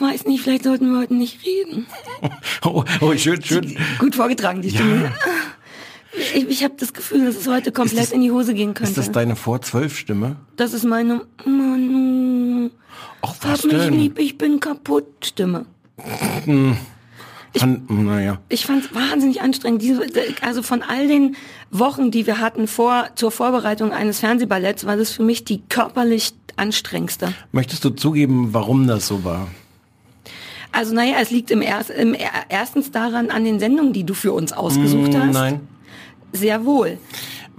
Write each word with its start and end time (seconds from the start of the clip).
Ich 0.00 0.06
weiß 0.06 0.24
nicht, 0.24 0.42
vielleicht 0.42 0.64
sollten 0.64 0.90
wir 0.92 0.98
heute 0.98 1.14
nicht 1.14 1.44
reden. 1.44 1.86
Oh, 2.64 2.84
oh 3.00 3.14
schön, 3.16 3.42
schön. 3.42 3.76
Gut 3.98 4.14
vorgetragen, 4.16 4.60
die 4.62 4.70
Stimme. 4.70 5.12
Ich, 6.34 6.48
ich 6.48 6.64
habe 6.64 6.74
das 6.78 6.92
Gefühl, 6.94 7.24
dass 7.26 7.36
es 7.36 7.46
heute 7.46 7.70
komplett 7.72 8.04
das- 8.04 8.12
in 8.12 8.20
die 8.22 8.30
Hose 8.30 8.52
gehen 8.54 8.72
könnte. 8.74 8.90
Ist 8.90 8.98
das 8.98 9.12
deine 9.12 9.36
Vor-Zwölf-Stimme? 9.36 10.36
Das 10.56 10.72
ist 10.74 10.84
meine 10.84 11.22
Manu. 11.46 12.70
Ach, 13.22 13.34
was 13.42 13.58
Hab 13.62 13.64
mich 13.64 13.74
denn? 13.76 13.94
lieb, 13.94 14.18
ich 14.18 14.36
bin 14.38 14.60
kaputt 14.60 15.04
Stimme. 15.24 15.64
An, 16.46 17.82
naja. 17.88 18.38
Ich 18.48 18.66
fand 18.66 18.84
es 18.84 18.94
wahnsinnig 18.94 19.40
anstrengend. 19.42 19.82
Diese, 19.82 20.02
also 20.42 20.62
von 20.62 20.82
all 20.82 21.08
den 21.08 21.36
Wochen, 21.70 22.10
die 22.10 22.26
wir 22.26 22.38
hatten 22.40 22.66
vor 22.68 23.08
zur 23.16 23.30
Vorbereitung 23.30 23.92
eines 23.92 24.20
Fernsehballetts, 24.20 24.84
war 24.86 24.96
das 24.96 25.10
für 25.12 25.22
mich 25.22 25.44
die 25.44 25.62
körperlich 25.68 26.32
anstrengendste. 26.56 27.32
Möchtest 27.52 27.84
du 27.84 27.90
zugeben, 27.90 28.52
warum 28.52 28.86
das 28.86 29.06
so 29.06 29.24
war? 29.24 29.48
Also 30.72 30.94
naja, 30.94 31.16
es 31.20 31.30
liegt 31.30 31.50
im, 31.50 31.62
Erst, 31.62 31.90
im 31.90 32.14
Er- 32.14 32.30
erstens 32.48 32.90
daran 32.90 33.30
an 33.30 33.44
den 33.44 33.58
Sendungen, 33.60 33.92
die 33.92 34.04
du 34.04 34.14
für 34.14 34.32
uns 34.32 34.52
ausgesucht 34.52 35.14
hast. 35.14 35.24
Hm, 35.24 35.30
Nein. 35.32 35.60
Sehr 36.32 36.64
wohl. 36.64 36.98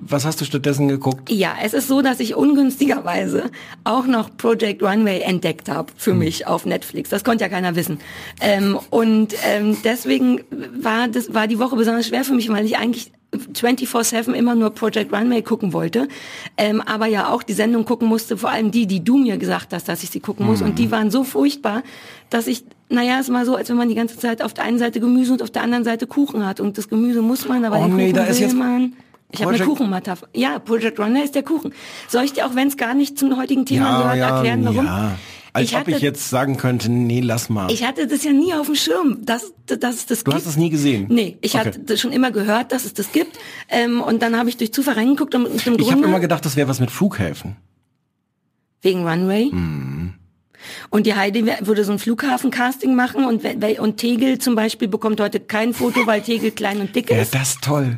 Was 0.04 0.26
hast 0.26 0.42
du 0.42 0.46
stattdessen 0.46 0.88
geguckt? 0.88 1.30
Ja, 1.30 1.54
es 1.64 1.74
ist 1.76 1.88
so, 1.88 2.02
dass 2.02 2.20
ich 2.20 2.36
ungünstigerweise 2.36 3.52
auch 3.84 4.08
noch 4.08 4.36
Project 4.36 4.82
Runway 4.82 5.20
entdeckt 5.20 5.70
habe 5.70 5.92
für 5.96 6.16
mich 6.16 6.48
auf 6.48 6.66
Netflix. 6.66 7.10
Das 7.12 7.24
konnte 7.24 7.44
ja 7.44 7.50
keiner 7.50 7.76
wissen. 7.76 8.00
Ähm, 8.40 8.80
und 8.90 9.36
ähm, 9.46 9.78
deswegen 9.84 10.42
war 10.82 11.08
das 11.08 11.34
war 11.36 11.48
die 11.48 11.60
Woche 11.60 11.76
besonders 11.76 12.08
schwer 12.08 12.24
für 12.24 12.34
mich, 12.34 12.50
weil 12.50 12.66
ich 12.66 12.78
eigentlich 12.78 13.12
24/7 13.54 14.34
immer 14.34 14.56
nur 14.56 14.72
Project 14.72 15.14
Runway 15.14 15.42
gucken 15.44 15.72
wollte, 15.74 16.08
ähm, 16.58 16.82
aber 16.82 17.06
ja 17.06 17.30
auch 17.30 17.44
die 17.44 17.54
Sendung 17.54 17.86
gucken 17.86 18.08
musste, 18.08 18.38
vor 18.38 18.50
allem 18.50 18.72
die, 18.72 18.88
die 18.88 19.04
du 19.04 19.18
mir 19.18 19.38
gesagt 19.38 19.72
hast, 19.72 19.88
dass 19.88 20.02
ich 20.04 20.10
sie 20.10 20.20
gucken 20.20 20.46
muss. 20.48 20.62
Und 20.64 20.80
die 20.80 20.90
waren 20.92 21.12
so 21.12 21.24
furchtbar, 21.24 21.84
dass 22.30 22.48
ich, 22.48 22.64
naja, 22.92 23.20
es 23.20 23.32
war 23.32 23.46
so, 23.46 23.56
als 23.56 23.70
wenn 23.70 23.78
man 23.78 23.90
die 23.90 23.96
ganze 23.96 24.18
Zeit 24.18 24.42
auf 24.42 24.54
der 24.54 24.64
einen 24.66 24.78
Seite 24.80 25.00
Gemüse 25.00 25.32
und 25.34 25.42
auf 25.42 25.50
der 25.52 25.64
anderen 25.64 25.84
Seite 25.84 26.08
Kuchen 26.08 26.46
hat. 26.46 26.60
Und 26.60 26.78
das 26.78 26.88
Gemüse 26.90 27.22
muss 27.22 27.48
man, 27.48 27.64
aber 27.66 27.80
Oh 27.80 27.86
den 27.88 27.96
nee, 27.96 28.04
Kuchen 28.12 28.16
da 28.16 28.24
ist 28.26 28.38
will 28.40 28.46
jetzt 28.48 28.56
man. 28.56 28.94
Ich 29.34 29.42
habe 29.42 29.54
eine 29.54 29.64
Kuchenmetapher. 29.64 30.28
Ja, 30.36 30.60
Project 30.60 31.00
Runner 31.00 31.24
ist 31.24 31.36
der 31.36 31.44
Kuchen. 31.44 31.74
Soll 32.10 32.26
ich 32.26 32.34
dir 32.34 32.46
auch, 32.46 32.54
wenn 32.56 32.68
es 32.68 32.76
gar 32.76 32.94
nicht 32.94 33.18
zum 33.18 33.38
heutigen 33.38 33.66
Thema 33.66 34.02
gehört, 34.14 34.18
erklären, 34.32 34.66
warum? 34.66 34.86
ja. 34.86 35.18
Als 35.54 35.68
ich 35.70 35.74
ob 35.76 35.82
hatte, 35.82 35.92
ich 35.92 36.00
jetzt 36.02 36.30
sagen 36.30 36.56
könnte, 36.56 36.90
nee, 36.90 37.20
lass 37.20 37.50
mal. 37.50 37.70
ich 37.72 37.86
hatte 37.86 38.08
das 38.08 38.24
ja 38.24 38.32
nie 38.32 38.54
auf 38.54 38.68
dem 38.68 38.76
Schirm, 38.76 39.18
dass, 39.26 39.52
dass 39.66 39.96
es 39.96 40.06
das 40.06 40.20
du 40.20 40.32
gibt. 40.32 40.36
hast 40.36 40.46
es 40.48 40.56
nie 40.56 40.70
gesehen? 40.70 41.08
Nee, 41.10 41.38
ich 41.42 41.56
Okay. 41.56 41.66
hatte 41.74 41.98
schon 41.98 42.14
immer 42.14 42.32
gehört, 42.32 42.72
dass 42.72 42.86
es 42.86 42.94
das 42.94 43.12
gibt. 43.12 43.38
Ähm, 43.68 44.02
und 44.02 44.22
dann 44.22 44.38
habe 44.38 44.48
ich 44.48 44.56
durch 44.56 44.72
Zufall 44.74 44.94
reingeguckt 44.94 45.36
und 45.36 45.46
im 45.46 45.56
Ich 45.56 45.66
habe 45.68 45.78
Grunde 45.78 46.08
immer 46.08 46.22
gedacht, 46.22 46.46
das 46.46 46.56
wäre 46.56 46.70
was 46.70 46.80
mit 46.80 46.90
Flughäfen. 46.90 47.58
wegen 48.82 49.06
Runway. 49.08 49.50
Mhm. 49.52 49.91
Und 50.90 51.06
die 51.06 51.16
Heidi 51.16 51.46
würde 51.62 51.84
so 51.84 51.92
ein 51.92 52.00
Flughafencasting 52.00 52.96
machen 52.96 53.26
und, 53.26 53.44
und 53.80 53.98
Tegel 53.98 54.38
zum 54.40 54.56
Beispiel 54.56 54.88
bekommt 54.88 55.20
heute 55.22 55.40
kein 55.40 55.74
Foto, 55.74 56.06
weil 56.06 56.22
Tegel 56.22 56.52
klein 56.52 56.80
und 56.82 56.96
dick 56.96 57.10
Ja, 57.10 57.18
ist. 57.18 57.34
das 57.34 57.50
ist 57.52 57.62
toll. 57.64 57.98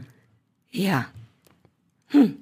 Ja. 0.71 1.05
Hm. 2.09 2.35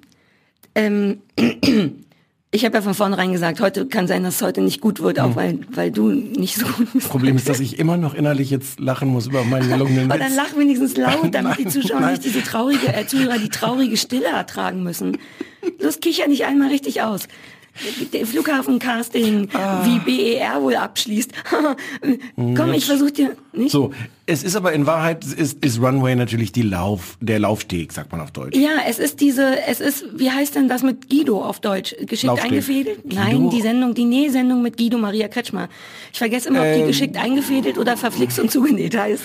Ähm, 0.74 1.18
ich 2.50 2.64
habe 2.64 2.74
ja 2.76 2.82
von 2.82 2.94
vornherein 2.94 3.32
gesagt, 3.32 3.60
heute 3.60 3.86
kann 3.86 4.06
sein, 4.06 4.22
dass 4.22 4.36
es 4.36 4.42
heute 4.42 4.60
nicht 4.60 4.80
gut 4.80 5.00
wird, 5.00 5.18
Hm. 5.18 5.24
auch 5.24 5.36
weil, 5.36 5.58
weil 5.70 5.90
du 5.90 6.10
nicht 6.10 6.56
so 6.56 6.66
gut 6.66 6.92
bist. 6.92 7.08
Problem 7.08 7.36
ist, 7.36 7.48
dass 7.48 7.60
ich 7.60 7.78
immer 7.78 7.96
noch 7.96 8.14
innerlich 8.14 8.50
jetzt 8.50 8.80
lachen 8.80 9.08
muss 9.08 9.26
über 9.26 9.44
meinen 9.44 9.68
gelungenen 9.68 10.10
Aber 10.10 10.18
dann 10.18 10.28
Witz. 10.30 10.36
lach 10.36 10.56
wenigstens 10.56 10.96
laut, 10.96 11.34
damit 11.34 11.58
die 11.58 11.64
Nein, 11.64 11.72
Zuschauer 11.72 12.00
nein. 12.00 12.10
nicht 12.12 12.24
diese 12.24 12.42
traurige, 12.42 12.88
äh, 12.94 13.06
Zuhörer 13.06 13.38
die 13.38 13.48
traurige 13.48 13.96
Stille 13.96 14.26
ertragen 14.26 14.82
müssen. 14.82 15.18
Los, 15.80 16.00
kicher 16.00 16.26
nicht 16.28 16.44
einmal 16.44 16.68
richtig 16.68 17.02
aus. 17.02 17.28
Der 18.12 18.26
Flughafencasting, 18.26 19.48
Ah. 19.54 19.82
wie 19.86 19.98
BER 19.98 20.60
wohl 20.62 20.76
abschließt. 20.76 21.30
Komm, 22.36 22.72
ich 22.74 22.84
versuch 22.84 23.10
dir 23.10 23.34
nicht. 23.52 23.70
So, 23.72 23.92
es 24.26 24.42
ist 24.42 24.56
aber 24.56 24.72
in 24.72 24.86
Wahrheit 24.86 25.24
ist, 25.24 25.64
ist 25.64 25.80
Runway 25.80 26.14
natürlich 26.14 26.52
die 26.52 26.62
Lauf, 26.62 27.16
der 27.20 27.38
Laufsteg, 27.38 27.92
sagt 27.92 28.12
man 28.12 28.20
auf 28.20 28.30
Deutsch. 28.30 28.56
Ja, 28.56 28.70
es 28.86 28.98
ist 28.98 29.20
diese, 29.20 29.58
es 29.66 29.80
ist, 29.80 30.04
wie 30.14 30.30
heißt 30.30 30.54
denn 30.54 30.68
das 30.68 30.82
mit 30.82 31.08
Guido 31.08 31.42
auf 31.42 31.60
Deutsch? 31.60 31.94
Geschickt 32.00 32.24
Laufsteg. 32.24 32.50
eingefädelt? 32.52 33.02
Guido? 33.04 33.14
Nein, 33.16 33.50
die 33.50 33.62
Sendung, 33.62 33.94
die 33.94 34.04
Nähsendung 34.04 34.62
mit 34.62 34.76
Guido 34.76 34.98
Maria 34.98 35.28
Kretschmer. 35.28 35.68
Ich 36.12 36.18
vergesse 36.18 36.48
immer, 36.48 36.60
ob 36.60 36.74
die 36.74 36.80
Ähm. 36.80 36.86
geschickt 36.86 37.16
eingefädelt 37.16 37.78
oder 37.78 37.96
verflixt 37.96 38.38
und 38.38 38.50
zugenäht 38.50 38.96
heißt. 38.96 39.24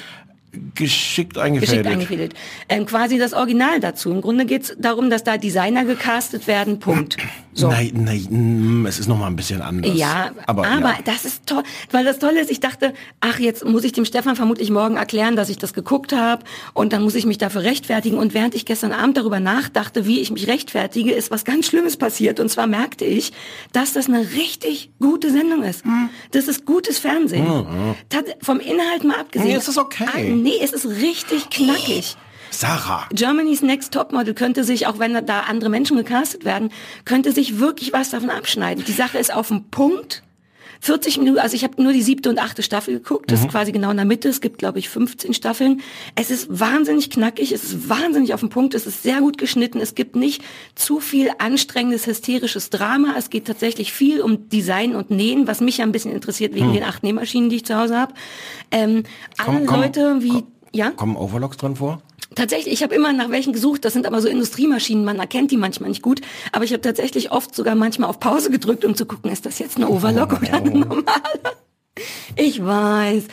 Geschickt 0.75 1.37
eingefädelt. 1.37 1.83
Geschickt 1.83 1.87
eingefädelt. 1.87 2.33
Ähm, 2.69 2.85
quasi 2.85 3.17
das 3.17 3.33
Original 3.33 3.79
dazu. 3.79 4.11
Im 4.11 4.21
Grunde 4.21 4.45
geht's 4.45 4.73
darum, 4.79 5.09
dass 5.09 5.23
da 5.23 5.37
Designer 5.37 5.83
gecastet 5.85 6.47
werden, 6.47 6.79
Punkt. 6.79 7.17
So. 7.53 7.67
Nein, 7.69 7.91
nein, 7.95 8.27
mm, 8.29 8.85
es 8.85 8.99
ist 8.99 9.07
noch 9.07 9.17
mal 9.17 9.27
ein 9.27 9.35
bisschen 9.35 9.61
anders. 9.61 9.91
Ja, 9.95 10.31
aber, 10.45 10.67
aber, 10.67 10.89
ja. 10.89 10.97
das 11.05 11.25
ist 11.25 11.47
toll, 11.47 11.63
weil 11.91 12.05
das 12.05 12.19
Tolle 12.19 12.39
ist, 12.39 12.51
ich 12.51 12.59
dachte, 12.59 12.93
ach, 13.19 13.39
jetzt 13.39 13.65
muss 13.65 13.83
ich 13.83 13.93
dem 13.93 14.05
Stefan 14.05 14.35
vermutlich 14.35 14.69
morgen 14.69 14.95
erklären, 14.95 15.35
dass 15.35 15.49
ich 15.49 15.57
das 15.57 15.73
geguckt 15.73 16.13
habe 16.13 16.43
und 16.75 16.93
dann 16.93 17.01
muss 17.01 17.15
ich 17.15 17.25
mich 17.25 17.39
dafür 17.39 17.63
rechtfertigen. 17.63 18.17
Und 18.19 18.35
während 18.35 18.53
ich 18.53 18.65
gestern 18.65 18.91
Abend 18.93 19.17
darüber 19.17 19.39
nachdachte, 19.39 20.05
wie 20.05 20.19
ich 20.19 20.29
mich 20.29 20.47
rechtfertige, 20.47 21.11
ist 21.11 21.31
was 21.31 21.45
ganz 21.45 21.65
Schlimmes 21.65 21.97
passiert. 21.97 22.39
Und 22.39 22.49
zwar 22.49 22.67
merkte 22.67 23.05
ich, 23.05 23.33
dass 23.73 23.93
das 23.93 24.07
eine 24.07 24.19
richtig 24.33 24.91
gute 24.99 25.31
Sendung 25.31 25.63
ist. 25.63 25.83
Hm. 25.83 26.09
Das 26.31 26.47
ist 26.47 26.65
gutes 26.65 26.99
Fernsehen. 26.99 27.47
Tat- 28.09 28.37
Vom 28.41 28.59
Inhalt 28.59 29.03
mal 29.03 29.19
abgesehen. 29.19 29.49
Nee, 29.49 29.55
es 29.55 29.67
ist 29.67 29.79
okay. 29.79 30.05
Ah, 30.13 30.19
nee, 30.47 30.59
es 30.61 30.71
ist 30.71 30.85
richtig 30.85 31.49
knackig. 31.49 32.15
Sarah. 32.49 33.05
Germany's 33.11 33.61
Next 33.61 33.93
Topmodel 33.93 34.33
könnte 34.33 34.63
sich, 34.63 34.87
auch 34.87 34.97
wenn 34.99 35.13
da 35.25 35.41
andere 35.41 35.69
Menschen 35.69 35.97
gecastet 35.97 36.45
werden, 36.45 36.71
könnte 37.03 37.33
sich 37.33 37.59
wirklich 37.59 37.91
was 37.91 38.11
davon 38.11 38.29
abschneiden. 38.29 38.85
Die 38.85 38.93
Sache 38.93 39.17
ist 39.17 39.33
auf 39.33 39.49
dem 39.49 39.65
Punkt. 39.65 40.23
40 40.81 41.17
Minuten, 41.17 41.39
also 41.39 41.55
ich 41.55 41.63
habe 41.63 41.81
nur 41.81 41.93
die 41.93 42.01
siebte 42.01 42.29
und 42.29 42.39
achte 42.39 42.63
Staffel 42.63 42.95
geguckt, 42.95 43.31
das 43.31 43.41
ist 43.41 43.49
quasi 43.49 43.71
genau 43.71 43.91
in 43.91 43.97
der 43.97 44.05
Mitte, 44.05 44.29
es 44.29 44.41
gibt 44.41 44.57
glaube 44.59 44.79
ich 44.79 44.89
15 44.89 45.33
Staffeln. 45.33 45.81
Es 46.15 46.31
ist 46.31 46.47
wahnsinnig 46.49 47.09
knackig, 47.09 47.51
es 47.51 47.63
ist 47.63 47.89
wahnsinnig 47.89 48.33
auf 48.33 48.39
dem 48.39 48.49
Punkt, 48.49 48.73
es 48.73 48.85
ist 48.88 49.03
sehr 49.03 49.19
gut 49.19 49.38
geschnitten, 49.38 49.79
es 49.79 49.95
gibt 49.95 50.15
nicht 50.15 50.43
zu 50.75 50.99
viel 50.99 51.31
anstrengendes, 51.39 52.07
hysterisches 52.07 52.69
Drama, 52.69 53.15
es 53.17 53.29
geht 53.29 53.45
tatsächlich 53.45 53.93
viel 53.93 54.21
um 54.21 54.49
Design 54.49 54.95
und 54.95 55.11
Nähen, 55.11 55.47
was 55.47 55.61
mich 55.61 55.77
ja 55.77 55.85
ein 55.85 55.91
bisschen 55.91 56.11
interessiert 56.11 56.53
wegen 56.55 56.73
den 56.73 56.83
acht 56.83 57.03
Nähmaschinen, 57.03 57.49
die 57.49 57.57
ich 57.57 57.65
zu 57.65 57.75
Hause 57.75 57.97
habe. 57.97 58.13
Ähm, 58.71 59.03
alle 59.38 59.59
Komm, 59.59 59.65
komm, 59.65 59.81
Leute 59.81 60.17
wie, 60.21 60.29
komm. 60.29 60.47
ja? 60.73 60.91
Kommen 60.91 61.15
Overlocks 61.15 61.57
dran 61.57 61.75
vor? 61.75 62.01
Tatsächlich, 62.37 62.71
ich 62.71 62.83
habe 62.83 62.93
immer 62.93 63.11
nach 63.13 63.31
welchen 63.31 63.51
gesucht. 63.51 63.83
Das 63.83 63.93
sind 63.93 64.05
aber 64.05 64.21
so 64.21 64.27
Industriemaschinen, 64.27 65.03
man 65.03 65.17
erkennt 65.17 65.49
die 65.49 65.57
manchmal 65.57 65.89
nicht 65.89 66.03
gut. 66.03 66.21
Aber 66.51 66.65
ich 66.65 66.71
habe 66.71 66.81
tatsächlich 66.81 67.31
oft 67.31 67.55
sogar 67.55 67.73
manchmal 67.73 68.11
auf 68.11 68.19
Pause 68.19 68.51
gedrückt, 68.51 68.85
um 68.85 68.93
zu 68.93 69.07
gucken, 69.07 69.31
ist 69.31 69.47
das 69.47 69.57
jetzt 69.57 69.77
eine 69.77 69.89
Overlock 69.89 70.33
oder 70.33 70.53
eine 70.53 70.69
normale? 70.69 71.05
Ich 72.35 72.63
weiß. 72.63 73.23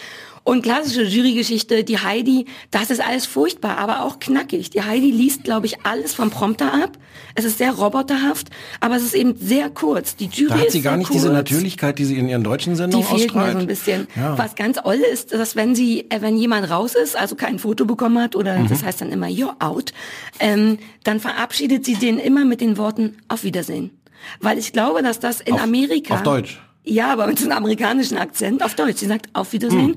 Und 0.47 0.61
klassische 0.63 1.03
Jurygeschichte, 1.05 1.85
die 1.85 1.99
Heidi, 1.99 2.45
das 2.71 2.91
ist 2.91 3.01
alles 3.01 3.25
furchtbar, 3.25 3.79
aber 3.79 4.03
auch 4.03 4.19
knackig. 4.21 4.69
Die 4.69 4.83
Heidi 4.83 5.11
liest, 5.11 5.43
glaube 5.45 5.65
ich, 5.65 5.87
alles 5.87 6.13
vom 6.13 6.29
Prompter 6.31 6.75
ab. 6.75 6.99
Es 7.35 7.47
ist 7.47 7.57
sehr 7.57 7.73
roboterhaft, 7.73 8.49
aber 8.81 8.97
es 8.97 9.03
ist 9.05 9.15
eben 9.15 9.37
sehr 9.39 9.71
kurz. 9.71 10.17
Die 10.17 10.27
Jury 10.27 10.51
Da 10.51 10.59
hat 10.61 10.71
sie 10.71 10.83
gar 10.83 10.99
nicht 10.99 11.07
kurz. 11.09 11.23
diese 11.23 11.33
Natürlichkeit, 11.33 11.99
die 11.99 12.05
sie 12.05 12.19
in 12.19 12.29
ihren 12.29 12.45
deutschen 12.45 12.75
Die 12.75 12.77
Sendungen 12.77 13.07
fehlt 13.07 13.21
mir 13.35 13.41
ausstrahlt. 13.41 13.53
so 13.55 13.59
ein 13.61 13.67
bisschen. 13.67 14.07
Ja. 14.17 14.37
Was 14.37 14.55
ganz 14.55 14.79
oll 14.85 14.97
ist, 15.13 15.33
dass 15.33 15.57
wenn 15.57 15.75
sie, 15.75 16.11
äh, 16.11 16.21
wenn 16.21 16.37
jemand 16.37 16.69
raus 16.69 16.95
ist, 16.95 17.17
also 17.17 17.37
kein 17.37 17.59
Foto 17.59 17.87
bekommen 17.87 18.19
hat 18.23 18.37
oder 18.37 18.59
Mhm. 18.59 18.69
das 18.69 18.85
heißt 18.85 19.01
dann 19.01 19.13
immer 19.13 19.29
you're 19.29 19.55
out, 19.61 19.95
ähm, 20.41 20.79
dann 21.05 21.21
verabschiedet 21.21 21.87
sie 21.87 21.95
den 21.95 22.19
immer 22.19 22.45
mit 22.45 22.61
den 22.61 22.77
Worten 22.77 23.17
auf 23.29 23.45
Wiedersehen. 23.45 23.93
Weil 24.41 24.59
ich 24.59 24.73
glaube, 24.75 25.03
dass 25.03 25.21
das 25.21 25.41
in 25.41 25.55
Auf- 25.55 25.63
Amerika 25.63 26.15
auf 26.17 26.23
Deutsch? 26.23 26.61
ja, 26.85 27.11
aber 27.13 27.27
mit 27.27 27.39
so 27.39 27.47
einem 27.49 27.57
amerikanischen 27.57 28.19
Akzent 28.19 28.63
auf 28.63 28.75
Deutsch. 28.75 28.99
Sie 28.99 29.07
sagt 29.07 29.29
auf 29.33 29.53
Wiedersehen. 29.55 29.95
Hm. 29.95 29.97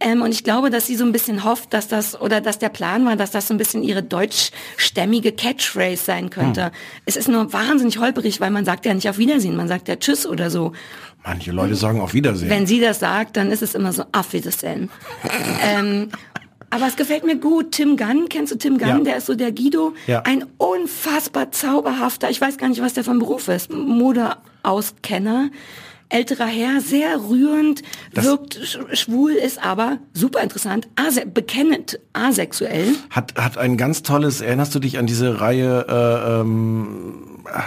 Ähm, 0.00 0.22
und 0.22 0.32
ich 0.32 0.44
glaube, 0.44 0.70
dass 0.70 0.86
sie 0.86 0.96
so 0.96 1.04
ein 1.04 1.12
bisschen 1.12 1.44
hofft, 1.44 1.72
dass 1.72 1.88
das, 1.88 2.20
oder 2.20 2.40
dass 2.40 2.58
der 2.58 2.68
Plan 2.68 3.06
war, 3.06 3.16
dass 3.16 3.30
das 3.30 3.48
so 3.48 3.54
ein 3.54 3.58
bisschen 3.58 3.82
ihre 3.82 4.02
deutschstämmige 4.02 5.32
Catchphrase 5.32 6.02
sein 6.02 6.30
könnte. 6.30 6.66
Hm. 6.66 6.72
Es 7.06 7.16
ist 7.16 7.28
nur 7.28 7.52
wahnsinnig 7.52 7.98
holperig, 7.98 8.40
weil 8.40 8.50
man 8.50 8.64
sagt 8.64 8.86
ja 8.86 8.94
nicht 8.94 9.08
auf 9.08 9.18
Wiedersehen, 9.18 9.56
man 9.56 9.68
sagt 9.68 9.88
ja 9.88 9.96
Tschüss 9.96 10.26
oder 10.26 10.50
so. 10.50 10.72
Manche 11.24 11.52
Leute 11.52 11.74
sagen 11.74 12.00
auf 12.00 12.12
Wiedersehen. 12.12 12.50
Wenn 12.50 12.66
sie 12.66 12.80
das 12.80 13.00
sagt, 13.00 13.36
dann 13.36 13.50
ist 13.50 13.62
es 13.62 13.74
immer 13.74 13.92
so 13.92 14.04
auf 14.12 14.32
Wiedersehen. 14.32 14.90
ähm, 15.62 16.08
aber 16.74 16.88
es 16.88 16.96
gefällt 16.96 17.24
mir 17.24 17.36
gut. 17.36 17.70
Tim 17.70 17.96
Gunn, 17.96 18.28
kennst 18.28 18.52
du 18.52 18.58
Tim 18.58 18.78
Gunn? 18.78 18.88
Ja. 18.88 18.98
Der 18.98 19.16
ist 19.18 19.26
so 19.26 19.36
der 19.36 19.52
Guido. 19.52 19.94
Ja. 20.08 20.22
Ein 20.22 20.44
unfassbar 20.58 21.52
zauberhafter, 21.52 22.30
ich 22.30 22.40
weiß 22.40 22.58
gar 22.58 22.68
nicht, 22.68 22.82
was 22.82 22.94
der 22.94 23.04
von 23.04 23.20
Beruf 23.20 23.46
ist, 23.48 23.72
Modeauskenner. 23.72 25.50
Älterer 26.14 26.46
Herr, 26.46 26.80
sehr 26.80 27.18
rührend, 27.28 27.82
wirkt 28.12 28.54
sch 28.62 28.78
schwul, 28.92 29.32
ist 29.32 29.62
aber 29.62 29.98
super 30.12 30.42
interessant, 30.42 30.86
ase 30.94 31.26
bekennend 31.26 31.98
asexuell. 32.12 32.94
Hat, 33.10 33.34
hat 33.36 33.58
ein 33.58 33.76
ganz 33.76 34.02
tolles, 34.02 34.40
erinnerst 34.40 34.74
du 34.74 34.78
dich 34.78 34.98
an 34.98 35.06
diese 35.06 35.40
Reihe, 35.40 35.86
äh, 35.88 36.40
ähm, 36.40 37.14
ah, 37.46 37.62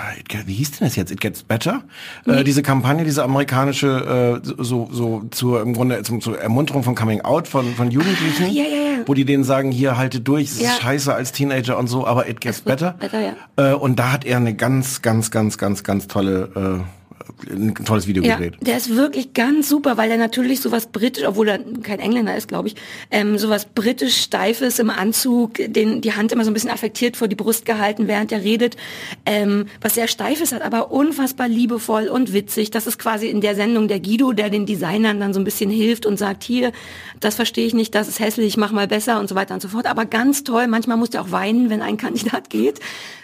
wie 0.45 0.53
hieß 0.53 0.71
denn 0.71 0.87
das 0.87 0.95
jetzt? 0.95 1.11
It 1.11 1.19
Gets 1.19 1.43
Better? 1.43 1.83
Äh, 2.25 2.45
diese 2.45 2.63
Kampagne, 2.63 3.03
diese 3.03 3.23
amerikanische, 3.23 4.41
äh, 4.43 4.47
so, 4.63 4.87
so 4.91 5.25
zur, 5.31 5.61
im 5.61 5.73
Grunde 5.73 6.01
zum, 6.03 6.21
zur 6.21 6.39
Ermunterung 6.39 6.83
von 6.83 6.95
Coming 6.95 7.21
Out 7.21 7.49
von, 7.49 7.75
von 7.75 7.91
Jugendlichen, 7.91 8.47
Ja, 8.49 8.63
ja, 8.63 8.69
ja. 8.69 8.99
wo 9.05 9.13
die 9.13 9.25
denen 9.25 9.43
sagen, 9.43 9.71
hier 9.71 9.97
haltet 9.97 10.25
durch, 10.27 10.51
es 10.51 10.61
ist 10.61 10.81
scheiße 10.81 11.13
als 11.13 11.33
Teenager 11.33 11.77
und 11.77 11.87
so, 11.87 12.07
aber 12.07 12.29
it 12.29 12.39
gets 12.39 12.61
better. 12.61 12.95
better, 12.99 13.35
äh, 13.57 13.73
und 13.73 13.99
da 13.99 14.13
hat 14.13 14.23
er 14.23 14.37
eine 14.37 14.55
ganz, 14.55 15.01
ganz, 15.01 15.31
ganz, 15.31 15.57
ganz, 15.57 15.83
ganz 15.83 16.07
tolle, 16.07 16.49
äh, 16.55 17.06
ein 17.49 17.75
tolles 17.75 18.07
Video 18.07 18.23
Ja, 18.23 18.35
gedreht. 18.35 18.55
der 18.61 18.77
ist 18.77 18.95
wirklich 18.95 19.33
ganz 19.33 19.69
super, 19.69 19.97
weil 19.97 20.11
er 20.11 20.17
natürlich 20.17 20.61
sowas 20.61 20.87
britisch, 20.87 21.23
obwohl 21.25 21.47
er 21.49 21.59
kein 21.83 21.99
Engländer 21.99 22.35
ist, 22.35 22.47
glaube 22.47 22.69
ich, 22.69 22.75
ähm, 23.11 23.37
sowas 23.37 23.65
britisch 23.65 24.17
steifes 24.21 24.79
im 24.79 24.89
Anzug, 24.89 25.53
den 25.55 26.01
die 26.01 26.13
Hand 26.13 26.31
immer 26.31 26.43
so 26.43 26.51
ein 26.51 26.53
bisschen 26.53 26.69
affektiert 26.69 27.17
vor 27.17 27.27
die 27.27 27.35
Brust 27.35 27.65
gehalten, 27.65 28.07
während 28.07 28.31
er 28.31 28.43
redet, 28.43 28.77
ähm, 29.25 29.67
was 29.81 29.95
sehr 29.95 30.07
steifes 30.07 30.51
hat, 30.51 30.61
aber 30.61 30.91
unfassbar 30.91 31.47
liebevoll 31.47 32.07
und 32.07 32.33
witzig. 32.33 32.71
Das 32.71 32.87
ist 32.87 32.97
quasi 32.99 33.27
in 33.27 33.41
der 33.41 33.55
Sendung 33.55 33.87
der 33.87 33.99
Guido, 33.99 34.33
der 34.33 34.49
den 34.49 34.65
Designern 34.65 35.19
dann 35.19 35.33
so 35.33 35.39
ein 35.39 35.43
bisschen 35.43 35.69
hilft 35.69 36.05
und 36.05 36.17
sagt, 36.17 36.43
hier, 36.43 36.71
das 37.19 37.35
verstehe 37.35 37.65
ich 37.65 37.73
nicht, 37.73 37.95
das 37.95 38.07
ist 38.07 38.19
hässlich, 38.19 38.57
mach 38.57 38.71
mal 38.71 38.87
besser 38.87 39.19
und 39.19 39.27
so 39.29 39.35
weiter 39.35 39.53
und 39.53 39.61
so 39.61 39.69
fort. 39.69 39.85
Aber 39.87 40.05
ganz 40.05 40.43
toll. 40.43 40.67
Manchmal 40.67 40.97
musst 40.97 41.13
du 41.13 41.19
auch 41.21 41.31
weinen, 41.31 41.69
wenn 41.69 41.81
ein 41.81 41.97
Kandidat 41.97 42.49
geht. 42.49 42.79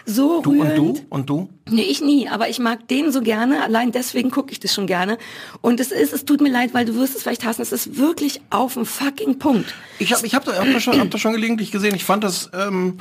So 0.06 0.42
Du 0.42 0.50
rührend. 0.50 0.78
und 0.78 0.96
du 0.98 1.00
und 1.08 1.30
du? 1.30 1.48
Nee, 1.70 1.82
ich 1.82 2.02
nie, 2.02 2.28
aber 2.28 2.50
ich 2.50 2.58
mag 2.58 2.86
den 2.88 3.10
so 3.10 3.22
gerne, 3.22 3.62
allein 3.62 3.90
deswegen 3.90 4.30
gucke 4.30 4.52
ich 4.52 4.60
das 4.60 4.74
schon 4.74 4.86
gerne. 4.86 5.16
Und 5.62 5.80
es 5.80 5.92
ist, 5.92 6.12
es 6.12 6.26
tut 6.26 6.42
mir 6.42 6.50
leid, 6.52 6.74
weil 6.74 6.84
du 6.84 6.94
wirst 6.96 7.16
es 7.16 7.22
vielleicht 7.22 7.44
hassen, 7.46 7.62
es 7.62 7.72
ist 7.72 7.96
wirklich 7.96 8.42
auf 8.50 8.74
dem 8.74 8.84
fucking 8.84 9.38
Punkt. 9.38 9.74
Ich 9.98 10.12
habe 10.12 10.26
ich 10.26 10.34
hab, 10.34 10.44
da- 10.44 10.56
hab 10.58 10.70
das 10.70 10.82
schon, 10.82 11.00
hab 11.00 11.10
das 11.10 11.20
schon 11.22 11.32
gelegentlich 11.32 11.70
gesehen. 11.70 11.94
Ich 11.94 12.04
fand 12.04 12.22
das, 12.22 12.50
ähm, 12.52 12.98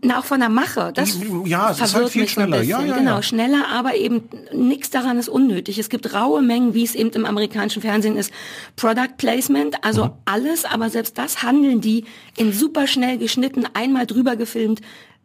Na, 0.00 0.20
auch 0.20 0.24
von 0.24 0.38
der 0.38 0.48
Mache. 0.48 0.92
Das 0.94 1.18
Ja, 1.44 1.72
es 1.72 1.80
ist 1.80 1.94
halt 1.94 2.08
viel 2.10 2.28
schneller. 2.28 2.62
Ja, 2.62 2.80
ja, 2.82 2.96
genau, 2.98 3.16
ja. 3.16 3.22
schneller, 3.22 3.66
aber 3.72 3.96
eben 3.96 4.22
nichts 4.54 4.90
daran 4.90 5.18
ist 5.18 5.28
unnötig. 5.28 5.78
Es 5.78 5.88
gibt 5.88 6.14
raue 6.14 6.40
Mengen, 6.40 6.72
wie 6.74 6.84
es 6.84 6.94
eben 6.94 7.10
im 7.10 7.24
amerikanischen 7.24 7.82
Fernsehen 7.82 8.16
ist. 8.16 8.30
Product 8.76 9.16
Placement, 9.16 9.84
also 9.84 10.04
Mhm. 10.06 10.10
alles, 10.26 10.64
aber 10.64 10.88
selbst 10.88 11.18
das 11.18 11.42
handeln 11.42 11.80
die 11.80 12.04
in 12.36 12.52
super 12.52 12.86
schnell 12.86 13.18
geschnitten, 13.18 13.64
einmal 13.74 14.06
drüber 14.06 14.36
gefilmt, 14.36 14.80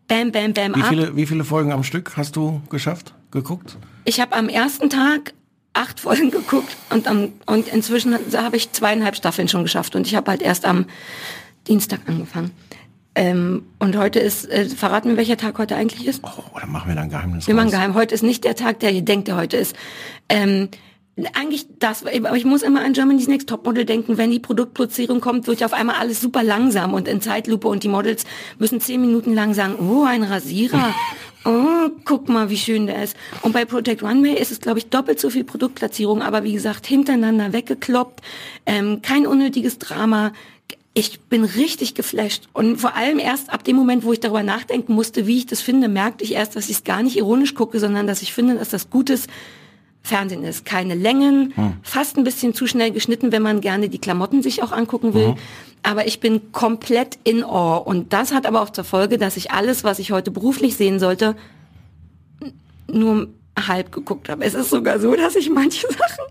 bam, 0.07 0.31
bam, 0.31 0.53
bam, 0.53 0.75
wie 0.75 0.81
ab. 0.81 0.89
viele, 0.89 1.15
wie 1.15 1.25
viele 1.25 1.43
Folgen 1.43 1.71
am 1.71 1.83
Stück 1.83 2.17
hast 2.17 2.35
du 2.35 2.61
geschafft, 2.69 3.13
geguckt? 3.31 3.77
Ich 4.05 4.19
habe 4.19 4.35
am 4.35 4.49
ersten 4.49 4.89
Tag 4.89 5.33
acht 5.73 5.99
Folgen 6.01 6.31
geguckt 6.31 6.75
und, 6.89 7.07
am, 7.07 7.33
und 7.45 7.67
inzwischen 7.67 8.15
habe 8.35 8.57
ich 8.57 8.71
zweieinhalb 8.71 9.15
Staffeln 9.15 9.47
schon 9.47 9.63
geschafft 9.63 9.95
und 9.95 10.07
ich 10.07 10.15
habe 10.15 10.31
halt 10.31 10.41
erst 10.41 10.65
am 10.65 10.85
Dienstag 11.67 12.01
angefangen. 12.07 12.51
Ähm, 13.15 13.63
und 13.79 13.97
heute 13.97 14.19
ist, 14.19 14.47
äh, 14.47 14.65
verraten 14.65 15.09
wir, 15.09 15.17
welcher 15.17 15.37
Tag 15.37 15.57
heute 15.57 15.75
eigentlich 15.75 16.05
ist? 16.05 16.21
Oh, 16.23 16.55
oder 16.55 16.67
machen 16.67 16.89
wir 16.89 16.95
da 16.95 17.01
ein 17.01 17.09
Geheimnis 17.09 17.47
Wir 17.47 17.55
machen 17.55 17.71
geheim. 17.71 17.95
Heute 17.95 18.13
ist 18.13 18.21
nicht 18.21 18.43
der 18.43 18.55
Tag, 18.55 18.79
der 18.79 18.91
ihr 18.91 19.01
denkt, 19.01 19.27
der 19.27 19.35
heute 19.35 19.57
ist. 19.57 19.75
Ähm, 20.29 20.69
eigentlich 21.33 21.67
das, 21.79 22.03
aber 22.05 22.35
ich 22.35 22.45
muss 22.45 22.61
immer 22.61 22.81
an 22.81 22.93
Germany's 22.93 23.27
Next 23.27 23.49
Topmodel 23.49 23.85
denken. 23.85 24.17
Wenn 24.17 24.29
die 24.29 24.39
Produktplatzierung 24.39 25.19
kommt, 25.19 25.47
wird 25.47 25.63
auf 25.63 25.73
einmal 25.73 25.95
alles 25.95 26.21
super 26.21 26.43
langsam 26.43 26.93
und 26.93 27.07
in 27.07 27.21
Zeitlupe 27.21 27.67
und 27.67 27.83
die 27.83 27.87
Models 27.87 28.25
müssen 28.59 28.79
zehn 28.79 29.01
Minuten 29.01 29.33
lang 29.33 29.53
sagen, 29.53 29.75
oh, 29.79 30.03
ein 30.03 30.23
Rasierer. 30.23 30.93
Oh, 31.45 31.89
guck 32.03 32.27
mal, 32.27 32.49
wie 32.49 32.57
schön 32.57 32.87
der 32.87 33.01
ist. 33.01 33.15
Und 33.41 33.53
bei 33.53 33.63
Project 33.63 34.03
Runway 34.03 34.33
ist 34.33 34.51
es, 34.51 34.59
glaube 34.59 34.79
ich, 34.79 34.89
doppelt 34.89 35.17
so 35.17 35.29
viel 35.29 35.45
Produktplatzierung, 35.45 36.21
aber 36.21 36.43
wie 36.43 36.51
gesagt, 36.51 36.85
hintereinander 36.85 37.53
weggekloppt, 37.53 38.21
ähm, 38.65 39.01
kein 39.01 39.25
unnötiges 39.25 39.79
Drama. 39.79 40.33
Ich 40.93 41.21
bin 41.21 41.45
richtig 41.45 41.95
geflasht. 41.95 42.49
Und 42.51 42.81
vor 42.81 42.97
allem 42.97 43.17
erst 43.17 43.49
ab 43.53 43.63
dem 43.63 43.77
Moment, 43.77 44.03
wo 44.03 44.11
ich 44.11 44.19
darüber 44.19 44.43
nachdenken 44.43 44.93
musste, 44.93 45.25
wie 45.25 45.37
ich 45.37 45.45
das 45.45 45.61
finde, 45.61 45.87
merkte 45.87 46.25
ich 46.25 46.33
erst, 46.33 46.57
dass 46.57 46.65
ich 46.65 46.77
es 46.77 46.83
gar 46.83 47.01
nicht 47.01 47.15
ironisch 47.15 47.55
gucke, 47.55 47.79
sondern 47.79 48.07
dass 48.07 48.21
ich 48.21 48.33
finde, 48.33 48.55
dass 48.55 48.67
das 48.67 48.89
gutes 48.89 49.27
Fernsehen 50.03 50.43
ist. 50.43 50.63
Keine 50.65 50.95
Längen, 50.95 51.53
fast 51.83 52.17
ein 52.17 52.23
bisschen 52.23 52.53
zu 52.53 52.65
schnell 52.67 52.91
geschnitten, 52.91 53.31
wenn 53.31 53.41
man 53.41 53.59
gerne 53.61 53.89
die 53.89 53.99
Klamotten 53.99 54.41
sich 54.41 54.63
auch 54.63 54.71
angucken 54.71 55.13
will. 55.13 55.35
Aber 55.83 56.07
ich 56.07 56.19
bin 56.19 56.51
komplett 56.51 57.19
in 57.23 57.43
Awe. 57.43 57.83
Und 57.83 58.13
das 58.13 58.33
hat 58.33 58.45
aber 58.45 58.61
auch 58.61 58.69
zur 58.69 58.83
Folge, 58.83 59.17
dass 59.17 59.35
ich 59.37 59.51
alles, 59.51 59.83
was 59.83 59.99
ich 59.99 60.11
heute 60.11 60.31
beruflich 60.31 60.75
sehen 60.77 60.99
sollte, 60.99 61.35
nur 62.91 63.27
halb 63.67 63.91
geguckt 63.91 64.29
habe. 64.29 64.43
Es 64.45 64.53
ist 64.53 64.69
sogar 64.69 64.99
so, 64.99 65.15
dass 65.15 65.35
ich 65.35 65.49
manche 65.49 65.87
Sachen 65.91 66.25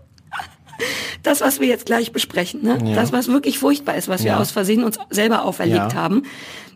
das, 1.23 1.41
was 1.41 1.59
wir 1.59 1.67
jetzt 1.67 1.87
gleich 1.87 2.11
besprechen, 2.11 2.61
ne? 2.63 2.93
das, 2.93 3.11
was 3.11 3.27
wirklich 3.29 3.57
furchtbar 3.57 3.95
ist, 3.95 4.07
was 4.07 4.23
wir 4.23 4.31
Ja. 4.31 4.39
aus 4.39 4.51
Versehen 4.51 4.83
uns 4.83 4.99
selber 5.09 5.43
auferlegt 5.43 5.93
Ja. 5.93 5.95
haben, 5.95 6.23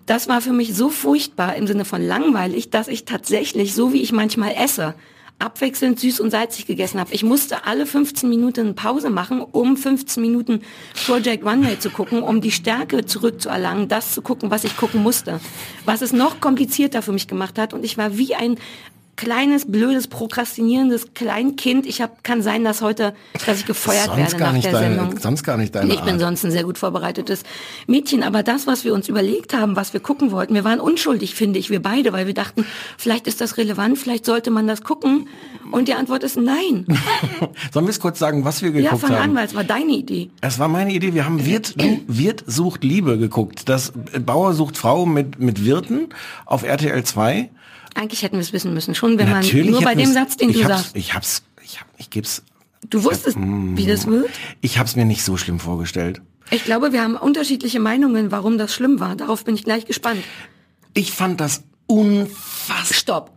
das 0.08 0.28
war 0.28 0.42
für 0.42 0.52
mich 0.54 0.74
so 0.76 0.90
furchtbar 0.90 1.56
im 1.56 1.68
Sinne 1.68 1.86
von 1.86 2.02
langweilig, 2.02 2.72
dass 2.72 2.88
ich 2.88 3.06
tatsächlich, 3.06 3.76
so 3.76 3.94
wie 3.94 4.02
ich 4.02 4.12
manchmal 4.12 4.54
esse, 4.58 4.96
abwechselnd 5.42 6.00
süß 6.00 6.20
und 6.20 6.32
salzig 6.32 6.68
gegessen 6.68 7.00
habe. 7.00 7.14
Ich 7.14 7.24
musste 7.24 7.66
alle 7.66 7.86
15 7.86 8.30
Minuten 8.30 8.76
Pause 8.76 9.10
machen, 9.10 9.42
um 9.42 9.76
15 9.76 10.22
Minuten 10.22 10.62
Project 11.06 11.44
Runway 11.46 11.78
zu 11.80 11.90
gucken, 11.90 12.24
um 12.24 12.42
die 12.42 12.52
Stärke 12.52 13.06
zurückzuerlangen, 13.06 13.88
das 13.88 14.14
zu 14.14 14.22
gucken, 14.22 14.52
was 14.52 14.64
ich 14.64 14.78
gucken 14.78 15.02
musste. 15.04 15.40
Was 15.86 16.02
es 16.02 16.14
noch 16.14 16.40
komplizierter 16.40 17.02
für 17.02 17.12
mich 17.12 17.28
gemacht 17.28 17.58
hat 17.58 17.74
und 17.74 17.84
ich 17.84 17.98
war 17.98 18.18
wie 18.18 18.36
ein 18.36 18.58
kleines, 19.22 19.72
blödes, 19.72 20.08
prokrastinierendes 20.08 21.14
Kleinkind. 21.14 21.86
Ich 21.86 22.02
hab, 22.02 22.24
kann 22.24 22.42
sein, 22.42 22.64
dass 22.64 22.82
heute, 22.82 23.14
dass 23.46 23.60
ich 23.60 23.66
gefeuert 23.68 24.06
Sonst 24.06 24.18
werde 24.18 24.38
gar 24.38 24.48
nach 24.48 24.54
nicht 24.54 24.66
der 24.66 24.72
deine- 24.74 24.96
Sendung. 24.96 25.20
sonst 25.20 25.44
gar 25.44 25.58
nicht 25.58 25.76
deine 25.76 25.94
Ich 25.94 26.00
bin 26.02 26.14
Art. 26.16 26.22
sonst 26.22 26.44
ein 26.44 26.50
sehr 26.52 26.64
gut 26.64 26.80
vorbereitetes 26.80 27.44
Mädchen. 27.86 28.24
Aber 28.24 28.42
das, 28.42 28.66
was 28.66 28.84
wir 28.84 28.96
uns 28.96 29.08
überlegt 29.08 29.54
haben, 29.54 29.76
was 29.76 29.94
wir 29.94 30.00
gucken 30.00 30.32
wollten, 30.32 30.56
wir 30.56 30.64
waren 30.64 30.80
unschuldig, 30.80 31.36
finde 31.36 31.60
ich, 31.60 31.70
wir 31.70 31.82
beide, 31.84 32.14
weil 32.14 32.26
wir 32.26 32.34
dachten, 32.34 32.66
vielleicht 32.98 33.28
ist 33.28 33.42
das 33.42 33.58
relevant, 33.58 34.00
vielleicht 34.00 34.26
sollte 34.26 34.50
man 34.50 34.66
das 34.68 34.82
gucken. 34.82 35.28
Und 35.72 35.88
die 35.88 35.94
Antwort 35.94 36.24
ist 36.24 36.36
nein. 36.38 36.86
Sollen 37.72 37.86
wir 37.86 37.92
es 37.92 38.00
kurz 38.00 38.18
sagen, 38.18 38.44
was 38.44 38.62
wir 38.64 38.72
ja, 38.72 38.90
geguckt 38.90 39.02
fang 39.02 39.12
an, 39.16 39.22
haben? 39.24 39.36
weil 39.36 39.46
es 39.46 39.54
war 39.56 39.64
deine 39.64 39.92
Idee. 39.92 40.32
Es 40.42 40.58
war 40.58 40.68
meine 40.68 40.92
Idee. 40.94 41.14
Wir 41.14 41.26
haben 41.26 41.46
Wirt, 41.46 41.76
Wirt 42.08 42.44
sucht 42.48 42.84
Liebe 42.84 43.18
geguckt. 43.20 43.70
Das 43.70 43.94
äh, 44.14 44.20
Bauer 44.20 44.54
sucht 44.54 44.78
Frau 44.78 45.06
mit, 45.06 45.40
mit 45.40 45.64
Wirten 45.64 46.10
auf 46.48 46.64
RTL 46.64 47.04
2. 47.04 47.50
Eigentlich 47.96 48.24
hätten 48.24 48.36
wir 48.38 48.42
es 48.42 48.54
wissen 48.54 48.74
müssen, 48.74 48.96
schon 48.96 49.18
wenn 49.18 49.30
man 49.30 49.42
Natürlich 49.42 49.72
nur 49.72 49.82
bei 49.82 49.96
dem 49.96 50.12
Satz, 50.12 50.38
den 50.38 50.52
du 50.54 50.64
sagst. 50.64 50.96
Ich 50.96 51.14
hab's, 51.14 51.44
ich 51.64 51.80
hab, 51.80 51.88
ich 51.98 52.10
geb's, 52.10 52.44
Du 52.90 53.04
wusstest, 53.04 53.38
wie 53.40 53.86
das 53.86 54.08
wird. 54.08 54.30
ich 54.62 54.80
hab's 54.80 54.96
mir 54.96 55.06
nicht 55.06 55.24
so 55.24 55.38
schlimm 55.38 55.60
vorgestellt. 55.60 56.22
Ich 56.50 56.64
glaube, 56.66 56.92
wir 56.94 57.02
haben 57.02 57.16
unterschiedliche 57.16 57.80
Meinungen, 57.80 58.32
warum 58.32 58.58
das 58.58 58.74
schlimm 58.74 59.00
war. 59.00 59.16
Darauf 59.16 59.46
bin 59.46 59.56
ich 59.56 59.64
gleich 59.64 59.86
gespannt. 59.86 60.24
Ich 60.94 61.12
fand 61.12 61.40
das 61.40 61.64
unfassbar. 61.88 62.86
Stopp. 62.94 63.32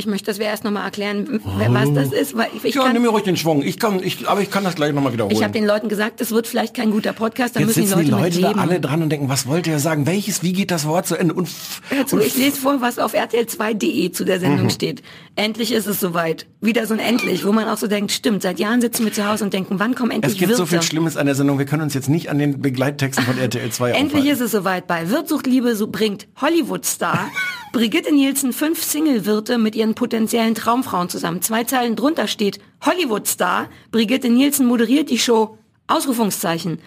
Ich 0.00 0.06
möchte, 0.06 0.26
dass 0.26 0.38
wir 0.38 0.46
erst 0.46 0.64
nochmal 0.64 0.84
erklären, 0.84 1.40
wer- 1.58 1.72
was 1.74 1.92
das 1.92 2.10
ist, 2.12 2.34
weil 2.36 2.48
ich, 2.56 2.64
ich 2.64 2.74
ja, 2.74 2.82
kann, 2.84 2.94
nimm 2.94 3.02
mir 3.02 3.08
ruhig 3.10 3.22
den 3.24 3.36
Schwung. 3.36 3.62
Ich 3.62 3.78
kann, 3.78 4.02
ich, 4.02 4.26
aber 4.28 4.40
ich 4.40 4.50
kann 4.50 4.64
das 4.64 4.74
gleich 4.74 4.92
nochmal 4.94 5.12
wiederholen. 5.12 5.36
Ich 5.36 5.42
habe 5.42 5.52
den 5.52 5.66
Leuten 5.66 5.88
gesagt, 5.90 6.20
es 6.22 6.30
wird 6.30 6.46
vielleicht 6.46 6.74
kein 6.74 6.90
guter 6.90 7.12
Podcast, 7.12 7.54
dann 7.54 7.62
Jetzt 7.62 7.76
müssen 7.76 7.82
die 7.82 7.86
sitzen 7.88 8.10
Leute, 8.10 8.30
die 8.36 8.40
Leute 8.42 8.54
da 8.54 8.60
alle 8.62 8.80
dran 8.80 9.02
und 9.02 9.10
denken, 9.10 9.28
was 9.28 9.46
wollte 9.46 9.70
er 9.70 9.78
sagen? 9.78 10.06
Welches, 10.06 10.42
wie 10.42 10.52
geht 10.54 10.70
das 10.70 10.86
Wort 10.86 11.06
zu 11.06 11.16
Ende? 11.16 11.34
Und, 11.34 11.48
Hör 11.90 12.06
zu, 12.06 12.16
und 12.16 12.22
ich 12.24 12.36
lese 12.36 12.56
vor, 12.56 12.80
was 12.80 12.98
auf 12.98 13.14
RTL2.de 13.14 14.10
zu 14.12 14.24
der 14.24 14.40
Sendung 14.40 14.70
steht. 14.70 15.02
Endlich 15.36 15.72
ist 15.72 15.86
es 15.86 16.00
soweit. 16.00 16.46
Wieder 16.62 16.86
so 16.86 16.94
ein 16.94 17.00
Endlich, 17.00 17.44
wo 17.44 17.52
man 17.52 17.68
auch 17.68 17.76
so 17.78 17.86
denkt, 17.86 18.12
stimmt, 18.12 18.42
seit 18.42 18.58
Jahren 18.58 18.80
sitzen 18.80 19.04
wir 19.04 19.12
zu 19.12 19.26
Hause 19.28 19.44
und 19.44 19.52
denken, 19.52 19.78
wann 19.78 19.94
kommen 19.94 20.10
endlich 20.10 20.34
es 20.34 20.38
gibt 20.38 20.54
so 20.56 20.66
viel 20.66 20.82
Schlimmes 20.82 21.16
an 21.16 21.26
der 21.26 21.34
Sendung. 21.34 21.58
Wir 21.58 21.66
können 21.66 21.82
uns 21.82 21.94
jetzt 21.94 22.08
nicht 22.08 22.30
an 22.30 22.38
den 22.38 22.60
Begleittexten 22.60 23.24
von 23.24 23.38
RTL 23.38 23.70
2 23.70 23.90
Endlich 23.90 24.06
aufhalten. 24.12 24.28
ist 24.32 24.40
es 24.40 24.50
soweit. 24.52 24.86
Bei 24.86 25.10
Wirt 25.10 25.28
sucht 25.28 25.46
Liebe 25.46 25.76
so 25.76 25.86
bringt 25.88 26.26
Hollywood-Star 26.40 27.28
Brigitte 27.72 28.12
Nielsen 28.12 28.52
fünf 28.52 28.82
Single-Wirte 28.82 29.56
mit 29.56 29.76
ihren 29.76 29.94
potenziellen 29.94 30.56
Traumfrauen 30.56 31.08
zusammen. 31.08 31.40
Zwei 31.40 31.62
Zeilen 31.62 31.94
drunter 31.94 32.26
steht 32.26 32.58
Hollywood-Star 32.84 33.68
Brigitte 33.92 34.28
Nielsen 34.28 34.66
moderiert 34.66 35.08
die 35.08 35.20
Show. 35.20 35.56
Ausrufungszeichen. 35.86 36.80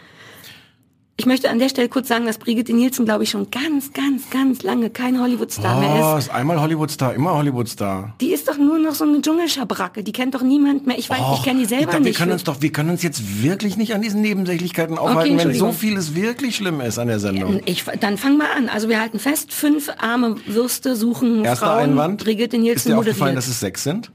Ich 1.16 1.28
möchte 1.28 1.48
an 1.52 1.60
der 1.60 1.70
Stelle 1.70 1.90
kurz 1.90 2.08
sagen, 2.08 2.26
dass 2.26 2.40
Brigitte 2.40 2.74
Nielsen, 2.74 3.06
glaube 3.06 3.24
ich, 3.24 3.30
schon 3.30 3.52
ganz, 3.52 3.94
ganz, 3.94 4.32
ganz 4.32 4.64
lange 4.64 4.90
kein 4.90 5.22
Hollywood-Star 5.22 5.80
mehr 5.80 6.14
Oh, 6.16 6.18
ist. 6.18 6.26
ist 6.26 6.34
einmal 6.34 6.60
Hollywood-Star, 6.60 7.14
immer 7.14 7.36
Hollywood-Star. 7.36 8.16
Die 8.20 8.34
ist 8.34 8.48
doch 8.48 8.58
nur 8.58 8.80
noch 8.80 8.96
so 8.96 9.04
eine 9.06 9.22
Dschungelschabracke. 9.22 10.04
Die 10.04 10.12
kennt 10.12 10.34
doch 10.34 10.42
niemand 10.42 10.88
mehr. 10.88 10.98
Ich 10.98 11.12
weiß, 11.12 11.20
ich 11.38 11.44
kenne 11.44 11.60
die 11.60 11.66
selber 11.66 11.92
da, 11.92 11.98
wir 12.00 12.00
nicht. 12.00 12.18
können 12.18 12.32
uns 12.32 12.44
doch, 12.44 12.62
wir 12.62 12.72
können 12.72 12.90
uns 12.90 13.04
jetzt 13.04 13.44
wirklich 13.44 13.78
nicht 13.78 13.94
an 13.94 14.02
diesen 14.02 14.22
Nebensächlichkeiten 14.22 14.98
aufhalten, 14.98 15.38
wenn 15.38 15.54
so 15.54 15.72
vieles 15.72 16.16
wirklich 16.16 16.56
schlimm 16.56 16.82
ist 16.82 16.98
an 16.98 17.08
der 17.10 17.20
Sendung. 17.20 17.60
Ich, 17.66 17.84
dann 18.00 18.18
fang 18.18 18.38
mal 18.38 18.48
an. 18.58 18.68
Also 18.68 18.90
wir 18.90 19.00
halten 19.00 19.20
fest, 19.20 19.54
fünf 19.54 19.92
arme 20.00 20.38
Würste 20.48 20.96
suchen 20.96 21.46
Erster 21.46 21.68
Frauen. 21.68 21.92
Einwand. 21.92 22.24
Brigitte 22.24 22.58
ist 22.58 22.64
Nielsen 22.64 22.90
dir 22.94 22.98
aufgefallen, 22.98 23.36
dass 23.36 23.48
es 23.48 23.60
sechs 23.60 23.84
sind? 23.84 24.12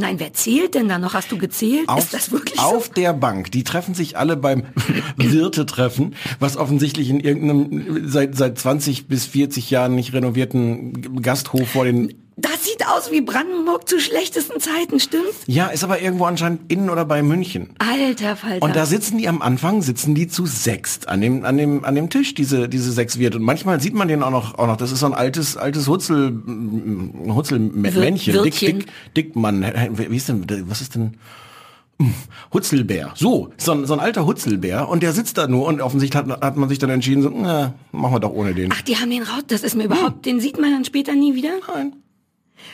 Nein, 0.00 0.18
wer 0.18 0.32
zählt 0.32 0.74
denn 0.74 0.88
da 0.88 0.98
noch? 0.98 1.12
Hast 1.12 1.30
du 1.30 1.36
gezählt? 1.36 1.86
Auf, 1.88 2.04
ist 2.04 2.14
das 2.14 2.32
wirklich 2.32 2.58
auf 2.58 2.86
so? 2.86 2.92
der 2.94 3.12
Bank. 3.12 3.52
Die 3.52 3.64
treffen 3.64 3.94
sich 3.94 4.16
alle 4.16 4.36
beim 4.36 4.62
Wirte-Treffen, 5.16 6.14
was 6.38 6.56
offensichtlich 6.56 7.10
in 7.10 7.20
irgendeinem 7.20 8.08
seit, 8.08 8.34
seit 8.34 8.58
20 8.58 9.08
bis 9.08 9.26
40 9.26 9.70
Jahren 9.70 9.94
nicht 9.94 10.14
renovierten 10.14 11.20
Gasthof 11.20 11.68
vor 11.68 11.84
den 11.84 12.14
aus 12.96 13.10
wie 13.10 13.20
Brandenburg 13.20 13.88
zu 13.88 13.98
schlechtesten 14.00 14.60
Zeiten, 14.60 15.00
stimmt's? 15.00 15.42
Ja, 15.46 15.66
ist 15.68 15.84
aber 15.84 16.00
irgendwo 16.00 16.24
anscheinend 16.24 16.70
in 16.70 16.90
oder 16.90 17.04
bei 17.04 17.22
München. 17.22 17.70
Alter 17.78 18.36
Falter. 18.36 18.62
Und 18.64 18.76
da 18.76 18.86
sitzen 18.86 19.18
die 19.18 19.28
am 19.28 19.42
Anfang, 19.42 19.82
sitzen 19.82 20.14
die 20.14 20.28
zu 20.28 20.46
sechst 20.46 21.08
an 21.08 21.20
dem, 21.20 21.44
an 21.44 21.56
dem, 21.56 21.84
an 21.84 21.94
dem 21.94 22.10
Tisch, 22.10 22.34
diese, 22.34 22.68
diese 22.68 22.92
sechs 22.92 23.18
Wirte. 23.18 23.38
Und 23.38 23.44
manchmal 23.44 23.80
sieht 23.80 23.94
man 23.94 24.08
den 24.08 24.22
auch 24.22 24.30
noch, 24.30 24.58
auch 24.58 24.66
noch, 24.66 24.76
das 24.76 24.92
ist 24.92 25.00
so 25.00 25.06
ein 25.06 25.14
altes, 25.14 25.56
altes 25.56 25.88
Hutzel, 25.88 26.30
mm, 26.30 27.34
Hutzelmännchen, 27.34 28.34
Wir- 28.34 28.42
dick, 28.42 28.58
dick, 28.58 28.86
Dickmann. 29.16 29.62
Wie 29.92 30.16
ist 30.16 30.28
denn, 30.28 30.44
was 30.68 30.80
ist 30.80 30.94
denn? 30.94 31.14
Hm, 32.00 32.14
Hutzelbär. 32.54 33.12
So, 33.14 33.50
so 33.58 33.72
ein, 33.72 33.86
so 33.86 33.92
ein 33.92 34.00
alter 34.00 34.24
Hutzelbär. 34.24 34.88
Und 34.88 35.02
der 35.02 35.12
sitzt 35.12 35.36
da 35.36 35.46
nur 35.46 35.66
und 35.66 35.82
offensichtlich 35.82 36.16
hat, 36.18 36.40
hat 36.40 36.56
man 36.56 36.68
sich 36.70 36.78
dann 36.78 36.88
entschieden, 36.90 37.22
so, 37.22 37.30
na, 37.30 37.74
machen 37.92 38.14
wir 38.14 38.20
doch 38.20 38.32
ohne 38.32 38.54
den. 38.54 38.70
Ach, 38.72 38.80
die 38.82 38.96
haben 38.96 39.10
den 39.10 39.22
raus. 39.22 39.42
Das 39.48 39.62
ist 39.62 39.76
mir 39.76 39.84
überhaupt, 39.84 40.24
den 40.24 40.40
sieht 40.40 40.58
man 40.58 40.70
dann 40.72 40.84
später 40.86 41.14
nie 41.14 41.34
wieder? 41.34 41.50
Nein. 41.74 41.92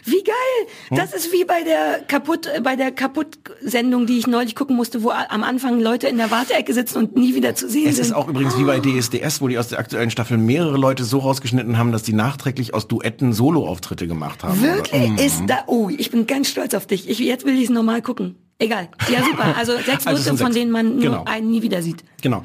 Wie 0.04 0.22
geil! 0.22 0.96
Das 0.98 1.12
ist 1.12 1.32
wie 1.32 1.44
bei 1.44 1.62
der 1.62 2.00
kaputt, 2.06 2.46
äh, 2.46 2.60
bei 2.60 2.76
der 2.76 2.92
Kaputt-Sendung, 2.92 4.06
die 4.06 4.18
ich 4.18 4.26
neulich 4.26 4.54
gucken 4.54 4.76
musste, 4.76 5.02
wo 5.02 5.10
am 5.10 5.42
Anfang 5.42 5.80
Leute 5.80 6.06
in 6.08 6.16
der 6.16 6.30
Warteecke 6.30 6.72
sitzen 6.72 6.98
und 6.98 7.16
nie 7.16 7.34
wieder 7.34 7.54
zu 7.54 7.68
sehen 7.68 7.88
Es 7.88 7.96
sind. 7.96 8.06
ist 8.06 8.12
auch 8.12 8.28
übrigens 8.28 8.56
wie 8.58 8.64
bei 8.64 8.78
DSDS, 8.80 9.40
wo 9.40 9.48
die 9.48 9.58
aus 9.58 9.68
der 9.68 9.78
aktuellen 9.78 10.10
Staffel 10.10 10.38
mehrere 10.38 10.76
Leute 10.76 11.04
so 11.04 11.18
rausgeschnitten 11.18 11.76
haben, 11.78 11.92
dass 11.92 12.02
die 12.02 12.12
nachträglich 12.12 12.74
aus 12.74 12.86
Duetten 12.88 13.32
Solo-Auftritte 13.32 14.06
gemacht 14.06 14.44
haben. 14.44 14.60
Wirklich 14.62 15.10
Mhm. 15.10 15.16
ist 15.18 15.42
da. 15.46 15.64
Oh, 15.66 15.88
ich 15.96 16.10
bin 16.10 16.26
ganz 16.26 16.48
stolz 16.48 16.74
auf 16.74 16.86
dich. 16.86 17.08
Ich, 17.08 17.18
jetzt 17.18 17.44
will 17.44 17.56
ich 17.56 17.64
es 17.64 17.70
nochmal 17.70 18.02
gucken. 18.02 18.36
Egal. 18.58 18.88
Ja, 19.12 19.22
super. 19.22 19.54
Also 19.56 19.72
sechs 19.84 20.06
Also 20.06 20.18
es 20.20 20.24
sind 20.24 20.38
von 20.38 20.46
sechs. 20.46 20.56
denen 20.56 20.70
man 20.70 20.92
nur 20.94 21.00
Genau. 21.02 21.24
einen 21.26 21.50
nie 21.50 21.62
wieder 21.62 21.82
sieht. 21.82 22.04
Genau. 22.22 22.42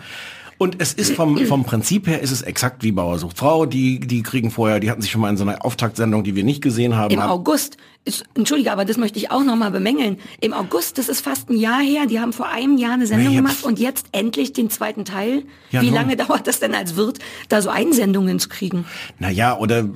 Und 0.61 0.79
es 0.79 0.93
ist 0.93 1.15
vom, 1.15 1.43
vom 1.47 1.63
Prinzip 1.63 2.05
her 2.05 2.21
ist 2.21 2.29
es 2.29 2.43
exakt 2.43 2.83
wie 2.83 2.91
Bauer 2.91 3.17
sucht 3.17 3.39
Frau. 3.39 3.65
Die, 3.65 3.99
die 3.99 4.21
kriegen 4.21 4.51
vorher, 4.51 4.79
die 4.79 4.91
hatten 4.91 5.01
sich 5.01 5.09
schon 5.09 5.19
mal 5.19 5.31
in 5.31 5.35
so 5.35 5.43
einer 5.43 5.65
Auftaktsendung, 5.65 6.23
die 6.23 6.35
wir 6.35 6.43
nicht 6.43 6.61
gesehen 6.61 6.95
haben. 6.95 7.11
Im 7.11 7.19
August, 7.19 7.77
ist, 8.03 8.23
entschuldige, 8.33 8.71
aber 8.71 8.83
das 8.83 8.97
möchte 8.97 9.19
ich 9.19 9.29
auch 9.29 9.43
nochmal 9.43 9.69
bemängeln. 9.69 10.17
Im 10.39 10.53
August, 10.53 10.97
das 10.97 11.07
ist 11.07 11.21
fast 11.21 11.49
ein 11.49 11.57
Jahr 11.57 11.81
her, 11.81 12.07
die 12.07 12.19
haben 12.19 12.33
vor 12.33 12.49
einem 12.49 12.77
Jahr 12.77 12.93
eine 12.93 13.05
Sendung 13.05 13.33
ja, 13.33 13.41
gemacht 13.41 13.63
und 13.63 13.79
jetzt 13.79 14.07
endlich 14.11 14.53
den 14.53 14.71
zweiten 14.71 15.05
Teil. 15.05 15.43
Ja, 15.69 15.81
Wie 15.81 15.87
nun. 15.87 15.95
lange 15.95 16.15
dauert 16.17 16.47
das 16.47 16.59
denn 16.59 16.73
als 16.73 16.95
Wirt, 16.95 17.19
da 17.49 17.61
so 17.61 17.69
Einsendungen 17.69 18.39
zu 18.39 18.49
kriegen? 18.49 18.85
Naja, 19.19 19.55
oder 19.55 19.87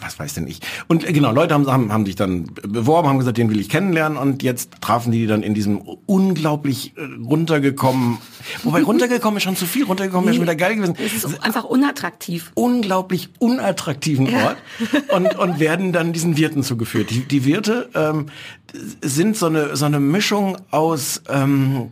was 0.00 0.18
weiß 0.18 0.34
denn 0.34 0.48
ich. 0.48 0.60
Und 0.88 1.08
äh, 1.08 1.12
genau, 1.12 1.30
Leute 1.30 1.54
haben, 1.54 1.66
haben, 1.68 1.92
haben 1.92 2.04
sich 2.04 2.16
dann 2.16 2.50
beworben, 2.62 3.08
haben 3.08 3.18
gesagt, 3.18 3.38
den 3.38 3.48
will 3.48 3.60
ich 3.60 3.68
kennenlernen 3.68 4.18
und 4.18 4.42
jetzt 4.42 4.72
trafen 4.80 5.12
die 5.12 5.28
dann 5.28 5.44
in 5.44 5.54
diesem 5.54 5.78
unglaublich 6.06 6.94
äh, 6.96 7.02
runtergekommen, 7.24 8.18
wobei 8.64 8.82
runtergekommen 8.82 9.36
ist 9.36 9.44
schon 9.44 9.56
zu 9.56 9.66
viel, 9.66 9.84
runtergekommen 9.84 10.26
wäre 10.26 10.34
schon 10.34 10.42
wieder 10.42 10.56
geil 10.56 10.74
gewesen. 10.74 10.96
Es 10.98 11.22
ist 11.22 11.44
einfach 11.44 11.62
unattraktiv. 11.62 12.50
unglaublich 12.54 13.28
unattraktiven 13.38 14.34
Ort 14.34 14.56
und, 15.14 15.38
und 15.38 15.60
werden 15.60 15.92
dann 15.92 16.12
diesen 16.12 16.36
Wirten 16.36 16.64
zugeführt. 16.64 17.10
Die, 17.10 17.20
die 17.20 17.35
Wirte 17.44 17.88
ähm, 17.94 18.26
sind 19.00 19.36
so 19.36 19.46
eine, 19.46 19.76
so 19.76 19.84
eine 19.84 20.00
Mischung 20.00 20.58
aus... 20.70 21.22
Ähm, 21.28 21.90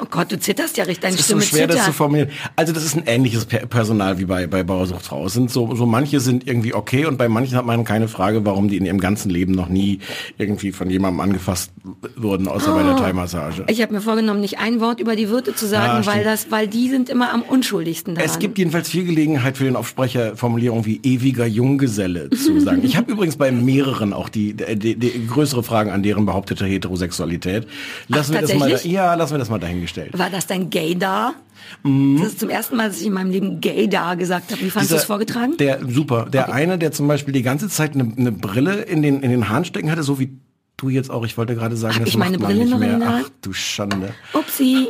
Oh 0.00 0.06
Gott, 0.10 0.30
du 0.32 0.38
zitterst 0.38 0.76
ja 0.76 0.84
richtig, 0.84 1.00
deine 1.02 1.14
Es 1.14 1.20
ist 1.20 1.28
so 1.28 1.40
Stimme 1.40 1.42
schwer, 1.42 1.66
das 1.66 1.76
zu 1.76 1.82
zittert. 1.82 1.94
formulieren. 1.96 2.28
Also 2.56 2.72
das 2.72 2.84
ist 2.84 2.96
ein 2.96 3.04
ähnliches 3.06 3.44
Per- 3.46 3.66
Personal 3.66 4.18
wie 4.18 4.24
bei, 4.24 4.46
bei 4.46 4.62
Bauersucht 4.62 5.04
Frau. 5.06 5.26
Es 5.26 5.32
sind 5.34 5.50
so, 5.50 5.74
so 5.74 5.86
manche 5.86 6.20
sind 6.20 6.46
irgendwie 6.46 6.74
okay 6.74 7.06
und 7.06 7.18
bei 7.18 7.28
manchen 7.28 7.56
hat 7.56 7.64
man 7.66 7.84
keine 7.84 8.08
Frage, 8.08 8.44
warum 8.44 8.68
die 8.68 8.76
in 8.76 8.86
ihrem 8.86 9.00
ganzen 9.00 9.30
Leben 9.30 9.52
noch 9.52 9.68
nie 9.68 9.98
irgendwie 10.38 10.72
von 10.72 10.90
jemandem 10.90 11.20
angefasst 11.20 11.70
wurden, 12.16 12.48
außer 12.48 12.72
bei 12.74 12.82
der 12.82 12.96
Thai-Massage. 12.96 13.64
Ich 13.68 13.80
habe 13.82 13.92
mir 13.94 14.00
vorgenommen, 14.00 14.40
nicht 14.40 14.58
ein 14.58 14.80
Wort 14.80 15.00
über 15.00 15.16
die 15.16 15.28
Wirte 15.28 15.54
zu 15.54 15.66
sagen, 15.66 16.02
Ah, 16.02 16.06
weil 16.06 16.24
das, 16.24 16.50
weil 16.50 16.68
die 16.68 16.88
sind 16.90 17.08
immer 17.08 17.32
am 17.32 17.42
unschuldigsten 17.42 18.14
daran. 18.14 18.28
Es 18.30 18.38
gibt 18.38 18.58
jedenfalls 18.58 18.88
viel 18.88 19.04
Gelegenheit 19.04 19.56
für 19.56 19.64
den 19.64 19.76
Aufsprecher 19.76 20.36
Formulierungen 20.36 20.84
wie 20.86 21.00
ewiger 21.02 21.46
Junggeselle 21.46 22.30
zu 22.30 22.60
sagen. 22.60 22.80
Ich 22.84 22.96
habe 22.96 23.10
übrigens 23.12 23.36
bei 23.36 23.50
mehreren 23.52 24.12
auch 24.12 24.28
die, 24.28 24.54
die, 24.54 24.96
die 24.96 25.26
größere 25.26 25.62
Fragen 25.62 25.90
an 25.90 26.02
deren 26.02 26.26
behauptete 26.26 26.64
Heterosexualität. 26.66 27.66
Lassen 28.08 28.34
wir 28.34 28.40
das 28.42 28.54
mal, 28.54 28.78
ja, 28.84 29.14
lassen 29.14 29.34
wir 29.34 29.38
das 29.38 29.50
mal 29.50 29.58
dahingestellt. 29.78 30.18
War 30.18 30.30
das 30.30 30.46
dein 30.46 30.70
Gaydar? 30.70 31.34
Mhm. 31.82 32.18
Das 32.20 32.28
ist 32.28 32.40
zum 32.40 32.50
ersten 32.50 32.76
Mal, 32.76 32.88
dass 32.88 33.00
ich 33.00 33.06
in 33.06 33.12
meinem 33.12 33.30
Leben 33.30 33.60
Gaydar 33.60 34.16
gesagt 34.16 34.52
habe. 34.52 34.60
Wie 34.60 34.70
fandest 34.70 34.92
du 34.92 34.96
es 34.96 35.04
vorgetragen? 35.04 35.56
Der 35.58 35.80
super. 35.86 36.26
Der 36.26 36.52
eine, 36.52 36.78
der 36.78 36.92
zum 36.92 37.08
Beispiel 37.08 37.32
die 37.32 37.42
ganze 37.42 37.68
Zeit 37.68 37.94
eine, 37.94 38.12
eine 38.16 38.32
Brille 38.32 38.82
in 38.82 39.02
den 39.02 39.22
in 39.22 39.30
den 39.30 39.48
Haaren 39.48 39.64
stecken 39.64 39.90
hatte, 39.90 40.02
so 40.02 40.18
wie 40.18 40.38
du 40.76 40.88
jetzt 40.88 41.10
auch. 41.10 41.24
Ich 41.24 41.36
wollte 41.36 41.54
gerade 41.54 41.76
sagen, 41.76 41.94
Hab 41.96 42.04
das 42.04 42.10
ich 42.10 42.18
meine 42.18 42.38
Brille 42.38 42.64
nicht 42.64 42.70
noch 42.70 42.80
in? 42.80 43.02
Ach 43.02 43.28
du 43.42 43.52
Schande. 43.52 44.14
Upsi. 44.32 44.88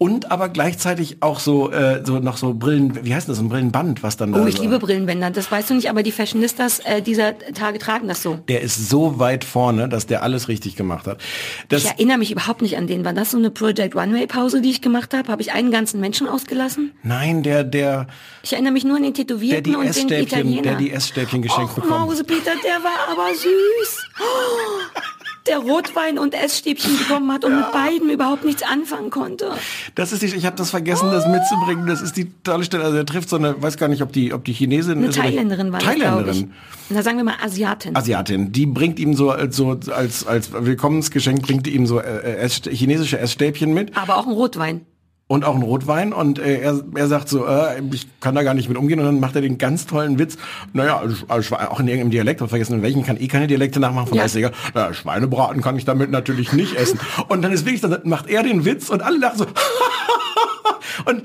Und 0.00 0.30
aber 0.30 0.48
gleichzeitig 0.48 1.16
auch 1.24 1.40
so 1.40 1.72
äh, 1.72 2.02
so 2.06 2.20
noch 2.20 2.36
so 2.36 2.54
Brillen. 2.54 3.04
Wie 3.04 3.12
heißt 3.12 3.28
das? 3.28 3.38
So 3.38 3.42
ein 3.42 3.48
Brillenband, 3.48 4.04
was 4.04 4.16
dann 4.16 4.30
da 4.32 4.40
Oh, 4.40 4.46
ich 4.46 4.56
so, 4.56 4.62
liebe 4.62 4.78
Brillenbänder. 4.78 5.32
Das 5.32 5.50
weißt 5.50 5.70
du 5.70 5.74
nicht, 5.74 5.90
aber 5.90 6.04
die 6.04 6.12
Fashionistas 6.12 6.78
äh, 6.80 7.02
dieser 7.02 7.36
Tage 7.36 7.80
tragen 7.80 8.06
das 8.06 8.22
so. 8.22 8.38
Der 8.46 8.60
ist 8.60 8.88
so 8.88 9.18
weit 9.18 9.42
vorne, 9.42 9.88
dass 9.88 10.06
der 10.06 10.22
alles 10.22 10.46
richtig 10.46 10.76
gemacht 10.76 11.08
hat. 11.08 11.20
Das, 11.68 11.82
Ich 11.82 11.90
erinnere 11.90 12.18
mich 12.18 12.30
überhaupt 12.30 12.62
nicht 12.62 12.76
an 12.76 12.86
den. 12.86 13.04
War 13.04 13.12
das 13.12 13.32
so 13.32 13.38
eine 13.38 13.50
Project 13.50 13.96
Runway-Pause, 13.96 14.60
die 14.60 14.70
ich 14.70 14.82
gemacht 14.82 15.12
habe? 15.14 15.32
Habe 15.32 15.42
ich 15.42 15.52
einen 15.52 15.72
ganzen 15.72 15.98
Menschen 16.00 16.28
ausgelassen? 16.28 16.92
nein, 17.02 17.42
der 17.42 17.64
der 17.64 18.06
Ich 18.44 18.52
erinnere 18.52 18.72
mich 18.72 18.84
nur 18.84 18.96
an 18.98 19.02
den 19.02 19.14
der 19.14 19.26
Tätowierten 19.26 19.64
die 19.64 19.76
und 19.76 20.10
den 20.10 20.22
Italiener. 20.22 20.62
der 20.62 20.74
die 20.76 20.92
Essstäbchen 20.92 21.42
geschenkt 21.42 21.72
Och, 21.72 21.82
bekommen. 21.82 22.06
Mausepeter, 22.06 22.52
der 22.64 22.84
war 22.84 23.08
aber 23.10 23.34
süß. 23.34 24.06
Oh, 24.20 25.00
Der 25.48 25.58
Rotwein 25.58 26.18
und 26.18 26.34
Essstäbchen 26.34 26.98
bekommen 26.98 27.32
hat 27.32 27.44
und 27.44 27.56
mit 27.56 27.72
beiden 27.72 28.10
überhaupt 28.10 28.44
nichts 28.44 28.62
anfangen 28.62 29.10
konnte. 29.10 29.50
Das 29.94 30.12
ist 30.12 30.22
die, 30.22 30.26
ich 30.26 30.44
habe 30.46 30.56
das 30.56 30.70
vergessen, 30.70 31.10
das 31.10 31.26
mitzubringen. 31.26 31.86
Das 31.86 32.02
ist 32.02 32.16
die 32.16 32.30
tolle 32.42 32.64
Stelle. 32.64 32.84
Also 32.84 32.96
er 32.98 33.06
trifft 33.06 33.28
so 33.28 33.36
eine, 33.36 33.60
weiß 33.60 33.76
gar 33.76 33.88
nicht, 33.88 34.02
ob 34.02 34.12
die, 34.12 34.32
ob 34.32 34.44
die 34.44 34.52
Chinesin 34.52 34.98
Eine 34.98 35.06
ist. 35.08 35.16
Thailänderin 35.16 35.72
war 35.72 35.80
das. 35.80 35.88
Thailänderin. 35.88 36.52
Na, 36.90 37.02
sagen 37.02 37.16
wir 37.16 37.24
mal 37.24 37.36
Asiatin. 37.42 37.96
Asiatin, 37.96 38.52
die 38.52 38.66
bringt 38.66 38.98
ihm 38.98 39.14
so 39.14 39.30
als 39.30 39.56
so 39.56 39.78
als 39.90 40.26
als 40.26 40.52
Willkommensgeschenk 40.52 41.42
bringt 41.42 41.66
ihm 41.66 41.86
so 41.86 42.00
äh, 42.00 42.36
Ess, 42.36 42.62
chinesische 42.70 43.18
Essstäbchen 43.18 43.72
mit 43.74 43.96
aber 43.96 44.16
auch 44.16 44.26
ein 44.26 44.32
Rotwein. 44.32 44.86
Und 45.28 45.44
auch 45.44 45.54
einen 45.54 45.62
Rotwein 45.62 46.12
und 46.12 46.38
äh, 46.38 46.60
er, 46.60 46.82
er 46.94 47.06
sagt 47.06 47.28
so, 47.28 47.46
äh, 47.46 47.80
ich 47.92 48.08
kann 48.20 48.34
da 48.34 48.42
gar 48.42 48.54
nicht 48.54 48.68
mit 48.68 48.78
umgehen 48.78 48.98
und 48.98 49.04
dann 49.04 49.20
macht 49.20 49.36
er 49.36 49.42
den 49.42 49.58
ganz 49.58 49.86
tollen 49.86 50.18
Witz. 50.18 50.38
Naja, 50.72 50.98
also, 50.98 51.24
also, 51.28 51.56
auch 51.56 51.80
in 51.80 51.86
irgendeinem 51.86 52.10
Dialekt, 52.10 52.40
hab 52.40 52.48
vergessen 52.48 52.72
in 52.74 52.82
welchem, 52.82 53.04
kann 53.04 53.20
eh 53.20 53.28
keine 53.28 53.46
Dialekte 53.46 53.78
nachmachen, 53.78 54.08
von 54.08 54.16
Ja. 54.16 54.22
daher 54.24 54.26
ist 54.26 54.36
egal. 54.36 54.52
Na, 54.74 54.92
Schweinebraten 54.94 55.62
kann 55.62 55.76
ich 55.76 55.84
damit 55.84 56.10
natürlich 56.10 56.52
nicht 56.54 56.74
essen. 56.76 56.98
Und 57.28 57.42
dann 57.42 57.52
ist 57.52 57.66
wirklich, 57.66 57.82
dann 57.82 58.00
macht 58.04 58.28
er 58.28 58.42
den 58.42 58.64
Witz 58.64 58.88
und 58.88 59.02
alle 59.02 59.18
lachen 59.18 59.38
so. 59.38 59.46
und 61.04 61.22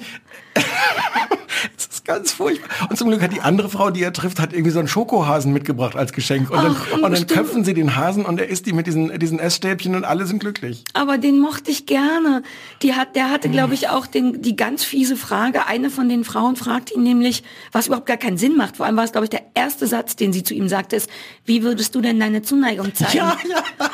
ist 2.04 2.06
ganz 2.06 2.32
furchtbar. 2.32 2.90
Und 2.90 2.98
zum 2.98 3.10
Glück 3.10 3.22
hat 3.22 3.34
die 3.34 3.42
andere 3.42 3.70
Frau, 3.70 3.90
die 3.90 4.04
er 4.04 4.14
trifft, 4.14 4.40
hat 4.40 4.54
irgendwie 4.54 4.72
so 4.72 4.80
einen 4.80 4.88
Schokohasen 4.88 5.54
mitgebracht 5.54 5.96
als 5.96 6.14
Geschenk. 6.14 6.50
Und 6.50 6.64
dann, 6.64 6.76
Ach, 6.78 7.02
und 7.02 7.12
dann 7.12 7.28
köpfen 7.28 7.64
sie 7.64 7.74
den 7.74 7.96
Hasen 7.96 8.26
und 8.26 8.40
er 8.40 8.48
isst 8.48 8.66
die 8.66 8.74
mit 8.74 8.88
diesen, 8.88 9.18
diesen 9.20 9.40
Essstäbchen 9.40 9.96
und 9.96 10.04
alle 10.04 10.26
sind 10.26 10.40
glücklich. 10.40 10.84
Aber 10.94 11.18
den 11.18 11.40
mochte 11.40 11.72
ich 11.72 11.86
gerne. 11.86 12.44
Die 12.82 12.94
hat, 12.94 13.16
der 13.16 13.30
hatte, 13.30 13.50
glaube 13.50 13.74
ich, 13.74 13.90
auch 13.90 14.08
den, 14.08 14.42
die 14.42 14.56
ganz 14.56 14.84
fiese 14.84 15.16
Frage. 15.16 15.66
Eine 15.68 15.90
von 15.90 16.10
den 16.10 16.24
Frauen 16.24 16.56
fragt 16.56 16.92
ihn 16.92 17.04
nämlich, 17.04 17.44
was 17.72 17.88
überhaupt 17.88 18.08
gar 18.08 18.18
keinen 18.18 18.38
Sinn 18.38 18.56
macht. 18.58 18.78
Vor 18.78 18.86
allem 18.86 18.98
war 18.98 19.04
es, 19.04 19.12
glaube 19.12 19.26
ich, 19.26 19.32
der 19.32 19.44
erste 19.54 19.88
Satz, 19.88 20.16
den 20.16 20.34
sie 20.34 20.44
zu 20.44 20.54
ihm 20.54 20.68
sagte, 20.68 20.96
ist, 20.96 21.10
wie 21.46 21.64
würdest 21.64 21.96
du 21.96 22.02
denn 22.02 22.20
deine 22.20 22.42
Zuneigung 22.42 22.94
zeigen? 22.94 23.18
Ja, 23.18 23.38
ja. 23.50 23.90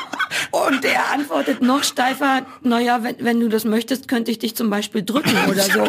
Und 0.50 0.84
er 0.84 1.12
antwortet 1.12 1.62
noch 1.62 1.84
steifer, 1.84 2.46
naja, 2.62 3.02
wenn, 3.02 3.16
wenn 3.20 3.40
du 3.40 3.48
das 3.48 3.64
möchtest, 3.64 4.08
könnte 4.08 4.30
ich 4.30 4.38
dich 4.38 4.56
zum 4.56 4.70
Beispiel 4.70 5.02
drücken 5.02 5.36
oder 5.48 5.62
so. 5.62 5.84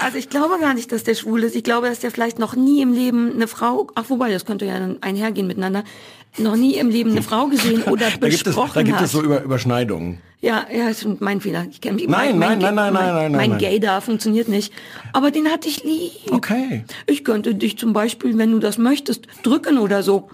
Also 0.00 0.18
ich 0.18 0.28
glaube 0.28 0.58
gar 0.60 0.74
nicht, 0.74 0.92
dass 0.92 1.04
der 1.04 1.14
schwul 1.14 1.42
ist. 1.42 1.56
Ich 1.56 1.64
glaube, 1.64 1.88
dass 1.88 2.00
der 2.00 2.10
vielleicht 2.10 2.38
noch 2.38 2.56
nie 2.56 2.82
im 2.82 2.92
Leben 2.92 3.32
eine 3.32 3.48
Frau, 3.48 3.88
ach 3.94 4.04
wobei, 4.08 4.30
das 4.30 4.44
könnte 4.44 4.64
ja 4.64 4.78
dann 4.78 4.98
einhergehen 5.00 5.46
miteinander, 5.46 5.84
noch 6.36 6.56
nie 6.56 6.76
im 6.76 6.90
Leben 6.90 7.10
eine 7.10 7.22
Frau 7.22 7.46
gesehen 7.46 7.82
oder 7.84 8.06
Da 8.20 8.28
gibt 8.28 8.34
es, 8.34 8.42
besprochen 8.44 8.72
da 8.74 8.82
gibt 8.82 9.00
es 9.00 9.12
so 9.12 9.22
Über, 9.22 9.42
Überschneidungen. 9.42 10.20
Ja, 10.40 10.66
ja, 10.72 10.88
ist 10.88 11.04
mein 11.20 11.40
Fehler. 11.40 11.66
Ich 11.68 11.80
kenne 11.80 11.96
mich. 11.96 12.06
Nein, 12.06 12.38
mein, 12.38 12.58
nein, 12.58 12.74
nein, 12.74 12.74
nein, 12.74 12.92
mein, 12.92 13.04
nein, 13.06 13.14
nein, 13.14 13.32
Mein 13.32 13.50
nein. 13.50 13.58
Gay 13.58 13.80
da 13.80 14.00
funktioniert 14.00 14.48
nicht. 14.48 14.72
Aber 15.12 15.32
den 15.32 15.48
hatte 15.48 15.68
ich 15.68 15.82
lieb. 15.82 16.12
Okay. 16.30 16.84
Ich 17.06 17.24
könnte 17.24 17.56
dich 17.56 17.76
zum 17.76 17.92
Beispiel, 17.92 18.38
wenn 18.38 18.52
du 18.52 18.60
das 18.60 18.78
möchtest, 18.78 19.26
drücken 19.42 19.78
oder 19.78 20.04
so. 20.04 20.28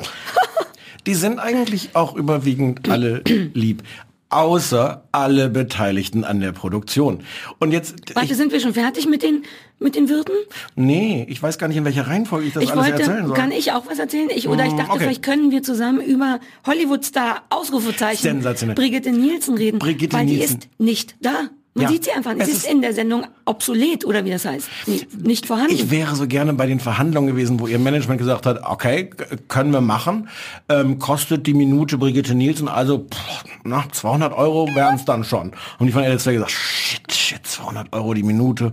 Die 1.07 1.15
sind 1.15 1.39
eigentlich 1.39 1.91
auch 1.95 2.15
überwiegend 2.17 2.89
alle 2.91 3.23
lieb. 3.55 3.83
Außer 4.31 5.05
alle 5.13 5.49
Beteiligten 5.49 6.25
an 6.25 6.41
der 6.41 6.51
Produktion. 6.53 7.21
Und 7.61 7.71
jetzt, 7.73 8.15
Warte, 8.17 8.33
ich, 8.33 8.37
sind 8.37 8.51
wir 8.53 8.59
schon 8.59 8.75
fertig 8.75 9.07
mit 9.07 9.23
den, 9.23 9.45
mit 9.79 9.95
den 9.95 10.09
Wirten? 10.09 10.33
nee, 10.75 11.25
ich 11.29 11.41
weiß 11.43 11.59
gar 11.59 11.69
nicht, 11.69 11.77
in 11.77 11.85
welcher 11.85 12.09
Reihenfolge 12.09 12.47
ich 12.49 12.55
das 12.55 12.65
Ich 12.65 12.73
alles 12.73 12.85
wollte, 12.87 13.03
erzählen 13.03 13.27
soll. 13.29 13.37
kann 13.37 13.53
ich 13.53 13.71
auch 13.73 13.87
was 13.89 13.99
erzählen? 13.99 14.29
Ich, 14.35 14.49
oder 14.49 14.65
ich 14.67 14.73
Mm, 14.73 14.77
dachte, 14.79 14.91
okay. 14.91 15.01
vielleicht 15.05 15.23
können 15.23 15.51
wir 15.53 15.63
zusammen 15.63 16.01
über 16.01 16.41
Hollywood-Star, 16.67 17.43
Ausrufezeichen, 17.51 18.23
Sensationell. 18.23 18.75
Brigitte 18.75 19.13
Nielsen 19.13 19.57
reden. 19.57 19.79
Brigitte 19.79 20.17
weil 20.17 20.25
Nielsen. 20.25 20.59
die 20.61 20.67
ist 20.67 20.81
nicht 20.81 21.17
da. 21.21 21.49
Man 21.77 21.85
Ja. 21.87 21.91
sieht 21.91 22.05
sie 22.05 22.13
einfach 22.13 22.35
nicht. 22.35 22.47
Es 22.47 22.55
ist 22.59 22.67
in 22.71 22.83
der 22.83 22.95
Sendung 22.95 23.27
obsolet, 23.47 24.05
oder 24.05 24.25
wie 24.25 24.31
das 24.31 24.45
heißt. 24.45 24.69
Nicht, 24.87 25.27
nicht 25.27 25.47
vorhanden. 25.47 25.75
Ich 25.75 25.91
wäre 25.91 26.15
so 26.15 26.29
gerne 26.29 26.53
bei 26.53 26.67
den 26.67 26.79
Verhandlungen 26.79 27.29
gewesen, 27.35 27.59
wo 27.59 27.67
ihr 27.67 27.81
Management 27.81 28.19
gesagt 28.19 28.47
hat, 28.47 28.63
okay, 28.65 29.11
können 29.49 29.73
wir 29.73 29.81
machen, 29.81 30.29
ähm, 30.69 31.01
kostet 31.01 31.49
die 31.49 31.55
Minute 31.55 31.99
Brigitte 31.99 32.37
Nielsen, 32.37 32.69
also 32.69 32.99
pff, 33.13 33.45
na, 33.65 33.85
200 33.91 34.33
Euro 34.35 34.69
wären 34.73 34.95
es 34.95 35.05
dann 35.05 35.25
schon. 35.25 35.51
Und 35.81 35.87
die 35.87 35.93
von 35.93 36.05
RTL 36.05 36.35
gesagt, 36.35 36.53
shit, 36.53 37.13
shit, 37.13 37.45
200 37.45 37.93
Euro 37.93 38.15
die 38.15 38.23
Minute. 38.23 38.73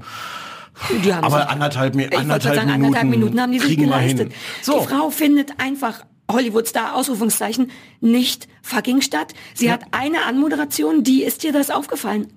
Die 1.04 1.12
haben 1.12 1.24
Aber 1.24 1.50
anderthalb, 1.50 1.96
ich 1.96 2.16
anderthalb, 2.18 2.56
sagen, 2.56 2.68
Minuten, 2.68 2.86
anderthalb 2.86 3.10
Minuten 3.10 3.42
haben 3.42 3.52
die 3.52 3.60
sich 3.60 3.78
geleistet. 3.78 4.32
So. 4.62 4.80
Die 4.80 4.86
Frau 4.88 5.10
findet 5.10 5.60
einfach 5.60 6.04
Hollywood-Star, 6.32 6.96
Ausrufungszeichen, 6.96 7.72
nicht 8.00 8.48
fucking 8.62 9.02
statt. 9.02 9.34
Sie 9.56 9.72
hat 9.72 9.82
eine 9.92 10.24
Anmoderation, 10.26 11.04
die 11.04 11.24
ist 11.24 11.42
dir 11.44 11.52
das 11.52 11.72
aufgefallen? 11.72 12.28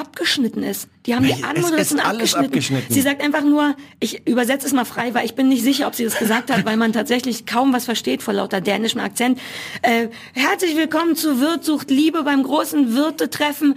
Abgeschnitten 0.00 0.62
ist. 0.62 0.88
Die 1.04 1.14
haben 1.14 1.24
die 1.24 1.44
Anmoderation 1.44 2.00
abgeschnitten. 2.00 2.46
abgeschnitten. 2.46 2.92
Sie 2.92 3.00
sagt 3.02 3.22
einfach 3.22 3.42
nur, 3.42 3.76
ich 4.00 4.26
übersetze 4.26 4.66
es 4.66 4.72
mal 4.72 4.86
frei, 4.86 5.12
weil 5.12 5.26
ich 5.26 5.34
bin 5.34 5.48
nicht 5.48 5.62
sicher, 5.62 5.86
ob 5.86 5.94
sie 5.94 6.04
das 6.04 6.18
gesagt 6.18 6.50
hat, 6.50 6.64
weil 6.64 6.78
man 6.78 6.94
tatsächlich 6.94 7.44
kaum 7.44 7.72
was 7.74 7.84
versteht 7.84 8.22
vor 8.22 8.32
lauter 8.32 8.62
dänischem 8.62 9.00
Akzent. 9.00 9.38
Äh, 9.82 10.08
herzlich 10.32 10.74
willkommen 10.74 11.16
zu 11.16 11.40
Wirtsucht 11.40 11.90
Liebe 11.90 12.22
beim 12.22 12.42
großen 12.42 12.94
Wirtetreffen. 12.94 13.74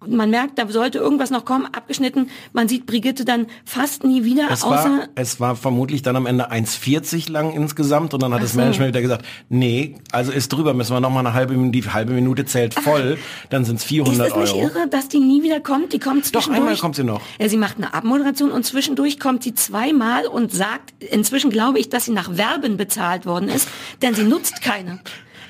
Und 0.00 0.12
Man 0.14 0.30
merkt, 0.30 0.58
da 0.60 0.68
sollte 0.68 0.98
irgendwas 0.98 1.30
noch 1.30 1.44
kommen, 1.44 1.66
abgeschnitten. 1.66 2.30
Man 2.52 2.68
sieht 2.68 2.86
Brigitte 2.86 3.24
dann 3.24 3.46
fast 3.64 4.04
nie 4.04 4.22
wieder, 4.22 4.46
Es 4.48 4.62
außer 4.62 4.84
war, 4.84 5.08
es 5.16 5.40
war 5.40 5.56
vermutlich 5.56 6.02
dann 6.02 6.14
am 6.14 6.26
Ende 6.26 6.52
1,40 6.52 7.28
lang 7.30 7.52
insgesamt 7.52 8.14
und 8.14 8.22
dann 8.22 8.32
hat 8.32 8.40
das 8.42 8.52
so. 8.52 8.58
Management 8.58 8.90
wieder 8.94 9.02
gesagt, 9.02 9.24
nee, 9.48 9.96
also 10.12 10.30
ist 10.30 10.52
drüber, 10.52 10.72
müssen 10.72 10.92
wir 10.94 11.00
noch 11.00 11.10
mal 11.10 11.18
eine 11.20 11.34
halbe 11.34 11.54
Minute, 11.54 11.80
die 11.80 11.88
halbe 11.90 12.12
Minute 12.12 12.44
zählt 12.44 12.74
voll, 12.74 13.18
dann 13.50 13.64
sind 13.64 13.76
es 13.76 13.82
Ist 13.82 13.88
400 13.88 14.28
es 14.28 14.36
nicht 14.36 14.52
Euro. 14.54 14.62
irre, 14.62 14.88
dass 14.88 15.08
die 15.08 15.18
nie 15.18 15.42
wieder 15.42 15.58
kommt? 15.58 15.92
Die 15.92 15.98
kommt 15.98 16.24
Doch, 16.26 16.42
zwischendurch. 16.42 16.58
einmal 16.60 16.76
kommt 16.76 16.94
sie 16.94 17.02
noch. 17.04 17.20
Ja, 17.40 17.48
sie 17.48 17.56
macht 17.56 17.78
eine 17.78 17.92
Abmoderation 17.92 18.52
und 18.52 18.64
zwischendurch 18.64 19.18
kommt 19.18 19.42
sie 19.42 19.54
zweimal 19.54 20.26
und 20.26 20.52
sagt, 20.52 20.92
inzwischen 21.02 21.50
glaube 21.50 21.80
ich, 21.80 21.88
dass 21.88 22.04
sie 22.04 22.12
nach 22.12 22.32
Verben 22.32 22.76
bezahlt 22.76 23.26
worden 23.26 23.48
ist, 23.48 23.68
denn 24.02 24.14
sie 24.14 24.22
nutzt 24.24 24.62
keine. 24.62 25.00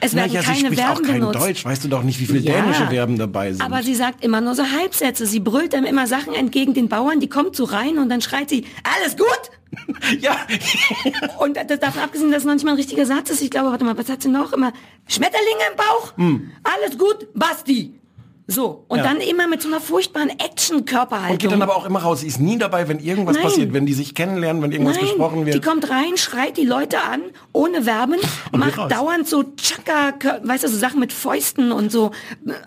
Es 0.01 0.15
werden 0.15 0.31
sie 0.31 0.39
keine 0.39 0.59
spricht 0.59 0.81
auch 0.83 0.87
Verben 0.87 1.05
kein 1.05 1.21
benutzt. 1.21 1.41
Deutsch, 1.41 1.65
weißt 1.65 1.85
du 1.85 1.89
doch 1.89 2.03
nicht, 2.03 2.21
wie 2.21 2.27
viele 2.27 2.39
Ja, 2.41 2.61
dänische 2.61 2.87
Verben 2.87 3.19
dabei 3.19 3.53
sind. 3.53 3.63
Aber 3.63 3.83
sie 3.83 3.95
sagt 3.95 4.25
immer 4.25 4.41
nur 4.41 4.55
so 4.55 4.65
Halbsätze. 4.65 5.27
Sie 5.27 5.41
brüllt 5.41 5.73
dann 5.73 5.85
immer 5.85 6.07
Sachen 6.07 6.35
entgegen 6.35 6.75
den 6.75 6.89
Bauern, 6.89 7.21
die 7.21 7.29
kommt 7.29 7.57
so 7.57 7.65
rein 7.65 7.99
und 7.99 8.09
dann 8.09 8.21
schreit 8.21 8.49
sie, 8.49 8.65
alles 8.85 9.17
gut? 9.17 9.27
ja, 10.21 10.37
Und 11.39 11.57
das 11.57 11.79
davon 11.79 12.03
abgesehen, 12.03 12.31
dass 12.31 12.41
es 12.41 12.47
noch 12.47 12.55
nicht 12.55 12.65
mal 12.65 12.73
ein 12.73 12.77
richtiger 12.77 13.05
Satz 13.05 13.31
ist. 13.31 13.43
Ich 13.43 13.51
glaube, 13.51 13.71
warte 13.71 13.85
mal, 13.85 13.97
was 13.99 14.09
hat 14.09 14.23
sie 14.23 14.29
noch? 14.29 14.53
Immer 14.53 14.73
Schmetterlinge 15.07 15.61
im 15.71 15.77
Bauch? 15.77 16.15
Alles 16.63 16.97
gut? 16.99 17.29
Basti. 17.35 17.98
So. 18.51 18.85
Und. 18.89 18.97
Ja. 18.99 19.05
dann 19.05 19.19
immer 19.21 19.47
mit 19.47 19.61
so 19.61 19.69
einer 19.69 19.79
furchtbaren 19.81 20.31
Action-Körperhaltung. 20.31 21.33
und 21.33 21.39
geht 21.39 21.53
dann 21.53 21.61
aber 21.61 21.77
auch 21.77 21.85
immer 21.85 22.01
raus. 22.01 22.21
Sie 22.21 22.27
ist 22.27 22.41
nie 22.41 22.57
dabei, 22.57 22.89
wenn 22.89 22.99
irgendwas 22.99 23.35
Nein. 23.37 23.45
passiert, 23.45 23.73
wenn 23.75 23.85
die 23.85 23.93
sich 23.93 24.15
kennenlernen, 24.15 24.63
wenn 24.63 24.73
irgendwas 24.73 24.97
Nein, 24.97 25.05
gesprochen 25.05 25.45
wird. 25.45 25.55
die 25.57 25.61
kommt 25.61 25.91
rein, 25.91 26.17
schreit 26.17 26.57
die 26.57 26.65
Leute 26.65 26.97
an, 27.03 27.21
ohne 27.53 27.79
Und 27.79 27.89
raus. 27.89 28.19
macht 28.53 28.91
dauernd 28.91 29.29
so 29.29 29.45
Chaka, 29.57 30.15
weißt 30.43 30.65
du, 30.65 30.69
so 30.69 30.79
Sachen 30.79 30.99
mit 30.99 31.13
Fäusten 31.13 31.73
und 31.73 31.93
so. 31.93 32.11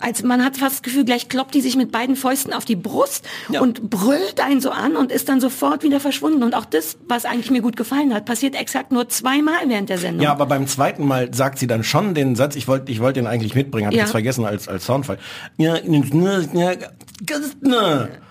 Als 0.00 0.22
man 0.22 0.44
hat 0.44 0.56
fast 0.56 0.76
das 0.76 0.82
Gefühl, 0.82 1.04
gleich 1.04 1.28
kloppt 1.28 1.52
die 1.54 1.60
sich 1.60 1.76
mit 1.76 1.90
beiden 1.90 2.14
Fäusten 2.14 2.52
auf 2.52 2.64
die 2.64 2.76
Brust 2.76 3.26
Ja. 3.50 3.60
und 3.60 3.90
brüllt 3.90 4.40
einen 4.40 4.60
so 4.60 4.70
an 4.70 4.94
und 4.96 5.10
ist 5.10 5.28
dann 5.28 5.40
sofort 5.40 5.82
wieder 5.82 5.98
verschwunden. 5.98 6.44
Und 6.44 6.54
auch 6.54 6.64
das, 6.64 6.96
was 7.08 7.24
eigentlich 7.24 7.50
mir 7.50 7.60
gut 7.60 7.76
gefallen 7.76 8.14
hat, 8.14 8.24
passiert 8.24 8.54
exakt 8.54 8.92
nur 8.92 9.08
zweimal 9.08 9.54
während 9.66 9.88
der 9.88 9.98
Sendung. 9.98 10.22
Ja, 10.22 10.30
aber 10.30 10.46
beim 10.46 10.68
zweiten 10.68 11.04
Mal 11.04 11.34
sagt 11.34 11.58
sie 11.58 11.66
dann 11.66 11.82
schon 11.82 12.14
den 12.14 12.36
Satz, 12.36 12.54
ich 12.54 12.68
wollte 12.68 12.92
ich 12.92 13.00
wollte 13.00 13.18
den 13.20 13.26
eigentlich 13.26 13.54
mitbringen, 13.56 13.86
habe 13.86 13.94
ich 13.94 13.98
Ja. 13.98 14.04
jetzt 14.04 14.12
vergessen 14.12 14.44
als, 14.44 14.68
als 14.68 14.86
Soundfall. 14.86 15.18
Ja, 15.56 15.71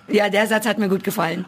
ja, 0.10 0.30
der 0.30 0.48
Satz 0.48 0.66
hat 0.66 0.78
mir 0.78 0.90
gut 0.90 1.04
gefallen. 1.04 1.46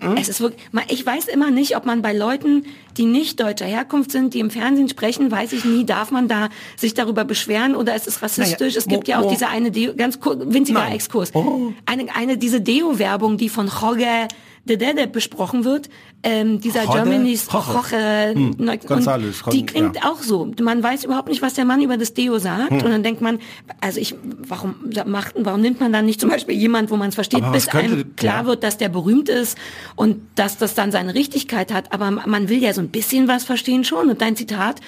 Hm? 0.00 0.16
Es 0.16 0.28
ist 0.28 0.40
wirklich, 0.40 0.62
ich 0.90 1.04
weiß 1.04 1.26
immer 1.26 1.50
nicht, 1.50 1.76
ob 1.76 1.84
man 1.84 2.02
bei 2.02 2.12
Leuten, 2.12 2.64
die 2.96 3.04
nicht 3.04 3.40
deutscher 3.40 3.64
Herkunft 3.66 4.12
sind, 4.12 4.32
die 4.34 4.38
im 4.38 4.50
Fernsehen 4.50 4.88
sprechen, 4.88 5.30
weiß 5.30 5.52
ich 5.52 5.64
nie, 5.64 5.84
darf 5.84 6.12
man 6.12 6.28
da 6.28 6.48
sich 6.76 6.94
darüber 6.94 7.24
beschweren 7.24 7.74
oder 7.74 7.96
ist 7.96 8.06
es 8.06 8.22
rassistisch? 8.22 8.74
Naja, 8.74 8.78
es 8.78 8.86
gibt 8.86 9.08
wo- 9.08 9.10
ja 9.10 9.18
auch 9.18 9.24
wo- 9.24 9.30
diese 9.30 9.48
eine, 9.48 9.72
Deo, 9.72 9.94
ganz 9.96 10.18
winziger. 10.22 10.88
Exkurs, 10.92 11.34
Oh. 11.34 11.72
eine, 11.86 12.06
eine 12.14 12.38
diese 12.38 12.60
Deo-Werbung, 12.60 13.38
die 13.38 13.48
von 13.48 13.68
Jorge 13.68 14.28
de 14.68 14.76
Dede 14.76 15.06
besprochen 15.06 15.64
wird, 15.64 15.88
ähm, 16.22 16.60
dieser 16.60 16.84
Jorge? 16.84 17.02
Germany's. 17.02 17.46
Jorge, 17.52 18.32
Hm, 18.34 18.56
und 18.58 19.52
die 19.52 19.66
klingt 19.66 19.96
ja. 19.96 20.02
auch 20.04 20.22
so. 20.22 20.50
Man 20.60 20.82
weiß 20.82 21.04
überhaupt 21.04 21.28
nicht, 21.28 21.42
was 21.42 21.54
der 21.54 21.64
Mann 21.64 21.80
über 21.82 21.96
das 21.96 22.14
Deo 22.14 22.38
sagt 22.38 22.70
Hm. 22.70 22.82
und 22.82 22.90
dann 22.90 23.02
denkt 23.02 23.20
man, 23.20 23.38
also 23.80 23.98
ich, 24.00 24.14
warum 24.46 24.74
macht, 25.06 25.34
warum 25.38 25.60
nimmt 25.60 25.80
man 25.80 25.92
dann 25.92 26.04
nicht 26.06 26.20
zum 26.20 26.30
Beispiel 26.30 26.54
jemand, 26.56 26.90
wo 26.90 26.96
man 26.96 27.08
es 27.08 27.14
versteht, 27.14 27.42
bis 27.52 27.68
einem 27.68 27.88
könnte- 27.90 28.04
klar 28.16 28.40
ja. 28.42 28.46
wird, 28.46 28.62
dass 28.62 28.76
der 28.78 28.88
berühmt 28.88 29.28
ist 29.28 29.56
und 29.96 30.20
dass 30.34 30.56
das 30.58 30.74
dann 30.74 30.92
seine 30.92 31.14
Richtigkeit 31.14 31.72
hat. 31.72 31.92
Aber 31.92 32.10
man 32.10 32.48
will 32.48 32.62
ja 32.62 32.72
so 32.72 32.80
ein 32.80 32.88
bisschen 32.90 33.28
was 33.28 33.44
verstehen 33.44 33.84
schon. 33.84 34.10
Und 34.10 34.20
dein 34.20 34.36
Zitat 34.36 34.80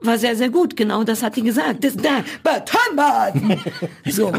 war 0.00 0.16
sehr, 0.18 0.34
sehr 0.36 0.48
gut. 0.48 0.76
Genau 0.76 1.04
das 1.04 1.22
hat 1.22 1.36
die 1.36 1.42
gesagt. 1.42 1.84
Das 1.84 1.94
da, 1.96 2.24
Batonbad. 2.42 3.34
So. 4.06 4.32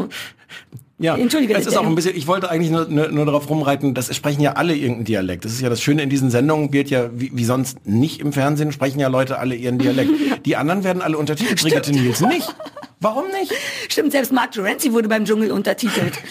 Ja, 1.02 1.16
Entschuldige, 1.16 1.54
es 1.54 1.66
ist 1.66 1.76
auch 1.76 1.86
ein 1.86 1.94
bisschen, 1.96 2.16
ich 2.16 2.28
wollte 2.28 2.48
eigentlich 2.48 2.70
nur, 2.70 2.86
nur, 2.86 3.08
nur 3.08 3.26
darauf 3.26 3.50
rumreiten, 3.50 3.92
das 3.92 4.14
sprechen 4.14 4.40
ja 4.40 4.52
alle 4.52 4.74
irgendeinen 4.74 5.04
Dialekt. 5.04 5.44
Das 5.44 5.52
ist 5.52 5.60
ja 5.60 5.68
das 5.68 5.82
Schöne 5.82 6.02
in 6.02 6.10
diesen 6.10 6.30
Sendungen, 6.30 6.72
wird 6.72 6.90
ja, 6.90 7.10
wie, 7.14 7.32
wie 7.34 7.44
sonst 7.44 7.84
nicht 7.84 8.20
im 8.20 8.32
Fernsehen, 8.32 8.70
sprechen 8.70 9.00
ja 9.00 9.08
Leute 9.08 9.38
alle 9.38 9.56
ihren 9.56 9.78
Dialekt. 9.78 10.10
Die 10.46 10.56
anderen 10.56 10.84
werden 10.84 11.02
alle 11.02 11.18
untertitelt, 11.18 11.60
Brigitte 11.60 11.90
Nielsen 11.90 12.28
nicht. 12.28 12.54
Warum 13.02 13.24
nicht? 13.38 13.52
Stimmt, 13.88 14.12
selbst 14.12 14.32
Mark 14.32 14.52
Terenzi 14.52 14.92
wurde 14.92 15.08
beim 15.08 15.24
Dschungel 15.24 15.50
untertitelt. 15.50 16.14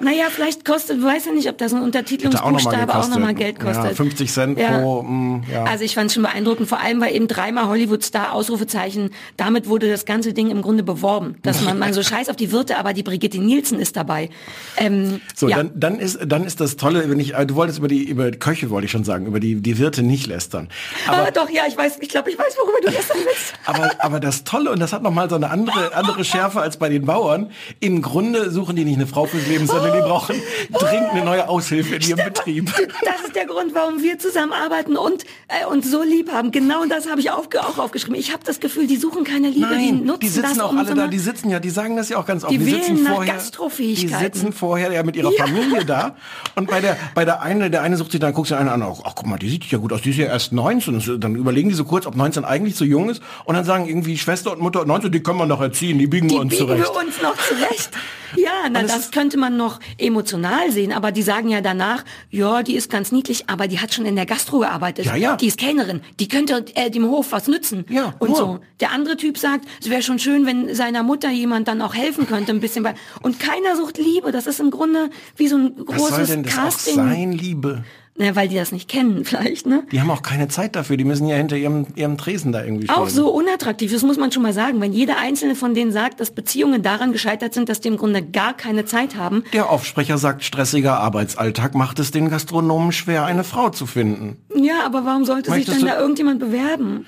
Naja, 0.00 0.26
vielleicht 0.30 0.64
kostet, 0.64 1.02
weiß 1.02 1.26
ja 1.26 1.32
nicht, 1.32 1.48
ob 1.48 1.58
das 1.58 1.72
ein 1.72 1.82
Hätte 1.82 1.98
auch 1.98 2.12
noch 2.12 2.42
mal 2.42 2.56
Untertitelungsbuchstabe 2.56 2.94
auch 2.94 3.08
nochmal 3.08 3.34
Geld 3.34 3.58
kostet. 3.58 3.84
Ja, 3.84 3.94
50 3.94 4.32
Cent 4.32 4.58
Ja. 4.58 4.78
pro, 4.78 5.02
mm, 5.02 5.44
ja. 5.52 5.64
Also 5.64 5.84
ich 5.84 5.94
fand 5.94 6.06
es 6.08 6.14
schon 6.14 6.22
beeindruckend, 6.22 6.68
vor 6.68 6.80
allem 6.80 7.00
weil 7.00 7.14
eben 7.14 7.26
dreimal 7.26 7.66
Hollywood-Star, 7.66 8.32
Ausrufezeichen, 8.32 9.10
damit 9.36 9.68
wurde 9.68 9.90
das 9.90 10.04
ganze 10.04 10.32
Ding 10.32 10.50
im 10.50 10.62
Grunde 10.62 10.82
beworben. 10.82 11.36
Dass 11.42 11.62
man, 11.62 11.78
man 11.80 11.92
so 11.92 12.02
scheiß 12.02 12.28
auf 12.28 12.36
die 12.36 12.52
Wirte, 12.52 12.78
aber 12.78 12.92
die 12.92 13.02
Brigitte 13.02 13.38
Nielsen 13.38 13.80
ist 13.80 13.96
dabei. 13.96 14.30
Ähm, 14.76 15.20
So, 15.34 15.48
ja. 15.48 15.56
dann, 15.56 15.72
dann 15.74 15.98
ist 15.98 16.18
dann 16.26 16.44
ist 16.44 16.60
das 16.60 16.76
Tolle, 16.76 17.10
wenn 17.10 17.18
ich, 17.20 17.34
äh, 17.34 17.46
du 17.46 17.54
wolltest 17.54 17.78
über 17.78 17.88
die 17.88 18.04
über 18.04 18.30
die 18.30 18.38
Köche 18.38 18.70
wollte 18.70 18.86
ich 18.86 18.90
schon 18.92 19.04
sagen, 19.04 19.26
über 19.26 19.40
die 19.40 19.56
die 19.56 19.78
Wirte 19.78 20.02
nicht 20.02 20.26
lästern. 20.26 20.68
aber 21.06 21.18
Aber 21.18 21.30
doch, 21.30 21.50
ja, 21.50 21.62
ich 21.68 21.76
weiß, 21.76 21.98
ich 22.00 22.08
glaube, 22.08 22.30
ich 22.30 22.38
weiß, 22.38 22.56
worüber 22.56 22.78
du 22.86 22.92
gestern 22.92 23.18
willst. 23.24 23.54
aber 23.64 23.90
aber 23.98 24.20
das 24.20 24.44
Tolle 24.44 24.70
und 24.70 24.80
das 24.80 24.92
hat 24.92 25.02
noch 25.02 25.12
mal 25.12 25.28
so 25.28 25.36
eine 25.36 25.50
andere 25.50 25.94
andere 25.94 26.17
Schärfe 26.24 26.60
als 26.60 26.76
bei 26.76 26.88
den 26.88 27.04
Bauern. 27.06 27.50
Im 27.80 28.02
Grunde 28.02 28.50
suchen 28.50 28.76
die 28.76 28.84
nicht 28.84 28.96
eine 28.96 29.06
Frau 29.06 29.26
fürs 29.26 29.46
Leben, 29.46 29.66
sondern 29.66 29.92
die 29.96 30.00
brauchen 30.00 30.36
dringend 30.72 31.10
eine 31.10 31.24
neue 31.24 31.48
Aushilfe 31.48 31.96
in 31.96 32.02
ihrem 32.02 32.24
Betrieb. 32.24 32.72
Das 33.04 33.22
ist 33.26 33.34
der 33.34 33.46
Grund, 33.46 33.74
warum 33.74 34.02
wir 34.02 34.18
zusammenarbeiten 34.18 34.96
und 34.96 35.24
äh, 35.48 35.66
uns 35.66 35.90
so 35.90 36.02
lieb 36.02 36.32
haben. 36.32 36.50
Genau 36.50 36.84
das 36.86 37.08
habe 37.08 37.20
ich 37.20 37.30
aufge 37.30 37.60
auch 37.60 37.78
aufgeschrieben. 37.78 38.18
Ich 38.18 38.32
habe 38.32 38.42
das 38.44 38.60
Gefühl, 38.60 38.86
die 38.86 38.96
suchen 38.96 39.24
keine 39.24 39.48
Liebe, 39.48 39.68
die 39.78 39.92
Nein, 39.92 40.04
nutzen 40.04 40.20
die 40.20 40.28
sitzen 40.28 40.42
das 40.56 40.60
auch 40.60 40.74
alle 40.74 40.94
da, 40.94 41.06
die 41.06 41.18
sitzen 41.18 41.50
ja, 41.50 41.60
die 41.60 41.70
sagen 41.70 41.96
das 41.96 42.08
ja 42.08 42.18
auch 42.18 42.26
ganz 42.26 42.44
oft. 42.44 42.52
Die 42.52 42.58
Die 42.58 42.64
sitzen 42.70 42.98
vorher, 43.06 43.36
die 43.78 44.06
sitzen 44.08 44.52
vorher 44.52 44.92
ja 44.92 45.02
mit 45.02 45.16
ihrer 45.16 45.32
Ja. 45.32 45.44
Familie 45.46 45.84
da 45.84 46.16
und 46.56 46.68
bei 46.70 46.80
der 46.80 46.96
bei 47.14 47.24
der 47.24 47.42
eine, 47.42 47.70
der 47.70 47.82
eine 47.82 47.96
sucht 47.96 48.12
sich 48.12 48.20
dann 48.20 48.32
guckt 48.32 48.48
sich 48.48 48.56
einer 48.56 48.72
an, 48.72 48.82
ach, 48.82 49.00
ach 49.04 49.12
guck 49.14 49.26
mal, 49.26 49.38
die 49.38 49.48
sieht 49.48 49.64
ja 49.66 49.78
gut 49.78 49.92
aus, 49.92 50.02
die 50.02 50.10
ist 50.10 50.16
ja 50.16 50.26
erst 50.26 50.52
19 50.52 50.94
und 50.94 51.00
so, 51.00 51.16
dann 51.16 51.34
überlegen 51.36 51.68
die 51.68 51.74
so 51.74 51.84
kurz, 51.84 52.06
ob 52.06 52.16
19 52.16 52.44
eigentlich 52.44 52.74
zu 52.76 52.84
jung 52.84 53.08
ist 53.10 53.22
und 53.44 53.54
dann 53.54 53.64
sagen 53.64 53.86
irgendwie 53.86 54.16
Schwester 54.18 54.52
und 54.52 54.60
Mutter 54.60 54.84
19, 54.84 55.12
die 55.12 55.20
können 55.20 55.38
wir 55.38 55.46
noch 55.46 55.60
erziehen, 55.60 55.98
die 55.98 56.06
biegen 56.08 56.28
Die 56.28 56.34
wir 56.34 56.40
uns 56.40 56.50
biegen 56.50 56.66
zurecht. 56.66 56.82
wir 56.84 56.96
uns 57.00 57.22
noch 57.22 57.36
zurecht. 57.36 57.90
Ja, 58.36 58.68
na, 58.70 58.82
das 58.82 59.10
könnte 59.10 59.38
man 59.38 59.56
noch 59.56 59.80
emotional 59.96 60.70
sehen, 60.70 60.92
aber 60.92 61.12
die 61.12 61.22
sagen 61.22 61.48
ja 61.48 61.62
danach, 61.62 62.04
ja, 62.30 62.62
die 62.62 62.74
ist 62.74 62.90
ganz 62.90 63.10
niedlich, 63.10 63.44
aber 63.48 63.68
die 63.68 63.78
hat 63.80 63.94
schon 63.94 64.04
in 64.04 64.16
der 64.16 64.26
Gastro 64.26 64.58
gearbeitet. 64.58 65.06
Ja, 65.06 65.16
ja. 65.16 65.36
Die 65.36 65.46
ist 65.46 65.58
Kellnerin, 65.58 66.02
die 66.20 66.28
könnte 66.28 66.64
äh, 66.74 66.90
dem 66.90 67.06
Hof 67.06 67.32
was 67.32 67.48
nützen. 67.48 67.86
Ja, 67.88 68.14
und 68.18 68.28
nur. 68.28 68.36
so. 68.36 68.60
Der 68.80 68.92
andere 68.92 69.16
Typ 69.16 69.38
sagt, 69.38 69.64
es 69.80 69.88
wäre 69.88 70.02
schon 70.02 70.18
schön, 70.18 70.44
wenn 70.44 70.74
seiner 70.74 71.02
Mutter 71.02 71.30
jemand 71.30 71.68
dann 71.68 71.80
auch 71.80 71.94
helfen 71.94 72.26
könnte, 72.26 72.52
ein 72.52 72.60
bisschen. 72.60 72.82
bei- 72.82 72.94
Und 73.22 73.40
keiner 73.40 73.76
sucht 73.76 73.96
Liebe. 73.96 74.30
Das 74.30 74.46
ist 74.46 74.60
im 74.60 74.70
Grunde 74.70 75.08
wie 75.36 75.48
so 75.48 75.56
ein 75.56 75.72
Was 75.86 75.96
großes 75.96 76.16
soll 76.16 76.26
denn 76.26 76.42
das 76.42 76.54
Casting. 76.54 76.94
auch 77.00 77.04
sein, 77.04 77.32
Liebe? 77.32 77.84
Na, 78.20 78.34
weil 78.34 78.48
die 78.48 78.56
das 78.56 78.72
nicht 78.72 78.88
kennen, 78.88 79.24
vielleicht, 79.24 79.66
ne? 79.66 79.84
Die 79.92 80.00
haben 80.00 80.10
auch 80.10 80.22
keine 80.22 80.48
Zeit 80.48 80.74
dafür, 80.74 80.96
die 80.96 81.04
müssen 81.04 81.28
ja 81.28 81.36
hinter 81.36 81.56
ihrem, 81.56 81.86
ihrem 81.94 82.18
Tresen 82.18 82.50
da 82.52 82.64
irgendwie 82.64 82.88
Auch 82.88 83.04
stehen. 83.06 83.14
so 83.16 83.30
unattraktiv, 83.30 83.92
das 83.92 84.02
muss 84.02 84.16
man 84.18 84.32
schon 84.32 84.42
mal 84.42 84.52
sagen. 84.52 84.80
Wenn 84.80 84.92
jeder 84.92 85.18
einzelne 85.18 85.54
von 85.54 85.72
denen 85.72 85.92
sagt, 85.92 86.18
dass 86.20 86.32
Beziehungen 86.32 86.82
daran 86.82 87.12
gescheitert 87.12 87.54
sind, 87.54 87.68
dass 87.68 87.80
die 87.80 87.88
im 87.88 87.96
Grunde 87.96 88.22
gar 88.22 88.54
keine 88.54 88.84
Zeit 88.84 89.14
haben, 89.16 89.44
Der 89.52 89.70
Aufsprecher 89.70 90.18
sagt, 90.18 90.42
stressiger 90.42 90.98
Arbeitsalltag 90.98 91.74
macht 91.76 91.98
es 92.00 92.10
den 92.10 92.28
Gastronomen 92.28 92.90
schwer, 92.92 93.24
eine 93.24 93.44
Frau 93.44 93.70
zu 93.70 93.86
finden. 93.86 94.36
Ja, 94.54 94.84
aber 94.84 95.04
warum 95.04 95.24
sollte 95.24 95.50
sich 95.52 95.58
Möchtest 95.68 95.82
dann 95.82 95.86
du- 95.88 95.94
da 95.94 96.00
irgendjemand 96.00 96.40
bewerben? 96.40 97.06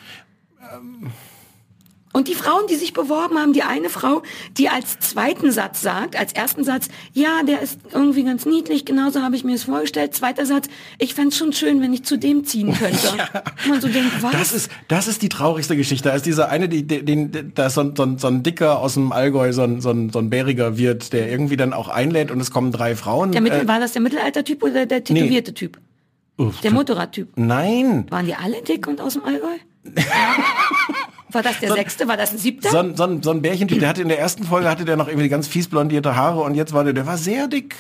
Und 2.13 2.27
die 2.27 2.35
Frauen, 2.35 2.67
die 2.69 2.75
sich 2.75 2.93
beworben 2.93 3.39
haben, 3.39 3.53
die 3.53 3.63
eine 3.63 3.89
Frau, 3.89 4.23
die 4.59 4.69
als 4.69 4.99
zweiten 4.99 5.53
Satz 5.53 5.81
sagt, 5.81 6.17
als 6.19 6.33
ersten 6.33 6.65
Satz, 6.65 6.89
ja, 7.13 7.45
der 7.47 7.63
ist 7.63 7.79
irgendwie 7.93 8.25
ganz 8.25 8.47
niedlich, 8.47 8.85
genauso 8.85 9.23
habe 9.23 9.37
ich 9.37 9.45
mir 9.45 9.55
es 9.55 9.63
vorgestellt. 9.63 10.13
Zweiter 10.13 10.45
Satz, 10.45 10.67
ich 10.99 11.15
fände 11.15 11.35
schön 11.35 11.53
schön, 11.53 11.81
wenn 11.81 11.93
ich 11.93 12.05
zu 12.05 12.19
dem 12.19 12.45
ziehen 12.45 12.75
könnte. 12.75 13.11
Und 13.65 13.69
Man 13.69 13.81
so 13.81 13.87
denkt, 13.87 14.23
was? 14.23 14.33
Das 14.33 14.53
ist, 14.53 14.71
das 14.89 15.07
ist 15.07 15.23
die 15.23 15.29
traurigste 15.29 15.77
Geschichte. 15.77 16.09
Da 16.09 16.17
ist 16.17 16.27
dieser 16.27 16.49
eine, 16.49 16.69
die, 16.69 16.85
den, 16.85 17.53
da 17.55 17.67
ist 17.67 17.75
so 17.75 17.83
ein, 17.83 17.95
so, 17.95 18.19
so 18.19 18.27
ein 18.27 18.43
dicker 18.43 18.81
aus 18.81 18.95
dem 18.95 19.13
Allgäu, 19.13 19.53
so 19.53 19.63
ein, 19.63 19.81
so 19.81 19.91
ein, 19.91 20.11
so 20.11 20.19
ein 20.19 20.31
bäriger 20.31 20.77
Wirt, 20.79 21.13
der 21.13 21.31
irgendwie 21.31 21.57
dann 21.57 21.73
auch 21.73 21.89
einlädt 21.89 22.33
und 22.33 22.41
es 22.41 22.51
kommen 22.51 22.73
drei 22.73 22.97
Frauen. 22.97 23.31
der 23.31 23.41
Mittel, 23.41 23.61
äh, 23.61 23.69
war 23.69 23.79
das 23.79 23.93
der 23.93 24.03
Mittelalter-Typ 24.03 24.65
oder 24.65 24.85
der 24.85 25.05
tätowierte 25.05 25.55
Typ? 25.55 25.79
uff, 26.39 26.61
Der 26.61 26.73
Motorradtyp. 26.73 27.29
Nein. 27.37 28.07
Waren 28.11 28.27
die 28.27 28.35
alle 28.35 28.63
dick 28.63 28.89
und 28.89 29.01
aus 29.01 29.13
dem 29.13 29.25
Allgäu? 29.25 29.47
War 31.33 31.43
das 31.43 31.59
der 31.61 31.73
sechste? 31.73 32.09
War 32.09 32.17
das 32.17 32.33
ein 32.33 32.39
siebter? 32.39 32.71
So 32.71 32.79
ein, 32.79 32.97
so 32.97 33.05
ein, 33.05 33.23
so 33.23 33.31
ein 33.31 33.43
Bärchentyp, 33.43 33.79
der 33.79 33.89
hatte 33.89 34.03
in 34.03 34.09
der 34.09 34.19
ersten 34.19 34.45
Folge 34.45 34.69
hatte 34.69 34.85
der 34.85 34.97
noch 34.97 35.09
irgendwie 35.09 35.29
ganz 35.29 35.49
fies 35.49 35.69
blondierte 35.69 36.17
Haare 36.17 36.41
und 36.41 36.55
jetzt 36.55 36.73
war 36.73 36.85
der, 36.85 36.93
der 36.93 37.07
war 37.07 37.19
sehr 37.19 37.49
dick. 37.49 37.77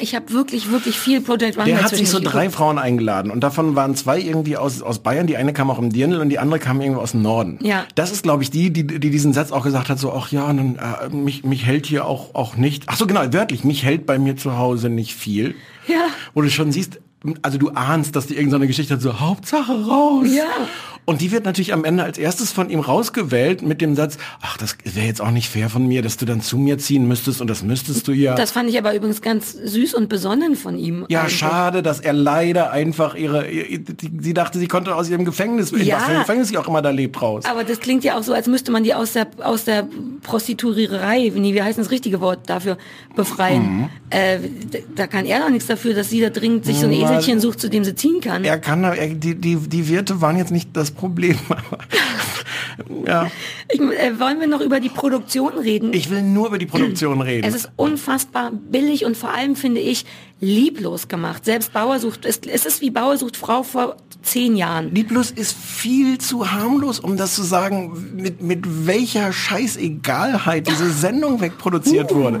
Ich 0.00 0.14
habe 0.14 0.30
wirklich, 0.30 0.70
wirklich 0.70 0.96
viel 0.96 1.20
Project 1.20 1.56
Runway 1.56 1.72
Der 1.72 1.82
hat 1.82 1.90
sich 1.90 2.08
so 2.08 2.18
zwischendurch 2.18 2.32
drei 2.32 2.40
geguckt. 2.42 2.56
Frauen 2.56 2.78
eingeladen 2.78 3.30
und 3.32 3.40
davon 3.40 3.74
waren 3.74 3.96
zwei 3.96 4.20
irgendwie 4.20 4.56
aus, 4.56 4.82
aus 4.82 5.00
Bayern, 5.00 5.26
die 5.26 5.36
eine 5.36 5.52
kam 5.52 5.68
auch 5.70 5.78
im 5.78 5.90
Dirndl 5.90 6.20
und 6.20 6.28
die 6.28 6.38
andere 6.38 6.60
kam 6.60 6.80
irgendwo 6.80 7.00
aus 7.00 7.12
dem 7.12 7.22
Norden. 7.22 7.58
Ja. 7.60 7.84
Das 7.94 8.12
ist, 8.12 8.22
glaube 8.22 8.42
ich, 8.44 8.50
die, 8.50 8.72
die, 8.72 8.86
die 8.86 9.10
diesen 9.10 9.32
Satz 9.32 9.50
auch 9.50 9.64
gesagt 9.64 9.88
hat, 9.88 9.98
so, 9.98 10.12
ach 10.12 10.30
ja, 10.30 10.52
nun, 10.52 10.76
äh, 10.76 11.08
mich, 11.08 11.44
mich 11.44 11.64
hält 11.64 11.86
hier 11.86 12.04
auch, 12.04 12.34
auch 12.34 12.56
nicht, 12.56 12.84
ach 12.86 12.96
so 12.96 13.06
genau, 13.06 13.20
wörtlich, 13.32 13.64
mich 13.64 13.84
hält 13.84 14.06
bei 14.06 14.18
mir 14.18 14.36
zu 14.36 14.58
Hause 14.58 14.90
nicht 14.90 15.14
viel. 15.14 15.56
Ja. 15.88 16.06
Wo 16.34 16.42
du 16.42 16.50
schon 16.50 16.70
siehst, 16.70 17.00
also 17.42 17.58
du 17.58 17.70
ahnst, 17.70 18.14
dass 18.14 18.26
die 18.26 18.36
irgendeine 18.36 18.66
Geschichte 18.66 18.94
hat, 18.94 19.00
so, 19.00 19.18
Hauptsache 19.18 19.86
raus. 19.86 20.28
Ja. 20.30 20.44
Und 21.06 21.20
die 21.20 21.30
wird 21.32 21.44
natürlich 21.44 21.72
am 21.72 21.84
Ende 21.84 22.02
als 22.02 22.16
erstes 22.18 22.50
von 22.52 22.70
ihm 22.70 22.80
rausgewählt 22.80 23.62
mit 23.62 23.80
dem 23.80 23.94
Satz, 23.94 24.16
ach, 24.40 24.56
das 24.56 24.76
wäre 24.84 25.06
jetzt 25.06 25.20
auch 25.20 25.30
nicht 25.30 25.48
fair 25.50 25.68
von 25.68 25.86
mir, 25.86 26.00
dass 26.02 26.16
du 26.16 26.24
dann 26.24 26.40
zu 26.40 26.56
mir 26.56 26.78
ziehen 26.78 27.06
müsstest 27.06 27.40
und 27.40 27.48
das 27.48 27.62
müsstest 27.62 28.08
du 28.08 28.12
ja. 28.12 28.34
Das 28.34 28.52
fand 28.52 28.70
ich 28.70 28.78
aber 28.78 28.94
übrigens 28.94 29.20
ganz 29.20 29.52
süß 29.52 29.94
und 29.94 30.08
besonnen 30.08 30.56
von 30.56 30.78
ihm. 30.78 31.04
Ja, 31.08 31.20
eigentlich. 31.22 31.36
schade, 31.38 31.82
dass 31.82 32.00
er 32.00 32.12
leider 32.14 32.70
einfach 32.70 33.14
ihre, 33.14 33.46
sie 34.20 34.34
dachte, 34.34 34.58
sie 34.58 34.66
konnte 34.68 34.94
aus 34.94 35.08
ihrem 35.10 35.24
Gefängnis, 35.24 35.72
Ja. 35.76 35.96
was 35.96 36.04
für 36.04 36.10
einem 36.10 36.20
Gefängnis 36.20 36.48
sie 36.48 36.58
auch 36.58 36.68
immer 36.68 36.80
da 36.82 36.90
lebt, 36.90 37.20
raus. 37.20 37.44
Aber 37.44 37.64
das 37.64 37.80
klingt 37.80 38.02
ja 38.04 38.18
auch 38.18 38.22
so, 38.22 38.32
als 38.32 38.46
müsste 38.46 38.70
man 38.72 38.82
die 38.84 38.94
aus 38.94 39.12
der 39.12 39.26
aus 39.42 39.64
der 39.64 39.86
Prostituiererei, 40.22 41.32
nee, 41.34 41.54
wie 41.54 41.62
heißt 41.62 41.78
das 41.78 41.90
richtige 41.90 42.20
Wort 42.20 42.48
dafür, 42.48 42.78
befreien. 43.16 43.62
Mhm. 43.62 43.88
Äh, 44.10 44.38
da 44.94 45.06
kann 45.06 45.26
er 45.26 45.40
doch 45.40 45.50
nichts 45.50 45.66
dafür, 45.66 45.94
dass 45.94 46.10
sie 46.10 46.20
da 46.20 46.30
dringend 46.30 46.64
sich 46.64 46.78
so 46.78 46.86
ein 46.86 46.92
Eselchen 46.92 47.40
sucht, 47.40 47.60
zu 47.60 47.68
dem 47.68 47.84
sie 47.84 47.94
ziehen 47.94 48.20
kann. 48.20 48.44
er 48.44 48.58
kann, 48.58 48.84
er, 48.84 48.94
die, 49.08 49.34
die, 49.34 49.56
die 49.56 49.88
Wirte 49.88 50.20
waren 50.20 50.36
jetzt 50.36 50.50
nicht 50.50 50.70
das 50.74 50.93
Problem. 50.94 51.38
ja, 53.06 53.30
Ich, 53.70 53.80
äh, 53.80 54.18
wollen 54.18 54.40
wir 54.40 54.46
noch 54.46 54.60
über 54.60 54.80
die 54.80 54.88
Produktion 54.88 55.58
reden? 55.58 55.92
ich 55.92 56.10
will 56.10 56.22
nur 56.22 56.48
über 56.48 56.58
die 56.58 56.66
Produktion 56.66 57.20
reden. 57.20 57.46
es 57.46 57.54
ist 57.54 57.70
unfassbar 57.76 58.50
billig 58.52 59.04
und 59.04 59.16
vor 59.16 59.30
allem 59.30 59.56
finde 59.56 59.80
ich 59.80 60.04
lieblos 60.44 61.08
gemacht. 61.08 61.44
Selbst 61.44 61.72
Bauer 61.72 61.98
sucht, 61.98 62.24
es, 62.26 62.40
es 62.46 62.66
ist 62.66 62.80
wie 62.80 62.90
Bauer 62.90 63.16
sucht 63.16 63.36
Frau 63.36 63.62
vor 63.62 63.96
zehn 64.22 64.56
Jahren. 64.56 64.94
Lieblos 64.94 65.30
ist 65.30 65.56
viel 65.56 66.18
zu 66.18 66.52
harmlos, 66.52 66.98
um 67.00 67.16
das 67.16 67.34
zu 67.34 67.42
sagen, 67.42 68.14
mit, 68.14 68.42
mit 68.42 68.86
welcher 68.86 69.32
Scheißegalheit 69.32 70.66
diese 70.68 70.90
Sendung 70.90 71.40
wegproduziert 71.40 72.14
wurde. 72.14 72.40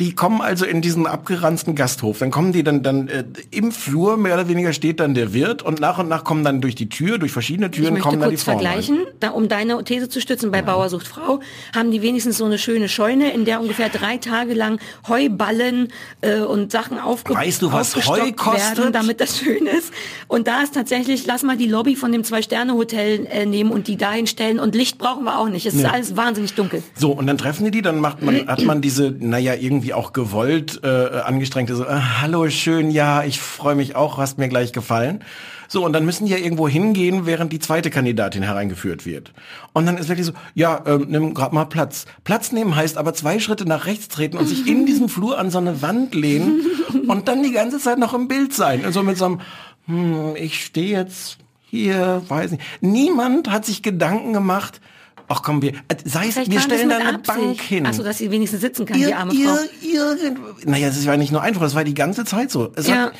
Die 0.00 0.14
kommen 0.14 0.40
also 0.40 0.64
in 0.64 0.80
diesen 0.80 1.06
abgeranzten 1.06 1.74
Gasthof. 1.74 2.18
Dann 2.18 2.30
kommen 2.30 2.52
die 2.52 2.62
dann, 2.62 2.82
dann 2.82 3.08
äh, 3.08 3.24
im 3.50 3.72
Flur, 3.72 4.16
mehr 4.16 4.34
oder 4.34 4.48
weniger 4.48 4.72
steht 4.72 5.00
dann 5.00 5.14
der 5.14 5.32
Wirt 5.32 5.62
und 5.62 5.80
nach 5.80 5.98
und 5.98 6.08
nach 6.08 6.24
kommen 6.24 6.44
dann 6.44 6.60
durch 6.60 6.74
die 6.74 6.88
Tür, 6.88 7.18
durch 7.18 7.32
verschiedene 7.32 7.66
Ich 7.66 7.72
Türen 7.72 7.94
möchte 7.94 8.08
kommen 8.08 8.20
dann 8.20 8.30
die 8.30 8.36
Frauen. 8.36 8.60
vergleichen, 8.60 9.06
da, 9.20 9.30
um 9.30 9.48
deine 9.48 9.82
These 9.84 10.08
zu 10.08 10.20
stützen, 10.20 10.50
bei 10.50 10.62
Bauer 10.62 10.88
sucht 10.88 11.08
Frau, 11.08 11.40
haben 11.74 11.90
die 11.90 12.02
wenigstens 12.02 12.38
so 12.38 12.44
eine 12.44 12.58
schöne 12.58 12.88
Scheune, 12.88 13.32
in 13.32 13.44
der 13.44 13.60
ungefähr 13.60 13.88
drei 13.88 14.18
Tage 14.18 14.54
lang 14.54 14.80
Heuballen 15.08 15.88
äh, 16.20 16.40
und 16.40 16.70
Sachen 16.70 16.98
aufge 16.98 17.27
Weißt 17.34 17.62
du, 17.62 17.72
was 17.72 17.94
Heu 18.06 18.32
kostet? 18.32 18.78
werden, 18.78 18.92
damit 18.92 19.20
das 19.20 19.38
schön 19.38 19.66
ist. 19.66 19.92
Und 20.26 20.46
da 20.46 20.62
ist 20.62 20.74
tatsächlich, 20.74 21.26
lass 21.26 21.42
mal 21.42 21.56
die 21.56 21.66
Lobby 21.66 21.96
von 21.96 22.12
dem 22.12 22.24
Zwei-Sterne-Hotel 22.24 23.26
äh, 23.30 23.46
nehmen 23.46 23.70
und 23.70 23.88
die 23.88 23.96
dahin 23.96 24.26
stellen. 24.26 24.58
Und 24.58 24.74
Licht 24.74 24.98
brauchen 24.98 25.24
wir 25.24 25.38
auch 25.38 25.48
nicht. 25.48 25.66
Es 25.66 25.74
ist 25.74 25.84
alles 25.84 26.16
wahnsinnig 26.16 26.54
dunkel. 26.54 26.82
So, 26.94 27.12
und 27.12 27.26
dann 27.26 27.38
treffen 27.38 27.64
die 27.64 27.70
die, 27.70 27.82
dann 27.82 28.00
macht 28.00 28.22
man, 28.22 28.46
hat 28.46 28.62
man 28.64 28.80
diese, 28.80 29.14
naja, 29.18 29.54
irgendwie 29.54 29.94
auch 29.94 30.12
gewollt 30.12 30.80
äh, 30.82 30.88
angestrengte, 30.88 31.74
so, 31.76 31.84
äh, 31.84 32.00
hallo, 32.20 32.48
schön, 32.50 32.90
ja, 32.90 33.24
ich 33.24 33.40
freue 33.40 33.74
mich 33.74 33.96
auch, 33.96 34.18
hast 34.18 34.38
mir 34.38 34.48
gleich 34.48 34.72
gefallen. 34.72 35.24
So, 35.70 35.84
und 35.84 35.92
dann 35.92 36.06
müssen 36.06 36.24
die 36.24 36.32
ja 36.32 36.38
irgendwo 36.38 36.66
hingehen, 36.66 37.26
während 37.26 37.52
die 37.52 37.58
zweite 37.58 37.90
Kandidatin 37.90 38.42
hereingeführt 38.42 39.04
wird. 39.04 39.32
Und 39.74 39.84
dann 39.84 39.98
ist 39.98 40.08
wirklich 40.08 40.26
so, 40.26 40.32
ja, 40.54 40.82
ähm, 40.86 41.06
nimm 41.08 41.34
grad 41.34 41.52
mal 41.52 41.66
Platz. 41.66 42.06
Platz 42.24 42.52
nehmen 42.52 42.74
heißt 42.74 42.96
aber 42.96 43.12
zwei 43.12 43.38
Schritte 43.38 43.66
nach 43.66 43.84
rechts 43.84 44.08
treten 44.08 44.38
und 44.38 44.46
sich 44.46 44.66
in 44.66 44.86
diesem 44.86 45.10
Flur 45.10 45.38
an 45.38 45.50
so 45.50 45.58
eine 45.58 45.82
Wand 45.82 46.14
lehnen 46.14 46.62
und 47.06 47.28
dann 47.28 47.42
die 47.42 47.52
ganze 47.52 47.78
Zeit 47.78 47.98
noch 47.98 48.14
im 48.14 48.28
Bild 48.28 48.54
sein. 48.54 48.84
Und 48.86 48.92
so 48.92 49.02
mit 49.02 49.18
so 49.18 49.26
einem, 49.26 49.40
hm, 49.86 50.36
ich 50.36 50.64
stehe 50.64 50.98
jetzt 50.98 51.36
hier, 51.66 52.22
weiß 52.28 52.52
nicht. 52.52 52.62
Niemand 52.80 53.50
hat 53.50 53.66
sich 53.66 53.82
Gedanken 53.82 54.32
gemacht, 54.32 54.80
ach 55.28 55.42
komm, 55.42 55.62
wir, 55.62 55.72
äh, 55.88 55.96
sei 56.04 56.28
es, 56.28 56.36
wir 56.36 56.44
das 56.46 56.64
stellen 56.64 56.88
da 56.88 56.96
eine 56.98 57.14
Absicht. 57.16 57.26
Bank 57.38 57.60
hin. 57.60 57.86
Ach 57.86 57.92
so, 57.92 58.02
dass 58.02 58.18
sie 58.18 58.30
wenigstens 58.30 58.60
sitzen 58.60 58.86
kann, 58.86 58.96
die 58.96 59.04
Ihr, 59.04 59.18
arme 59.18 59.32
Frau. 59.32 59.58
irgend, 59.82 60.66
naja, 60.66 60.88
es 60.88 61.06
war 61.06 61.16
nicht 61.16 61.32
nur 61.32 61.42
einfach, 61.42 61.62
es 61.62 61.74
war 61.74 61.84
die 61.84 61.94
ganze 61.94 62.24
Zeit 62.24 62.50
so. 62.50 62.72
Es 62.76 62.88
Ja. 62.88 62.96
hat, 63.06 63.12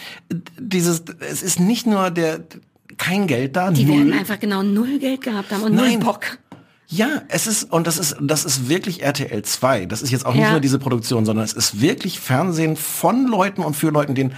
dieses, 0.58 1.02
es 1.20 1.42
ist 1.42 1.60
nicht 1.60 1.86
nur 1.86 2.10
der, 2.10 2.40
kein 2.96 3.26
Geld 3.26 3.54
da, 3.56 3.70
Die 3.70 3.84
null. 3.84 3.98
werden 3.98 4.12
einfach 4.12 4.40
genau 4.40 4.62
null 4.62 4.98
Geld 4.98 5.20
gehabt 5.22 5.52
haben 5.52 5.62
und 5.62 5.74
Nein. 5.74 5.94
null 5.98 6.04
Bock. 6.04 6.38
Ja, 6.90 7.22
es 7.28 7.46
ist, 7.46 7.70
und 7.70 7.86
das 7.86 7.98
ist, 7.98 8.16
das 8.18 8.46
ist 8.46 8.70
wirklich 8.70 9.02
RTL 9.02 9.42
2. 9.42 9.84
Das 9.84 10.00
ist 10.00 10.10
jetzt 10.10 10.24
auch 10.24 10.32
nicht 10.32 10.44
Ja. 10.44 10.52
nur 10.52 10.60
diese 10.60 10.78
Produktion, 10.78 11.26
sondern 11.26 11.44
es 11.44 11.52
ist 11.52 11.82
wirklich 11.82 12.18
Fernsehen 12.18 12.76
von 12.76 13.26
Leuten 13.26 13.62
und 13.62 13.74
für 13.76 13.90
Leuten, 13.90 14.14
denen 14.14 14.32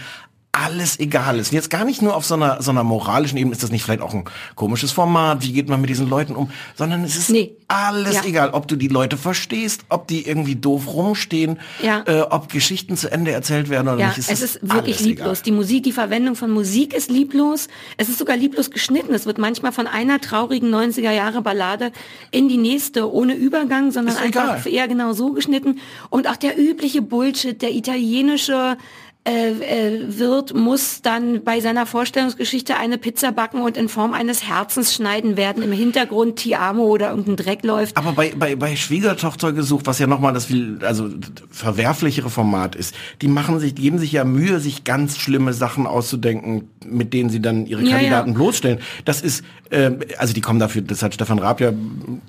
alles 0.52 0.98
egal 0.98 1.38
ist. 1.38 1.48
Und 1.52 1.54
Jetzt 1.54 1.70
gar 1.70 1.84
nicht 1.84 2.02
nur 2.02 2.16
auf 2.16 2.24
so 2.24 2.34
einer, 2.34 2.60
so 2.60 2.72
einer 2.72 2.82
moralischen 2.82 3.38
Ebene 3.38 3.52
ist 3.54 3.62
das 3.62 3.70
nicht 3.70 3.84
vielleicht 3.84 4.00
auch 4.02 4.12
ein 4.14 4.24
komisches 4.56 4.90
Format, 4.90 5.42
wie 5.42 5.52
geht 5.52 5.68
man 5.68 5.80
mit 5.80 5.90
diesen 5.90 6.08
Leuten 6.08 6.34
um, 6.34 6.50
sondern 6.76 7.04
es 7.04 7.16
ist 7.16 7.30
Nee. 7.30 7.52
alles 7.68 8.14
Ja. 8.16 8.24
egal, 8.24 8.50
ob 8.50 8.66
du 8.66 8.74
die 8.74 8.88
Leute 8.88 9.16
verstehst, 9.16 9.82
ob 9.90 10.08
die 10.08 10.26
irgendwie 10.26 10.56
doof 10.56 10.88
rumstehen, 10.88 11.60
Ja. 11.82 12.02
äh, 12.06 12.22
ob 12.22 12.48
Geschichten 12.48 12.96
zu 12.96 13.10
Ende 13.12 13.30
erzählt 13.30 13.68
werden 13.70 13.86
oder 13.88 13.98
Ja, 14.00 14.08
nicht. 14.08 14.18
es 14.28 14.42
ist 14.42 14.58
wirklich 14.62 14.98
lieblos. 15.00 15.38
Egal. 15.38 15.42
Die 15.44 15.52
Musik, 15.52 15.82
die 15.84 15.92
Verwendung 15.92 16.34
von 16.34 16.50
Musik 16.50 16.94
ist 16.94 17.10
lieblos. 17.10 17.68
Es 17.96 18.08
ist 18.08 18.18
sogar 18.18 18.36
lieblos 18.36 18.72
geschnitten. 18.72 19.14
Es 19.14 19.26
wird 19.26 19.38
manchmal 19.38 19.70
von 19.70 19.86
einer 19.86 20.20
traurigen 20.20 20.68
90er 20.70 21.12
Jahre 21.12 21.42
Ballade 21.42 21.92
in 22.32 22.48
die 22.48 22.58
nächste 22.58 23.12
ohne 23.12 23.34
Übergang, 23.34 23.92
sondern 23.92 24.16
Ist 24.16 24.20
einfach 24.22 24.64
egal. 24.66 24.72
eher 24.72 24.88
genau 24.88 25.12
so 25.12 25.32
geschnitten. 25.32 25.78
Und 26.10 26.28
auch 26.28 26.36
der 26.36 26.58
übliche 26.58 27.02
Bullshit, 27.02 27.62
der 27.62 27.72
italienische 27.72 28.76
äh, 29.24 29.50
äh, 29.50 30.18
Wirt 30.18 30.54
muss 30.54 31.02
dann 31.02 31.44
bei 31.44 31.60
seiner 31.60 31.84
Vorstellungsgeschichte 31.84 32.76
eine 32.76 32.96
Pizza 32.96 33.32
backen 33.32 33.60
und 33.60 33.76
in 33.76 33.88
Form 33.90 34.14
eines 34.14 34.48
Herzens 34.48 34.94
schneiden 34.94 35.36
werden. 35.36 35.62
Im 35.62 35.72
Hintergrund 35.72 36.36
Ti 36.36 36.54
Amo 36.54 36.84
oder 36.84 37.10
irgendein 37.10 37.36
Dreck 37.36 37.62
läuft. 37.62 37.96
Aber 37.98 38.12
bei, 38.12 38.32
bei, 38.34 38.56
bei 38.56 38.76
Schwiegertochter 38.76 39.52
gesucht, 39.52 39.86
was 39.86 39.98
ja 39.98 40.06
nochmal 40.06 40.32
das 40.32 40.46
viel, 40.46 40.78
also 40.82 41.10
verwerflichere 41.50 42.30
Format 42.30 42.74
ist, 42.74 42.94
die 43.20 43.28
machen 43.28 43.60
sich, 43.60 43.74
geben 43.74 43.98
sich 43.98 44.12
ja 44.12 44.24
Mühe, 44.24 44.58
sich 44.58 44.84
ganz 44.84 45.18
schlimme 45.18 45.52
Sachen 45.52 45.86
auszudenken, 45.86 46.70
mit 46.86 47.12
denen 47.12 47.28
sie 47.28 47.40
dann 47.42 47.66
ihre 47.66 47.82
Ja, 47.82 47.90
Kandidaten 47.90 48.30
ja. 48.30 48.34
bloßstellen. 48.34 48.78
Das 49.04 49.20
ist, 49.20 49.44
ähm, 49.70 49.98
also 50.16 50.32
die 50.32 50.40
kommen 50.40 50.58
dafür, 50.60 50.80
das 50.82 51.02
hat 51.02 51.12
Stefan 51.14 51.38
Raab 51.38 51.60
ja, 51.60 51.72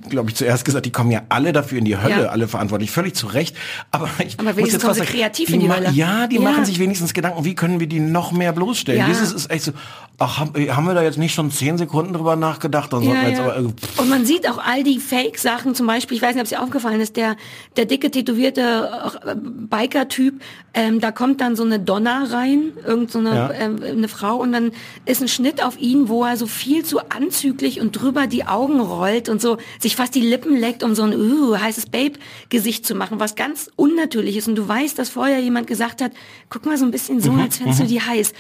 glaube 0.10 0.30
ich, 0.30 0.36
zuerst 0.36 0.66
gesagt, 0.66 0.86
die 0.86 0.92
kommen 0.92 1.12
ja 1.12 1.22
alle 1.30 1.54
dafür 1.54 1.78
in 1.78 1.86
die 1.86 1.98
Hölle, 1.98 2.24
Ja. 2.24 2.30
alle 2.30 2.50
verantwortlich, 2.50 2.92
völlig 2.92 3.16
zu 3.16 3.28
Recht. 3.28 3.56
Aber 3.92 4.10
ich 4.26 4.38
Aber 4.40 4.54
muss 4.60 4.74
jetzt 4.74 4.86
was 4.86 4.98
sagen, 4.98 5.10
kreativ 5.10 5.48
die 5.48 5.54
in 5.54 5.60
die 5.62 5.70
Hölle. 5.72 5.90
Ja, 5.92 6.28
die 6.28 6.36
Ja. 6.36 6.42
machen 6.42 6.66
sich 6.66 6.81
wenigstens 6.82 7.14
Gedanken, 7.14 7.46
wie 7.46 7.56
können 7.56 7.80
wir 7.80 7.88
die 7.88 8.02
noch 8.02 8.34
mehr 8.34 8.52
bloßstellen. 8.52 9.00
Ja. 9.00 9.08
Dieses 9.08 9.32
ist 9.32 9.50
echt 9.50 9.64
so, 9.64 9.72
ach, 10.22 10.40
haben, 10.40 10.54
haben 10.76 10.86
wir 10.86 10.94
da 10.94 11.02
jetzt 11.04 11.18
nicht 11.18 11.34
schon 11.34 11.52
zehn 11.52 11.78
Sekunden 11.78 12.14
drüber 12.14 12.36
nachgedacht? 12.36 12.94
Dann 12.94 13.04
sollten 13.04 13.22
wir 13.22 13.30
jetzt 13.30 13.40
aber, 13.40 13.58
äh, 13.58 13.64
Und 13.98 14.10
man 14.10 14.26
sieht 14.26 14.48
auch 14.50 14.60
all 14.60 14.84
die 14.84 15.00
Fake-Sachen, 15.00 15.76
zum 15.76 15.88
Beispiel, 15.88 16.18
ich 16.18 16.24
weiß 16.24 16.36
nicht, 16.36 16.42
ob 16.42 16.44
es 16.46 16.50
dir 16.52 16.62
aufgefallen 16.62 17.02
ist, 17.02 17.18
der, 17.18 17.36
der 17.78 17.86
dicke, 17.86 18.12
tätowierte 18.12 18.62
äh, 19.26 19.36
Biker-Typ, 19.36 20.42
ähm, 20.74 21.00
da 21.00 21.12
kommt 21.12 21.42
dann 21.42 21.56
so 21.56 21.64
eine 21.64 21.80
Donna 21.80 22.26
rein, 22.30 22.74
irgend 22.86 23.12
so 23.12 23.20
eine, 23.20 23.36
Ja. 23.36 23.52
ähm, 23.52 23.82
eine 23.84 24.08
Frau, 24.08 24.38
und 24.38 24.52
dann 24.52 24.72
ist 25.06 25.22
ein 25.22 25.28
Schnitt 25.28 25.64
auf 25.64 25.80
ihn, 25.80 26.08
wo 26.08 26.24
er 26.24 26.38
so 26.38 26.48
viel 26.48 26.86
zu 26.86 27.00
anzüglich 27.10 27.82
und 27.82 27.92
drüber 27.94 28.28
die 28.28 28.46
Augen 28.46 28.80
rollt 28.80 29.28
und 29.28 29.42
so 29.42 29.58
sich 29.80 29.96
fast 29.96 30.16
die 30.16 30.22
Lippen 30.22 30.56
leckt, 30.56 30.84
um 30.84 30.96
so 30.96 31.04
ein 31.04 31.14
uh, 31.14 31.58
heißes 31.58 31.88
Babe-Gesicht 31.88 32.86
zu 32.86 32.96
machen, 32.96 33.20
was 33.20 33.36
ganz 33.36 33.70
unnatürlich 33.76 34.38
ist. 34.38 34.48
Und 34.48 34.56
du 34.56 34.68
weißt, 34.68 34.98
dass 34.98 35.10
vorher 35.10 35.40
jemand 35.40 35.68
gesagt 35.68 36.02
hat, 36.02 36.12
guck 36.50 36.66
mal 36.66 36.78
so 36.78 36.86
ein 36.86 36.92
bisschen 36.92 37.20
so, 37.20 37.32
als 37.32 37.58
fändest 37.58 37.82
du 37.82 37.86
die 37.86 38.02
heiß. 38.02 38.34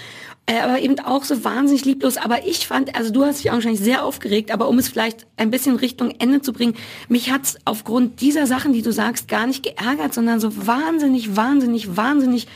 Äh, 0.47 0.59
aber 0.59 0.79
eben 0.79 0.99
auch 0.99 1.23
so 1.23 1.43
wahnsinnig 1.43 1.85
lieblos. 1.85 2.17
Aber 2.17 2.45
ich 2.45 2.67
fand, 2.67 2.95
also 2.95 3.11
du 3.11 3.23
hast 3.23 3.39
dich 3.39 3.51
auch 3.51 3.55
wahrscheinlich 3.55 3.81
sehr 3.81 4.03
aufgeregt, 4.03 4.51
aber 4.51 4.67
um 4.67 4.79
es 4.79 4.89
vielleicht 4.89 5.27
ein 5.37 5.51
bisschen 5.51 5.75
Richtung 5.75 6.11
Ende 6.19 6.41
zu 6.41 6.51
bringen, 6.51 6.75
mich 7.09 7.31
hat's 7.31 7.57
aufgrund 7.65 8.21
dieser 8.21 8.47
Sachen, 8.47 8.73
die 8.73 8.81
du 8.81 8.91
sagst, 8.91 9.27
gar 9.27 9.45
nicht 9.45 9.63
geärgert, 9.63 10.13
sondern 10.13 10.39
so 10.39 10.67
wahnsinnig, 10.67 11.35
wahnsinnig, 11.35 11.95
wahnsinnig 11.95 12.47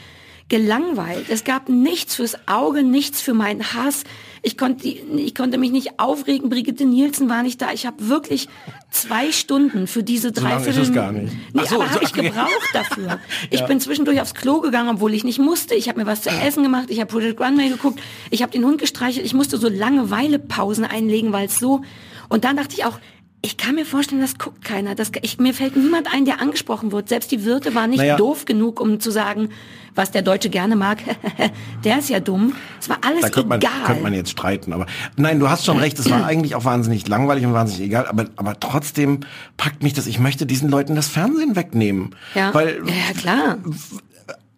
gelangweilt. 0.49 1.25
Es 1.29 1.43
gab 1.43 1.69
nichts 1.69 2.15
fürs 2.15 2.47
Auge, 2.47 2.83
nichts 2.83 3.21
für 3.21 3.33
meinen 3.33 3.73
Hass. 3.73 4.03
Ich 4.47 4.59
konnte, 4.59 4.87
ich 4.87 5.33
konnte 5.33 5.57
mich 5.57 5.71
nicht 5.71 5.99
aufregen. 5.99 6.49
Brigitte 6.51 6.85
Nielsen 6.85 7.29
war 7.29 7.41
nicht 7.41 7.59
da. 7.63 7.73
Ich 7.73 7.87
habe 7.87 8.09
wirklich 8.09 8.47
zwei 8.91 9.31
Stunden 9.31 9.87
für 9.87 10.03
diese 10.03 10.31
So 10.35 10.41
lang 10.41 10.51
Dreiviertel. 10.57 10.81
ist 10.83 10.89
es 10.89 10.93
gar 10.93 11.11
nicht. 11.11 11.33
Nee, 11.51 11.63
so, 11.65 11.77
aber 11.77 11.87
so, 11.87 11.95
habe 11.95 12.03
ich 12.03 12.13
gebraucht 12.13 12.69
dafür. 12.71 13.19
Ich 13.49 13.65
bin 13.65 13.79
zwischendurch 13.79 14.21
aufs 14.21 14.35
Klo 14.35 14.61
gegangen, 14.61 14.89
obwohl 14.89 15.15
ich 15.15 15.23
nicht 15.23 15.39
musste. 15.39 15.73
Ich 15.73 15.89
habe 15.89 15.99
mir 15.99 16.05
was 16.05 16.21
zu 16.21 16.29
essen 16.29 16.61
gemacht. 16.61 16.91
Ich 16.91 16.99
habe 16.99 17.11
Project 17.11 17.41
Runway 17.41 17.69
geguckt. 17.69 17.99
Ich 18.29 18.43
habe 18.43 18.51
den 18.51 18.63
Hund 18.63 18.79
gestreichelt. 18.79 19.25
Ich 19.25 19.33
musste 19.33 19.57
so 19.57 19.67
Langeweile-Pausen 19.67 20.85
einlegen, 20.85 21.33
weil 21.33 21.47
es 21.47 21.57
so. 21.57 21.81
Und 22.29 22.43
dann 22.43 22.55
dachte 22.55 22.75
ich 22.77 22.85
auch, 22.85 22.99
ich 23.45 23.57
kann 23.57 23.75
mir 23.75 23.85
vorstellen, 23.85 24.21
das 24.21 24.37
guckt 24.39 24.65
keiner. 24.65 24.95
Das, 24.95 25.11
ich, 25.21 25.37
mir 25.37 25.53
fällt 25.53 25.75
niemand 25.75 26.11
ein, 26.11 26.25
der 26.25 26.41
angesprochen 26.41 26.91
wird. 26.91 27.09
Selbst 27.09 27.31
die 27.31 27.45
Wirte 27.45 27.75
war 27.75 27.85
nicht 27.85 27.99
Naja. 27.99 28.17
doof 28.17 28.45
genug, 28.45 28.81
um 28.81 28.99
zu 28.99 29.11
sagen, 29.11 29.49
was 29.93 30.09
der 30.11 30.23
Deutsche 30.23 30.49
gerne 30.49 30.75
mag. 30.75 30.97
der 31.83 31.99
ist 31.99 32.09
ja 32.09 32.19
dumm. 32.19 32.53
Es 32.81 32.89
war 32.89 32.97
alles 33.05 33.21
Da 33.21 33.29
könnte 33.29 33.49
man, 33.49 33.59
egal. 33.61 33.71
könnte 33.85 34.01
man 34.03 34.13
jetzt 34.13 34.31
streiten, 34.31 34.73
aber 34.73 34.87
nein, 35.15 35.39
du 35.39 35.47
hast 35.49 35.63
schon 35.63 35.77
recht, 35.77 35.99
es 35.99 36.09
war 36.09 36.25
eigentlich 36.31 36.55
auch 36.55 36.65
wahnsinnig 36.65 37.07
langweilig 37.07 37.45
und 37.45 37.53
wahnsinnig 37.53 37.85
egal, 37.85 38.07
aber, 38.07 38.25
aber 38.35 38.59
trotzdem 38.59 39.19
packt 39.57 39.83
mich 39.83 39.93
das, 39.93 40.07
ich 40.07 40.19
möchte 40.19 40.45
diesen 40.47 40.69
Leuten 40.69 40.95
das 40.95 41.07
Fernsehen 41.07 41.55
wegnehmen. 41.55 42.15
ja. 42.33 42.51
Weil, 42.53 42.81
ja, 42.87 43.13
klar. 43.19 43.57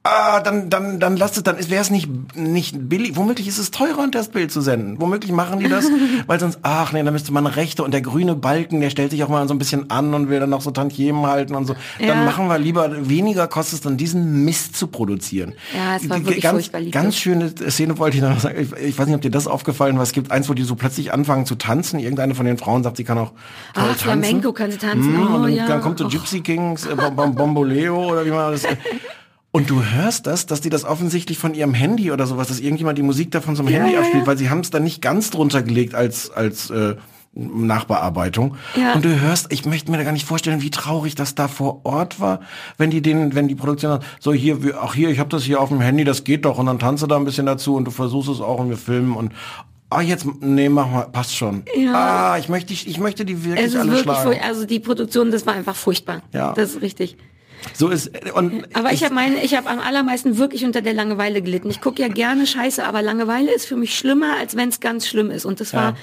Ah, 0.07 0.39
dann, 0.39 0.69
dann, 0.69 0.99
dann 0.99 1.17
lasst 1.17 1.37
es, 1.37 1.43
dann 1.43 1.57
wäre 1.69 1.81
es 1.81 1.89
nicht, 1.89 2.09
nicht 2.35 2.89
billig. 2.89 3.15
Womöglich 3.15 3.47
ist 3.47 3.57
es 3.57 3.71
teurer, 3.71 4.03
ein 4.03 4.11
Testbild 4.11 4.51
zu 4.51 4.61
senden. 4.61 4.99
Womöglich 5.01 5.31
machen 5.31 5.59
die 5.59 5.69
das, 5.69 5.85
weil 6.27 6.39
sonst, 6.39 6.59
ach 6.63 6.93
nee, 6.93 7.03
da 7.03 7.11
müsste 7.11 7.31
man 7.33 7.45
Rechte 7.47 7.83
und 7.83 7.91
der 7.93 8.01
grüne 8.01 8.35
Balken, 8.35 8.81
der 8.81 8.89
stellt 8.89 9.11
sich 9.11 9.23
auch 9.23 9.29
mal 9.29 9.47
so 9.47 9.53
ein 9.53 9.57
bisschen 9.59 9.89
an 9.89 10.13
und 10.13 10.29
will 10.29 10.39
dann 10.39 10.49
noch 10.49 10.61
so 10.61 10.71
Tantiemen 10.71 11.25
halten 11.27 11.55
und 11.55 11.65
so. 11.65 11.73
Ja. 11.99 12.07
Dann 12.07 12.25
machen 12.25 12.47
wir 12.47 12.57
lieber, 12.57 13.09
weniger 13.09 13.47
kostet 13.47 13.75
es 13.75 13.81
dann, 13.81 13.97
diesen 13.97 14.45
Mist 14.45 14.75
zu 14.75 14.87
produzieren. 14.87 15.53
Ja, 15.75 15.95
es 15.97 16.09
war 16.09 16.17
wirklich 16.25 16.41
ganz. 16.41 16.71
Ganz 16.91 17.17
schöne 17.17 17.49
Szene 17.69 17.97
wollte 17.97 18.17
ich 18.17 18.23
noch 18.23 18.39
sagen. 18.39 18.57
Ich, 18.59 18.71
ich 18.73 18.97
weiß 18.99 19.07
nicht, 19.07 19.15
ob 19.15 19.21
dir 19.21 19.31
das 19.31 19.47
aufgefallen 19.47 19.95
war. 19.97 20.03
Es 20.03 20.11
gibt 20.13 20.31
eins, 20.31 20.47
wo 20.49 20.53
die 20.53 20.63
so 20.63 20.75
plötzlich 20.75 21.13
anfangen 21.13 21.45
zu 21.45 21.55
tanzen. 21.55 21.99
Irgendeine 21.99 22.35
von 22.35 22.45
den 22.45 22.57
Frauen 22.57 22.83
sagt, 22.83 22.97
sie 22.97 23.03
kann 23.03 23.17
auch 23.17 23.31
toll 23.73 23.83
Ah, 23.83 23.87
tanzen. 23.87 23.99
Flamenco 23.99 24.53
kann 24.53 24.71
sie 24.71 24.77
tanzen. 24.77 25.13
Mm, 25.13 25.27
Oh, 25.27 25.35
und 25.35 25.43
dann, 25.43 25.53
ja. 25.53 25.67
dann 25.67 25.81
kommt 25.81 25.99
so. 25.99 26.07
Gypsy 26.07 26.41
Kings, 26.41 26.85
äh, 26.85 26.95
Bom- 26.95 27.15
Bom- 27.15 27.35
Bomboleo 27.35 28.11
oder 28.11 28.25
wie 28.25 28.29
man 28.31 28.51
das. 28.51 28.63
Und 29.51 29.69
du 29.69 29.81
hörst 29.83 30.27
das, 30.27 30.45
dass 30.45 30.61
die 30.61 30.69
das 30.69 30.83
offensichtlich 30.83 31.37
von 31.37 31.53
ihrem 31.53 31.73
Handy 31.73 32.11
oder 32.11 32.27
sowas, 32.27 32.47
dass 32.49 32.59
irgendjemand 32.59 32.97
die 32.97 33.03
Musik 33.03 33.31
da 33.31 33.41
von 33.41 33.55
so 33.55 33.63
einem 33.63 33.71
Ja, 33.73 33.79
Handy 33.79 33.93
ja, 33.93 33.99
abspielt, 34.01 34.23
ja. 34.23 34.27
weil 34.27 34.37
sie 34.37 34.49
haben 34.49 34.59
es 34.59 34.69
dann 34.69 34.83
nicht 34.83 35.01
ganz 35.01 35.29
drunter 35.31 35.63
gelegt 35.63 35.95
als 35.95 36.29
als 36.29 36.69
äh, 36.69 36.95
Nachbearbeitung. 37.33 38.55
Ja. 38.75 38.93
Und 38.93 39.05
du 39.05 39.19
hörst, 39.19 39.51
ich 39.51 39.65
möchte 39.65 39.91
mir 39.91 39.97
da 39.97 40.03
gar 40.03 40.11
nicht 40.11 40.25
vorstellen, 40.25 40.61
wie 40.61 40.71
traurig 40.71 41.15
das 41.15 41.35
da 41.35 41.47
vor 41.47 41.81
Ort 41.85 42.19
war, 42.19 42.39
wenn 42.77 42.89
die 42.89 43.01
den, 43.01 43.35
wenn 43.35 43.47
die 43.47 43.55
Produktion 43.55 43.91
sagt, 43.91 44.05
so 44.19 44.33
hier, 44.33 44.57
ach 44.81 44.93
hier, 44.95 45.09
ich 45.09 45.19
habe 45.19 45.29
das 45.29 45.43
hier 45.43 45.61
auf 45.61 45.69
dem 45.69 45.81
Handy, 45.81 46.03
das 46.03 46.23
geht 46.23 46.45
doch, 46.45 46.57
und 46.57 46.65
dann 46.65 46.79
tanze 46.79 47.07
da 47.07 47.15
ein 47.15 47.25
bisschen 47.25 47.45
dazu 47.45 47.75
und 47.75 47.85
du 47.85 47.91
versuchst 47.91 48.29
es 48.29 48.41
auch 48.41 48.59
und 48.59 48.69
wir 48.69 48.77
filmen 48.77 49.15
und 49.15 49.31
Ah, 49.89 50.01
jetzt, 50.01 50.25
nee, 50.41 50.67
mach 50.67 50.91
mal, 50.91 51.03
passt 51.03 51.33
schon. 51.33 51.63
Ja. 51.77 51.93
Ah, 52.33 52.37
ich 52.37 52.49
möchte, 52.49 52.73
die- 52.73 52.89
ich 52.89 52.99
möchte 52.99 53.23
die 53.23 53.45
wirklich 53.45 53.67
Es 53.67 53.73
ist 53.73 53.79
alle 53.79 53.91
wirklich 53.93 54.17
schlagen. 54.17 54.39
Also 54.43 54.65
die 54.65 54.81
Produktion, 54.81 55.31
das 55.31 55.45
war 55.45 55.53
einfach 55.53 55.77
furchtbar. 55.77 56.21
Ja. 56.33 56.51
Das 56.53 56.71
ist 56.71 56.81
richtig. 56.81 57.15
So 57.73 57.89
ist, 57.89 58.11
und 58.33 58.65
Aber 58.73 58.91
ich 58.93 59.03
habe 59.03 59.13
meine, 59.13 59.43
ich 59.43 59.55
habe 59.55 59.69
am 59.69 59.79
allermeisten 59.79 60.37
wirklich 60.37 60.65
unter 60.65 60.81
der 60.81 60.93
Langeweile 60.93 61.41
gelitten. 61.41 61.69
Ich 61.69 61.81
gucke 61.81 62.01
ja 62.01 62.07
gerne 62.07 62.47
Scheiße, 62.47 62.83
aber 62.83 63.01
Langeweile 63.01 63.53
ist 63.53 63.65
für 63.65 63.75
mich 63.75 63.97
schlimmer, 63.97 64.35
als 64.39 64.55
wenn 64.55 64.69
es 64.69 64.79
ganz 64.79 65.07
schlimm 65.07 65.31
ist. 65.31 65.45
Und 65.45 65.59
das 65.59 65.73
war 65.73 65.95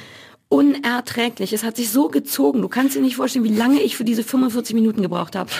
unerträglich. 0.48 1.52
Es 1.52 1.64
hat 1.64 1.76
sich 1.76 1.90
so 1.90 2.08
gezogen. 2.08 2.62
Du 2.62 2.68
kannst 2.68 2.94
dir 2.94 3.00
nicht 3.00 3.16
vorstellen, 3.16 3.44
wie 3.44 3.54
lange 3.54 3.80
ich 3.80 3.96
für 3.96 4.04
diese 4.04 4.22
45 4.22 4.74
Minuten 4.74 5.02
gebraucht 5.02 5.36
habe. 5.36 5.50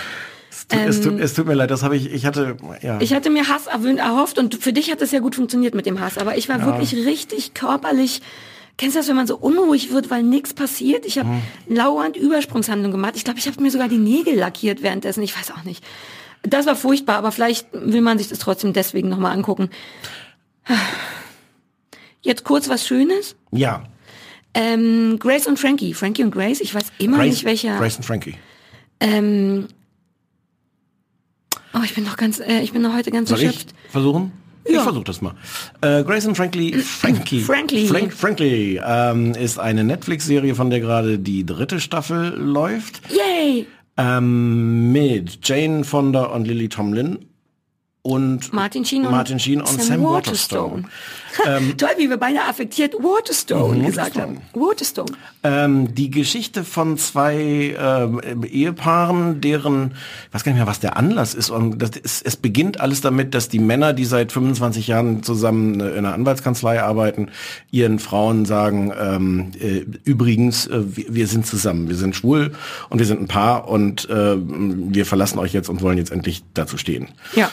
Es 0.51 0.69
tut, 0.69 0.81
es, 0.81 1.01
tut, 1.01 1.21
es 1.21 1.35
tut 1.35 1.47
mir 1.47 1.55
leid, 1.55 1.71
das 1.71 1.83
habe 1.83 1.97
ich, 1.97 2.13
ich 2.13 2.25
hatte, 2.27 2.57
ja. 2.81 3.01
Ich 3.01 3.13
hatte 3.13 3.29
mir 3.29 3.49
Hass 3.49 3.67
erwöhnt, 3.67 3.99
erhofft 3.99 4.39
und 4.39 4.55
für 4.55 4.73
dich 4.73 4.91
hat 4.91 5.03
es 5.03 5.11
ja 5.11 5.19
gut 5.19 5.35
funktioniert 5.35 5.75
mit 5.75 5.85
dem 5.85 6.01
Hass, 6.01 6.17
aber 6.17 6.39
ich 6.39 6.49
war 6.49 6.65
wirklich 6.65 6.95
richtig 6.95 7.55
körperlich. 7.55 8.23
Kennst 8.77 8.97
du 8.97 9.01
das, 9.01 9.09
wenn 9.09 9.17
man 9.17 9.27
so 9.29 9.37
unruhig 9.37 9.93
wird, 9.93 10.11
weil 10.11 10.23
nichts 10.25 10.53
passiert? 10.53 11.07
Ich 11.07 11.19
habe 11.19 11.29
Mhm. 11.29 11.43
lauernd 11.69 12.17
Übersprungshandlung 12.17 12.91
gemacht. 12.91 13.15
Ich 13.17 13.25
glaube, 13.25 13.39
ich 13.39 13.47
habe 13.47 13.63
mir 13.63 13.71
sogar 13.71 13.89
die 13.89 13.99
Nägel 13.99 14.35
lackiert 14.37 14.83
währenddessen. 14.83 15.23
Ich 15.23 15.37
weiß 15.39 15.53
auch 15.53 15.63
nicht. 15.65 15.85
Das 16.43 16.67
war 16.67 16.75
furchtbar, 16.77 17.17
aber 17.17 17.31
vielleicht 17.33 17.69
will 17.73 18.01
man 18.01 18.19
sich 18.19 18.29
das 18.29 18.39
trotzdem 18.41 18.73
deswegen 18.73 19.09
nochmal 19.09 19.33
angucken. 19.33 19.71
Jetzt 22.23 22.45
kurz 22.45 22.69
was 22.69 22.87
Schönes. 22.87 23.37
ja. 23.51 23.85
Ähm, 24.57 25.19
Grace 25.19 25.49
und 25.49 25.59
Frankie. 25.59 25.95
Frankie 25.95 26.23
und 26.23 26.31
Grace, 26.31 26.61
ich 26.61 26.73
weiß 26.73 26.85
immer 26.99 27.17
Grace, 27.17 27.31
nicht 27.31 27.45
welcher. 27.45 27.77
Grace 27.77 27.97
und 27.97 28.05
Frankie. 28.05 28.37
Ähm, 29.01 29.67
oh, 31.75 31.81
ich 31.85 31.93
bin 31.97 32.05
doch 32.05 32.17
ganz, 32.17 32.39
äh, 32.39 32.61
ich 32.61 32.73
bin 32.73 32.85
doch 32.85 32.93
heute 32.95 33.11
ganz 33.11 33.31
Soll 33.31 33.41
ich 33.41 33.47
erschöpft. 33.47 33.75
versuchen? 33.91 34.31
Ich 34.65 34.75
Ja. 34.75 34.83
versuche 34.83 35.05
das 35.05 35.21
mal. 35.21 35.35
Äh, 35.83 36.03
Grace 36.05 36.27
and 36.27 36.37
Frankly, 36.37 36.73
Frankie. 36.75 37.41
Frankly. 37.43 37.87
Frank, 37.87 38.13
Frankly 38.13 38.81
ähm, 38.85 39.33
ist 39.33 39.59
eine 39.59 39.85
Netflix-Serie, 39.85 40.55
von 40.55 40.71
der 40.71 40.81
gerade 40.81 41.19
die 41.19 41.45
dritte 41.45 41.81
Staffel 41.81 42.35
läuft. 42.39 43.01
Yay! 43.11 43.67
Ähm, 43.97 44.91
mit 44.93 45.39
Jane 45.47 45.85
Fonda 45.85 46.25
und 46.25 46.47
Lily 46.47 46.69
Tomlin 46.69 47.19
und 48.07 48.53
Martin 48.53 48.85
Sheen 48.85 49.07
und 49.07 49.13
Martin 49.13 49.39
Sheen 49.39 49.63
und 49.63 49.81
Sam, 49.83 50.05
Waterstone. 50.05 50.85
Toll, 51.79 51.89
wie 51.97 52.11
wir 52.11 52.19
beide 52.19 52.43
affektiert 52.43 52.93
Waterstone 52.95 53.79
Mhm, 53.79 53.87
gesagt 53.87 54.17
Waterstone. 54.17 54.41
haben. 54.53 54.61
Waterstone. 54.63 55.13
Ähm, 55.43 55.95
die 55.95 56.11
Geschichte 56.11 56.65
von 56.65 56.99
zwei 56.99 57.75
ähm, 57.79 58.21
Ehepaaren, 58.45 59.41
deren, 59.41 59.95
ich 60.29 60.35
weiß 60.35 60.45
gar 60.45 60.53
nicht 60.53 60.59
mehr, 60.59 60.67
was 60.67 60.81
der 60.81 60.99
Anlass 60.99 61.33
ist. 61.33 61.49
Und 61.49 61.79
das 61.79 61.93
ist, 61.97 62.27
es 62.27 62.37
beginnt 62.37 62.79
alles 62.79 63.01
damit, 63.01 63.33
dass 63.35 63.49
die 63.49 63.59
Männer, 63.59 63.95
die 63.95 64.05
seit 64.05 64.33
25 64.33 64.87
Jahren 64.87 65.23
zusammen 65.23 65.81
äh, 65.81 65.89
in 65.93 66.05
einer 66.05 66.13
Anwaltskanzlei 66.13 66.83
arbeiten, 66.83 67.31
ihren 67.71 67.99
Frauen 68.01 68.45
sagen, 68.45 68.93
ähm, 69.01 69.53
äh, 69.59 69.87
übrigens, 70.05 70.67
äh, 70.67 70.83
wir, 70.95 71.07
wir 71.09 71.27
sind 71.27 71.47
zusammen, 71.47 71.89
wir 71.89 71.97
sind 71.97 72.15
schwul 72.15 72.53
und 72.91 72.99
wir 72.99 73.07
sind 73.07 73.23
ein 73.23 73.29
Paar 73.29 73.67
und 73.67 74.11
äh, 74.11 74.37
wir 74.37 75.07
verlassen 75.07 75.39
euch 75.39 75.55
jetzt 75.55 75.71
und 75.71 75.81
wollen 75.81 75.97
jetzt 75.97 76.13
endlich 76.13 76.45
dazu 76.53 76.77
stehen. 76.77 77.09
Ja. 77.35 77.51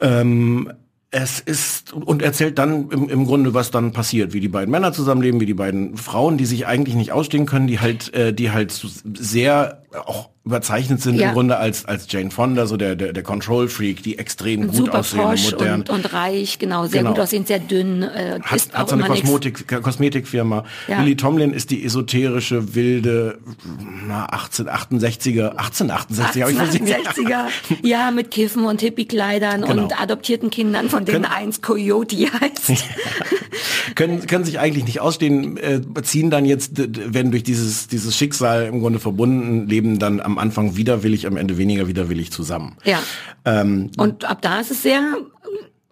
Ähm, 0.00 0.72
es 1.10 1.40
ist 1.40 1.94
und 1.94 2.22
erzählt 2.22 2.58
dann 2.58 2.90
im, 2.90 3.08
im 3.08 3.24
Grunde, 3.24 3.54
was 3.54 3.70
dann 3.70 3.92
passiert, 3.92 4.34
wie 4.34 4.40
die 4.40 4.48
beiden 4.48 4.70
Männer 4.70 4.92
zusammenleben, 4.92 5.40
wie 5.40 5.46
die 5.46 5.54
beiden 5.54 5.96
Frauen, 5.96 6.36
die 6.36 6.44
sich 6.44 6.66
eigentlich 6.66 6.96
nicht 6.96 7.12
ausstehen 7.12 7.46
können, 7.46 7.66
die 7.66 7.80
halt, 7.80 8.12
äh, 8.12 8.34
die 8.34 8.50
halt 8.50 8.72
sehr 9.14 9.82
auch 10.06 10.30
überzeichnet 10.44 11.00
sind 11.02 11.16
Ja. 11.16 11.28
im 11.28 11.34
Grunde 11.34 11.56
als 11.58 11.84
als 11.84 12.06
Jane 12.10 12.30
Fonda, 12.30 12.66
so 12.66 12.76
der 12.76 12.94
der, 12.96 13.12
der 13.12 13.22
Control 13.22 13.68
Freak, 13.68 14.02
die 14.02 14.18
extrem 14.18 14.66
gut 14.68 14.76
Super 14.76 14.98
aussehen, 15.00 15.20
posch 15.22 15.52
modern. 15.52 15.80
und, 15.80 15.90
und 15.90 16.12
reich, 16.12 16.58
genau, 16.58 16.86
sehr 16.86 17.00
Genau. 17.00 17.12
gut 17.14 17.20
aussehend, 17.20 17.48
sehr 17.48 17.58
dünn, 17.58 18.02
äh, 18.02 18.38
hat, 18.42 18.56
ist 18.56 18.72
hat 18.74 18.88
so 18.88 18.94
eine 18.96 19.04
immer 19.06 19.14
nix. 19.14 19.24
Kosmetik, 19.30 19.82
Kosmetikfirma. 19.82 20.64
Ja. 20.88 21.00
Lily 21.02 21.16
Tomlin 21.16 21.52
ist 21.52 21.70
die 21.70 21.84
esoterische, 21.84 22.74
wilde, 22.74 23.38
na, 24.06 24.26
1868er, 24.30 25.50
1868 25.56 26.42
habe 26.42 26.52
ich 26.52 26.58
versehen. 26.58 26.86
1860er, 26.86 27.44
ja, 27.86 28.10
mit 28.10 28.30
Kiffen 28.30 28.64
und 28.64 28.80
Hippie-Kleidern 28.80 29.62
Genau. 29.62 29.82
und 29.84 30.00
adoptierten 30.00 30.50
Kindern, 30.50 30.88
von 30.88 31.04
denen 31.04 31.22
Können- 31.22 31.34
eins 31.34 31.60
Coyote 31.62 32.16
heißt. 32.40 32.84
Können, 33.94 34.26
können 34.26 34.44
sich 34.44 34.58
eigentlich 34.58 34.84
nicht 34.84 35.00
ausstehen, 35.00 35.56
äh, 35.56 35.80
ziehen 36.02 36.30
dann 36.30 36.44
jetzt, 36.44 36.72
werden 36.76 37.30
durch 37.30 37.42
dieses, 37.42 37.88
dieses 37.88 38.16
Schicksal 38.16 38.66
im 38.66 38.80
Grunde 38.80 38.98
verbunden, 38.98 39.66
leben 39.66 39.98
dann 39.98 40.20
am 40.20 40.38
Anfang 40.38 40.76
widerwillig, 40.76 41.26
am 41.26 41.36
Ende 41.36 41.58
weniger 41.58 41.88
widerwillig 41.88 42.30
zusammen. 42.30 42.76
Ja. 42.84 43.02
Ähm, 43.44 43.90
Und 43.96 44.24
ab 44.24 44.42
da 44.42 44.60
ist 44.60 44.70
es 44.70 44.82
sehr, 44.82 45.02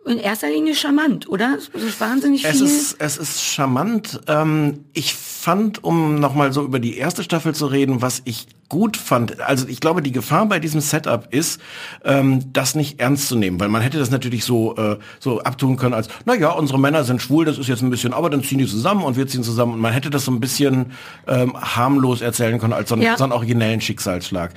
in 0.07 0.19
erster 0.19 0.49
Linie 0.49 0.75
charmant, 0.75 1.29
oder? 1.29 1.57
Es 1.75 1.83
ist 1.83 2.01
wahnsinnig 2.01 2.45
es 2.45 2.57
viel. 2.59 2.67
ist, 2.67 2.97
es 3.01 3.17
ist 3.19 3.43
charmant. 3.43 4.21
Ähm, 4.29 4.85
ich 4.93 5.15
fand, 5.15 5.83
um 5.85 6.21
nochmal 6.21 6.53
so 6.53 6.63
über 6.63 6.79
die 6.79 6.97
erste 6.97 7.23
Staffel 7.25 7.55
zu 7.55 7.67
reden, 7.67 8.03
was 8.03 8.23
ich 8.25 8.47
gut 8.69 8.97
fand, 8.97 9.41
also 9.41 9.69
ich 9.69 9.79
glaube, 9.79 10.03
die 10.03 10.11
Gefahr 10.11 10.47
bei 10.47 10.59
diesem 10.59 10.81
Setup 10.81 11.33
ist, 11.33 11.61
ähm, 12.05 12.53
das 12.53 12.75
nicht 12.75 12.99
ernst 12.99 13.29
zu 13.29 13.37
nehmen, 13.37 13.61
weil 13.61 13.69
man 13.69 13.81
hätte 13.81 13.97
das 13.99 14.11
natürlich 14.11 14.45
so, 14.45 14.75
äh, 14.77 14.97
so 15.21 15.41
abtun 15.41 15.77
können 15.77 15.95
als, 15.95 16.09
na 16.25 16.35
ja, 16.35 16.51
unsere 16.51 16.79
Männer 16.81 17.05
sind 17.05 17.23
schwul, 17.23 17.45
das 17.45 17.59
ist 17.59 17.69
jetzt 17.69 17.83
ein 17.83 17.91
bisschen, 17.91 18.13
aber 18.13 18.29
dann 18.29 18.43
ziehen 18.43 18.59
die 18.59 18.67
zusammen 18.67 19.05
und 19.05 19.17
wir 19.17 19.29
ziehen 19.29 19.45
zusammen 19.45 19.75
und 19.75 19.81
man 19.81 19.93
hätte 19.93 20.11
das 20.11 20.25
so 20.25 20.33
ein 20.33 20.41
bisschen 20.41 20.93
ähm, 21.29 21.57
harmlos 21.57 22.23
erzählen 22.23 22.59
können 22.59 22.73
als 22.73 22.89
so, 22.89 22.97
einen- 22.97 23.03
Ja. 23.05 23.17
so 23.17 23.23
einen 23.23 23.33
originellen 23.33 23.81
Schicksalsschlag 23.81 24.53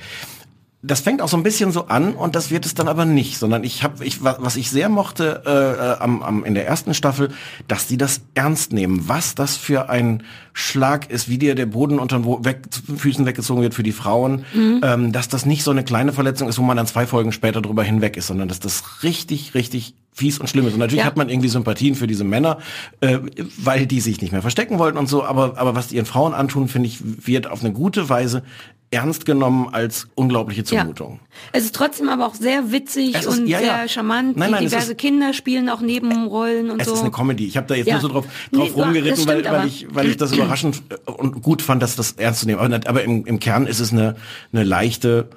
das 0.82 1.00
fängt 1.00 1.20
auch 1.20 1.28
so 1.28 1.36
ein 1.36 1.42
bisschen 1.42 1.72
so 1.72 1.88
an 1.88 2.14
und 2.14 2.34
das 2.34 2.50
wird 2.50 2.64
es 2.64 2.72
dann 2.74 2.88
aber 2.88 3.04
nicht, 3.04 3.36
sondern 3.36 3.64
ich 3.64 3.82
habe, 3.82 4.02
ich, 4.04 4.24
wa- 4.24 4.38
was 4.40 4.56
ich 4.56 4.70
sehr 4.70 4.88
mochte 4.88 5.42
äh, 5.44 5.50
äh, 5.50 6.02
am, 6.02 6.22
am, 6.22 6.44
in 6.44 6.54
der 6.54 6.66
ersten 6.66 6.94
Staffel, 6.94 7.28
dass 7.68 7.86
die 7.86 7.98
das 7.98 8.22
ernst 8.34 8.72
nehmen, 8.72 9.06
was 9.06 9.34
das 9.34 9.58
für 9.58 9.90
ein 9.90 10.22
Schlag 10.54 11.10
ist, 11.10 11.28
wie 11.28 11.36
dir 11.36 11.54
der 11.54 11.66
Boden 11.66 11.98
unter 11.98 12.18
den 12.18 12.44
weg, 12.46 12.62
Füßen 12.96 13.26
weggezogen 13.26 13.60
wird 13.62 13.74
für 13.74 13.82
die 13.82 13.92
Frauen, 13.92 14.44
ähm, 14.54 15.12
dass 15.12 15.28
das 15.28 15.44
nicht 15.44 15.64
so 15.64 15.70
eine 15.70 15.84
kleine 15.84 16.12
Verletzung 16.14 16.48
ist, 16.48 16.58
wo 16.58 16.62
man 16.62 16.78
dann 16.78 16.86
zwei 16.86 17.06
Folgen 17.06 17.32
später 17.32 17.60
drüber 17.60 17.82
hinweg 17.84 18.16
ist, 18.16 18.28
sondern 18.28 18.48
dass 18.48 18.58
das 18.60 19.02
richtig, 19.02 19.54
richtig 19.54 19.94
fies 20.12 20.38
und 20.38 20.48
schlimm 20.48 20.66
ist. 20.66 20.72
Und 20.72 20.80
natürlich 20.80 21.00
Ja. 21.02 21.06
hat 21.06 21.16
man 21.16 21.28
irgendwie 21.28 21.48
Sympathien 21.48 21.94
für 21.94 22.06
diese 22.06 22.24
Männer, 22.24 22.58
äh, 23.00 23.18
weil 23.58 23.86
die 23.86 24.00
sich 24.00 24.20
nicht 24.22 24.32
mehr 24.32 24.42
verstecken 24.42 24.78
wollten 24.78 24.96
und 24.98 25.08
so, 25.08 25.24
aber, 25.24 25.58
aber 25.58 25.74
was 25.74 25.88
die 25.88 25.96
ihren 25.96 26.06
Frauen 26.06 26.32
antun, 26.34 26.68
finde 26.68 26.88
ich, 26.88 27.00
wird 27.26 27.46
auf 27.48 27.60
eine 27.62 27.72
gute 27.72 28.08
Weise 28.08 28.42
ernst 28.92 29.24
genommen 29.24 29.68
als 29.72 30.08
unglaubliche 30.16 30.64
Zumutung. 30.64 31.20
Es 31.52 31.64
ist 31.64 31.74
trotzdem 31.76 32.08
aber 32.08 32.26
auch 32.26 32.34
sehr 32.34 32.72
witzig 32.72 33.14
Es 33.14 33.24
ist- 33.24 33.38
und 33.38 33.46
ja, 33.46 33.58
sehr 33.58 33.66
ja. 33.68 33.88
charmant. 33.88 34.36
Nein, 34.36 34.50
nein, 34.50 34.64
es 34.64 34.70
diverse 34.72 34.92
ist- 34.92 34.98
Kinder 34.98 35.32
spielen 35.32 35.68
auch 35.68 35.80
Nebenrollen 35.80 36.70
und 36.70 36.80
Es 36.80 36.88
so. 36.88 36.94
ist 36.94 37.00
eine 37.00 37.12
Comedy. 37.12 37.46
Ich 37.46 37.56
habe 37.56 37.68
da 37.68 37.74
jetzt 37.76 37.86
Ja. 37.86 37.94
nur 37.94 38.02
so 38.02 38.08
drauf, 38.08 38.26
Nee, 38.50 38.58
drauf 38.58 38.66
ja, 38.68 38.74
das 38.76 38.84
rumgeritten, 38.86 39.26
weil, 39.28 39.44
weil, 39.44 39.66
ich, 39.68 39.86
weil 39.94 40.08
ich 40.08 40.16
das 40.16 40.32
überraschend 40.32 40.82
äh, 40.88 41.10
und 41.10 41.40
gut 41.42 41.62
fand, 41.62 41.82
dass 41.82 41.94
das 41.94 42.12
ernst 42.12 42.40
zu 42.40 42.46
nehmen. 42.46 42.58
Aber, 42.60 42.80
aber 42.88 43.04
im, 43.04 43.24
im 43.26 43.38
Kern 43.38 43.66
ist 43.68 43.78
es 43.78 43.92
eine, 43.92 44.16
eine 44.52 44.64
leichte 44.64 45.28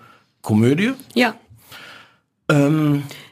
Komödie. 0.42 0.94
ja. 1.14 1.36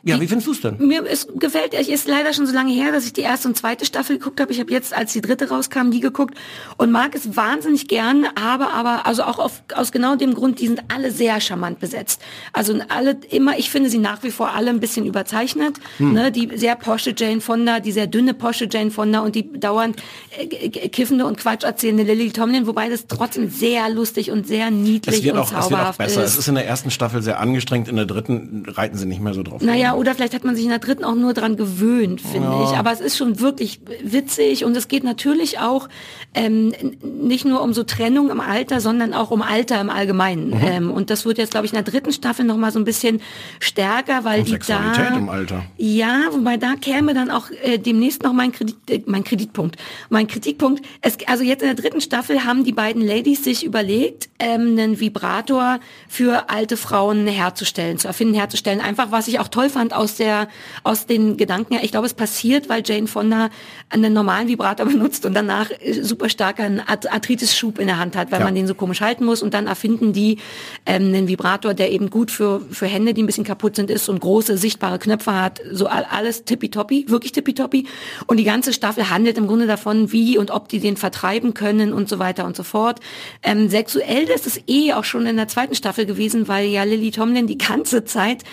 Ja, 0.04 0.20
wie 0.20 0.28
findest 0.28 0.48
du 0.48 0.52
es 0.52 0.62
denn? 0.62 0.78
Mir 0.80 1.06
ist, 1.06 1.28
gefällt, 1.40 1.74
es 1.76 1.88
ist 1.88 2.08
leider 2.08 2.34
schon 2.34 2.48
so 2.48 2.54
lange 2.54 2.74
her, 2.74 2.92
dass 2.92 3.06
ich 3.06 3.14
die 3.14 3.22
erste 3.22 3.48
und 3.48 3.56
zweite 3.56 3.86
Staffel 3.86 4.18
geguckt 4.18 4.42
habe. 4.42 4.52
Ich 4.52 4.60
habe 4.60 4.72
jetzt, 4.72 4.96
als 4.96 5.14
die 5.14 5.22
dritte 5.22 5.50
rauskam, 5.50 5.92
die 5.92 6.00
geguckt 6.00 6.36
und 6.78 6.92
mag 6.92 7.14
es 7.14 7.36
wahnsinnig 7.36 7.88
gern, 7.88 8.26
aber, 8.36 8.74
aber, 8.74 9.06
also 9.06 9.24
auch 9.24 9.38
auf, 9.38 9.62
aus 9.76 9.92
genau 9.92 10.16
dem 10.16 10.34
Grund, 10.34 10.60
die 10.60 10.68
sind 10.68 10.82
alle 10.88 11.12
sehr 11.12 11.40
charmant 11.40 11.80
besetzt. 11.80 12.22
Also 12.52 12.80
alle 12.90 13.18
immer, 13.30 13.60
ich 13.60 13.70
finde 13.70 13.90
sie 13.92 14.00
nach 14.00 14.24
wie 14.24 14.32
vor 14.32 14.56
alle 14.56 14.72
ein 14.72 14.80
bisschen 14.80 15.06
überzeichnet. 15.06 15.78
Hm. 15.98 16.14
Ne, 16.14 16.32
die 16.32 16.50
sehr 16.56 16.76
posche 16.76 17.14
Jane 17.16 17.42
Fonda, 17.42 17.80
die 17.80 17.92
sehr 17.92 18.08
dünne 18.08 18.34
posche 18.34 18.68
Jane 18.70 18.90
Fonda 18.90 19.20
und 19.20 19.36
die 19.36 19.52
dauernd 19.54 19.98
äh, 20.38 20.70
kiffende 20.70 21.28
und 21.28 21.38
Quatsch 21.38 21.64
erzählende 21.64 22.04
Lily 22.04 22.32
Tomlin, 22.32 22.66
wobei 22.66 22.90
das 22.90 23.06
trotzdem 23.06 23.50
sehr 23.50 23.90
lustig 23.90 24.32
und 24.32 24.48
sehr 24.48 24.72
niedlich 24.72 25.18
Es 25.18 25.24
wird, 25.24 25.36
und 25.36 25.42
auch, 25.42 25.46
es 25.46 25.52
wird 25.52 25.60
auch 25.60 25.70
zauberhaft 25.70 25.98
besser. 26.00 26.24
ist. 26.24 26.34
Es 26.34 26.40
ist 26.40 26.48
in 26.48 26.56
der 26.56 26.66
ersten 26.66 26.90
Staffel 26.90 27.22
sehr 27.22 27.40
angestrengt, 27.40 27.88
in 27.88 27.98
der 27.98 28.06
dritten 28.06 28.66
reiten 28.68 28.98
sie 28.98 29.06
nicht 29.06 29.22
mehr 29.22 29.34
so 29.34 29.44
drauf. 29.44 29.62
Naja, 29.62 29.91
Ja, 29.92 29.98
oder 29.98 30.16
vielleicht 30.16 30.34
hat 30.34 30.44
man 30.44 30.56
sich 30.56 30.64
in 30.64 30.70
der 30.70 30.80
dritten 30.80 31.04
auch 31.04 31.16
nur 31.16 31.34
dran 31.34 31.58
gewöhnt, 31.58 32.22
finde 32.22 32.64
ich. 32.64 32.78
Aber 32.78 32.92
es 32.92 33.02
ist 33.02 33.18
schon 33.18 33.40
wirklich 33.40 33.82
witzig 34.04 34.64
und 34.64 34.76
es 34.76 34.88
geht 34.88 35.04
natürlich 35.04 35.60
auch 35.60 35.90
ähm, 36.34 36.74
nicht 37.02 37.46
nur 37.46 37.62
um 37.62 37.74
so 37.74 37.84
Trennung 37.84 38.30
im 38.30 38.40
Alter, 38.40 38.80
sondern 38.80 39.14
auch 39.14 39.32
um 39.32 39.42
Alter 39.42 39.82
im 39.82 39.90
Allgemeinen. 39.90 40.50
Mhm. 40.50 40.62
Ähm, 40.62 40.92
und 40.92 41.10
das 41.10 41.26
wird 41.26 41.38
jetzt, 41.38 41.52
glaube 41.52 41.66
ich, 41.66 41.74
in 41.74 41.84
der 41.84 41.84
dritten 41.84 42.14
Staffel 42.14 42.46
noch 42.46 42.58
mal 42.58 42.72
so 42.72 42.80
ein 42.80 42.86
bisschen 42.86 43.22
stärker, 43.60 44.24
weil 44.24 44.40
Und 44.40 44.48
die 44.48 44.52
Sexualität 44.52 45.12
da 45.12 45.18
im 45.18 45.30
Alter. 45.30 45.64
ja, 45.78 46.22
wobei 46.32 46.58
da 46.58 46.76
käme 46.76 47.14
dann 47.14 47.32
auch 47.32 47.50
äh, 47.64 47.78
demnächst 47.78 48.24
noch 48.24 48.34
mein 48.34 48.52
Kredit, 48.52 48.78
äh, 48.90 49.02
mein 49.08 49.24
Kreditpunkt. 49.24 49.76
Mein 50.10 50.28
Kritikpunkt. 50.28 50.86
Es, 51.02 51.18
also 51.28 51.44
jetzt 51.44 51.64
in 51.64 51.68
der 51.68 51.76
dritten 51.76 52.02
Staffel 52.02 52.46
haben 52.46 52.64
die 52.64 52.72
beiden 52.72 53.06
Ladies 53.06 53.44
sich 53.44 53.66
überlegt, 53.66 54.30
ähm, 54.40 54.78
einen 54.78 55.00
Vibrator 55.00 55.80
für 56.08 56.50
alte 56.50 56.78
Frauen 56.78 57.28
herzustellen, 57.28 57.98
zu 57.98 58.08
erfinden, 58.08 58.36
herzustellen. 58.36 58.80
Einfach, 58.80 59.12
was 59.12 59.28
ich 59.28 59.40
auch 59.40 59.48
toll 59.48 59.70
fand 59.70 59.81
aus 59.90 60.16
der, 60.16 60.48
aus 60.84 61.08
den 61.08 61.36
Gedanken. 61.38 61.78
Ich 61.82 61.92
glaube, 61.92 62.06
es 62.06 62.14
passiert, 62.14 62.70
weil 62.70 62.84
Jane 62.86 63.08
Fonda 63.08 63.50
einen 63.90 64.14
normalen 64.14 64.48
Vibrator 64.48 64.86
benutzt 64.88 65.26
und 65.26 65.34
danach 65.34 65.70
äh, 65.80 66.02
super 66.04 66.30
starken 66.30 66.80
Arth- 66.80 67.12
Arthritis-Schub 67.12 67.80
in 67.80 67.88
der 67.88 67.98
Hand 67.98 68.16
hat, 68.16 68.32
weil 68.32 68.40
Ja. 68.40 68.46
man 68.46 68.56
den 68.56 68.68
so 68.68 68.76
komisch 68.76 69.02
halten 69.02 69.26
muss. 69.26 69.42
Und 69.42 69.54
dann 69.54 69.68
erfinden 69.68 70.14
die 70.14 70.38
ähm, 70.86 71.08
einen 71.08 71.28
Vibrator, 71.28 71.74
der 71.74 71.92
eben 71.92 72.10
gut 72.10 72.30
für, 72.32 72.62
für 72.72 72.86
Hände, 72.86 73.14
die 73.14 73.24
ein 73.24 73.26
bisschen 73.26 73.44
kaputt 73.44 73.76
sind, 73.76 73.90
ist 73.90 74.08
und 74.10 74.20
große 74.22 74.58
sichtbare 74.58 75.00
Knöpfe 75.00 75.34
hat. 75.40 75.60
So 75.72 75.88
all- 75.88 76.06
alles 76.10 76.46
tippitoppi, 76.46 77.06
wirklich 77.10 77.32
tippitoppi. 77.32 77.88
Und 78.28 78.38
die 78.38 78.44
ganze 78.44 78.74
Staffel 78.74 79.10
handelt 79.10 79.38
im 79.38 79.48
Grunde 79.48 79.68
davon, 79.68 80.12
wie 80.12 80.38
und 80.38 80.52
ob 80.52 80.70
die 80.70 80.80
den 80.80 80.98
vertreiben 80.98 81.54
können 81.54 81.94
und 81.94 82.08
so 82.10 82.20
weiter 82.20 82.46
und 82.46 82.56
so 82.56 82.64
fort. 82.64 83.00
Ähm, 83.44 83.70
sexuell 83.70 84.24
ist 84.24 84.46
es 84.48 84.60
eh 84.68 84.94
auch 84.94 85.04
schon 85.04 85.26
in 85.26 85.38
der 85.38 85.48
zweiten 85.48 85.76
Staffel 85.76 86.06
gewesen, 86.06 86.48
weil 86.48 86.68
ja 86.68 86.84
Lily 86.84 87.12
Tomlin 87.12 87.48
die 87.48 87.58
ganze 87.58 88.04
Zeit 88.06 88.44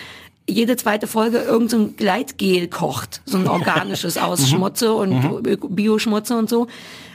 jede 0.49 0.75
zweite 0.75 1.07
Folge 1.07 1.37
irgendein 1.39 1.69
so 1.69 1.77
ein 1.77 1.95
Gleitgel 1.95 2.67
kocht, 2.67 3.21
so 3.25 3.37
ein 3.37 3.47
organisches 3.49 4.17
aus 4.17 4.49
Schmutze 4.49 4.93
und 4.93 5.43
Bioschmutze 5.75 6.37
und 6.37 6.49
so. 6.49 6.67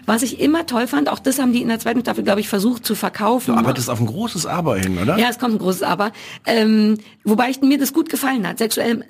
Was 0.06 0.22
ich 0.22 0.40
immer 0.40 0.66
toll 0.66 0.86
fand, 0.86 1.08
auch 1.08 1.18
das 1.18 1.38
haben 1.38 1.52
die 1.52 1.62
in 1.62 1.68
der 1.68 1.78
zweiten 1.78 2.00
Staffel, 2.00 2.24
glaube 2.24 2.40
ich, 2.40 2.48
versucht 2.48 2.84
zu 2.84 2.94
verkaufen. 2.94 3.52
Du 3.52 3.58
arbeitest 3.58 3.88
auf 3.90 4.00
ein 4.00 4.06
großes 4.06 4.46
Aber 4.46 4.76
hin, 4.76 4.98
oder? 4.98 5.18
Ja, 5.18 5.28
es 5.30 5.38
kommt 5.38 5.54
ein 5.54 5.58
großes 5.58 5.82
Aber. 5.82 6.12
Ähm, 6.46 6.98
wobei 7.24 7.50
ich, 7.50 7.60
mir 7.62 7.78
das 7.78 7.92
gut 7.92 8.08
gefallen 8.10 8.46
hat. 8.46 8.58
Sexuell, 8.58 9.04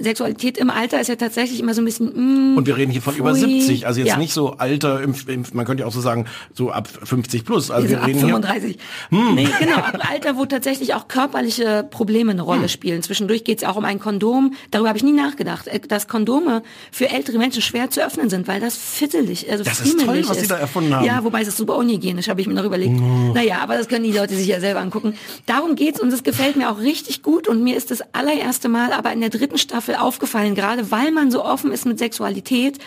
Sexualität 0.00 0.58
im 0.58 0.70
Alter 0.70 1.00
ist 1.00 1.08
ja 1.08 1.16
tatsächlich 1.16 1.60
immer 1.60 1.74
so 1.74 1.82
ein 1.82 1.84
bisschen. 1.84 2.52
Mm, 2.54 2.56
Und 2.56 2.66
wir 2.66 2.76
reden 2.76 2.90
hier 2.92 3.02
von 3.02 3.16
über 3.16 3.34
Pfui. 3.34 3.60
70, 3.60 3.86
also 3.86 4.00
jetzt 4.00 4.08
Ja. 4.10 4.16
nicht 4.18 4.32
so 4.32 4.52
Alter, 4.58 5.02
im, 5.02 5.14
im, 5.26 5.44
man 5.52 5.64
könnte 5.66 5.82
ja 5.82 5.86
auch 5.86 5.92
so 5.92 6.00
sagen, 6.00 6.26
so 6.52 6.70
ab 6.70 6.88
50 7.02 7.44
plus. 7.44 7.70
Also 7.70 7.88
Wir 7.88 7.90
wir 7.90 7.96
sind 7.96 7.98
ab 8.02 8.08
reden 8.08 8.18
hier, 8.18 8.28
35. 8.28 8.78
Nee, 9.10 9.48
genau, 9.58 9.76
ab 9.76 9.98
Alter, 10.10 10.36
wo 10.36 10.44
tatsächlich 10.46 10.94
auch 10.94 11.08
körperliche 11.08 11.86
Probleme 11.90 12.32
eine 12.32 12.42
Rolle 12.42 12.68
spielen. 12.68 13.02
Zwischendurch 13.02 13.44
geht 13.44 13.58
es 13.58 13.62
ja 13.62 13.70
auch 13.70 13.76
um 13.76 13.84
ein 13.84 13.98
Kondom. 14.00 14.54
Darüber 14.70 14.88
habe 14.88 14.98
ich 14.98 15.04
nie 15.04 15.12
nachgedacht, 15.12 15.66
äh, 15.68 15.80
dass 15.80 16.08
Kondome 16.08 16.62
für 16.92 17.10
ältere 17.10 17.38
Menschen 17.38 17.62
schwer 17.62 17.90
zu 17.90 18.04
öffnen 18.04 18.28
sind, 18.30 18.46
weil 18.48 18.60
das 18.60 18.76
fittelig, 18.76 19.50
also 19.50 19.64
Das 19.64 19.80
ist 19.80 20.04
toll, 20.04 20.22
was 20.34 20.42
die 20.42 20.48
da 20.48 20.56
erfunden 20.56 20.94
haben. 20.94 21.04
Ja, 21.04 21.24
wobei 21.24 21.42
es 21.42 21.48
ist 21.48 21.56
super 21.56 21.76
unhygienisch, 21.76 22.28
habe 22.28 22.40
ich 22.40 22.46
mir 22.46 22.54
noch 22.54 22.64
überlegt. 22.64 23.00
Naja, 23.34 23.58
aber 23.62 23.76
das 23.76 23.88
können 23.88 24.04
die 24.04 24.12
Leute 24.12 24.34
sich 24.34 24.46
ja 24.46 24.60
selber 24.60 24.80
angucken. 24.80 25.14
Darum 25.46 25.76
geht's 25.76 26.00
und 26.00 26.12
es 26.12 26.22
gefällt 26.22 26.56
mir 26.56 26.70
auch 26.70 26.78
richtig 26.78 27.22
gut 27.22 27.48
und 27.48 27.62
mir 27.62 27.76
ist 27.76 27.90
das 27.90 28.02
allererste 28.12 28.68
Mal 28.68 28.92
aber 28.92 29.12
in 29.12 29.20
der 29.20 29.30
dritten 29.30 29.58
Staffel 29.58 29.94
aufgefallen, 29.94 30.54
gerade 30.54 30.90
weil 30.90 31.10
man 31.10 31.30
so 31.30 31.44
offen 31.44 31.72
ist 31.72 31.86
mit 31.86 31.98
Sexualität, 31.98 32.78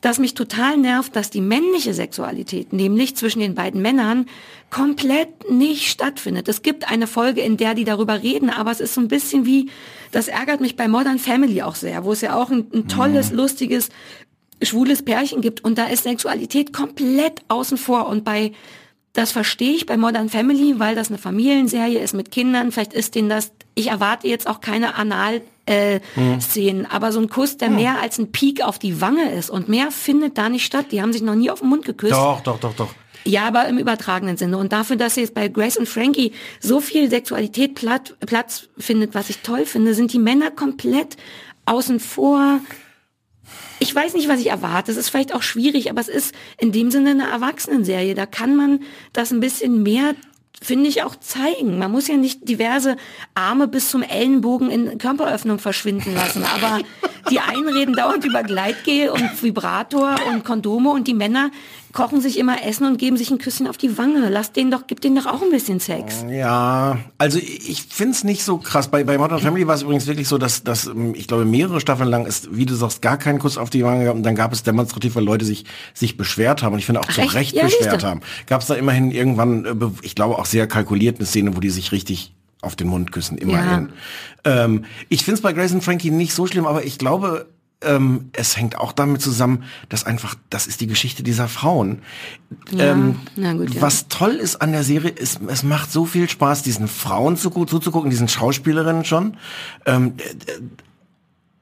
dass 0.00 0.18
mich 0.18 0.34
total 0.34 0.76
nervt, 0.76 1.16
dass 1.16 1.30
die 1.30 1.40
männliche 1.40 1.94
Sexualität, 1.94 2.72
nämlich 2.74 3.16
zwischen 3.16 3.40
den 3.40 3.54
beiden 3.54 3.80
Männern, 3.80 4.26
komplett 4.70 5.50
nicht 5.50 5.88
stattfindet. 5.88 6.48
Es 6.48 6.60
gibt 6.60 6.90
eine 6.90 7.06
Folge, 7.06 7.40
in 7.40 7.56
der 7.56 7.74
die 7.74 7.84
darüber 7.84 8.22
reden, 8.22 8.50
aber 8.50 8.70
es 8.70 8.80
ist 8.80 8.94
so 8.94 9.00
ein 9.00 9.08
bisschen 9.08 9.46
wie, 9.46 9.70
das 10.12 10.28
ärgert 10.28 10.60
mich 10.60 10.76
bei 10.76 10.88
Modern 10.88 11.18
Family 11.18 11.62
auch 11.62 11.74
sehr, 11.74 12.04
wo 12.04 12.12
es 12.12 12.20
ja 12.20 12.36
auch 12.36 12.50
ein, 12.50 12.66
ein 12.74 12.88
tolles, 12.88 13.30
lustiges, 13.30 13.88
schwules 14.64 15.02
Pärchen 15.04 15.40
gibt 15.40 15.64
und 15.64 15.78
da 15.78 15.86
ist 15.86 16.04
Sexualität 16.04 16.72
komplett 16.72 17.42
außen 17.48 17.78
vor 17.78 18.08
und 18.08 18.24
bei 18.24 18.52
das 19.14 19.30
verstehe 19.30 19.72
ich 19.72 19.86
bei 19.86 19.96
Modern 19.96 20.28
Family, 20.28 20.80
weil 20.80 20.96
das 20.96 21.08
eine 21.08 21.18
Familienserie 21.18 22.00
ist 22.00 22.14
mit 22.14 22.32
Kindern. 22.32 22.72
Vielleicht 22.72 22.92
ist 22.92 23.14
denen 23.14 23.28
das, 23.28 23.52
ich 23.76 23.86
erwarte 23.86 24.26
jetzt 24.26 24.48
auch 24.48 24.60
keine 24.60 24.96
Anal 24.96 25.40
äh, 25.66 26.00
Szenen, 26.40 26.84
aber 26.84 27.12
so 27.12 27.20
ein 27.20 27.28
Kuss, 27.28 27.56
der 27.56 27.70
mehr 27.70 28.00
als 28.02 28.18
ein 28.18 28.32
Peak 28.32 28.62
auf 28.62 28.80
die 28.80 29.00
Wange 29.00 29.30
ist 29.30 29.50
und 29.50 29.68
mehr 29.68 29.92
findet 29.92 30.36
da 30.36 30.48
nicht 30.48 30.66
statt. 30.66 30.86
Die 30.90 31.00
haben 31.00 31.12
sich 31.12 31.22
noch 31.22 31.36
nie 31.36 31.48
auf 31.48 31.60
den 31.60 31.68
Mund 31.68 31.84
geküsst. 31.84 32.12
Doch, 32.12 32.40
doch, 32.40 32.58
doch, 32.58 32.74
doch. 32.74 32.88
Ja, 33.24 33.46
aber 33.46 33.66
im 33.68 33.78
übertragenen 33.78 34.36
Sinne. 34.36 34.58
Und 34.58 34.72
dafür, 34.72 34.96
dass 34.96 35.16
jetzt 35.16 35.32
bei 35.32 35.48
Grace 35.48 35.78
und 35.78 35.88
Frankie 35.88 36.32
so 36.60 36.80
viel 36.80 37.08
Sexualität 37.08 37.74
Platz 37.74 38.68
findet, 38.76 39.14
was 39.14 39.30
ich 39.30 39.38
toll 39.38 39.64
finde, 39.64 39.94
sind 39.94 40.12
die 40.12 40.18
Männer 40.18 40.50
komplett 40.50 41.16
außen 41.66 42.00
vor. 42.00 42.60
Ich 43.78 43.94
weiß 43.94 44.14
nicht, 44.14 44.28
was 44.28 44.40
ich 44.40 44.48
erwarte. 44.48 44.90
Es 44.90 44.96
ist 44.96 45.08
vielleicht 45.08 45.34
auch 45.34 45.42
schwierig, 45.42 45.90
aber 45.90 46.00
es 46.00 46.08
ist 46.08 46.34
in 46.58 46.72
dem 46.72 46.90
Sinne 46.90 47.10
eine 47.10 47.30
Erwachsenenserie. 47.30 48.14
Da 48.14 48.26
kann 48.26 48.56
man 48.56 48.80
das 49.12 49.32
ein 49.32 49.40
bisschen 49.40 49.82
mehr 49.82 50.14
finde 50.62 50.88
ich 50.88 51.02
auch 51.02 51.16
zeigen. 51.16 51.78
Man 51.78 51.90
muss 51.90 52.08
ja 52.08 52.16
nicht 52.16 52.48
diverse 52.48 52.96
Arme 53.34 53.68
bis 53.68 53.90
zum 53.90 54.02
Ellenbogen 54.02 54.70
in 54.70 54.98
Körperöffnung 54.98 55.58
verschwinden 55.58 56.14
lassen, 56.14 56.44
aber 56.44 56.80
die 57.30 57.40
einen 57.40 57.68
reden 57.68 57.94
dauernd 57.94 58.24
über 58.24 58.42
Gleitgel 58.42 59.10
und 59.10 59.42
Vibrator 59.42 60.16
und 60.28 60.44
Kondome 60.44 60.90
und 60.90 61.06
die 61.06 61.14
Männer 61.14 61.50
kochen 61.94 62.20
sich 62.20 62.38
immer 62.38 62.64
Essen 62.64 62.86
und 62.86 62.98
geben 62.98 63.16
sich 63.16 63.30
ein 63.30 63.38
Küsschen 63.38 63.66
auf 63.66 63.78
die 63.78 63.96
Wange. 63.96 64.28
Lass 64.28 64.52
denen 64.52 64.70
doch, 64.70 64.86
gib 64.86 65.00
denen 65.00 65.16
doch 65.16 65.26
auch 65.26 65.40
ein 65.40 65.50
bisschen 65.50 65.80
Sex. 65.80 66.26
Ja, 66.28 66.98
also 67.16 67.38
ich 67.38 67.84
find's 67.88 68.24
nicht 68.24 68.44
so 68.44 68.58
krass. 68.58 68.88
Bei, 68.88 69.04
bei 69.04 69.16
Modern 69.16 69.38
Family 69.40 69.66
war 69.66 69.76
es 69.76 69.82
übrigens 69.82 70.06
wirklich 70.06 70.28
so, 70.28 70.36
dass, 70.36 70.64
dass 70.64 70.86
ähm, 70.86 71.14
ich 71.14 71.28
glaube, 71.28 71.44
mehrere 71.44 71.80
Staffeln 71.80 72.10
lang 72.10 72.26
ist, 72.26 72.54
wie 72.54 72.66
du 72.66 72.74
sagst, 72.74 73.00
gar 73.00 73.16
keinen 73.16 73.38
Kuss 73.38 73.56
auf 73.56 73.70
die 73.70 73.84
Wange 73.84 74.04
gab. 74.04 74.16
Und 74.16 74.24
dann 74.24 74.34
gab 74.34 74.52
es 74.52 74.64
demonstrativ, 74.64 75.14
weil 75.14 75.24
Leute 75.24 75.44
sich, 75.44 75.64
sich 75.94 76.16
beschwert 76.16 76.62
haben. 76.62 76.74
Und 76.74 76.80
ich 76.80 76.86
finde 76.86 77.00
auch 77.00 77.08
zu 77.08 77.20
echt? 77.20 77.34
Recht 77.34 77.54
Ja, 77.54 77.64
beschwert 77.64 78.02
haben. 78.02 78.20
Gab 78.46 78.60
es 78.60 78.66
da 78.66 78.74
immerhin 78.74 79.12
irgendwann, 79.12 79.64
äh, 79.64 79.74
ich 80.02 80.16
glaube 80.16 80.38
auch 80.38 80.46
sehr 80.46 80.66
kalkuliert 80.66 81.18
eine 81.18 81.26
Szene, 81.26 81.56
wo 81.56 81.60
die 81.60 81.70
sich 81.70 81.92
richtig 81.92 82.34
auf 82.60 82.74
den 82.76 82.88
Mund 82.88 83.12
küssen, 83.12 83.38
immerhin. 83.38 83.90
Ähm, 84.44 84.84
ich 85.08 85.24
find's 85.24 85.42
bei 85.42 85.52
Grace 85.52 85.72
und 85.72 85.84
Frankie 85.84 86.10
nicht 86.10 86.34
so 86.34 86.46
schlimm, 86.46 86.66
aber 86.66 86.84
ich 86.84 86.98
glaube, 86.98 87.46
ähm, 87.86 88.30
es 88.32 88.56
hängt 88.56 88.78
auch 88.78 88.92
damit 88.92 89.20
zusammen, 89.22 89.64
dass 89.88 90.04
einfach, 90.04 90.34
das 90.50 90.66
ist 90.66 90.80
die 90.80 90.86
Geschichte 90.86 91.22
dieser 91.22 91.48
Frauen. 91.48 92.02
ähm, 92.76 93.16
na 93.36 93.52
gut, 93.54 93.74
ja. 93.74 93.82
Was 93.82 94.08
toll 94.08 94.32
ist 94.32 94.56
an 94.56 94.72
der 94.72 94.84
Serie, 94.84 95.10
ist, 95.10 95.40
es 95.46 95.62
macht 95.62 95.90
so 95.92 96.04
viel 96.04 96.28
Spaß, 96.28 96.62
diesen 96.62 96.88
Frauen 96.88 97.36
zu, 97.36 97.50
zuzugucken, 97.50 98.10
diesen 98.10 98.28
Schauspielerinnen 98.28 99.04
schon. 99.04 99.36
Ähm, 99.86 100.14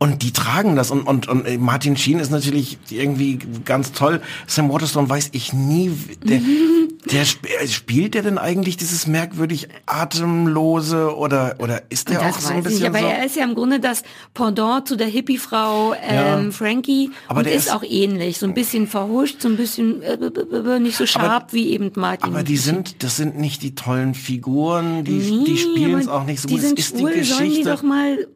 und 0.03 0.23
die 0.23 0.33
tragen 0.33 0.75
das 0.75 0.91
und, 0.91 1.03
und, 1.03 1.29
und 1.29 1.61
Martin 1.61 1.97
Sheen 1.97 2.19
ist 2.19 2.33
natürlich 2.33 2.77
irgendwie 2.91 3.39
ganz 3.65 3.93
toll. 3.93 4.21
Sam 4.49 4.69
Waterstone 4.69 5.09
weiß 5.09 5.29
ich 5.31 5.53
nie, 5.53 5.93
der, 6.25 6.41
der 7.11 7.23
sp 7.27 7.45
äh, 7.49 7.67
spielt 7.69 8.15
der 8.15 8.23
denn 8.23 8.39
eigentlich 8.39 8.77
dieses 8.77 9.07
merkwürdig 9.07 9.69
atemlose 9.87 11.17
oder 11.17 11.57
oder 11.59 11.83
ist 11.91 12.09
der 12.09 12.21
auch 12.21 12.27
das 12.27 12.45
so 12.47 12.53
ein 12.53 12.65
weiß 12.65 12.73
ich 12.75 12.81
nicht, 12.81 12.93
bisschen 12.93 12.97
aber 12.97 12.99
so? 13.01 13.07
er 13.07 13.27
ist 13.27 13.37
ja 13.37 13.45
im 13.45 13.55
Grunde 13.55 13.81
das 13.81 14.03
Pendant 14.35 14.87
zu 14.89 14.97
der 14.97 15.09
Hippie-Frau 15.09 15.95
ähm, 15.95 16.45
Ja. 16.47 16.51
Frankie 16.53 17.11
Aber 17.29 17.39
und 17.41 17.47
der 17.47 17.55
ist, 17.55 17.67
ist- 17.67 17.73
auch 17.75 17.83
ähnlich, 17.83 18.39
so 18.39 18.47
ein 18.47 18.55
bisschen 18.55 18.87
verhuscht, 18.87 19.41
so 19.43 19.49
ein 19.49 19.57
bisschen 19.57 20.03
äh, 20.03 20.17
b- 20.17 20.31
b- 20.31 20.79
nicht 20.79 20.97
so 20.97 21.07
scharf 21.07 21.53
wie 21.53 21.71
eben 21.71 21.91
Martin. 21.97 22.29
Aber 22.31 22.43
die 22.43 22.57
sind, 22.57 23.03
das 23.03 23.17
sind 23.17 23.39
nicht 23.39 23.63
die 23.63 23.75
tollen 23.75 24.15
Figuren, 24.15 25.05
die, 25.05 25.13
Nee, 25.13 25.45
die 25.45 25.59
spielen 25.59 25.99
es 25.99 26.09
aber 26.09 26.19
auch 26.21 26.25
nicht 26.25 26.41
so 26.41 26.49
die 26.49 26.55
gut. 26.55 26.63
Es 26.63 26.69
sind 26.69 26.79
ist 26.79 26.99
schwul, 26.99 27.13
die 27.13 27.23
sollen 27.25 27.43
die 27.45 27.49
Geschichte. 27.51 27.71
doch 27.71 27.83
mal 27.83 28.27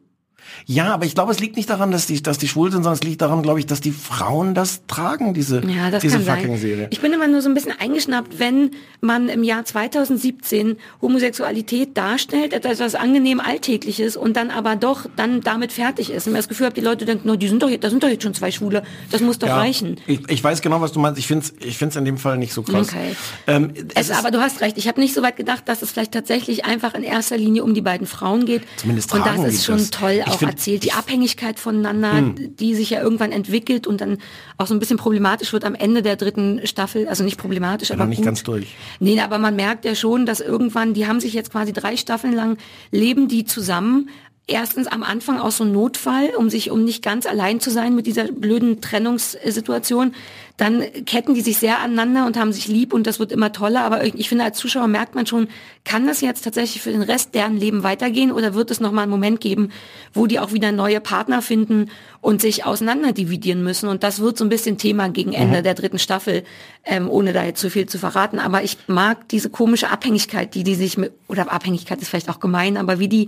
Ja, 0.69 0.93
aber 0.93 1.05
ich 1.05 1.15
glaube, 1.15 1.31
es 1.31 1.39
liegt 1.39 1.55
nicht 1.55 1.69
daran, 1.69 1.91
dass 1.91 2.07
die, 2.07 2.21
dass 2.21 2.37
die 2.37 2.47
schwul 2.49 2.69
sind, 2.71 2.83
sondern 2.83 2.95
es 2.99 3.03
liegt 3.03 3.21
daran, 3.21 3.41
glaube 3.41 3.59
ich, 3.59 3.65
dass 3.67 3.79
die 3.79 3.93
Frauen 3.93 4.53
das 4.53 4.81
tragen, 4.87 5.33
diese, 5.33 5.61
Ja, 5.65 5.89
das 5.89 6.01
diese 6.01 6.19
fucking. 6.19 6.57
Serie. 6.57 6.87
Ich 6.91 6.99
bin 6.99 7.13
immer 7.13 7.27
nur 7.29 7.41
so 7.41 7.47
ein 7.47 7.53
bisschen 7.53 7.71
eingeschnappt, 7.79 8.37
wenn 8.37 8.71
man 8.99 9.29
im 9.29 9.43
Jahr 9.43 9.63
2017 9.63 10.75
Homosexualität 11.01 11.95
darstellt, 11.97 12.53
als 12.53 12.65
etwas 12.65 12.95
angenehm 12.95 13.39
Alltägliches 13.39 14.17
und 14.17 14.35
dann 14.35 14.49
aber 14.49 14.75
doch 14.75 15.05
dann 15.15 15.39
damit 15.39 15.71
fertig 15.71 16.09
ist. 16.11 16.27
Und 16.27 16.33
ich 16.33 16.39
das 16.39 16.49
Gefühl 16.49 16.65
habe, 16.65 16.75
die 16.75 16.81
Leute 16.81 17.05
denken, 17.05 17.27
no, 17.29 17.37
die 17.37 17.47
sind 17.47 17.63
doch, 17.63 17.69
da 17.79 17.89
sind 17.89 18.03
doch 18.03 18.09
jetzt 18.09 18.23
schon 18.23 18.33
zwei 18.33 18.51
Schwule, 18.51 18.83
das 19.09 19.21
muss 19.21 19.39
doch 19.39 19.47
ja, 19.47 19.57
reichen. 19.57 19.97
Ich, 20.05 20.19
ich 20.29 20.43
weiß 20.43 20.61
genau, 20.61 20.81
was 20.81 20.91
du 20.91 20.99
meinst. 20.99 21.17
Ich 21.17 21.27
finde 21.27 21.45
es 21.45 21.65
ich 21.65 21.77
find's 21.77 21.95
in 21.95 22.03
dem 22.03 22.17
Fall 22.17 22.37
nicht 22.37 22.51
so 22.53 22.61
krass. 22.63 22.89
Okay. 22.89 23.15
Ähm, 23.47 23.71
es 23.95 24.09
Es, 24.09 24.17
aber 24.17 24.31
du 24.31 24.41
hast 24.41 24.59
recht, 24.59 24.77
ich 24.77 24.89
habe 24.89 24.99
nicht 24.99 25.13
so 25.13 25.21
weit 25.21 25.37
gedacht, 25.37 25.63
dass 25.69 25.81
es 25.81 25.91
vielleicht 25.91 26.11
tatsächlich 26.11 26.65
einfach 26.65 26.93
in 26.93 27.03
erster 27.03 27.37
Linie 27.37 27.63
um 27.63 27.73
die 27.73 27.81
beiden 27.81 28.05
Frauen 28.05 28.45
geht. 28.45 28.63
Zumindest 28.75 29.13
Und 29.13 29.25
das 29.25 29.39
ist 29.45 29.63
schon 29.65 29.77
das. 29.77 29.91
toll 29.91 30.23
auch 30.25 30.37
find- 30.37 30.56
erzählt. 30.57 30.83
Die 30.83 30.91
Hm. 30.91 30.99
Abhängigkeit 30.99 31.59
voneinander, 31.59 32.33
die 32.37 32.75
sich 32.75 32.89
ja 32.89 33.01
irgendwann 33.01 33.31
entwickelt 33.31 33.87
und 33.87 34.01
dann 34.01 34.17
auch 34.57 34.67
so 34.67 34.73
ein 34.73 34.79
bisschen 34.79 34.97
problematisch 34.97 35.53
wird 35.53 35.63
am 35.63 35.75
Ende 35.75 36.01
der 36.01 36.15
dritten 36.15 36.65
Staffel. 36.65 37.07
Also 37.07 37.23
nicht 37.23 37.37
problematisch, 37.37 37.91
aber 37.91 38.03
noch 38.03 38.09
nicht 38.09 38.17
gut. 38.17 38.25
ganz 38.25 38.43
durch. 38.43 38.75
Nee, 38.99 39.19
aber 39.21 39.37
man 39.37 39.55
merkt 39.55 39.85
ja 39.85 39.95
schon, 39.95 40.25
dass 40.25 40.39
irgendwann, 40.39 40.93
die 40.93 41.07
haben 41.07 41.19
sich 41.19 41.33
jetzt 41.33 41.51
quasi 41.51 41.73
drei 41.73 41.95
Staffeln 41.95 42.33
lang, 42.33 42.57
leben 42.91 43.27
die 43.27 43.45
zusammen 43.45 44.09
erstens 44.47 44.87
am 44.87 45.03
Anfang 45.03 45.39
aus 45.39 45.57
so 45.57 45.63
einem 45.63 45.73
Notfall, 45.73 46.29
um 46.37 46.49
sich, 46.49 46.71
um 46.71 46.83
nicht 46.83 47.03
ganz 47.03 47.25
allein 47.25 47.59
zu 47.59 47.69
sein 47.69 47.95
mit 47.95 48.07
dieser 48.07 48.31
blöden 48.31 48.81
Trennungssituation. 48.81 50.13
Dann 50.57 50.83
ketten 51.05 51.35
die 51.35 51.41
sich 51.41 51.59
sehr 51.59 51.79
aneinander 51.79 52.25
und 52.25 52.35
haben 52.35 52.51
sich 52.51 52.67
lieb 52.67 52.91
und 52.91 53.05
das 53.05 53.19
wird 53.19 53.31
immer 53.31 53.51
toller. 53.51 53.81
Aber 53.83 54.03
ich 54.03 54.27
finde, 54.27 54.43
als 54.43 54.57
Zuschauer 54.57 54.87
merkt 54.87 55.13
man 55.13 55.27
schon, 55.27 55.49
kann 55.83 56.07
das 56.07 56.19
jetzt 56.19 56.41
tatsächlich 56.41 56.81
für 56.81 56.91
den 56.91 57.03
Rest 57.03 57.35
deren 57.35 57.57
Leben 57.57 57.83
weitergehen 57.83 58.31
oder 58.31 58.55
wird 58.55 58.71
es 58.71 58.79
nochmal 58.79 59.03
einen 59.03 59.11
Moment 59.11 59.39
geben, 59.39 59.69
wo 60.13 60.25
die 60.25 60.39
auch 60.39 60.53
wieder 60.53 60.71
neue 60.71 60.99
Partner 60.99 61.43
finden 61.43 61.91
und 62.21 62.41
sich 62.41 62.65
auseinander 62.65 63.13
dividieren 63.13 63.63
müssen? 63.63 63.87
Und 63.87 64.01
das 64.01 64.19
wird 64.19 64.35
so 64.35 64.45
ein 64.45 64.49
bisschen 64.49 64.79
Thema 64.79 65.09
gegen 65.09 65.33
Ende 65.33 65.61
der 65.61 65.75
dritten 65.75 65.99
Staffel, 65.99 66.43
ähm, 66.83 67.07
ohne 67.07 67.33
da 67.33 67.43
jetzt 67.43 67.61
zu 67.61 67.69
viel 67.69 67.87
zu 67.87 67.99
verraten. 67.99 68.39
Aber 68.39 68.63
ich 68.63 68.79
mag 68.87 69.29
diese 69.29 69.51
komische 69.51 69.91
Abhängigkeit, 69.91 70.55
die 70.55 70.63
die 70.63 70.75
sich 70.75 70.97
mit, 70.97 71.13
oder 71.27 71.51
Abhängigkeit 71.51 72.01
ist 72.01 72.09
vielleicht 72.09 72.29
auch 72.29 72.39
gemein, 72.39 72.77
aber 72.77 72.97
wie 72.97 73.07
die 73.07 73.27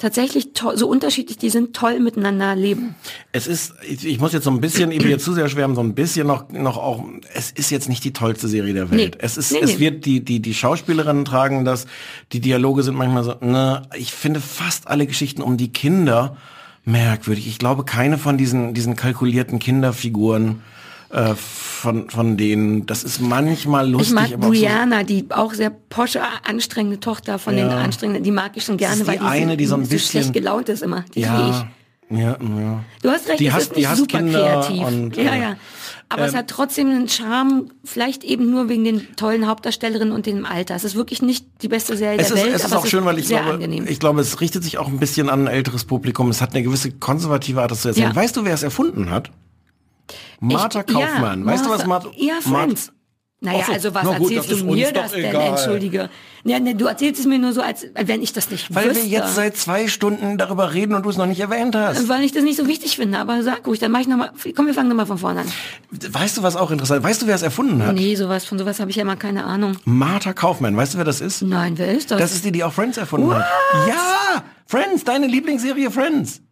tatsächlich 0.00 0.48
so 0.74 0.88
unterschiedlich 0.88 1.38
die 1.38 1.50
sind, 1.50 1.76
toll 1.76 2.00
miteinander 2.00 2.56
leben. 2.56 2.94
Es 3.32 3.46
ist, 3.46 3.74
ich, 3.86 4.04
ich 4.06 4.18
muss 4.18 4.32
jetzt 4.32 4.44
so 4.44 4.50
ein 4.50 4.60
bisschen, 4.60 4.90
ich 4.90 5.02
will 5.02 5.10
jetzt 5.10 5.24
zu 5.24 5.34
sehr 5.34 5.48
schwärmen, 5.48 5.76
so 5.76 5.82
ein 5.82 5.94
bisschen 5.94 6.26
noch, 6.26 6.48
noch 6.50 6.76
auch, 6.76 7.04
es 7.34 7.52
ist 7.52 7.70
jetzt 7.70 7.88
nicht 7.88 8.02
die 8.02 8.12
tollste 8.12 8.48
Serie 8.48 8.72
der 8.72 8.90
Welt. 8.90 9.16
Nee. 9.16 9.20
Es 9.22 9.36
ist, 9.36 9.52
Nee, 9.52 9.60
es 9.62 9.74
nee. 9.74 9.78
wird, 9.80 10.06
die, 10.06 10.24
die, 10.24 10.40
die 10.40 10.54
Schauspielerinnen 10.54 11.24
tragen 11.24 11.64
das, 11.64 11.86
die 12.32 12.40
Dialoge 12.40 12.82
sind 12.82 12.96
manchmal 12.96 13.24
so, 13.24 13.34
ne, 13.40 13.82
ich 13.96 14.12
finde 14.12 14.40
fast 14.40 14.88
alle 14.88 15.06
Geschichten 15.06 15.42
um 15.42 15.56
die 15.56 15.72
Kinder 15.72 16.36
merkwürdig. 16.84 17.46
Ich 17.46 17.58
glaube, 17.58 17.84
keine 17.84 18.18
von 18.18 18.38
diesen, 18.38 18.74
diesen 18.74 18.96
kalkulierten 18.96 19.58
Kinderfiguren, 19.58 20.62
äh, 21.10 21.34
von, 21.34 22.08
von 22.10 22.36
denen, 22.36 22.86
das 22.86 23.02
ist 23.04 23.20
manchmal 23.20 23.88
lustig, 23.90 24.10
Ich 24.10 24.14
mag 24.14 24.32
aber 24.32 24.46
auch 24.46 24.54
so, 24.54 24.60
Brianna, 24.60 25.02
die 25.02 25.26
auch 25.30 25.52
sehr 25.54 25.70
posche, 25.70 26.20
anstrengende 26.48 27.00
Tochter 27.00 27.38
von 27.38 27.56
den 27.56 27.68
anstrengenden, 27.68 28.22
die 28.22 28.30
mag 28.30 28.52
ich 28.56 28.64
schon 28.64 28.76
gerne, 28.76 29.00
ist 29.00 29.06
weil 29.06 29.18
die 29.18 29.24
eine, 29.24 29.56
die 29.56 29.66
so 29.66 29.74
ein 29.74 29.82
bisschen- 29.82 30.22
schlecht 30.22 30.32
gelaunt 30.32 30.68
ist 30.68 30.82
immer. 30.82 31.04
Die 31.14 31.20
ja, 31.20 31.68
ja, 32.10 32.18
ja. 32.40 32.84
Du 33.02 33.08
hast 33.10 33.28
recht, 33.28 33.40
Die 33.40 33.46
es 33.46 33.54
hasst- 33.54 33.72
ist 33.72 33.76
die 33.76 33.84
super 33.96 34.18
Kinder 34.18 34.62
kreativ. 34.66 34.86
und, 34.86 35.16
ja, 35.16 35.32
äh, 35.34 35.40
ja. 35.40 35.56
Aber 36.12 36.24
es 36.26 36.34
hat 36.34 36.48
trotzdem 36.48 36.90
einen 36.90 37.08
Charme, 37.08 37.70
vielleicht 37.84 38.24
eben 38.24 38.50
nur 38.50 38.68
wegen 38.68 38.82
den 38.82 39.14
tollen 39.14 39.46
Hauptdarstellerinnen 39.46 40.12
und 40.12 40.26
dem 40.26 40.44
Alter. 40.44 40.74
Es 40.74 40.82
ist 40.82 40.96
wirklich 40.96 41.22
nicht 41.22 41.46
die 41.62 41.68
beste 41.68 41.96
Serie 41.96 42.18
Es 42.18 42.28
der 42.28 42.36
ist, 42.36 42.44
Welt, 42.46 42.54
es 42.56 42.64
ist 42.64 42.74
auch 42.74 42.84
schön, 42.84 43.04
weil 43.04 43.16
ich 43.20 43.28
glaube, 43.28 43.50
angenehm. 43.52 43.86
ich 43.88 44.00
glaube, 44.00 44.20
es 44.20 44.40
richtet 44.40 44.64
sich 44.64 44.78
auch 44.78 44.88
ein 44.88 44.98
bisschen 44.98 45.28
an 45.30 45.42
ein 45.42 45.46
älteres 45.46 45.84
Publikum. 45.84 46.28
Es 46.30 46.40
hat 46.40 46.52
eine 46.52 46.64
gewisse 46.64 46.90
konservative 46.90 47.62
Art, 47.62 47.70
das 47.70 47.82
zu 47.82 47.88
erzählen. 47.88 48.08
Ja. 48.10 48.16
Weißt 48.16 48.36
du, 48.36 48.44
wer 48.44 48.54
es 48.54 48.64
erfunden 48.64 49.10
hat? 49.10 49.30
Martha 50.40 50.80
Ich- 50.86 50.92
Kaufmann. 50.94 51.40
Ja, 51.40 51.46
weißt 51.46 51.64
du, 51.66 51.70
was 51.70 51.86
Martha- 51.86 52.08
Martha? 52.08 52.20
Ja, 52.24 52.34
Friends. 52.40 52.92
Naja, 53.42 53.60
Ach 53.62 53.66
so, 53.68 53.72
also 53.72 53.94
was 53.94 54.02
gut, 54.18 54.32
erzählst 54.32 54.50
du 54.60 54.66
mir 54.66 54.92
das 54.92 55.12
denn? 55.12 55.24
egal. 55.24 55.48
Entschuldige. 55.48 56.10
Ja, 56.44 56.60
ne, 56.60 56.74
du 56.74 56.84
erzählst 56.84 57.20
es 57.20 57.26
mir 57.26 57.38
nur 57.38 57.54
so, 57.54 57.62
als 57.62 57.86
wenn 57.94 58.20
ich 58.20 58.34
das 58.34 58.50
nicht 58.50 58.74
Weil 58.74 58.90
wüsste. 58.90 59.04
wir 59.04 59.08
jetzt 59.10 59.34
seit 59.34 59.56
zwei 59.56 59.88
Stunden 59.88 60.36
darüber 60.36 60.74
reden 60.74 60.94
und 60.94 61.06
du 61.06 61.08
es 61.08 61.16
noch 61.16 61.24
nicht 61.24 61.40
erwähnt 61.40 61.74
hast. 61.74 62.06
Weil 62.10 62.22
ich 62.22 62.32
das 62.32 62.42
nicht 62.42 62.58
so 62.58 62.66
wichtig 62.66 62.96
finde, 62.96 63.16
aber 63.18 63.42
sag 63.42 63.66
ruhig, 63.66 63.78
dann 63.80 63.92
mach 63.92 64.00
ich 64.00 64.08
nochmal, 64.08 64.30
komm, 64.54 64.66
wir 64.66 64.74
fangen 64.74 64.90
nochmal 64.90 65.06
von 65.06 65.16
vorne 65.16 65.40
an. 65.40 65.46
Weißt 65.90 66.36
du, 66.36 66.42
was 66.42 66.54
auch 66.56 66.70
interessant 66.70 67.00
ist? 67.02 67.08
Weißt 67.08 67.22
du, 67.22 67.26
wer 67.28 67.34
es 67.34 67.40
erfunden 67.40 67.82
hat? 67.82 67.94
Nee, 67.94 68.14
sowas, 68.14 68.44
von 68.44 68.58
sowas 68.58 68.78
habe 68.78 68.90
ich 68.90 68.96
ja 68.96 69.02
immer 69.02 69.16
keine 69.16 69.44
Ahnung. 69.44 69.78
Martha 69.86 70.34
Kaufmann. 70.34 70.76
Weißt 70.76 70.92
du, 70.92 70.98
wer 70.98 71.06
das 71.06 71.22
ist? 71.22 71.40
Nein, 71.40 71.78
wer 71.78 71.94
ist 71.96 72.10
das? 72.10 72.18
Das 72.20 72.32
ist 72.34 72.44
die, 72.44 72.52
die 72.52 72.62
auch 72.62 72.74
Friends 72.74 72.98
erfunden 72.98 73.34
hat. 73.34 73.46
Ja! 73.88 74.44
Friends, 74.66 75.04
deine 75.04 75.26
Lieblingsserie 75.26 75.90
Friends. 75.90 76.42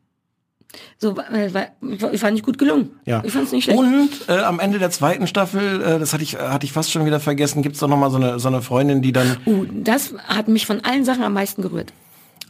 So, 0.98 1.16
äh, 1.18 1.52
war- 1.54 1.68
ich 2.12 2.20
fand 2.20 2.36
ich 2.36 2.42
gut 2.44 2.58
gelungen. 2.58 2.90
Ja. 3.04 3.22
Ich 3.24 3.32
fand 3.32 3.46
es 3.46 3.52
nicht 3.52 3.64
schlecht. 3.64 3.78
Und 3.78 4.10
äh, 4.28 4.38
am 4.40 4.60
Ende 4.60 4.78
der 4.78 4.90
zweiten 4.90 5.26
Staffel, 5.26 5.80
äh, 5.82 5.98
das 5.98 6.12
hatte 6.12 6.22
ich, 6.22 6.36
hatte 6.36 6.66
ich 6.66 6.72
fast 6.72 6.90
schon 6.92 7.04
wieder 7.06 7.20
vergessen, 7.20 7.62
gibt's 7.62 7.78
doch 7.80 7.88
noch 7.88 7.96
mal 7.96 8.10
so 8.10 8.16
eine, 8.16 8.38
so 8.38 8.48
eine 8.48 8.60
Freundin, 8.62 9.00
die 9.02 9.12
dann, 9.12 9.36
uh, 9.46 9.64
das 9.72 10.14
hat 10.26 10.48
mich 10.48 10.66
von 10.66 10.84
allen 10.84 11.04
Sachen 11.04 11.22
am 11.22 11.32
meisten 11.32 11.62
gerührt. 11.62 11.92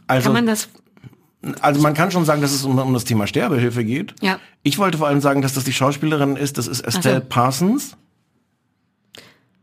also 0.07 0.25
Kann 0.25 0.33
man 0.33 0.45
das, 0.45 0.67
Also 1.61 1.81
man 1.81 1.93
kann 1.93 2.11
schon 2.11 2.25
sagen, 2.25 2.41
dass 2.41 2.51
es 2.51 2.65
um, 2.65 2.77
um 2.77 2.93
das 2.93 3.05
Thema 3.05 3.25
Sterbehilfe 3.25 3.85
geht. 3.85 4.13
Ja. 4.21 4.39
Ich 4.63 4.77
wollte 4.77 4.97
vor 4.97 5.07
allem 5.07 5.21
sagen, 5.21 5.41
dass 5.41 5.53
das 5.53 5.63
die 5.63 5.71
Schauspielerin 5.73 6.35
ist. 6.35 6.57
Das 6.57 6.67
ist 6.67 6.81
Estelle 6.81 7.19
so. 7.21 7.25
Parsons. 7.29 7.95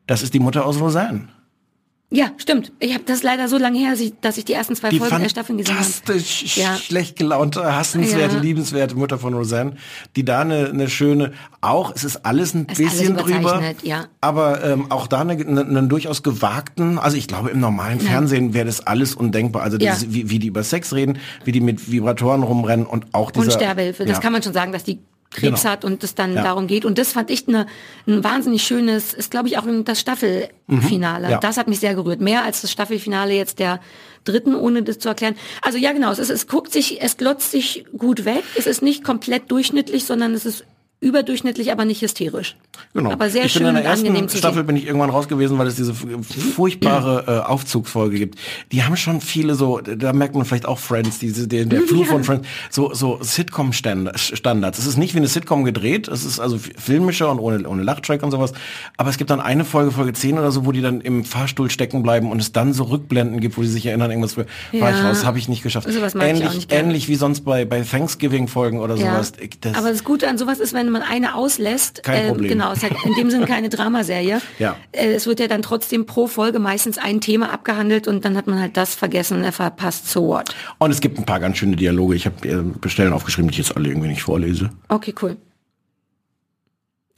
Das 0.07 0.23
ist 0.23 0.33
die 0.35 0.41
Mutter 0.41 0.65
aus 0.65 0.81
Roseanne. 0.81 1.29
Ja, 2.11 2.31
stimmt. 2.37 2.73
Ich 2.79 2.95
habe 2.95 3.03
das 3.05 3.23
leider 3.23 3.49
so 3.49 3.59
lange 3.59 3.79
her, 3.79 3.95
dass 4.21 4.39
ich, 4.39 4.45
die 4.45 4.53
ersten 4.53 4.77
zwei 4.77 4.91
Die 4.91 4.99
Folgen 5.01 5.19
der 5.21 5.29
Staffeln 5.29 5.59
gesehen 5.59 5.75
habe. 5.75 5.85
fantastisch 5.85 6.57
Ja. 6.57 6.77
schlecht 6.77 7.17
gelaunte, 7.17 7.75
hassenswerte, 7.75 8.37
Ja. 8.37 8.41
liebenswerte 8.41 8.95
Mutter 8.95 9.19
von 9.19 9.35
Roseanne, 9.35 9.75
die 10.15 10.25
da 10.25 10.41
eine, 10.43 10.69
eine 10.69 10.89
schöne, 10.89 11.33
auch, 11.61 11.93
es 11.95 12.05
ist 12.05 12.25
alles 12.25 12.55
ein 12.55 12.67
Es 12.71 12.79
bisschen 12.79 13.19
alles 13.19 13.33
drüber, 13.33 13.75
ja. 13.83 14.07
aber 14.21 14.63
ähm, 14.65 14.91
auch 14.91 15.09
da 15.09 15.21
eine, 15.21 15.33
eine, 15.33 15.63
einen 15.63 15.89
durchaus 15.89 16.23
gewagten, 16.23 16.99
also 16.99 17.17
ich 17.17 17.27
glaube 17.27 17.51
im 17.51 17.59
normalen 17.59 17.99
Fernsehen 18.01 18.55
wäre 18.55 18.67
das 18.67 18.87
alles 18.87 19.15
undenkbar, 19.15 19.63
also 19.63 19.77
das, 19.77 20.13
wie, 20.13 20.31
wie 20.31 20.39
die 20.39 20.47
über 20.47 20.63
Sex 20.63 20.93
reden, 20.93 21.19
wie 21.45 21.51
die 21.53 21.61
mit 21.61 21.91
Vibratoren 21.91 22.45
rumrennen 22.45 22.87
und 22.87 23.07
auch 23.15 23.33
dieser... 23.33 23.47
und 23.47 23.53
Sterbehilfe. 23.53 24.05
Das 24.05 24.21
kann 24.21 24.33
man 24.33 24.43
schon 24.43 24.53
sagen, 24.53 24.71
dass 24.71 24.85
die 24.85 25.01
Krebs 25.31 25.62
Genau. 25.62 25.72
hat 25.72 25.85
und 25.85 26.03
es 26.05 26.14
dann 26.14 26.35
Ja. 26.35 26.43
darum 26.43 26.66
geht. 26.66 26.85
Und 26.85 26.99
das 26.99 27.12
fand 27.12 27.31
ich 27.31 27.47
eine, 27.49 27.66
ein 28.07 28.22
wahnsinnig 28.24 28.62
schönes, 28.62 29.12
ist 29.14 29.31
glaube 29.31 29.49
ich 29.49 29.59
auch 29.59 29.64
das 29.85 30.01
Staffelfinale. 30.01 31.27
Mhm. 31.27 31.33
Ja. 31.33 31.39
Das 31.41 31.57
hat 31.57 31.68
mich 31.68 31.81
sehr 31.81 31.95
gerührt. 31.95 32.20
Mehr 32.20 32.43
als 32.45 32.61
das 32.62 32.70
Staffelfinale 32.72 33.35
jetzt 33.35 33.59
der 33.59 33.81
dritten, 34.24 34.55
ohne 34.55 34.83
das 34.83 34.99
zu 34.99 35.09
erklären. 35.09 35.37
Also 35.62 35.79
ja, 35.79 35.93
genau, 35.93 36.11
es, 36.11 36.18
ist, 36.18 36.31
es 36.31 36.47
guckt 36.47 36.72
sich, 36.72 37.03
es 37.03 37.16
glotzt 37.16 37.51
sich 37.51 37.85
gut 37.97 38.24
weg. 38.24 38.43
Es 38.57 38.66
ist 38.66 38.83
nicht 38.83 39.05
komplett 39.05 39.51
durchschnittlich, 39.51 40.05
sondern 40.05 40.35
es 40.35 40.47
ist 40.47 40.64
überdurchschnittlich, 41.01 41.70
aber 41.72 41.84
nicht 41.84 42.01
hysterisch. 42.03 42.57
Genau. 42.94 43.11
Aber 43.12 43.28
sehr 43.30 43.44
ich 43.44 43.53
schön 43.53 43.62
bin 43.62 43.68
in 43.68 43.74
der 43.76 43.84
ersten 43.84 44.07
angenehm 44.07 44.28
zu 44.28 44.38
Staffel 44.38 44.59
sehen. 44.59 44.66
bin 44.66 44.76
ich 44.76 44.86
irgendwann 44.86 45.11
raus 45.11 45.28
gewesen, 45.28 45.59
weil 45.59 45.66
es 45.66 45.76
diese 45.76 45.92
furchtbare 45.94 47.24
äh, 47.26 47.38
Aufzugsfolge 47.47 48.18
gibt. 48.18 48.38
Die 48.72 48.82
haben 48.82 48.97
schon 48.97 49.20
viele 49.20 49.55
so, 49.55 49.80
da 49.80 50.12
merkt 50.12 50.34
man 50.34 50.44
vielleicht 50.44 50.66
auch 50.66 50.78
Friends, 50.78 51.18
diese 51.18 51.49
der, 51.49 51.64
der 51.66 51.82
Flur 51.82 52.07
von 52.07 52.24
Friends, 52.24 52.49
so 52.70 52.92
so 52.94 53.18
Sitcom 53.20 53.72
Standards. 53.72 54.78
Es 54.78 54.86
ist 54.86 54.97
nicht 54.97 55.14
wie 55.14 55.18
eine 55.18 55.28
Sitcom 55.28 55.64
gedreht, 55.64 56.09
es 56.09 56.24
ist 56.24 56.40
also 56.40 56.59
filmischer 56.59 57.30
und 57.30 57.38
ohne 57.40 57.68
ohne 57.68 57.82
Lachtrack 57.82 58.22
und 58.22 58.30
sowas, 58.30 58.53
aber 58.97 59.11
es 59.11 59.18
gibt 59.18 59.30
dann 59.30 59.40
eine 59.40 59.64
Folge 59.64 59.90
Folge 59.90 60.12
10 60.12 60.38
oder 60.38 60.51
so, 60.51 60.64
wo 60.66 60.72
die 60.72 60.80
dann 60.82 61.01
im 61.01 61.24
Fahrstuhl 61.24 61.70
stecken 61.70 62.03
bleiben 62.03 62.30
und 62.30 62.40
es 62.40 62.53
dann 62.53 62.72
so 62.72 62.84
Rückblenden 62.84 63.40
gibt, 63.40 63.57
wo 63.59 63.62
die 63.62 63.68
sich 63.68 63.86
erinnern 63.86 64.11
irgendwas 64.11 64.36
war 64.36 64.44
ich 64.72 64.80
Ja. 64.80 65.09
raus, 65.09 65.24
habe 65.24 65.38
ich 65.38 65.49
nicht 65.49 65.62
geschafft. 65.62 65.90
Sowas 65.90 66.14
mag 66.14 66.26
ich 66.28 66.34
auch 66.34 66.36
ähnlich 66.40 66.55
nicht 66.55 66.72
ähnlich 66.72 67.09
wie 67.09 67.14
sonst 67.16 67.42
bei 67.44 67.64
bei 67.64 67.82
Thanksgiving 67.82 68.49
Folgen 68.49 68.80
oder 68.80 68.97
Ja. 68.97 69.12
sowas. 69.12 69.32
Ich- 69.40 69.61
Das, 69.61 69.74
Aber 69.76 69.90
das 69.90 70.05
Gute 70.05 70.28
an 70.28 70.36
sowas 70.38 70.59
ist, 70.61 70.74
wenn 70.74 70.90
man 70.99 71.09
eine 71.09 71.34
auslässt, 71.34 72.03
Kein 72.03 72.24
äh, 72.24 72.28
Problem. 72.28 72.49
genau, 72.51 72.72
es 72.72 72.82
hat 72.82 72.92
in 73.05 73.14
dem 73.14 73.30
Sinne 73.30 73.47
keine 73.55 73.68
Dramaserie. 73.68 74.40
Ja. 74.59 74.76
Äh, 74.92 75.12
es 75.12 75.26
wird 75.26 75.40
ja 75.40 75.49
dann 75.49 75.62
trotzdem 75.62 76.07
pro 76.07 76.26
Folge 76.26 76.59
meistens 76.59 76.99
ein 76.99 77.20
Thema 77.20 77.53
abgehandelt 77.53 78.09
und 78.09 78.24
dann 78.24 78.36
hat 78.36 78.47
man 78.47 78.61
halt 78.61 78.76
das 78.76 78.94
vergessen, 78.94 79.44
er 79.44 79.53
verpasst 79.53 80.11
so 80.11 80.26
what. 80.28 80.55
Und 80.78 80.90
es 80.90 81.01
gibt 81.01 81.18
ein 81.18 81.26
paar 81.26 81.40
ganz 81.40 81.59
schöne 81.59 81.76
Dialoge. 81.76 82.14
Ich 82.14 82.26
habe 82.26 82.49
äh, 82.49 82.62
Bestellen 82.80 83.12
aufgeschrieben, 83.12 83.51
die 83.51 83.61
ich 83.61 83.66
jetzt 83.66 83.76
alle 83.76 83.88
irgendwie 83.88 84.09
nicht 84.09 84.22
vorlese. 84.22 84.70
Okay, 84.88 85.14
cool. 85.22 85.36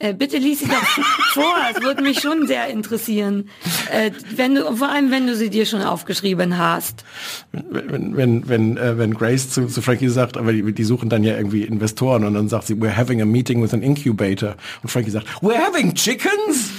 Äh, 0.01 0.13
bitte 0.13 0.37
lies 0.37 0.59
sie 0.59 0.67
doch 0.67 0.81
vor, 1.33 1.55
es 1.75 1.83
würde 1.83 2.01
mich 2.01 2.21
schon 2.21 2.47
sehr 2.47 2.67
interessieren. 2.67 3.49
Äh, 3.91 4.11
wenn 4.33 4.55
du, 4.55 4.73
vor 4.77 4.87
allem, 4.87 5.11
wenn 5.11 5.27
du 5.27 5.35
sie 5.35 5.49
dir 5.49 5.65
schon 5.65 5.81
aufgeschrieben 5.81 6.57
hast. 6.57 7.03
Wenn, 7.51 8.15
wenn, 8.15 8.47
wenn, 8.47 8.77
äh, 8.77 8.97
wenn 8.97 9.13
Grace 9.13 9.49
zu, 9.49 9.67
zu 9.67 9.81
Frankie 9.81 10.07
sagt, 10.07 10.37
aber 10.37 10.53
die, 10.53 10.71
die 10.71 10.83
suchen 10.85 11.09
dann 11.09 11.25
ja 11.25 11.35
irgendwie 11.35 11.63
Investoren 11.63 12.23
und 12.23 12.33
dann 12.33 12.47
sagt 12.47 12.67
sie, 12.67 12.75
we're 12.75 12.95
having 12.95 13.21
a 13.21 13.25
meeting 13.25 13.61
with 13.61 13.73
an 13.73 13.81
incubator. 13.81 14.55
Und 14.81 14.89
Frankie 14.89 15.11
sagt, 15.11 15.27
we're 15.41 15.59
having 15.59 15.93
chickens? 15.93 16.71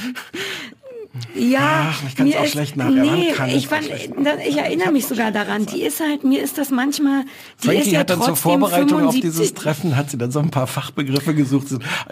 Ja, 1.34 1.90
Ach, 1.90 2.02
ich 2.24 2.36
auch 2.38 2.44
ist, 2.44 2.52
schlecht 2.52 2.76
man 2.76 2.94
nee, 2.94 3.30
ich, 3.48 3.66
fand, 3.66 3.84
ich 4.46 4.56
erinnere 4.56 4.92
mich 4.92 5.06
sogar 5.06 5.32
daran. 5.32 5.66
Die 5.66 5.82
ist 5.82 5.98
halt, 5.98 6.22
mir 6.22 6.40
ist 6.40 6.56
das 6.56 6.70
manchmal, 6.70 7.24
die 7.62 7.66
Frankie 7.66 7.80
ist 7.82 7.90
ja 7.92 8.00
hat 8.00 8.10
dann 8.10 8.22
zur 8.22 8.36
Vorbereitung 8.36 9.06
auf 9.06 9.14
75 9.14 9.20
dieses 9.20 9.54
Treffen, 9.54 9.96
hat 9.96 10.10
sie 10.10 10.18
dann 10.18 10.30
so 10.30 10.38
ein 10.38 10.50
paar 10.50 10.68
Fachbegriffe 10.68 11.34
gesucht. 11.34 11.66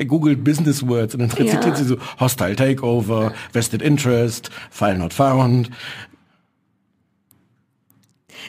Googled 0.05 0.43
Business 0.43 0.85
Words 0.87 1.15
und 1.15 1.21
dann 1.21 1.31
rezitiert 1.31 1.65
Ja. 1.65 1.77
sie 1.77 1.85
so 1.85 1.97
Hostile 2.19 2.57
Takeover, 2.57 3.33
Vested 3.53 3.83
Interest, 3.83 4.51
File 4.71 4.99
Not 4.99 5.15
Found. 5.15 5.71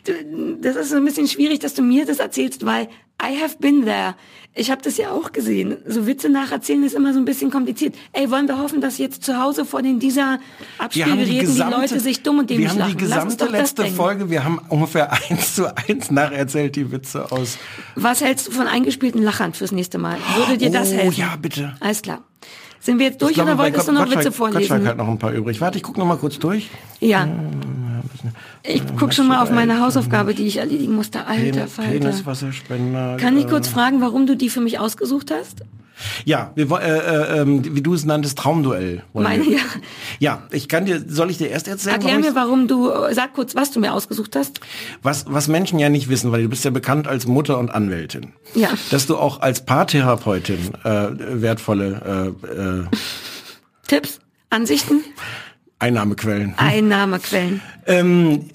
Du, 0.06 0.58
das 0.62 0.76
ist 0.76 0.90
so 0.90 0.98
ein 0.98 1.06
bisschen 1.06 1.28
schwierig, 1.28 1.60
dass 1.60 1.74
du 1.74 1.82
mir 1.82 2.06
das 2.06 2.20
erzählst, 2.20 2.66
weil 2.66 2.88
I 3.22 3.42
have 3.42 3.58
been 3.60 3.84
there. 3.84 4.16
Ich 4.56 4.72
habe 4.72 4.82
das 4.82 4.98
ja 4.98 5.12
auch 5.12 5.32
gesehen. 5.32 5.78
So 5.86 6.08
Witze 6.08 6.28
nacherzählen 6.30 6.84
ist 6.84 6.96
immer 6.96 7.14
so 7.14 7.20
ein 7.20 7.26
bisschen 7.26 7.52
kompliziert. 7.52 7.96
Ey, 8.14 8.32
wollen 8.32 8.48
wir 8.48 8.58
hoffen, 8.58 8.82
dass 8.82 8.98
jetzt 8.98 9.24
zu 9.24 9.38
Hause 9.42 9.64
vor 9.66 9.82
den 9.82 10.00
dieser 10.00 10.40
die 10.40 10.82
Abspielgeräten 10.82 11.30
die, 11.32 11.40
gesamte, 11.40 11.78
Leute 11.78 12.00
sich 12.00 12.24
dumm 12.24 12.40
und 12.40 12.50
dämlich 12.50 12.66
wir 12.68 12.72
haben 12.72 12.80
lachen. 12.80 12.92
die 12.98 13.04
gesamte 13.04 13.38
das 13.38 13.52
letzte. 13.52 13.86
Folge, 13.88 14.30
wir 14.30 14.44
haben 14.44 14.60
ungefähr 14.70 15.12
eins 15.30 15.56
zu 15.56 15.76
eins 15.76 16.12
nacherzählt 16.12 16.76
die 16.78 16.92
Witze 16.92 17.32
aus. 17.32 17.58
Was 17.96 18.22
hältst 18.22 18.48
du 18.48 18.52
von 18.52 18.68
eingespielten 18.68 19.22
Lachern 19.22 19.54
fürs 19.54 19.72
nächste 19.72 19.98
Mal? 19.98 20.18
Würde 20.38 20.58
dir 20.58 20.72
das 20.72 20.90
Oh, 20.92 20.96
helfen? 20.96 21.20
ja, 21.20 21.36
bitte. 21.40 21.76
Alles 21.82 22.02
klar. 22.02 22.24
Sind 22.82 22.98
wir 23.00 23.08
jetzt 23.08 23.22
durch 23.22 23.34
glaube, 23.34 23.52
oder 23.52 23.60
wolltest 23.60 23.88
du 23.90 23.92
noch 23.92 24.06
Gottschalk- 24.06 24.26
Witze 24.26 24.30
Gottschalk 24.40 24.54
vorlesen? 24.54 24.88
hat 24.88 24.98
noch 24.98 25.10
ein 25.10 25.20
paar 25.20 25.34
übrig. 25.34 25.60
Warte, 25.60 25.78
ich 25.78 25.84
gucke 25.84 26.00
noch 26.00 26.06
mal 26.08 26.18
kurz 26.18 26.40
durch. 26.40 26.70
Ja. 27.02 27.28
Ich 28.64 28.84
guck 28.98 29.14
schon 29.14 29.28
mal 29.28 29.42
auf 29.42 29.52
meine 29.52 29.82
Hausaufgabe, 29.82 30.34
die 30.34 30.46
ich 30.46 30.58
erledigen 30.58 30.96
musste. 30.96 31.26
Alter 31.26 31.68
Falter. 31.68 31.92
Peniswasserspender. 31.92 33.18
Kann 33.18 33.38
ich 33.38 33.46
äh, 33.46 33.50
kurz 33.50 33.68
fragen, 33.68 34.02
warum 34.02 34.28
du 34.28 34.36
die 34.36 34.50
für 34.50 34.62
mich 34.62 34.80
ausgesucht 34.80 35.32
hast? 35.32 35.64
Ja, 36.26 36.52
wir, 36.56 36.70
äh, 36.80 37.38
äh, 37.38 37.42
ähm, 37.42 37.76
wie 37.76 37.82
du 37.82 37.94
es 37.94 38.06
nanntest, 38.06 38.38
Traumduell. 38.38 39.04
Meine, 39.14 39.46
wir. 39.46 39.58
ja. 39.58 39.64
Ja, 40.20 40.44
ich 40.52 40.70
kann 40.70 40.86
dir, 40.86 41.04
soll 41.08 41.30
ich 41.30 41.38
dir 41.38 41.50
erst 41.50 41.68
erzählen? 41.68 41.96
Erklär 41.96 42.36
warum 42.36 42.66
mir, 42.66 42.76
warum 42.76 43.08
du, 43.10 43.14
sag 43.14 43.34
kurz, 43.34 43.56
was 43.56 43.72
du 43.72 43.80
mir 43.80 43.94
ausgesucht 43.94 44.36
hast. 44.36 44.60
was, 45.02 45.26
was 45.28 45.48
Menschen 45.48 45.80
ja 45.80 45.90
nicht 45.90 46.10
wissen, 46.10 46.32
weil 46.32 46.44
du 46.44 46.50
bist 46.50 46.64
ja 46.64 46.72
bekannt 46.72 47.08
als 47.08 47.28
Mutter 47.28 47.58
und 47.58 47.70
Anwältin. 47.72 48.34
Ja. 48.56 48.70
Dass 48.92 49.08
du 49.08 49.18
auch 49.18 49.42
als 49.42 49.66
Paartherapeutin 49.66 50.74
äh, 50.84 51.10
wertvolle 51.42 52.34
äh, 52.46 52.48
äh, 52.48 52.86
Tipps, 53.88 54.20
Ansichten, 54.50 55.02
Einnahmequellen. 55.80 56.54
Einnahmequellen. 56.58 57.62
Ähm, 57.86 58.50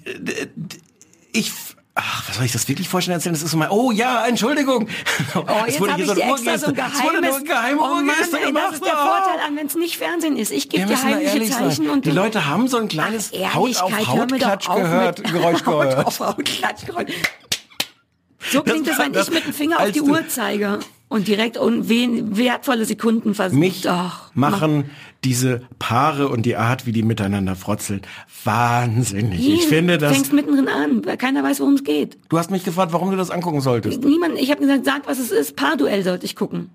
ich, 1.33 1.53
ach, 1.95 2.29
was 2.29 2.37
soll 2.37 2.45
ich 2.45 2.53
das 2.53 2.69
wirklich 2.69 2.89
vorstellen 2.89 3.15
erzählen? 3.17 3.35
Das 3.35 3.43
ist 3.43 3.51
so 3.51 3.57
mein, 3.57 3.71
oh 3.71 3.91
ja, 3.93 4.27
Entschuldigung. 4.27 4.89
Oh, 5.35 5.41
jetzt 5.67 5.81
habe 5.81 6.01
ich 6.03 6.13
dir 6.13 6.23
extra 6.23 6.59
so 6.59 6.67
ein 6.67 6.73
wurde 6.73 6.75
geheimes, 6.75 7.37
ein 7.37 7.45
geheime 7.45 7.81
oh 7.81 7.95
Mann, 7.95 8.09
ey, 8.11 8.15
das 8.53 8.75
ist 8.75 8.85
der 8.85 8.93
Oh. 8.95 9.07
Vorteil 9.09 9.41
an, 9.47 9.57
wenn 9.57 9.67
es 9.67 9.75
nicht 9.75 9.97
Fernsehen 9.97 10.37
ist. 10.37 10.53
Ich 10.53 10.69
gebe 10.69 10.87
dir 10.87 11.03
heimliche 11.03 11.51
Zeichen 11.51 11.71
sein. 11.87 11.91
und 11.91 12.05
Die 12.05 12.11
Leute 12.13 12.47
haben 12.47 12.69
so 12.69 12.77
ein 12.79 12.89
kleines 12.89 13.33
Ach, 13.45 13.55
Haut 13.55 13.77
auf 13.83 14.07
Hautklatsch 14.07 14.69
mit- 14.69 15.25
Geräusch 15.33 15.63
Haut 15.67 15.81
gehört. 15.81 16.07
auf 16.07 16.21
Hautklatschgeräusch. 16.21 17.11
So 18.53 18.63
klingt 18.63 18.87
Das 18.87 18.99
war 18.99 19.07
wenn 19.07 19.13
das, 19.15 19.29
ich 19.29 19.35
mit 19.35 19.47
dem 19.47 19.55
Finger 19.55 19.81
auf 19.81 19.91
die 19.91 20.01
du- 20.01 20.07
Uhr 20.11 20.29
zeige 20.29 20.79
und 21.09 21.29
direkt 21.29 21.57
un 21.59 21.89
wen- 21.89 22.37
wertvolle 22.37 22.85
Sekunden 22.85 23.35
versuche. 23.35 23.59
Mich 23.61 23.83
Doch, 23.83 24.35
machen 24.35 24.85
diese 25.23 25.63
Paare 25.79 26.29
und 26.29 26.45
die 26.45 26.57
Art, 26.57 26.87
wie 26.87 26.93
die 26.93 27.03
miteinander 27.03 27.57
frotzeln, 27.57 28.03
wahnsinnig. 28.45 29.47
Ich 29.47 29.67
finde 29.67 29.99
das. 29.99 30.13
fängst 30.13 30.33
mittendrin 30.33 30.69
an, 30.69 31.05
weil 31.07 31.17
keiner 31.17 31.43
weiß, 31.43 31.61
worum 31.61 31.75
es 31.75 31.85
geht. 31.85 32.19
Du 32.29 32.39
hast 32.39 32.51
mich 32.51 32.65
gefragt, 32.65 32.93
warum 32.93 33.11
du 33.11 33.17
das 33.17 33.31
angucken 33.31 33.61
solltest. 33.61 34.03
Niemand, 34.05 34.39
ich 34.39 34.51
habe 34.51 34.61
gesagt, 34.61 34.85
sag, 34.85 35.07
was 35.07 35.19
es 35.19 35.31
ist. 35.31 35.57
Paarduell 35.57 36.03
sollte 36.05 36.27
ich 36.27 36.37
gucken. 36.37 36.71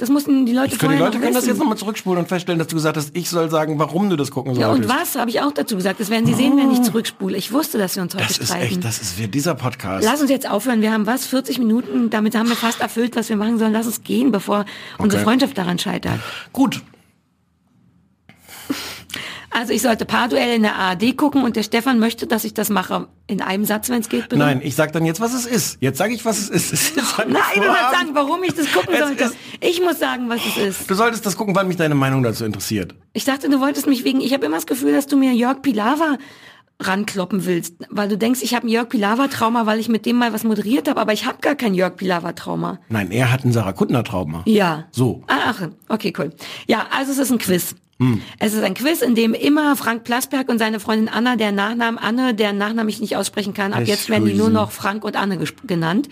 Das 0.00 0.10
mussten 0.10 0.46
die 0.46 0.52
Leute 0.52 0.76
finde, 0.78 0.94
die 0.94 1.02
Leute 1.02 1.18
können 1.18 1.34
das 1.34 1.44
jetzt 1.46 1.58
nochmal 1.58 1.76
zurückspulen 1.76 2.20
und 2.20 2.28
feststellen, 2.28 2.60
dass 2.60 2.68
du 2.68 2.76
gesagt 2.76 2.96
hast, 2.96 3.10
ich 3.16 3.28
soll 3.28 3.50
sagen, 3.50 3.80
warum 3.80 4.08
du 4.08 4.14
das 4.14 4.30
gucken 4.30 4.54
Ja, 4.54 4.68
und 4.70 4.84
solltest. 4.84 5.00
was 5.00 5.20
habe 5.20 5.28
ich 5.28 5.40
auch 5.40 5.50
dazu 5.50 5.74
gesagt? 5.74 5.98
Das 5.98 6.08
werden 6.08 6.24
Sie 6.24 6.34
sehen, 6.34 6.56
wenn 6.56 6.70
ich 6.70 6.82
zurückspule. 6.82 7.36
Ich 7.36 7.52
wusste, 7.52 7.78
dass 7.78 7.96
wir 7.96 8.04
uns 8.04 8.14
heute 8.14 8.22
Das 8.28 8.38
ist 8.38 8.46
streiten. 8.46 8.64
echt, 8.74 8.84
das 8.84 9.00
ist 9.02 9.18
wie 9.18 9.26
dieser 9.26 9.56
Podcast. 9.56 10.04
Lass 10.04 10.20
uns 10.20 10.30
jetzt 10.30 10.48
aufhören. 10.48 10.82
Wir 10.82 10.92
haben 10.92 11.04
was? 11.06 11.26
40 11.26 11.58
Minuten. 11.58 12.10
Damit 12.10 12.36
haben 12.36 12.48
wir 12.48 12.54
fast 12.54 12.80
erfüllt, 12.80 13.16
was 13.16 13.28
wir 13.28 13.36
machen 13.36 13.58
sollen. 13.58 13.72
Lass 13.72 13.86
uns 13.86 14.04
gehen, 14.04 14.30
bevor 14.30 14.66
unsere 14.98 15.20
Okay. 15.20 15.30
Freundschaft 15.30 15.58
daran 15.58 15.80
scheitert. 15.80 16.20
Gut. 16.52 16.80
Also 19.50 19.72
ich 19.72 19.82
sollte 19.82 20.04
Paarduell 20.04 20.56
in 20.56 20.62
der 20.62 20.76
ARD 20.76 21.16
gucken 21.16 21.42
und 21.42 21.56
der 21.56 21.62
Stefan 21.62 21.98
möchte, 21.98 22.26
dass 22.26 22.44
ich 22.44 22.54
das 22.54 22.68
mache. 22.68 23.08
In 23.26 23.40
einem 23.40 23.64
Satz, 23.64 23.88
wenn 23.88 24.00
es 24.00 24.08
geht, 24.08 24.28
bitte. 24.28 24.36
Nein, 24.36 24.60
ich 24.62 24.74
sag 24.74 24.92
dann 24.92 25.04
jetzt, 25.04 25.20
was 25.20 25.32
es 25.32 25.46
ist. 25.46 25.78
Jetzt 25.80 25.98
sage 25.98 26.14
ich, 26.14 26.24
was 26.24 26.38
es 26.38 26.48
ist. 26.48 26.72
Es 26.72 26.90
ist 26.90 27.18
ein 27.18 27.30
Nein, 27.30 27.42
du 27.56 27.62
sollst 27.62 27.80
sagen, 27.92 28.10
warum 28.12 28.42
ich 28.42 28.54
das 28.54 28.70
gucken 28.72 28.94
sollte. 28.98 29.32
Ich 29.60 29.80
muss 29.80 29.98
sagen, 29.98 30.28
was 30.28 30.40
es 30.44 30.56
ist. 30.56 30.90
Du 30.90 30.94
solltest 30.94 31.24
das 31.26 31.36
gucken, 31.36 31.54
weil 31.54 31.64
mich 31.64 31.76
deine 31.76 31.94
Meinung 31.94 32.22
dazu 32.22 32.44
interessiert. 32.44 32.94
Ich 33.12 33.24
dachte, 33.24 33.48
du 33.48 33.60
wolltest 33.60 33.86
mich 33.86 34.04
wegen, 34.04 34.20
ich 34.20 34.32
habe 34.32 34.46
immer 34.46 34.56
das 34.56 34.66
Gefühl, 34.66 34.92
dass 34.92 35.06
du 35.06 35.16
mir 35.16 35.32
Jörg 35.32 35.62
Pilawa 35.62 36.18
rankloppen 36.80 37.44
willst, 37.44 37.74
weil 37.90 38.08
du 38.08 38.16
denkst, 38.16 38.40
ich 38.42 38.54
habe 38.54 38.66
ein 38.66 38.70
Jörg 38.70 38.88
Pilawa-Trauma, 38.88 39.66
weil 39.66 39.80
ich 39.80 39.88
mit 39.88 40.06
dem 40.06 40.16
mal 40.16 40.32
was 40.32 40.44
moderiert 40.44 40.88
habe, 40.88 41.00
aber 41.00 41.12
ich 41.12 41.26
habe 41.26 41.38
gar 41.40 41.56
kein 41.56 41.74
Jörg 41.74 41.96
Pilawa-Trauma. 41.96 42.78
Nein, 42.88 43.10
er 43.10 43.32
hat 43.32 43.44
ein 43.44 43.52
Sarah 43.52 43.72
Kuttner-Trauma. 43.72 44.42
Ja. 44.46 44.86
So. 44.92 45.22
Ah, 45.26 45.38
Ach, 45.48 45.68
okay, 45.88 46.12
cool. 46.18 46.32
Ja, 46.66 46.86
also 46.96 47.12
es 47.12 47.18
ist 47.18 47.32
ein 47.32 47.38
Quiz. 47.38 47.74
Es 48.38 48.54
ist 48.54 48.62
ein 48.62 48.74
Quiz, 48.74 49.02
in 49.02 49.16
dem 49.16 49.34
immer 49.34 49.74
Frank 49.74 50.04
Plasberg 50.04 50.48
und 50.48 50.58
seine 50.58 50.78
Freundin 50.78 51.08
Anna, 51.08 51.34
der 51.34 51.50
Nachname 51.50 52.00
Anne, 52.00 52.32
deren 52.32 52.56
Nachnamen 52.56 52.88
ich 52.88 53.00
nicht 53.00 53.16
aussprechen 53.16 53.54
kann, 53.54 53.72
ab 53.72 53.82
jetzt 53.86 54.08
werden 54.08 54.24
die 54.24 54.34
nur 54.34 54.50
noch 54.50 54.70
Frank 54.70 55.02
und 55.02 55.16
Anne 55.16 55.36
genannt. 55.66 56.08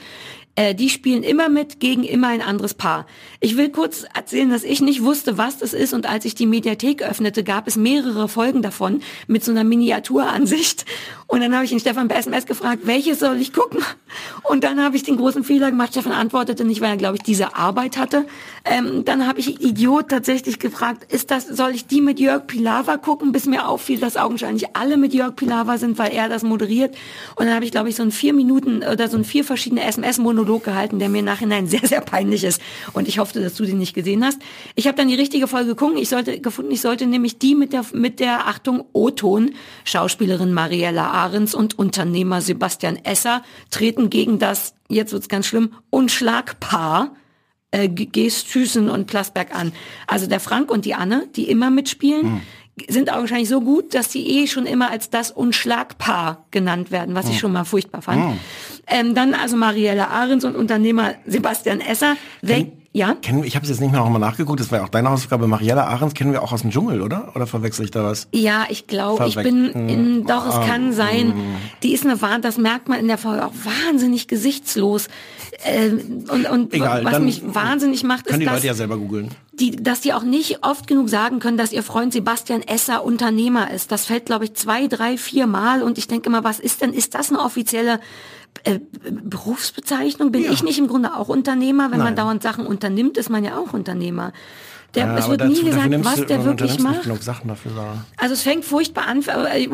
Äh, 0.57 0.75
die 0.75 0.89
spielen 0.89 1.23
immer 1.23 1.51
mit 1.51 1.81
gegen 1.81 2.03
immer 2.03 2.29
ein 2.29 2.41
anderes 2.41 2.73
Paar. 2.73 3.07
Ich 3.41 3.59
will 3.59 3.69
kurz 3.69 4.07
erzählen, 4.15 4.49
dass 4.49 4.65
ich 4.65 4.81
nicht 4.81 5.05
wusste, 5.05 5.37
was 5.37 5.59
das 5.59 5.75
ist 5.75 5.93
und 5.93 6.07
als 6.07 6.25
ich 6.25 6.35
die 6.35 6.47
Mediathek 6.47 7.03
öffnete, 7.03 7.45
gab 7.45 7.69
es 7.69 7.77
mehrere 7.77 8.27
Folgen 8.27 8.63
davon 8.63 9.03
mit 9.27 9.45
so 9.45 9.53
einer 9.53 9.65
Miniaturansicht. 9.65 10.87
Und 11.27 11.41
dann 11.41 11.55
habe 11.55 11.65
ich 11.65 11.71
den 11.71 11.81
Stefan 11.81 12.09
per 12.09 12.19
SMS 12.19 12.47
gefragt, 12.47 12.83
welches 12.85 13.19
soll 13.19 13.37
ich 13.37 13.53
gucken? 13.53 13.81
Und 14.45 14.65
dann 14.65 14.83
habe 14.83 14.97
ich 14.97 15.03
den 15.03 15.17
großen 15.17 15.45
Fehler 15.45 15.71
gemacht. 15.71 15.91
Stefan 15.91 16.13
antwortete 16.13 16.65
nicht, 16.65 16.81
weil 16.81 16.91
er, 16.91 16.97
glaube 16.97 17.17
ich, 17.17 17.23
diese 17.23 17.57
Arbeit 17.57 17.99
hatte. 17.99 18.27
Ähm, 18.65 19.05
dann 19.05 19.27
habe 19.27 19.41
ich 19.41 19.61
Idiot 19.61 20.09
tatsächlich 20.09 20.59
gefragt, 20.59 21.13
ist 21.13 21.31
das, 21.31 21.47
soll 21.47 21.73
ich 21.73 21.87
die 21.87 22.01
mit 22.01 22.19
Jörg 22.21 22.47
Pilawa 22.47 22.97
gucken, 22.97 23.33
bis 23.33 23.47
mir 23.47 23.69
auffiel, 23.69 23.99
dass 23.99 24.17
augenscheinlich 24.17 24.77
alle 24.77 24.97
mit 24.97 25.13
Jörg 25.13 25.37
Pilawa 25.37 25.77
sind, 25.77 25.99
weil 25.99 26.13
er 26.13 26.29
das 26.29 26.45
moderiert. 26.45 26.97
Und 27.35 27.47
dann 27.47 27.55
habe 27.55 27.65
ich, 27.65 27.73
glaube 27.73 27.89
ich, 27.89 27.97
so 27.97 28.05
ein 28.05 28.13
vier 28.13 28.33
Minuten 28.33 28.85
oder 28.85 29.09
so 29.09 29.19
ein 29.19 29.25
vier 29.25 29.45
verschiedene 29.45 29.83
SMS-Monolog 29.83 30.45
gehalten, 30.64 30.99
der 30.99 31.09
mir 31.09 31.22
Nachhinein 31.22 31.66
sehr, 31.68 31.86
sehr 31.86 32.01
peinlich 32.01 32.44
ist. 32.44 32.61
Und 32.92 33.09
ich 33.09 33.18
hoffe, 33.18 33.40
dass 33.40 33.55
du 33.55 33.64
den 33.64 33.78
nicht 33.78 33.94
gesehen 33.94 34.24
hast. 34.24 34.40
Ich 34.74 34.86
habe 34.86 34.97
dann 34.97 35.09
die 35.09 35.14
richtige 35.14 35.47
Folge 35.49 35.70
geguckt. 35.70 35.99
Ich 35.99 36.09
sollte, 36.09 36.40
gefunden, 36.40 36.70
ich 36.72 36.80
sollte 36.80 37.07
nämlich 37.07 37.38
die 37.38 37.55
mit 37.55 37.72
der, 37.72 37.84
mit 37.92 38.20
der 38.20 38.47
Achtung, 38.47 38.84
O-Ton, 38.92 39.51
Schauspielerin 39.84 40.53
Mariella 40.53 41.11
Ahrens 41.11 41.55
und 41.55 41.78
Unternehmer 41.78 42.40
Sebastian 42.40 42.97
Esser 43.05 43.42
treten 43.70 44.09
gegen 44.11 44.38
das, 44.38 44.74
jetzt 44.88 45.12
wird's 45.12 45.28
ganz 45.28 45.47
schlimm, 45.47 45.70
Unschlagpaar 45.90 47.14
äh, 47.70 47.88
G- 47.88 48.07
Geest, 48.07 48.51
Thyssen 48.51 48.88
und 48.88 49.07
Plasberg 49.07 49.55
an. 49.55 49.72
Also 50.07 50.26
der 50.26 50.40
Frank 50.40 50.70
und 50.70 50.84
die 50.84 50.94
Anne, 50.94 51.28
die 51.36 51.49
immer 51.51 51.70
mitspielen, 51.70 52.40
sind 52.89 53.12
augenscheinlich 53.12 53.49
so 53.49 53.61
gut, 53.61 53.95
dass 53.95 54.09
die 54.09 54.39
eh 54.39 54.47
schon 54.47 54.66
immer 54.66 54.91
als 54.91 55.09
das 55.09 55.31
Unschlagpaar 55.31 56.45
genannt 56.51 56.91
werden, 56.91 57.14
was 57.14 57.29
ich 57.29 57.39
schon 57.39 57.53
mal 57.53 57.64
furchtbar 57.64 58.03
fand. 58.03 58.39
Ähm, 58.87 59.14
dann 59.14 59.35
also 59.35 59.57
Mariella 59.57 60.09
Ahrens 60.09 60.45
und 60.45 60.57
Unternehmer 60.57 61.14
Sebastian 61.27 61.81
Esser. 61.81 62.16
Wel 62.43 62.72
ja? 62.97 63.14
Kennen, 63.20 63.44
ich 63.44 63.57
habe 63.57 63.64
es 63.64 63.68
jetzt 63.68 63.80
nicht 63.80 63.90
mehr 63.92 64.01
nochmal 64.01 64.20
nachgeguckt, 64.20 64.59
das 64.59 64.70
war 64.70 64.78
ja 64.78 64.84
auch 64.84 64.88
deine 64.88 65.11
Hausaufgabe. 65.11 65.47
Mariella 65.47 65.84
Ahrens 65.86 66.14
kennen 66.14 66.32
wir 66.32 66.42
auch 66.42 66.53
aus 66.53 66.62
dem 66.62 66.70
Dschungel, 66.70 67.03
oder? 67.03 67.32
Oder 67.34 67.47
verwechsel 67.47 67.84
ich 67.84 67.90
da 67.90 68.05
was? 68.05 68.26
Ja, 68.32 68.64
ich 68.70 68.86
glaube, 68.86 69.26
ich 69.28 69.36
bin 69.36 69.66
in, 69.66 70.24
doch, 70.24 70.49
es 70.49 70.66
kann 70.66 70.94
sein. 70.94 71.34
Die 71.82 71.92
ist 71.92 72.05
eine 72.07 72.22
Wahn, 72.22 72.40
das 72.40 72.57
merkt 72.57 72.88
man 72.88 72.99
in 72.99 73.07
der 73.07 73.18
Folge 73.18 73.44
auch 73.44 73.53
wahnsinnig 73.86 74.28
gesichtslos. 74.28 75.09
Ähm, 75.64 76.24
und 76.30 76.49
und 76.49 76.72
Egal, 76.72 77.05
was 77.05 77.18
mich 77.18 77.42
wahnsinnig 77.44 78.03
macht, 78.03 78.24
Können 78.24 78.40
ist, 78.40 78.40
die 78.40 78.44
dass, 78.47 78.55
Leute 78.55 78.66
ja 78.66 78.74
selber 78.74 78.97
googeln. 78.97 79.28
die, 79.53 79.72
dass 79.72 80.01
die 80.01 80.14
auch 80.14 80.22
nicht 80.22 80.64
oft 80.64 80.86
genug 80.86 81.11
sagen 81.11 81.38
können, 81.38 81.59
dass 81.59 81.72
ihr 81.72 81.82
Freund 81.82 82.14
Sebastian 82.14 82.62
Esser 82.62 83.05
Unternehmer 83.05 83.70
ist. 83.70 83.92
Das 83.92 84.07
fällt, 84.07 84.24
glaube 84.26 84.47
ich, 84.47 84.55
zwei, 84.55 84.86
drei, 84.86 85.18
vier 85.18 85.47
Mal. 85.47 85.82
Und 85.82 85.99
ich 85.99 86.09
denke 86.09 86.28
immer, 86.30 86.44
was 86.44 86.61
ist 86.61 86.80
denn, 86.80 86.94
ist 86.94 87.14
das 87.14 87.28
eine 87.30 87.40
offizielle 87.40 88.01
äh, 88.65 88.81
Berufsbezeichnung? 89.11 90.33
Bin 90.33 90.45
Ja. 90.45 90.53
ich 90.53 90.63
nicht 90.63 90.79
im 90.79 90.89
Grunde 90.89 91.15
auch 91.15 91.29
Unternehmer? 91.29 91.91
Wenn 91.91 91.99
man 91.99 92.09
Nein. 92.09 92.17
dauernd 92.17 92.43
Sachen 92.43 92.67
unternimmt, 92.67 93.17
ist 93.17 93.31
man 93.31 93.45
ja 93.45 93.57
auch 93.59 93.73
Unternehmer. 93.73 94.33
Der, 94.95 95.07
Ja, 95.07 95.19
es 95.19 95.29
wird 95.29 95.45
nie 95.47 95.63
gesagt, 95.63 95.91
was 96.05 96.27
der 96.27 96.45
wirklich 96.45 96.79
macht. 96.81 97.03
Sachen 97.23 97.49
dafür, 97.49 97.73
Sarah. 97.73 98.05
Also 98.17 98.35
es 98.35 98.43
fängt 98.43 98.65
furchtbar 98.65 99.07
an, 99.07 99.23
äh, 99.53 99.67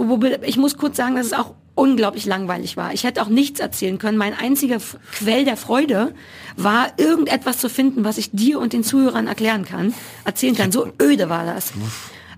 ich 0.46 0.56
muss 0.56 0.76
kurz 0.76 0.96
sagen, 0.96 1.14
dass 1.16 1.26
es 1.26 1.32
auch 1.32 1.54
unglaublich 1.74 2.26
langweilig 2.26 2.76
war. 2.76 2.92
Ich 2.92 3.04
hätte 3.04 3.22
auch 3.22 3.28
nichts 3.28 3.60
erzählen 3.60 3.98
können. 3.98 4.18
Mein 4.18 4.34
einziger 4.36 4.78
Quell 5.12 5.44
der 5.44 5.56
Freude 5.56 6.14
war, 6.56 6.88
irgendetwas 6.98 7.58
zu 7.58 7.70
finden, 7.70 8.04
was 8.04 8.18
ich 8.18 8.30
dir 8.32 8.58
und 8.58 8.72
den 8.72 8.84
Zuhörern 8.84 9.26
erklären 9.26 9.64
kann, 9.64 9.94
erzählen 10.24 10.54
kann. 10.56 10.72
So 10.72 10.88
öde 11.00 11.28
war 11.28 11.46
das. 11.46 11.72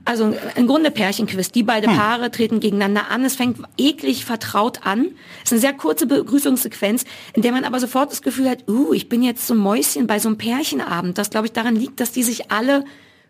Also 0.06 0.34
im 0.56 0.66
Grunde 0.66 0.90
Pärchenquiz. 0.90 1.50
Die 1.50 1.62
beiden 1.62 1.90
Hm. 1.90 1.96
Paare 1.98 2.30
treten 2.30 2.60
gegeneinander 2.60 3.10
an. 3.10 3.24
Es 3.24 3.36
fängt 3.36 3.58
eklig 3.78 4.24
vertraut 4.26 4.84
an. 4.86 5.06
Es 5.42 5.44
ist 5.50 5.52
eine 5.52 5.60
sehr 5.62 5.72
kurze 5.72 6.06
Begrüßungssequenz, 6.06 7.04
in 7.32 7.42
der 7.42 7.52
man 7.52 7.64
aber 7.64 7.80
sofort 7.80 8.12
das 8.12 8.20
Gefühl 8.20 8.48
hat, 8.50 8.68
uh, 8.68 8.92
ich 8.92 9.08
bin 9.08 9.22
jetzt 9.22 9.46
so 9.46 9.54
ein 9.54 9.58
Mäuschen 9.58 10.06
bei 10.06 10.18
so 10.18 10.28
einem 10.28 10.36
Pärchenabend. 10.38 11.16
Das, 11.16 11.30
glaube 11.30 11.46
ich, 11.46 11.52
daran 11.52 11.74
liegt, 11.76 12.00
dass 12.00 12.12
die 12.12 12.22
sich 12.22 12.50
alle 12.50 12.84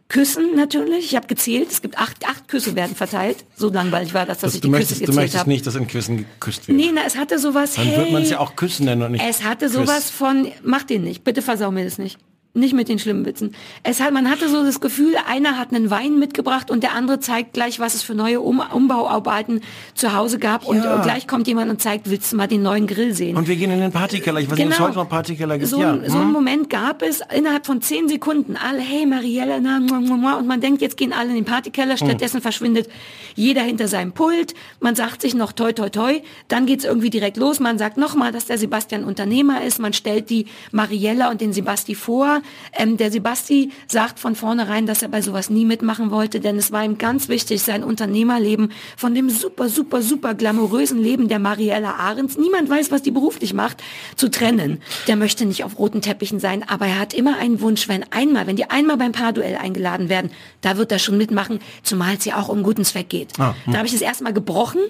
küssen 0.09 0.55
natürlich. 0.55 1.07
Ich 1.07 1.16
habe 1.16 1.27
gezählt, 1.29 1.70
es 1.70 1.81
gibt 1.81 1.97
acht, 1.99 2.27
acht 2.29 2.49
Küsse 2.49 2.75
werden 2.75 2.95
verteilt. 2.95 3.45
So 3.57 3.70
langweilig 3.70 4.12
war 4.12 4.27
das, 4.27 4.39
dass 4.39 4.51
Das, 4.51 4.55
ich 4.57 4.61
du 4.61 4.68
die 4.68 4.72
Küsse 4.75 4.81
möchtest, 4.81 5.01
du 5.01 5.07
gezählt 5.07 5.16
möchtest 5.16 5.39
habe. 5.41 5.51
nicht, 5.51 5.66
dass 5.66 5.75
in 5.77 5.87
Quizen 5.87 6.16
geküsst 6.18 6.68
wird. 6.68 6.77
Nee, 6.77 6.91
na, 6.93 7.03
es 7.07 7.16
hatte 7.16 7.39
sowas, 7.39 7.75
Dann 7.75 7.87
hey, 7.87 7.99
wird 7.99 8.12
man 8.12 8.22
es 8.22 8.31
ja 8.31 8.41
auch 8.41 8.55
Küssen 8.57 8.85
nennen 8.85 9.03
und 9.03 9.12
nicht 9.12 9.25
es 9.27 9.43
hatte 9.45 9.66
Küss. 9.66 9.75
sowas 9.75 10.11
von, 10.11 10.49
mach 10.62 10.83
den 10.83 11.05
nicht, 11.05 11.25
bitte 11.25 11.41
versau 11.41 11.70
mir 11.70 11.85
das 11.85 11.99
nicht. 11.99 12.18
Nicht 12.57 12.72
mit 12.72 12.88
den 12.88 13.00
schlimmen 13.00 13.26
Witzen. 13.26 13.52
Es 13.82 14.00
hat, 14.00 14.12
man 14.12 14.30
hatte 14.30 14.48
so 14.48 14.64
das 14.64 14.80
Gefühl, 14.80 15.16
einer 15.28 15.59
hat 15.59 15.74
einen 15.74 15.90
Wein 15.90 16.20
mitgebracht 16.20 16.70
und 16.70 16.84
der 16.84 16.92
andere 16.92 17.18
zeigt 17.18 17.52
gleich, 17.52 17.80
was 17.80 17.94
es 17.94 18.02
für 18.05 18.14
neue 18.14 18.40
um 18.40 18.61
Umbauarbeiten 18.61 19.61
zu 19.94 20.14
Hause 20.14 20.38
gab. 20.38 20.64
Und 20.64 20.76
Ja. 20.76 21.02
gleich 21.02 21.26
kommt 21.26 21.48
jemand 21.48 21.68
und 21.72 21.82
zeigt, 21.82 22.09
willst 22.09 22.30
du 22.32 22.36
mal 22.36 22.46
den 22.46 22.62
neuen 22.62 22.86
Grill 22.86 23.12
sehen? 23.12 23.36
Und 23.36 23.48
wir 23.48 23.57
gehen 23.57 23.72
in 23.72 23.80
den 23.80 23.90
Partykeller. 23.90 24.38
Ich 24.38 24.48
weiß 24.48 24.57
nicht, 24.57 24.66
ob 24.68 24.72
es 24.72 24.78
heute 24.78 24.94
noch 24.98 25.09
Partykeller 25.09 25.59
gibt. 25.59 25.72
Genau. 25.72 25.94
So, 25.96 26.00
ja. 26.02 26.09
so 26.09 26.18
einen 26.18 26.30
Moment 26.30 26.70
gab 26.70 27.02
es 27.02 27.22
innerhalb 27.34 27.66
von 27.66 27.82
zehn 27.82 28.09
Sekunden. 28.09 28.57
Alle, 28.57 28.78
hey 28.78 29.05
Marielle, 29.05 29.61
na, 29.61 29.80
mua, 29.80 29.98
mua, 29.98 30.16
mua. 30.16 30.32
und 30.34 30.46
man 30.46 30.61
denkt, 30.61 30.80
jetzt 30.80 30.96
gehen 30.96 31.12
alle 31.12 31.30
in 31.30 31.34
den 31.34 31.44
Partykeller. 31.44 31.96
Stattdessen 31.96 32.40
verschwindet 32.40 32.88
jeder 33.34 33.62
hinter 33.62 33.88
seinem 33.88 34.12
Pult. 34.12 34.55
Man 34.78 34.94
sagt 34.94 35.22
sich 35.22 35.34
noch 35.34 35.50
toi, 35.50 35.72
toi, 35.72 35.88
toi. 35.88 36.20
Dann 36.46 36.66
geht's 36.66 36.84
irgendwie 36.84 37.11
direkt 37.11 37.36
los. 37.36 37.59
Man 37.59 37.78
sagt 37.78 37.96
nochmal, 37.96 38.30
dass 38.30 38.46
der 38.46 38.59
Sebastian 38.59 39.02
Unternehmer 39.02 39.64
ist. 39.64 39.80
Man 39.80 39.92
stellt 39.92 40.30
die 40.30 40.46
Mariella 40.70 41.32
und 41.32 41.40
den 41.40 41.52
Sebasti 41.52 41.96
vor. 41.96 42.42
Ähm, 42.72 42.97
der 42.97 43.11
Sebasti 43.11 43.70
sagt 43.86 44.18
von 44.18 44.34
vornherein, 44.34 44.86
dass 44.86 45.03
er 45.03 45.09
bei 45.09 45.22
sowas 45.22 45.51
nie 45.51 45.64
mitmachen 45.64 46.11
wollte, 46.11 46.40
denn 46.40 46.57
es 46.57 46.72
war 46.72 46.84
ihm 46.84 46.99
ganz 46.99 47.28
wichtig, 47.28 47.62
sein 47.62 47.84
Unternehmerleben 47.84 48.72
von 48.97 49.14
dem 49.14 49.30
super, 49.30 49.68
super, 49.68 50.03
super 50.03 50.34
glamourösen 50.34 50.99
Leben 51.03 51.28
der 51.28 51.38
Mariella 51.38 51.95
Ahrens, 51.95 52.36
niemand 52.36 52.68
weiß, 52.68 52.90
was 52.90 53.03
die 53.03 53.11
beruflich 53.11 53.55
macht, 53.55 53.82
zu 54.16 54.30
trennen. 54.30 54.80
Der 55.07 55.16
möchte 55.16 55.47
nicht 55.47 55.64
auf 55.64 55.78
roten 55.78 56.01
Teppichen 56.03 56.40
sein, 56.40 56.64
aber 56.68 56.86
er 56.86 56.99
hat 56.99 57.14
immer 57.14 57.38
einen 57.38 57.61
Wunsch, 57.61 57.88
wenn 57.88 58.05
einmal, 58.12 58.47
wenn 58.47 58.57
die 58.57 58.70
einmal 58.70 58.97
beim 58.97 59.12
Paarduell 59.12 59.57
eingeladen 59.57 60.09
werden, 60.09 60.30
da 60.61 60.76
wird 60.76 60.92
er 60.92 60.99
schon 60.99 61.16
mitmachen, 61.18 61.61
zumal 61.82 62.16
es 62.16 62.24
ja 62.24 62.38
auch 62.40 62.49
um 62.49 62.62
guten 62.62 62.84
Zweck 62.84 63.09
geht. 63.09 63.38
Ah, 63.38 63.55
hm. 63.64 63.72
Da 63.72 63.78
habe 63.78 63.86
ich 63.86 63.92
das 63.92 64.03
erstmal 64.03 64.32
gebrochen 64.32 64.80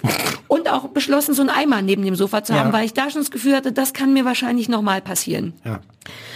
und 0.48 0.68
auch 0.70 0.88
beschlossen, 0.88 1.34
so 1.34 1.42
einen 1.42 1.50
Eimer 1.50 1.82
neben 1.82 2.04
dem 2.04 2.16
Sofa 2.16 2.44
zu 2.44 2.54
haben, 2.54 2.68
Ja. 2.68 2.72
weil 2.72 2.84
ich 2.84 2.94
da 2.94 3.10
schon 3.10 3.20
das 3.20 3.30
Gefühl 3.30 3.54
hatte, 3.56 3.72
das 3.72 3.92
kann 3.92 4.12
mir 4.12 4.24
wahrscheinlich 4.24 4.68
nochmal 4.68 5.00
passieren. 5.00 5.54
Ja. 5.64 5.80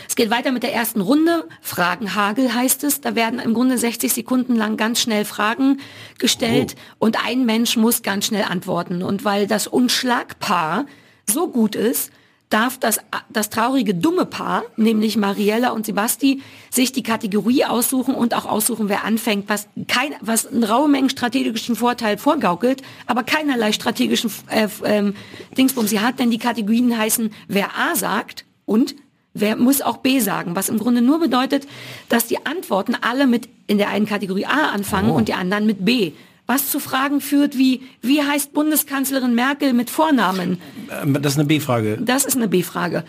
Es 0.09 0.17
geht 0.17 0.31
weiter 0.31 0.51
mit 0.53 0.63
der 0.63 0.73
ersten 0.73 1.01
Runde. 1.09 1.49
Fragenhagel 1.61 2.55
heißt 2.55 2.85
es. 2.85 3.01
Da 3.01 3.15
werden 3.15 3.41
im 3.41 3.55
Grunde 3.55 3.79
60 3.79 4.13
Sekunden 4.13 4.55
lang 4.55 4.77
ganz 4.77 5.01
schnell 5.01 5.25
Fragen 5.25 5.81
gestellt 6.19 6.77
und 6.99 7.25
ein 7.25 7.47
Mensch 7.47 7.77
muss 7.77 8.03
ganz 8.03 8.27
schnell 8.27 8.45
antworten. 8.45 9.03
Und 9.03 9.25
weil 9.25 9.47
das 9.47 9.67
Unschlagpaar 9.67 10.87
so 11.29 11.49
gut 11.49 11.75
ist, 11.75 12.13
darf 12.51 12.79
das, 12.79 13.01
das 13.29 13.51
traurige 13.51 13.95
dumme 13.95 14.25
Paar, 14.25 14.65
nämlich 14.77 15.17
Mariella 15.17 15.71
und 15.71 15.87
Sebasti, 15.87 16.43
sich 16.71 16.93
die 16.93 17.03
Kategorie 17.03 17.65
aussuchen 17.65 18.15
und 18.15 18.35
auch 18.35 18.47
aussuchen, 18.47 18.89
wer 18.89 19.05
anfängt, 19.05 19.49
was 19.49 19.69
kein, 19.87 20.15
was 20.21 20.47
einen 20.47 20.65
raue 20.65 20.89
Mengen 20.89 21.11
strategischen 21.11 21.77
Vorteil 21.77 22.17
vorgaukelt, 22.17 22.83
aber 23.07 23.23
keinerlei 23.23 23.73
strategischen 23.73 24.31
äh, 24.51 24.69
ähm, 24.85 25.15
Dingsbums 25.57 25.91
sie 25.91 26.01
hat, 26.01 26.19
denn 26.19 26.31
die 26.31 26.39
Kategorien 26.39 26.97
heißen, 26.97 27.31
wer 27.49 27.77
A 27.77 27.95
sagt 27.95 28.45
und 28.65 28.95
Wer 29.41 29.57
muss 29.57 29.81
auch 29.83 29.99
B 29.99 30.21
sagen? 30.21 30.57
Was 30.57 30.69
im 30.69 30.79
Grunde 30.79 31.01
nur 31.03 31.21
bedeutet, 31.21 31.67
dass 32.09 32.27
die 32.27 32.45
Antworten 32.47 32.95
alle 33.01 33.27
mit 33.27 33.49
in 33.67 33.79
der 33.79 33.89
einen 33.91 34.07
Kategorie 34.07 34.47
A 34.47 34.71
anfangen 34.71 35.11
und 35.11 35.29
die 35.29 35.35
anderen 35.35 35.67
mit 35.67 35.85
B. 35.85 36.13
Was 36.47 36.71
zu 36.71 36.81
Fragen 36.81 37.21
führt 37.21 37.59
wie, 37.59 37.83
wie 38.01 38.23
heißt 38.23 38.55
Bundeskanzlerin 38.55 39.35
Merkel 39.35 39.75
mit 39.75 39.91
Vornamen? 39.91 40.59
Ähm, 41.03 41.15
Das 41.21 41.33
ist 41.35 41.39
eine 41.39 41.47
B-Frage. 41.47 41.99
Das 42.01 42.25
ist 42.25 42.37
eine 42.37 42.49
B-Frage. 42.49 43.05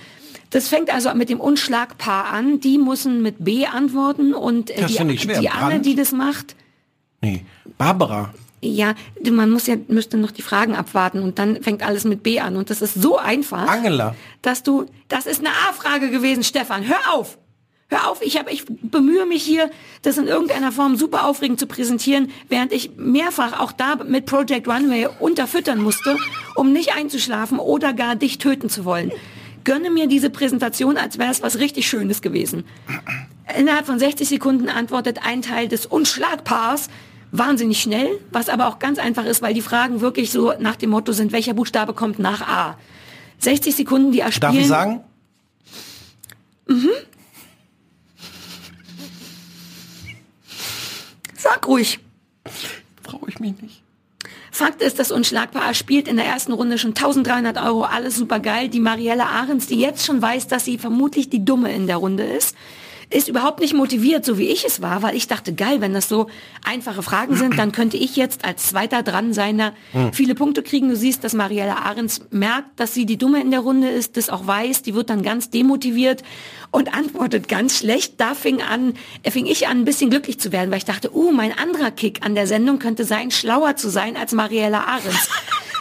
Das 0.50 0.68
fängt 0.68 0.94
also 0.94 1.14
mit 1.14 1.30
dem 1.30 1.40
Unschlagpaar 1.40 2.26
an. 2.26 2.60
Die 2.60 2.78
müssen 2.78 3.22
mit 3.22 3.36
B 3.46 3.66
antworten 3.66 4.34
und 4.34 4.72
äh, 4.72 4.82
Das 4.82 4.92
die, 4.92 5.16
die 5.16 5.50
andere, 5.50 5.80
die 5.80 5.96
das 5.96 6.12
macht, 6.12 6.56
Nee. 7.22 7.46
Barbara. 7.78 8.34
Ja, 8.62 8.94
man 9.30 9.50
muss 9.50 9.68
ja, 9.68 9.76
müsste 9.88 10.18
noch 10.18 10.32
die 10.32 10.42
Fragen 10.42 10.76
abwarten 10.76 11.22
und 11.22 11.40
dann 11.40 11.62
fängt 11.64 11.84
alles 11.84 12.04
mit 12.04 12.24
B 12.24 12.40
an. 12.40 12.58
Und 12.58 12.70
das 12.70 12.82
ist 12.82 12.96
so 12.96 13.18
einfach. 13.18 13.68
Angela. 13.68 14.16
dass 14.42 14.64
du, 14.64 14.86
das 15.08 15.26
ist 15.26 15.40
eine 15.40 15.50
A-Frage 15.70 16.10
gewesen, 16.10 16.44
Stefan. 16.44 16.88
Hör 16.88 17.14
auf! 17.14 17.38
Hör 17.92 18.08
auf, 18.08 18.22
ich, 18.22 18.38
hab, 18.38 18.52
ich 18.52 18.66
bemühe 18.68 19.26
mich 19.26 19.42
hier, 19.42 19.72
das 20.04 20.20
in 20.20 20.28
irgendeiner 20.28 20.72
Form 20.72 20.96
super 20.96 21.26
aufregend 21.26 21.60
zu 21.60 21.66
präsentieren, 21.66 22.30
während 22.48 22.72
ich 22.72 22.92
mehrfach 22.98 23.60
auch 23.60 23.72
da 23.72 23.96
mit 23.96 24.28
Project 24.28 24.68
Runway 24.68 25.08
unterfüttern 25.20 25.82
musste, 25.82 26.16
um 26.54 26.72
nicht 26.72 26.96
einzuschlafen 26.96 27.58
oder 27.58 27.94
gar 27.94 28.16
dich 28.16 28.38
töten 28.38 28.70
zu 28.70 28.86
wollen. 28.86 29.12
Gönne 29.64 29.90
mir 29.90 30.06
diese 30.06 30.30
Präsentation, 30.30 30.98
als 30.98 31.18
wäre 31.18 31.32
es 31.32 31.42
was 31.42 31.58
richtig 31.58 31.90
Schönes 31.90 32.22
gewesen. 32.22 32.64
Innerhalb 33.58 33.88
von 33.88 33.98
60 33.98 34.30
Sekunden 34.30 34.70
antwortet 34.70 35.26
ein 35.26 35.42
Teil 35.42 35.68
des 35.68 35.88
Unschlagpaars 35.88 36.90
wahnsinnig 37.32 37.82
schnell, 37.82 38.20
was 38.32 38.50
aber 38.50 38.68
auch 38.68 38.80
ganz 38.80 39.00
einfach 39.00 39.26
ist, 39.26 39.42
weil 39.42 39.54
die 39.54 39.62
Fragen 39.62 40.02
wirklich 40.02 40.32
so 40.32 40.54
nach 40.60 40.76
dem 40.76 40.90
Motto 40.90 41.12
sind, 41.12 41.32
welcher 41.32 41.54
Buchstabe 41.54 41.94
kommt 41.94 42.20
nach 42.20 42.42
A. 42.42 42.78
60 43.40 43.76
Sekunden, 43.76 44.12
die 44.12 44.20
erspielen. 44.20 44.54
Darf 44.54 44.62
ich 44.62 44.68
sagen? 44.68 45.02
Sag 51.36 51.68
ruhig. 51.68 52.00
Traue 53.04 53.28
ich 53.28 53.40
mich 53.40 53.62
nicht. 53.62 53.82
Fakt 54.52 54.82
ist, 54.82 55.00
das 55.00 55.12
Unschlagpaar 55.12 55.74
spielt 55.74 56.08
in 56.10 56.18
der 56.18 56.26
ersten 56.26 56.52
Runde 56.52 56.78
schon 56.78 56.90
1300 56.90 57.58
Euro, 57.64 57.84
alles 57.84 58.18
super 58.18 58.40
geil. 58.40 58.68
Die 58.68 58.82
Marielle 58.82 59.26
Ahrens, 59.26 59.68
die 59.68 59.80
jetzt 59.80 60.06
schon 60.06 60.22
weiß, 60.22 60.48
dass 60.48 60.66
sie 60.66 60.78
vermutlich 60.78 61.30
die 61.30 61.46
Dumme 61.46 61.72
in 61.72 61.88
der 61.88 61.98
Runde 61.98 62.24
ist, 62.24 62.58
ist 63.12 63.28
überhaupt 63.28 63.60
nicht 63.60 63.74
motiviert, 63.74 64.24
so 64.24 64.38
wie 64.38 64.50
ich 64.50 64.66
es 64.66 64.82
war, 64.82 65.02
weil 65.02 65.16
ich 65.16 65.28
dachte, 65.28 65.54
geil, 65.54 65.82
wenn 65.82 65.94
das 65.94 66.08
so 66.08 66.28
einfache 66.64 67.02
Fragen 67.02 67.36
sind, 67.36 67.58
dann 67.58 67.72
könnte 67.72 67.98
ich 67.98 68.16
jetzt 68.16 68.46
als 68.46 68.68
Zweiter 68.68 69.02
dran 69.02 69.34
sein, 69.34 69.58
da 69.58 69.74
viele 70.12 70.36
Punkte 70.36 70.62
kriegen. 70.62 70.90
Du 70.90 70.96
siehst, 70.96 71.24
dass 71.24 71.34
Marielle 71.34 71.78
Ahrens 71.78 72.22
merkt, 72.30 72.80
dass 72.80 72.94
sie 72.94 73.06
die 73.08 73.18
Dumme 73.18 73.42
in 73.42 73.50
der 73.50 73.62
Runde 73.62 73.90
ist, 73.90 74.16
das 74.16 74.30
auch 74.30 74.46
weiß, 74.46 74.84
die 74.84 74.94
wird 74.94 75.10
dann 75.10 75.24
ganz 75.24 75.50
demotiviert 75.50 76.24
und 76.72 76.94
antwortet 76.94 77.48
ganz 77.48 77.78
schlecht. 77.78 78.16
Da 78.18 78.34
fing 78.34 78.62
an, 78.62 78.94
fing 79.24 79.46
ich 79.46 79.68
an, 79.68 79.80
ein 79.80 79.86
bisschen 79.86 80.10
glücklich 80.10 80.40
zu 80.40 80.52
werden, 80.52 80.72
weil 80.72 80.78
ich 80.78 80.86
dachte, 80.86 81.16
uh, 81.16 81.32
mein 81.32 81.58
anderer 81.58 81.92
Kick 81.92 82.26
an 82.26 82.36
der 82.36 82.48
Sendung 82.48 82.80
könnte 82.80 83.06
sein, 83.06 83.32
schlauer 83.32 83.76
zu 83.76 83.90
sein 83.90 84.18
als 84.18 84.34
Marielle 84.34 84.86
Ahrens. 84.86 85.30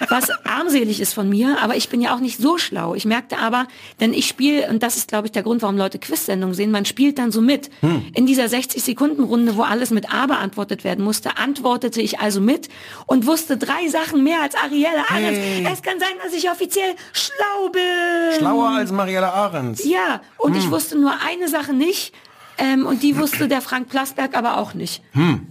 Was 0.08 0.30
armselig 0.44 1.00
ist 1.00 1.12
von 1.12 1.28
mir, 1.28 1.58
aber 1.60 1.76
ich 1.76 1.88
bin 1.88 2.00
ja 2.00 2.14
auch 2.14 2.20
nicht 2.20 2.38
so 2.38 2.56
schlau. 2.56 2.94
Ich 2.94 3.04
merkte 3.04 3.38
aber, 3.38 3.66
denn 4.00 4.14
ich 4.14 4.28
spiele, 4.28 4.68
und 4.68 4.82
das 4.82 4.96
ist, 4.96 5.08
glaube 5.08 5.26
ich, 5.26 5.32
der 5.32 5.42
Grund, 5.42 5.62
warum 5.62 5.76
Leute 5.76 5.98
Quiz-Sendungen 5.98 6.54
sehen, 6.54 6.70
man 6.70 6.84
spielt 6.84 7.18
dann 7.18 7.32
so 7.32 7.40
mit. 7.40 7.68
In 8.14 8.26
dieser 8.26 8.44
60-Sekunden-Runde, 8.44 9.56
wo 9.56 9.62
alles 9.62 9.90
mit 9.90 10.12
A 10.12 10.26
beantwortet 10.26 10.84
werden 10.84 11.04
musste, 11.04 11.36
antwortete 11.36 12.00
ich 12.00 12.20
also 12.20 12.40
mit 12.40 12.68
und 13.06 13.26
wusste 13.26 13.56
drei 13.56 13.88
Sachen 13.88 14.22
mehr 14.22 14.40
als 14.40 14.54
Arielle 14.54 15.10
Ahrens. 15.10 15.38
Hey. 15.38 15.68
Es 15.72 15.82
kann 15.82 15.98
sein, 15.98 16.08
dass 16.22 16.32
ich 16.32 16.48
offiziell 16.48 16.94
schlau 17.12 17.68
bin. 17.70 18.38
Schlauer 18.38 18.68
als 18.68 18.92
Mariella 18.92 19.32
Ahrens. 19.32 19.84
Ja, 19.84 20.20
und 20.36 20.56
ich 20.56 20.70
wusste 20.70 20.77
nur 20.94 21.12
eine 21.26 21.48
Sache 21.48 21.72
nicht. 21.72 22.12
Ähm, 22.60 22.86
und 22.86 23.04
die 23.04 23.16
wusste 23.16 23.46
der 23.46 23.60
Frank 23.62 23.88
Plasberg 23.88 24.36
aber 24.36 24.58
auch 24.58 24.74
nicht. 24.74 25.00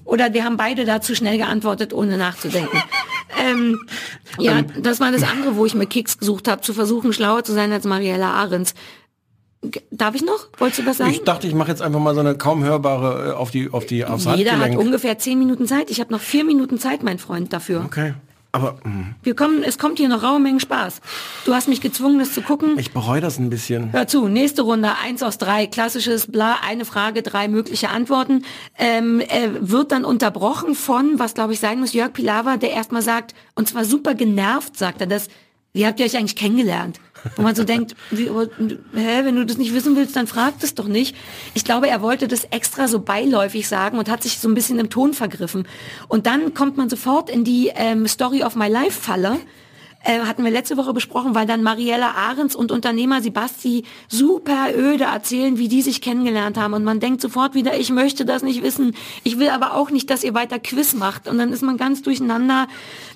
Oder 0.03 0.33
wir 0.33 0.43
haben 0.43 0.57
beide 0.57 0.83
da 0.83 0.99
zu 0.99 1.15
schnell 1.15 1.37
geantwortet, 1.37 1.93
ohne 1.93 2.17
nachzudenken. 2.17 2.83
ähm, 3.49 3.79
ja, 4.37 4.61
das 4.61 4.99
war 4.99 5.11
das 5.13 5.23
andere, 5.23 5.55
wo 5.55 5.65
ich 5.65 5.73
mir 5.73 5.85
Kicks 5.85 6.17
gesucht 6.17 6.49
habe, 6.49 6.61
zu 6.61 6.73
versuchen, 6.73 7.13
schlauer 7.13 7.45
zu 7.45 7.53
sein 7.53 7.71
als 7.71 7.85
Mariella 7.85 8.31
Ahrens. 8.33 8.73
Darf 9.89 10.15
ich 10.15 10.23
noch? 10.23 10.49
Wolltest 10.57 10.81
du 10.81 10.85
was 10.85 10.97
sagen? 10.97 11.11
Ich 11.11 11.23
dachte, 11.23 11.47
ich 11.47 11.53
mache 11.53 11.69
jetzt 11.69 11.81
einfach 11.81 11.99
mal 11.99 12.13
so 12.13 12.19
eine 12.19 12.37
kaum 12.37 12.63
hörbare 12.63 13.29
äh, 13.29 13.33
auf 13.33 13.51
die 13.51 13.69
auf 13.71 13.85
die 13.85 14.05
aufs 14.05 14.25
Jeder 14.35 14.59
hat 14.59 14.75
ungefähr 14.75 15.17
zehn 15.17 15.39
Minuten 15.39 15.65
Zeit. 15.65 15.89
Ich 15.89 15.99
habe 15.99 16.13
noch 16.13 16.21
vier 16.21 16.43
Minuten 16.43 16.77
Zeit, 16.77 17.03
mein 17.03 17.17
Freund, 17.19 17.53
dafür. 17.53 17.83
Okay. 17.85 18.13
Aber 18.51 18.77
mh, 18.83 19.15
Wir 19.23 19.35
kommen, 19.35 19.61
es 19.63 19.77
kommt 19.77 19.97
hier 19.97 20.09
noch 20.09 20.23
raue 20.23 20.39
Mengen 20.39 20.59
Spaß. 20.59 21.01
Du 21.45 21.53
hast 21.53 21.67
mich 21.67 21.81
gezwungen, 21.81 22.19
das 22.19 22.33
zu 22.33 22.41
gucken. 22.41 22.77
ich 22.79 22.91
bereue 22.91 23.21
das 23.21 23.37
ein 23.37 23.49
bisschen. 23.49 23.91
Hör 23.91 24.07
zu, 24.07 24.27
nächste 24.27 24.61
Runde, 24.63 24.91
eins 25.03 25.21
aus 25.21 25.37
drei, 25.37 25.67
klassisches 25.67 26.31
Bla, 26.31 26.57
eine 26.65 26.85
Frage, 26.85 27.21
drei 27.21 27.47
mögliche 27.47 27.89
Antworten. 27.89 28.43
Ähm, 28.77 29.19
äh, 29.19 29.49
wird 29.59 29.91
dann 29.91 30.05
unterbrochen 30.05 30.75
von, 30.75 31.19
was 31.19 31.33
glaube 31.33 31.53
ich 31.53 31.59
sein 31.59 31.79
muss, 31.79 31.93
Jörg 31.93 32.13
Pilawa, 32.13 32.57
der 32.57 32.71
erstmal 32.71 33.01
sagt, 33.01 33.35
und 33.55 33.67
zwar 33.67 33.85
super 33.85 34.15
genervt, 34.15 34.77
sagt 34.77 35.01
er 35.01 35.07
das, 35.07 35.27
wie 35.73 35.85
habt 35.85 35.99
ihr 35.99 36.05
euch 36.07 36.17
eigentlich 36.17 36.35
kennengelernt? 36.35 36.99
Wo 37.35 37.41
man 37.41 37.55
so 37.55 37.63
denkt, 37.63 37.95
wie, 38.11 38.29
hä, 38.29 39.19
wenn 39.23 39.35
du 39.35 39.45
das 39.45 39.57
nicht 39.57 39.73
wissen 39.73 39.95
willst, 39.95 40.15
dann 40.15 40.27
frag 40.27 40.59
das 40.59 40.75
doch 40.75 40.87
nicht. 40.87 41.15
Ich 41.53 41.65
glaube, 41.65 41.87
er 41.87 42.01
wollte 42.01 42.27
das 42.27 42.45
extra 42.45 42.87
so 42.87 42.99
beiläufig 42.99 43.67
sagen 43.67 43.97
und 43.97 44.09
hat 44.09 44.23
sich 44.23 44.39
so 44.39 44.47
ein 44.47 44.53
bisschen 44.53 44.79
im 44.79 44.89
Ton 44.89 45.13
vergriffen. 45.13 45.67
Und 46.07 46.25
dann 46.25 46.53
kommt 46.53 46.77
man 46.77 46.89
sofort 46.89 47.29
in 47.29 47.43
die 47.43 47.71
ähm, 47.75 48.07
Story 48.07 48.43
of 48.43 48.55
My 48.55 48.67
Life 48.67 48.99
Falle 49.01 49.39
äh, 50.07 50.21
hatten 50.21 50.43
wir 50.45 50.51
letzte 50.51 50.77
Woche 50.77 50.93
besprochen, 50.93 51.35
weil 51.35 51.45
dann 51.45 51.63
Mariella 51.63 52.11
Ahrens 52.11 52.55
und 52.55 52.71
Unternehmer 52.71 53.21
Sebasti 53.21 53.83
super 54.07 54.69
öde 54.73 55.03
erzählen, 55.03 55.57
wie 55.57 55.67
die 55.67 55.81
sich 55.81 55.99
kennengelernt 55.99 56.57
haben. 56.57 56.73
Und 56.73 56.85
man 56.85 57.01
denkt 57.01 57.21
sofort 57.21 57.55
wieder, 57.55 57.77
ich 57.77 57.91
möchte 57.91 58.23
das 58.23 58.41
nicht 58.41 58.63
wissen. 58.63 58.95
Ich 59.25 59.37
will 59.37 59.49
aber 59.49 59.73
auch 59.73 59.91
nicht, 59.91 60.09
dass 60.09 60.23
ihr 60.23 60.33
weiter 60.33 60.59
Quiz 60.59 60.93
macht. 60.93 61.27
Und 61.27 61.37
dann 61.37 61.51
ist 61.51 61.61
man 61.61 61.75
ganz 61.75 62.03
durcheinander. 62.03 62.67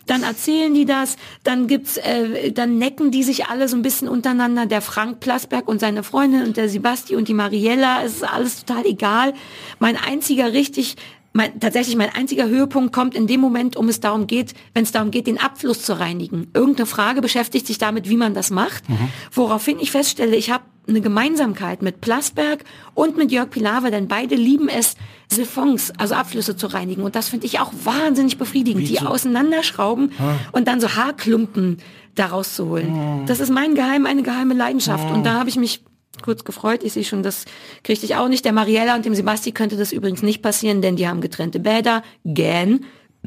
Dann 0.06 0.24
erzählen 0.24 0.74
die 0.74 0.86
das, 0.86 1.16
dann 1.44 1.68
gibt's, 1.68 1.96
äh, 1.96 2.52
dann 2.52 2.78
necken 2.78 3.10
die 3.10 3.24
sich 3.24 3.46
alle 3.46 3.70
so 3.70 3.78
ein 3.78 3.84
bisschen 3.84 4.10
untereinander. 4.10 4.66
Der 4.66 4.82
Frank 4.82 5.22
Plasberg 5.22 5.70
und 5.70 5.80
seine 5.80 6.04
Freundin 6.04 6.44
und 6.44 6.58
der 6.58 6.68
Sebasti 6.68 7.16
und 7.16 7.30
die 7.30 7.34
Mariella. 7.34 8.04
Es 8.04 8.16
ist 8.16 8.24
alles 8.24 8.66
total 8.66 8.86
egal. 8.86 9.34
Mein 9.80 9.96
einziger 9.96 10.52
richtig 10.52 10.98
mein, 11.34 11.60
tatsächlich 11.60 11.96
mein 11.96 12.10
einziger 12.10 12.48
Höhepunkt 12.48 12.94
kommt 12.94 13.16
in 13.16 13.28
dem 13.28 13.40
Moment, 13.40 13.76
um 13.76 13.88
es 13.88 14.00
darum 14.00 14.28
geht, 14.28 14.54
wenn 14.74 14.84
es 14.84 14.92
darum 14.92 15.12
geht, 15.12 15.28
den 15.28 15.40
Abfluss 15.40 15.82
zu 15.82 15.98
reinigen. 16.00 16.48
Irgendeine 16.54 16.86
Frage 16.86 17.22
beschäftigt 17.22 17.68
sich 17.68 17.78
damit, 17.78 18.10
wie 18.10 18.18
man 18.18 18.34
das 18.34 18.50
macht, 18.50 18.84
woraufhin 19.32 19.80
ich 19.80 19.92
feststelle, 19.92 20.36
ich 20.36 20.52
habe 20.52 20.64
eine 20.88 21.00
Gemeinsamkeit 21.00 21.84
mit 21.84 22.02
Plasberg 22.02 22.66
und 22.96 23.16
mit 23.16 23.32
Jörg 23.32 23.50
Pilawa, 23.50 23.92
denn 23.92 24.08
beide 24.08 24.36
lieben 24.36 24.68
es, 24.68 24.96
Siphons, 25.30 25.94
also 25.98 26.16
Abflüsse 26.16 26.58
zu 26.58 26.68
reinigen. 26.68 27.04
Und 27.04 27.16
das 27.16 27.30
finde 27.30 27.46
ich 27.46 27.60
auch 27.60 27.72
wahnsinnig 27.84 28.38
befriedigend, 28.38 28.90
die 28.90 29.00
auseinanderschrauben 29.00 30.12
und 30.52 30.68
dann 30.68 30.82
so 30.82 30.96
Haarklumpen 30.96 31.78
daraus 32.16 32.56
zu 32.56 32.68
holen. 32.68 33.24
Das 33.28 33.40
ist 33.40 33.52
mein 33.52 33.76
Geheim, 33.76 34.06
eine 34.06 34.24
geheime 34.24 34.54
Leidenschaft. 34.54 35.10
Und 35.12 35.24
da 35.24 35.36
habe 35.36 35.50
ich 35.50 35.56
mich 35.56 35.84
kurz 36.22 36.44
gefreut. 36.44 36.84
Ich 36.84 36.94
sehe 36.94 37.04
schon, 37.04 37.24
das 37.24 37.46
kriegte 37.84 38.06
ich 38.06 38.16
auch 38.16 38.28
nicht. 38.28 38.46
Der 38.46 38.54
Mariella 38.54 38.96
und 38.96 39.06
dem 39.06 39.16
Sebasti 39.16 39.52
könnte 39.52 39.78
das 39.78 39.92
übrigens 39.92 40.22
nicht 40.22 40.42
passieren, 40.42 40.82
denn 40.82 40.96
die 40.96 41.08
haben 41.08 41.22
getrennte 41.22 41.60
Bäder. 41.60 42.04
Gähn. 42.26 42.86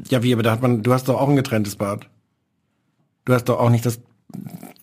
Ja, 0.09 0.23
wie, 0.23 0.33
aber 0.33 0.43
da 0.43 0.51
hat 0.51 0.61
man, 0.61 0.83
du 0.83 0.93
hast 0.93 1.07
doch 1.07 1.19
auch 1.19 1.29
ein 1.29 1.35
getrenntes 1.35 1.75
Bad. 1.75 2.09
Du 3.25 3.33
hast 3.33 3.45
doch 3.45 3.59
auch 3.59 3.69
nicht 3.69 3.85
das, 3.85 3.99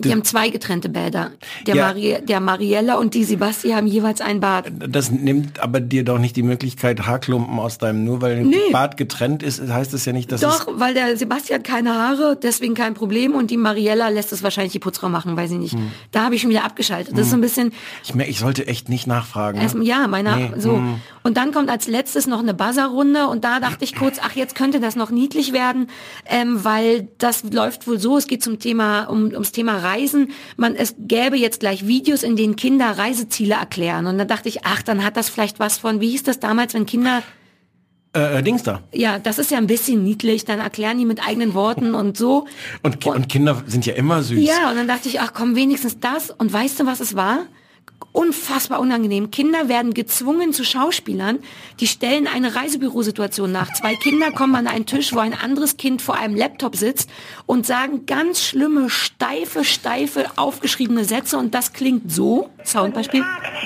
Die 0.04 0.12
haben 0.12 0.24
zwei 0.24 0.48
getrennte 0.50 0.88
Bäder. 0.88 1.30
Der, 1.66 1.74
Ja. 1.74 1.86
Marie, 1.86 2.16
der 2.22 2.40
Mariella 2.40 2.94
und 2.96 3.14
die 3.14 3.24
Sebasti 3.24 3.70
haben 3.70 3.86
jeweils 3.86 4.20
ein 4.20 4.40
Bad. 4.40 4.70
Das 4.88 5.10
nimmt 5.10 5.60
aber 5.60 5.80
dir 5.80 6.04
doch 6.04 6.18
nicht 6.18 6.36
die 6.36 6.42
Möglichkeit, 6.42 7.06
Haarklumpen 7.06 7.58
aus 7.58 7.78
deinem, 7.78 8.04
nur 8.04 8.20
weil 8.20 8.38
ein 8.38 8.48
Nee. 8.48 8.58
Bad 8.72 8.96
getrennt 8.96 9.42
ist, 9.42 9.60
heißt 9.66 9.94
es 9.94 10.04
ja 10.04 10.12
nicht, 10.12 10.30
dass 10.32 10.40
Doch, 10.40 10.66
weil 10.74 10.94
der 10.94 11.16
Sebastian 11.16 11.60
hat 11.60 11.66
keine 11.66 11.94
Haare, 11.94 12.38
deswegen 12.40 12.74
kein 12.74 12.94
Problem. 12.94 13.34
Und 13.34 13.50
die 13.50 13.56
Mariella 13.56 14.08
lässt 14.08 14.32
es 14.32 14.42
wahrscheinlich 14.42 14.72
die 14.72 14.78
Putzfrau 14.78 15.08
machen, 15.08 15.36
weiß 15.36 15.50
ich 15.52 15.58
nicht. 15.58 15.74
Hm. 15.74 15.90
Da 16.10 16.24
habe 16.24 16.34
ich 16.34 16.40
schon 16.42 16.50
wieder 16.50 16.64
abgeschaltet. 16.64 17.12
Das 17.16 17.26
ist 17.26 17.30
so 17.30 17.36
ein 17.36 17.40
bisschen, 17.40 17.72
Ich, 18.04 18.14
ich 18.14 18.38
sollte 18.38 18.66
echt 18.66 18.88
nicht 18.88 19.06
nachfragen. 19.06 19.58
ne? 19.58 19.64
erst, 19.64 19.76
ja, 19.82 20.06
meiner, 20.08 20.36
Nee, 20.36 20.50
so. 20.58 20.72
hm. 20.76 21.00
Und 21.22 21.36
dann 21.36 21.52
kommt 21.52 21.70
als 21.70 21.86
letztes 21.86 22.26
noch 22.26 22.40
eine 22.40 22.52
Buzzerrunde 22.54 23.28
und 23.28 23.44
da 23.44 23.60
dachte 23.60 23.84
ich 23.84 23.94
kurz, 23.94 24.18
ach, 24.20 24.32
jetzt 24.34 24.54
könnte 24.56 24.80
das 24.80 24.96
noch 24.96 25.10
niedlich 25.10 25.52
werden, 25.52 25.88
ähm, 26.26 26.64
weil 26.64 27.08
das 27.18 27.44
läuft 27.52 27.86
wohl 27.86 27.98
so, 28.00 28.16
es 28.16 28.26
geht 28.26 28.42
zum 28.42 28.58
Thema, 28.58 29.04
um, 29.04 29.26
ums 29.32 29.52
Thema 29.52 29.76
Reisen. 29.78 29.91
Man, 30.56 30.74
es 30.76 30.94
gäbe 30.98 31.36
jetzt 31.36 31.60
gleich 31.60 31.86
Videos, 31.86 32.22
in 32.22 32.36
denen 32.36 32.56
Kinder 32.56 32.98
Reiseziele 32.98 33.54
erklären. 33.54 34.06
Und 34.06 34.18
dann 34.18 34.28
dachte 34.28 34.48
ich, 34.48 34.64
ach, 34.64 34.82
dann 34.82 35.04
hat 35.04 35.16
das 35.16 35.28
vielleicht 35.28 35.58
was 35.60 35.78
von, 35.78 36.00
wie 36.00 36.10
hieß 36.10 36.22
das 36.22 36.40
damals, 36.40 36.74
wenn 36.74 36.86
Kinder 36.86 37.22
Äh, 38.14 38.38
äh, 38.38 38.42
Dings 38.42 38.62
da. 38.62 38.82
Ja, 38.92 39.18
das 39.18 39.38
ist 39.38 39.50
ja 39.50 39.56
ein 39.58 39.66
bisschen 39.66 40.04
niedlich. 40.04 40.44
Dann 40.44 40.60
erklären 40.60 40.98
die 40.98 41.06
mit 41.06 41.26
eigenen 41.26 41.54
Worten 41.54 41.94
und 41.94 42.16
so. 42.18 42.46
Und, 42.82 43.00
Ki- 43.00 43.08
und 43.10 43.28
Kinder 43.28 43.62
sind 43.66 43.86
ja 43.86 43.94
immer 43.94 44.22
süß. 44.22 44.38
Ja, 44.46 44.70
und 44.70 44.76
dann 44.76 44.86
dachte 44.86 45.08
ich, 45.08 45.20
ach 45.20 45.32
komm, 45.32 45.56
wenigstens 45.56 45.98
das. 45.98 46.30
Und 46.30 46.52
weißt 46.52 46.80
du, 46.80 46.86
was 46.86 47.00
es 47.00 47.16
war? 47.16 47.46
Unfassbar 48.10 48.80
unangenehm. 48.80 49.30
Kinder 49.30 49.68
werden 49.68 49.94
gezwungen 49.94 50.52
zu 50.52 50.64
Schauspielern. 50.64 51.38
Die 51.80 51.86
stellen 51.86 52.26
eine 52.26 52.54
Reisebürosituation 52.54 53.52
nach. 53.52 53.72
Zwei 53.74 53.94
Kinder 53.94 54.32
kommen 54.32 54.56
an 54.56 54.66
einen 54.66 54.86
Tisch, 54.86 55.12
wo 55.12 55.20
ein 55.20 55.34
anderes 55.34 55.76
Kind 55.76 56.02
vor 56.02 56.16
einem 56.16 56.34
Laptop 56.34 56.76
sitzt 56.76 57.08
und 57.46 57.66
sagen 57.66 58.06
ganz 58.06 58.44
schlimme, 58.44 58.90
steife, 58.90 59.64
steife, 59.64 60.26
aufgeschriebene 60.36 61.04
Sätze. 61.04 61.38
Und 61.38 61.54
das 61.54 61.72
klingt 61.72 62.10
so. 62.10 62.50
Soundbeispiel. 62.64 63.24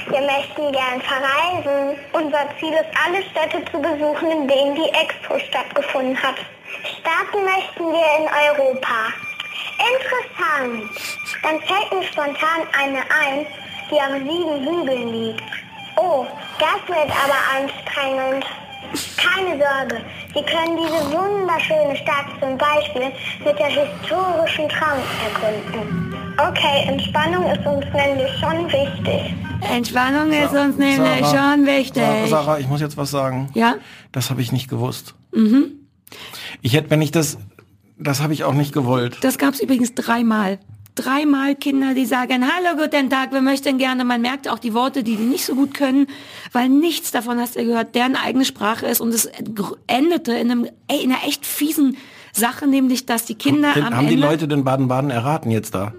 Wir 0.08 0.20
möchten 0.20 0.72
gern 0.72 1.00
verreisen. 1.00 1.98
Unser 2.12 2.48
Ziel 2.60 2.72
ist, 2.72 2.90
alle 3.04 3.22
Städte 3.30 3.64
zu 3.70 3.78
besuchen, 3.80 4.30
in 4.30 4.48
denen 4.48 4.74
die 4.74 4.90
Expo 4.90 5.38
stattgefunden 5.48 6.16
hat. 6.22 6.36
Starten 7.00 7.44
möchten 7.44 7.84
wir 7.84 8.08
in 8.18 8.26
Europa. 8.26 9.12
Interessant. 9.78 10.90
Dann 11.42 11.60
fällt 11.60 11.92
mir 11.92 12.02
spontan 12.04 12.62
eine 12.72 12.98
ein, 12.98 13.46
die 13.90 13.94
auf 13.94 14.18
sieben 14.18 14.60
Hügeln 14.64 15.12
liegt. 15.12 15.42
Oh, 15.96 16.26
das 16.58 16.88
wird 16.88 17.10
aber 17.10 17.38
anstrengend. 17.56 18.44
Keine 19.16 19.50
Sorge, 19.58 20.00
Sie 20.32 20.42
können 20.42 20.76
diese 20.76 21.12
wunderschöne 21.12 21.96
Stadt 21.96 22.26
zum 22.40 22.56
Beispiel 22.56 23.10
mit 23.44 23.58
der 23.58 23.66
historischen 23.66 24.68
Traum 24.68 25.00
erkunden. 25.24 26.14
Okay, 26.38 26.84
Entspannung 26.86 27.44
ist 27.50 27.66
uns 27.66 27.84
nämlich 27.92 28.30
schon 28.38 28.66
wichtig. 28.66 29.34
Entspannung 29.72 30.30
ist 30.30 30.52
uns 30.52 30.76
nämlich 30.76 31.24
Sarah, 31.26 31.52
schon 31.54 31.66
wichtig. 31.66 32.02
Sa- 32.02 32.26
Sarah, 32.28 32.58
ich 32.58 32.68
muss 32.68 32.80
jetzt 32.80 32.96
was 32.96 33.10
sagen. 33.10 33.48
Ja? 33.54 33.74
Das 34.12 34.30
habe 34.30 34.40
ich 34.40 34.52
nicht 34.52 34.68
gewusst. 34.68 35.14
Mhm. 35.32 35.72
Ich 36.62 36.74
hätte, 36.74 36.90
wenn 36.90 37.02
ich 37.02 37.10
das, 37.10 37.38
das 37.98 38.22
habe 38.22 38.34
ich 38.34 38.44
auch 38.44 38.52
nicht 38.54 38.72
gewollt. 38.72 39.18
Das 39.22 39.36
gab's 39.38 39.60
übrigens 39.60 39.94
dreimal. 39.94 40.58
Dreimal 40.96 41.54
Kinder, 41.54 41.94
die 41.94 42.06
sagen, 42.06 42.44
hallo, 42.44 42.82
guten 42.82 43.10
Tag, 43.10 43.30
wir 43.30 43.42
möchten 43.42 43.76
gerne. 43.76 44.04
Man 44.04 44.22
merkt 44.22 44.48
auch 44.48 44.58
die 44.58 44.72
Worte, 44.72 45.04
die 45.04 45.16
die 45.16 45.24
nicht 45.24 45.44
so 45.44 45.54
gut 45.54 45.74
können, 45.74 46.06
weil 46.52 46.70
nichts 46.70 47.10
davon, 47.12 47.38
hast 47.38 47.54
du 47.54 47.64
gehört, 47.64 47.94
deren 47.94 48.16
eigene 48.16 48.46
Sprache 48.46 48.86
ist. 48.86 49.02
Und 49.02 49.12
es 49.12 49.28
endete 49.86 50.32
in, 50.32 50.50
einem, 50.50 50.68
ey, 50.88 51.04
in 51.04 51.12
einer 51.12 51.22
echt 51.24 51.44
fiesen 51.44 51.98
Sache, 52.32 52.66
nämlich, 52.66 53.04
dass 53.04 53.26
die 53.26 53.34
Kinder 53.34 53.74
Denn, 53.74 53.84
am 53.84 53.94
haben 53.94 54.06
Ende... 54.06 54.16
die 54.16 54.22
Leute 54.22 54.48
den 54.48 54.64
Baden-Baden 54.64 55.10
erraten 55.10 55.50
jetzt 55.50 55.74
da? 55.74 55.92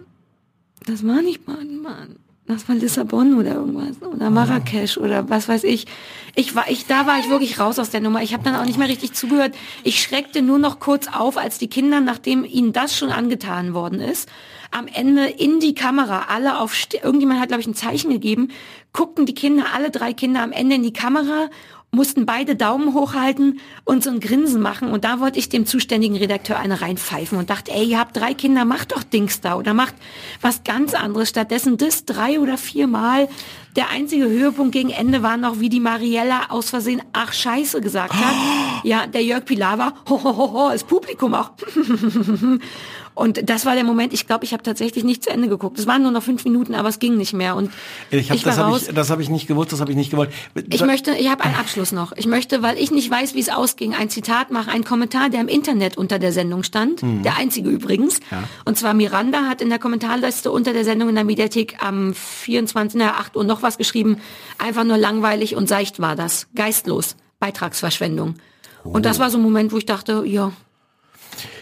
Das 0.86 1.06
war 1.06 1.22
nicht 1.22 1.46
Baden-Baden. 1.46 2.18
Das 2.48 2.70
war 2.70 2.76
Lissabon 2.76 3.38
oder 3.38 3.56
irgendwas. 3.56 4.02
Oder 4.02 4.30
Marrakesch 4.30 4.98
oder 4.98 5.30
was 5.30 5.50
weiß 5.50 5.66
ich. 5.66 5.86
Ich 6.34 6.56
war, 6.56 6.70
ich, 6.70 6.88
da 6.88 7.06
war 7.06 7.20
ich 7.20 7.30
wirklich 7.30 7.60
raus 7.60 7.78
aus 7.78 7.90
der 7.90 8.00
Nummer. 8.00 8.22
Ich 8.24 8.34
habe 8.34 8.44
dann 8.44 8.56
auch 8.56 8.64
nicht 8.64 8.80
mehr 8.80 8.88
richtig 8.88 9.12
zugehört. 9.12 9.54
Ich 9.84 10.02
schreckte 10.02 10.42
nur 10.42 10.58
noch 10.58 10.80
kurz 10.80 11.08
auf, 11.08 11.36
als 11.36 11.58
die 11.58 11.68
Kinder, 11.68 12.00
nachdem 12.00 12.46
ihnen 12.46 12.72
das 12.72 12.98
schon 12.98 13.10
angetan 13.10 13.74
worden 13.74 14.00
ist, 14.00 14.30
am 14.72 14.88
Ende 14.88 15.26
in 15.28 15.60
die 15.60 15.76
Kamera, 15.76 16.28
alle 16.30 16.60
auf, 16.60 16.74
irgendjemand 16.94 17.42
hat, 17.42 17.50
glaube 17.50 17.62
ich, 17.62 17.68
ein 17.68 17.76
Zeichen 17.76 18.12
gegeben, 18.12 18.50
guckten 18.94 19.26
die 19.26 19.36
Kinder, 19.36 19.66
alle 19.76 19.92
drei 19.92 20.14
Kinder 20.14 20.42
am 20.42 20.54
Ende 20.54 20.76
in 20.76 20.84
die 20.84 20.94
Kamera 20.94 21.50
mussten 21.92 22.26
beide 22.26 22.56
Daumen 22.56 22.94
hochhalten 22.94 23.60
und 23.86 24.04
so 24.04 24.10
ein 24.10 24.20
Grinsen 24.20 24.62
machen. 24.62 24.92
Und 24.92 25.04
da 25.04 25.20
wollte 25.20 25.40
ich 25.40 25.50
dem 25.50 25.66
zuständigen 25.66 26.18
Redakteur 26.18 26.58
eine 26.58 26.82
reinpfeifen 26.82 27.38
und 27.38 27.50
dachte, 27.50 27.72
ey, 27.72 27.86
ihr 27.86 28.00
habt 28.00 28.16
drei 28.16 28.34
Kinder, 28.34 28.66
macht 28.66 28.92
doch 28.92 29.04
Dings 29.04 29.42
da 29.42 29.56
oder 29.56 29.74
macht 29.74 29.96
was 30.42 30.64
ganz 30.64 30.94
anderes. 30.94 31.30
Stattdessen 31.30 31.78
das 31.78 32.06
drei 32.06 32.40
oder 32.40 32.58
viermal. 32.58 33.30
Der 33.76 33.90
einzige 33.90 34.26
Höhepunkt 34.26 34.74
gegen 34.74 34.90
Ende 34.90 35.24
war 35.24 35.38
noch, 35.38 35.60
wie 35.60 35.70
die 35.70 35.80
Mariella 35.80 36.50
aus 36.50 36.70
Versehen 36.70 37.02
ach 37.14 37.34
Scheiße 37.34 37.82
gesagt 37.82 38.14
hat. 38.14 38.36
Ja, 38.84 39.08
der 39.08 39.24
Jörg 39.24 39.44
Pilar 39.44 39.80
war, 39.80 39.96
ho, 40.08 40.24
ho, 40.24 40.38
ho, 40.38 40.54
ho, 40.54 40.70
das 40.70 40.84
Publikum 40.84 41.34
auch. 41.34 41.52
Und 43.18 43.50
das 43.50 43.66
war 43.66 43.74
der 43.74 43.84
Moment, 43.84 44.14
ich 44.14 44.28
glaube, 44.28 44.46
ich 44.46 44.54
habe 44.54 44.62
tatsächlich 44.62 45.04
nicht 45.04 45.24
zu 45.24 45.32
Ende 45.32 45.48
geguckt. 45.50 45.80
Es 45.80 45.88
waren 45.88 46.04
nur 46.04 46.12
noch 46.12 46.22
fünf 46.22 46.46
Minuten, 46.46 46.76
aber 46.76 46.88
es 46.88 47.00
ging 47.00 47.18
nicht 47.18 47.34
mehr. 47.34 47.56
Und 47.56 47.72
Ich 48.12 48.30
hab, 48.30 48.38
ich 48.38 48.44
das 48.44 48.60
habe 48.60 48.78
ich, 48.78 48.94
das 48.94 49.10
hab 49.10 49.20
ich 49.20 49.30
nicht 49.30 49.48
gewusst, 49.48 49.72
das 49.74 49.82
habe 49.82 49.90
ich 49.90 49.98
nicht 49.98 50.12
gewollt. 50.12 50.30
Ich 50.70 50.86
möchte, 50.86 51.14
ich 51.16 51.28
habe 51.28 51.44
einen 51.44 51.56
Abschluss 51.56 51.92
noch. 51.92 52.12
Ich 52.16 52.28
möchte, 52.28 52.62
weil 52.62 52.78
ich 52.78 52.92
nicht 52.92 53.10
weiß, 53.10 53.34
wie 53.34 53.40
es 53.40 53.50
ausging, 53.50 53.96
ein 53.96 54.12
Zitat 54.12 54.52
machen, 54.52 54.70
ein 54.70 54.84
Kommentar, 54.84 55.32
der 55.32 55.42
im 55.42 55.48
Internet 55.48 55.98
unter 55.98 56.20
der 56.20 56.32
Sendung 56.32 56.62
stand, 56.62 57.02
der 57.02 57.38
einzige 57.38 57.70
übrigens. 57.72 58.20
Und 58.66 58.78
zwar 58.78 58.94
Miranda 58.94 59.48
hat 59.48 59.64
in 59.64 59.70
der 59.70 59.80
Kommentarliste 59.80 60.52
unter 60.52 60.72
der 60.74 60.84
Sendung 60.84 61.10
in 61.10 61.16
der 61.16 61.24
Mediathek 61.24 61.84
am 61.84 62.14
24. 62.14 63.00
nach 63.00 63.20
8 63.20 63.36
Uhr 63.36 63.44
noch 63.44 63.64
was 63.64 63.80
geschrieben. 63.80 64.18
Einfach 64.60 64.84
nur 64.84 64.98
langweilig 64.98 65.56
und 65.56 65.68
seicht 65.68 66.00
war 66.00 66.16
das. 66.16 66.50
Geistlos. 66.54 67.16
Beitragsverschwendung. 67.40 68.36
Und 68.84 69.06
das 69.06 69.18
war 69.18 69.32
so 69.32 69.40
ein 69.40 69.44
Moment, 69.44 69.72
wo 69.72 69.78
ich 69.78 69.86
dachte, 69.86 70.24
ja, 70.26 70.52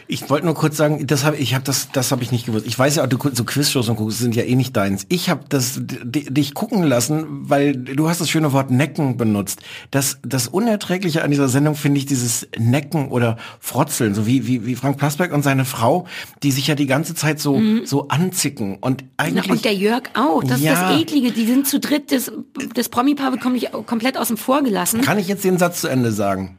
Ich 0.07 0.29
wollte 0.29 0.45
nur 0.45 0.55
kurz 0.55 0.77
sagen, 0.77 1.07
das 1.07 1.23
habe 1.23 1.37
ich 1.37 1.55
habe 1.55 1.63
das 1.63 1.89
das 1.91 2.11
habe 2.11 2.21
ich 2.21 2.31
nicht 2.31 2.45
gewusst. 2.45 2.65
Ich 2.67 2.77
weiß 2.77 2.97
ja, 2.97 3.07
du 3.07 3.17
so 3.33 3.43
Quizshows 3.43 3.89
und 3.89 3.95
guckst, 3.95 4.19
sind 4.19 4.35
ja 4.35 4.43
eh 4.43 4.55
nicht 4.55 4.75
deins. 4.77 5.05
Ich 5.09 5.29
habe 5.29 5.45
das 5.49 5.79
dich 5.81 6.53
gucken 6.53 6.83
lassen, 6.83 7.25
weil 7.49 7.75
du 7.75 8.07
hast 8.07 8.21
das 8.21 8.29
schöne 8.29 8.53
Wort 8.53 8.69
Necken 8.69 9.17
benutzt. 9.17 9.61
Das 9.91 10.19
das 10.23 10.47
unerträgliche 10.47 11.23
an 11.23 11.31
dieser 11.31 11.49
Sendung 11.49 11.75
finde 11.75 11.97
ich 11.99 12.05
dieses 12.05 12.47
Necken 12.57 13.09
oder 13.09 13.37
Frotzeln, 13.59 14.13
so 14.13 14.27
wie 14.27 14.45
wie 14.47 14.65
wie 14.65 14.75
Frank 14.75 14.97
Plasberg 14.97 15.33
und 15.33 15.43
seine 15.43 15.65
Frau, 15.65 16.05
die 16.43 16.51
sich 16.51 16.67
ja 16.67 16.75
die 16.75 16.85
ganze 16.87 17.15
Zeit 17.15 17.39
so 17.39 17.59
so 17.85 18.07
anzicken 18.09 18.77
und 18.79 19.03
Na, 19.17 19.25
eigentlich 19.25 19.49
und 19.49 19.65
der 19.65 19.73
Jörg 19.73 20.03
auch. 20.13 20.43
Das 20.43 20.61
Ja. 20.61 20.73
ist 20.73 20.81
das 20.81 21.01
Eklige. 21.01 21.31
Die 21.31 21.45
sind 21.45 21.67
zu 21.67 21.79
dritt. 21.79 22.11
Das, 22.11 22.31
das 22.75 22.89
Promi-Paar 22.89 23.31
wird 23.31 23.41
komplett 23.41 23.71
komplett 23.87 24.17
außen 24.17 24.37
vor 24.37 24.61
gelassen. 24.61 25.01
Kann 25.01 25.17
ich 25.17 25.27
jetzt 25.27 25.43
den 25.43 25.57
Satz 25.57 25.81
zu 25.81 25.87
Ende 25.87 26.11
sagen? 26.11 26.57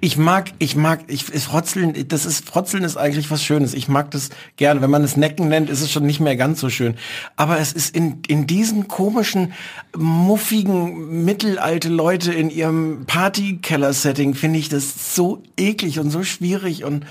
Ich 0.00 0.16
mag, 0.16 0.52
ich 0.58 0.76
mag, 0.76 1.04
ich, 1.08 1.24
Frotzeln, 1.24 2.08
das 2.08 2.26
ist, 2.26 2.46
Frotzeln 2.46 2.84
ist 2.84 2.96
eigentlich 2.96 3.30
was 3.30 3.42
Schönes. 3.42 3.74
Ich 3.74 3.88
mag 3.88 4.10
das 4.10 4.30
gerne. 4.56 4.80
Wenn 4.80 4.90
man 4.90 5.04
es 5.04 5.16
Necken 5.16 5.48
nennt, 5.48 5.70
ist 5.70 5.80
es 5.80 5.90
schon 5.90 6.06
nicht 6.06 6.20
mehr 6.20 6.36
ganz 6.36 6.60
so 6.60 6.70
schön. 6.70 6.96
Aber 7.36 7.58
es 7.58 7.72
ist 7.72 7.94
in, 7.94 8.22
in 8.26 8.46
diesen 8.46 8.88
komischen, 8.88 9.52
muffigen, 9.96 11.24
mittelalte 11.24 11.88
Leute 11.88 12.32
in 12.32 12.50
ihrem 12.50 13.04
Partykeller-Setting 13.06 14.34
finde 14.34 14.58
ich 14.58 14.68
das 14.68 15.14
so 15.14 15.42
eklig 15.56 15.98
und 15.98 16.10
so 16.10 16.22
schwierig 16.22 16.84
und 16.84 17.04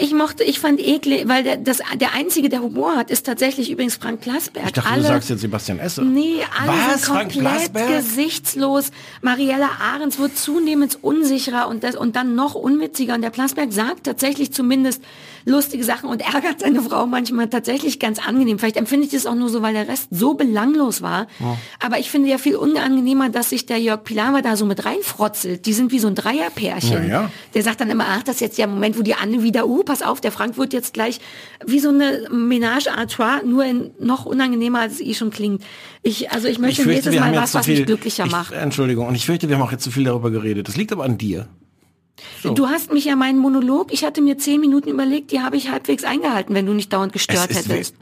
Ich 0.00 0.12
mochte, 0.12 0.44
ich 0.44 0.60
fand 0.60 0.80
eklig, 0.80 1.28
weil 1.28 1.42
der, 1.42 1.56
das, 1.56 1.78
der 1.94 2.12
Einzige, 2.12 2.50
der 2.50 2.60
Humor 2.60 2.94
hat, 2.94 3.10
ist 3.10 3.24
tatsächlich 3.24 3.70
übrigens 3.70 3.96
Frank 3.96 4.20
Plasberg. 4.20 4.66
ich 4.66 4.72
dachte, 4.72 4.90
alle, 4.90 5.00
du 5.00 5.08
sagst 5.08 5.30
jetzt 5.30 5.40
Sebastian 5.40 5.78
Esse. 5.78 6.04
Nee, 6.04 6.40
alle 6.60 6.72
Was? 6.72 7.06
sind 7.06 7.14
komplett 7.14 7.72
gesichtslos. 7.88 8.90
Mariella 9.22 9.70
Ahrens 9.80 10.18
wird 10.18 10.36
zunehmend 10.36 10.98
unsicherer 11.00 11.68
und, 11.68 11.84
das, 11.84 11.96
und 11.96 12.16
dann 12.16 12.34
noch 12.34 12.54
unwitziger. 12.54 13.14
Und 13.14 13.22
der 13.22 13.30
Plasberg 13.30 13.72
sagt 13.72 14.04
tatsächlich 14.04 14.52
zumindest 14.52 15.02
lustige 15.46 15.84
Sachen 15.84 16.10
und 16.10 16.20
ärgert 16.20 16.60
seine 16.60 16.82
Frau 16.82 17.06
manchmal 17.06 17.48
tatsächlich 17.48 17.98
ganz 17.98 18.18
angenehm. 18.18 18.58
Vielleicht 18.58 18.76
empfinde 18.76 19.06
ich 19.06 19.12
das 19.12 19.26
auch 19.26 19.34
nur 19.34 19.48
so, 19.48 19.62
weil 19.62 19.72
der 19.72 19.88
Rest 19.88 20.08
so 20.10 20.34
belanglos 20.34 21.00
war. 21.00 21.28
Aber 21.80 21.98
ich 21.98 22.10
finde 22.10 22.28
ja 22.28 22.36
viel 22.36 22.56
unangenehmer, 22.56 23.30
dass 23.30 23.50
sich 23.50 23.64
der 23.64 23.78
Jörg 23.78 24.02
Pilawa 24.02 24.42
da 24.42 24.56
so 24.56 24.66
mit 24.66 24.84
reinfrotzelt. 24.84 25.64
Die 25.64 25.72
sind 25.72 25.92
wie 25.92 26.00
so 26.00 26.08
ein 26.08 26.16
Dreierpärchen. 26.16 27.08
Ja, 27.08 27.22
ja. 27.22 27.30
Der 27.54 27.62
sagt 27.62 27.80
dann 27.80 27.88
immer, 27.88 28.06
ach, 28.08 28.24
das 28.24 28.36
ist 28.36 28.40
jetzt 28.40 28.58
der 28.58 28.66
Moment, 28.66 28.98
wo 28.98 29.02
die 29.02 29.14
Anne 29.14 29.42
wieder, 29.42 29.66
uh, 29.66 29.84
pass 29.84 30.02
auf, 30.02 30.20
der 30.20 30.32
Frank 30.32 30.58
wird 30.58 30.72
jetzt 30.72 30.94
gleich 30.94 31.20
wie 31.64 31.78
so 31.78 31.90
eine 31.90 32.28
Ménage 32.30 32.88
à 32.88 33.06
trois, 33.06 33.42
nur 33.44 33.64
in, 33.64 33.92
noch 34.00 34.26
unangenehmer, 34.26 34.80
als 34.80 34.94
es 34.94 35.00
eh 35.00 35.14
schon 35.14 35.30
klingt. 35.30 35.62
Ich, 36.02 36.32
also 36.32 36.48
ich 36.48 36.58
möchte 36.58 36.84
nächstes 36.86 37.14
Mal 37.14 37.34
was, 37.36 37.54
was 37.54 37.68
mich 37.68 37.86
glücklicher 37.86 38.26
ich, 38.26 38.32
macht. 38.32 38.52
Entschuldigung, 38.52 39.06
und 39.06 39.14
ich 39.14 39.26
fürchte, 39.26 39.48
wir 39.48 39.56
haben 39.56 39.62
auch 39.62 39.72
jetzt 39.72 39.84
zu 39.84 39.92
viel 39.92 40.04
darüber 40.04 40.30
geredet. 40.32 40.66
Das 40.66 40.76
liegt 40.76 40.92
aber 40.92 41.04
an 41.04 41.18
dir. 41.18 41.48
Du 42.42 42.68
hast 42.68 42.92
mich 42.92 43.04
ja 43.04 43.16
meinen 43.16 43.38
Monolog, 43.38 43.92
ich 43.92 44.04
hatte 44.04 44.22
mir 44.22 44.38
zehn 44.38 44.60
Minuten 44.60 44.88
überlegt, 44.88 45.32
die 45.32 45.40
habe 45.40 45.56
ich 45.56 45.70
halbwegs 45.70 46.04
eingehalten, 46.04 46.54
wenn 46.54 46.66
du 46.66 46.72
nicht 46.72 46.92
dauernd 46.92 47.12
gestört 47.12 47.50
hättest. 47.50 47.94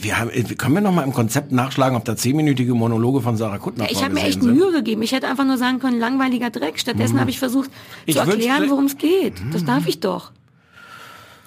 Wir 0.00 0.18
haben, 0.18 0.30
können 0.56 0.74
wir 0.74 0.80
noch 0.80 0.92
mal 0.92 1.02
im 1.02 1.12
Konzept 1.12 1.52
nachschlagen, 1.52 1.96
ob 1.96 2.04
da 2.04 2.16
zehnminütige 2.16 2.74
Monologe 2.74 3.20
von 3.20 3.36
Sarah 3.36 3.58
Kuttner 3.58 3.86
Ich 3.90 4.02
habe 4.02 4.14
mir 4.14 4.22
echt 4.22 4.42
sind? 4.42 4.54
Mühe 4.54 4.72
gegeben. 4.72 5.02
Ich 5.02 5.12
hätte 5.12 5.28
einfach 5.28 5.44
nur 5.44 5.58
sagen 5.58 5.78
können, 5.78 6.00
langweiliger 6.00 6.48
Dreck. 6.50 6.78
Stattdessen 6.78 7.20
habe 7.20 7.30
ich 7.30 7.38
versucht 7.38 7.70
Ich 8.06 8.16
zu 8.16 8.22
erklären, 8.22 8.70
worum 8.70 8.86
es 8.86 8.96
geht. 8.96 9.34
Das 9.52 9.64
darf 9.64 9.86
ich 9.86 10.00
doch. 10.00 10.32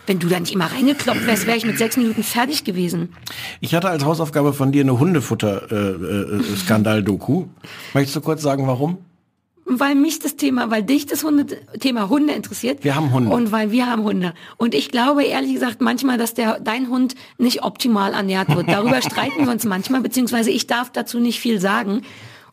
wenn 0.05 0.19
du 0.19 0.27
da 0.27 0.39
nicht 0.39 0.53
immer 0.53 0.71
reingekloppt 0.71 1.25
wärst, 1.25 1.47
wäre 1.47 1.57
ich 1.57 1.65
mit 1.65 1.77
sechs 1.77 1.97
Minuten 1.97 2.23
fertig 2.23 2.63
gewesen. 2.63 3.09
Ich 3.59 3.73
hatte 3.73 3.89
als 3.89 4.05
Hausaufgabe 4.05 4.53
von 4.53 4.71
dir 4.71 4.83
eine 4.83 4.99
Hundefutter-Skandal-Doku. 4.99 7.45
Möchtest 7.93 8.15
du 8.15 8.21
kurz 8.21 8.41
sagen, 8.41 8.67
warum? 8.67 8.99
Weil 9.71 9.93
mich 9.93 10.17
das 10.17 10.35
Thema, 10.35 10.71
weil 10.71 10.81
dich 10.81 11.05
das 11.05 11.23
Hunde, 11.23 11.45
Thema 11.79 12.09
Hunde 12.09 12.33
interessiert. 12.33 12.83
Wir 12.83 12.95
haben 12.95 13.13
Hunde. 13.13 13.29
Und 13.29 13.51
weil 13.51 13.71
wir 13.71 13.85
haben 13.85 14.03
Hunde. 14.03 14.33
Und 14.57 14.73
ich 14.73 14.89
glaube 14.89 15.23
ehrlich 15.23 15.53
gesagt 15.53 15.79
manchmal, 15.79 16.17
dass 16.17 16.33
der, 16.33 16.59
dein 16.59 16.89
Hund 16.89 17.13
nicht 17.37 17.63
optimal 17.63 18.13
ernährt 18.13 18.49
wird. 18.55 18.67
Darüber 18.67 18.99
streiten 19.03 19.45
wir 19.45 19.51
uns 19.51 19.65
manchmal, 19.65 20.01
beziehungsweise 20.01 20.49
ich 20.49 20.65
darf 20.65 20.91
dazu 20.91 21.19
nicht 21.19 21.39
viel 21.39 21.61
sagen. 21.61 22.01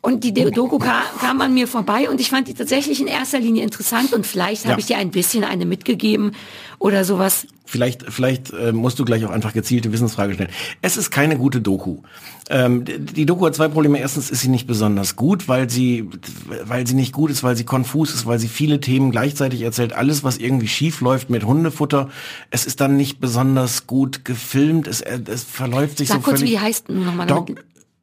Und 0.07 0.23
die 0.23 0.33
Doku 0.33 0.79
kam, 0.79 1.41
an 1.41 1.53
mir 1.53 1.67
vorbei 1.67 2.09
und 2.09 2.21
ich 2.21 2.31
fand 2.31 2.47
die 2.47 2.55
tatsächlich 2.55 3.01
in 3.01 3.09
erster 3.09 3.41
Linie 3.41 3.65
interessant 3.65 4.13
und 4.13 4.25
vielleicht 4.25 4.63
Ja. 4.63 4.71
habe 4.71 4.81
ich 4.81 4.87
dir 4.87 4.99
ein 4.99 5.11
bisschen 5.11 5.43
eine 5.43 5.67
mitgegeben 5.67 6.31
oder 6.79 7.05
sowas. 7.05 7.49
Vielleicht, 7.65 8.05
vielleicht 8.13 8.53
äh, 8.53 8.71
musst 8.71 9.01
du 9.01 9.05
gleich 9.05 9.25
auch 9.25 9.31
einfach 9.31 9.53
gezielte 9.53 9.91
Wissensfrage 9.91 10.35
stellen. 10.35 10.51
Es 10.81 10.97
ist 10.97 11.11
keine 11.11 11.37
gute 11.37 11.61
Doku. 11.61 12.03
Ähm, 12.49 12.85
die 12.87 13.27
Doku 13.27 13.47
hat 13.47 13.57
zwei 13.57 13.67
Probleme. 13.67 13.99
Erstens 13.99 14.31
ist 14.31 14.43
sie 14.43 14.49
nicht 14.49 14.69
besonders 14.69 15.17
gut, 15.17 15.49
weil 15.49 15.69
sie, 15.69 16.09
weil 16.65 16.87
sie 16.87 16.95
nicht 16.95 17.13
gut 17.13 17.33
ist, 17.33 17.43
weil 17.43 17.57
sie 17.57 17.65
konfus 17.65 18.15
ist, 18.15 18.27
weil 18.27 18.39
sie 18.39 18.47
viele 18.47 18.79
Themen 18.81 19.11
gleichzeitig 19.11 19.63
erzählt. 19.63 19.93
Alles, 19.93 20.23
was 20.23 20.39
irgendwie 20.39 20.69
schief 20.69 21.01
läuft 21.01 21.31
mit 21.31 21.43
Hundefutter, 21.45 22.11
es 22.53 22.65
ist 22.65 22.81
dann 22.81 22.97
nicht 22.97 23.19
besonders 23.19 23.89
gut 23.89 24.25
gefilmt. 24.25 24.87
Es, 24.87 25.01
äh, 25.01 25.19
es 25.27 25.43
verläuft 25.43 25.99
sich 25.99 26.07
Sag 26.07 26.19
so 26.19 26.23
kurz, 26.23 26.39
völlig. 26.39 26.53
wie 26.55 26.61
heißt 26.61 26.89
denn 26.89 27.05
nochmal? 27.05 27.27
Dog, 27.27 27.51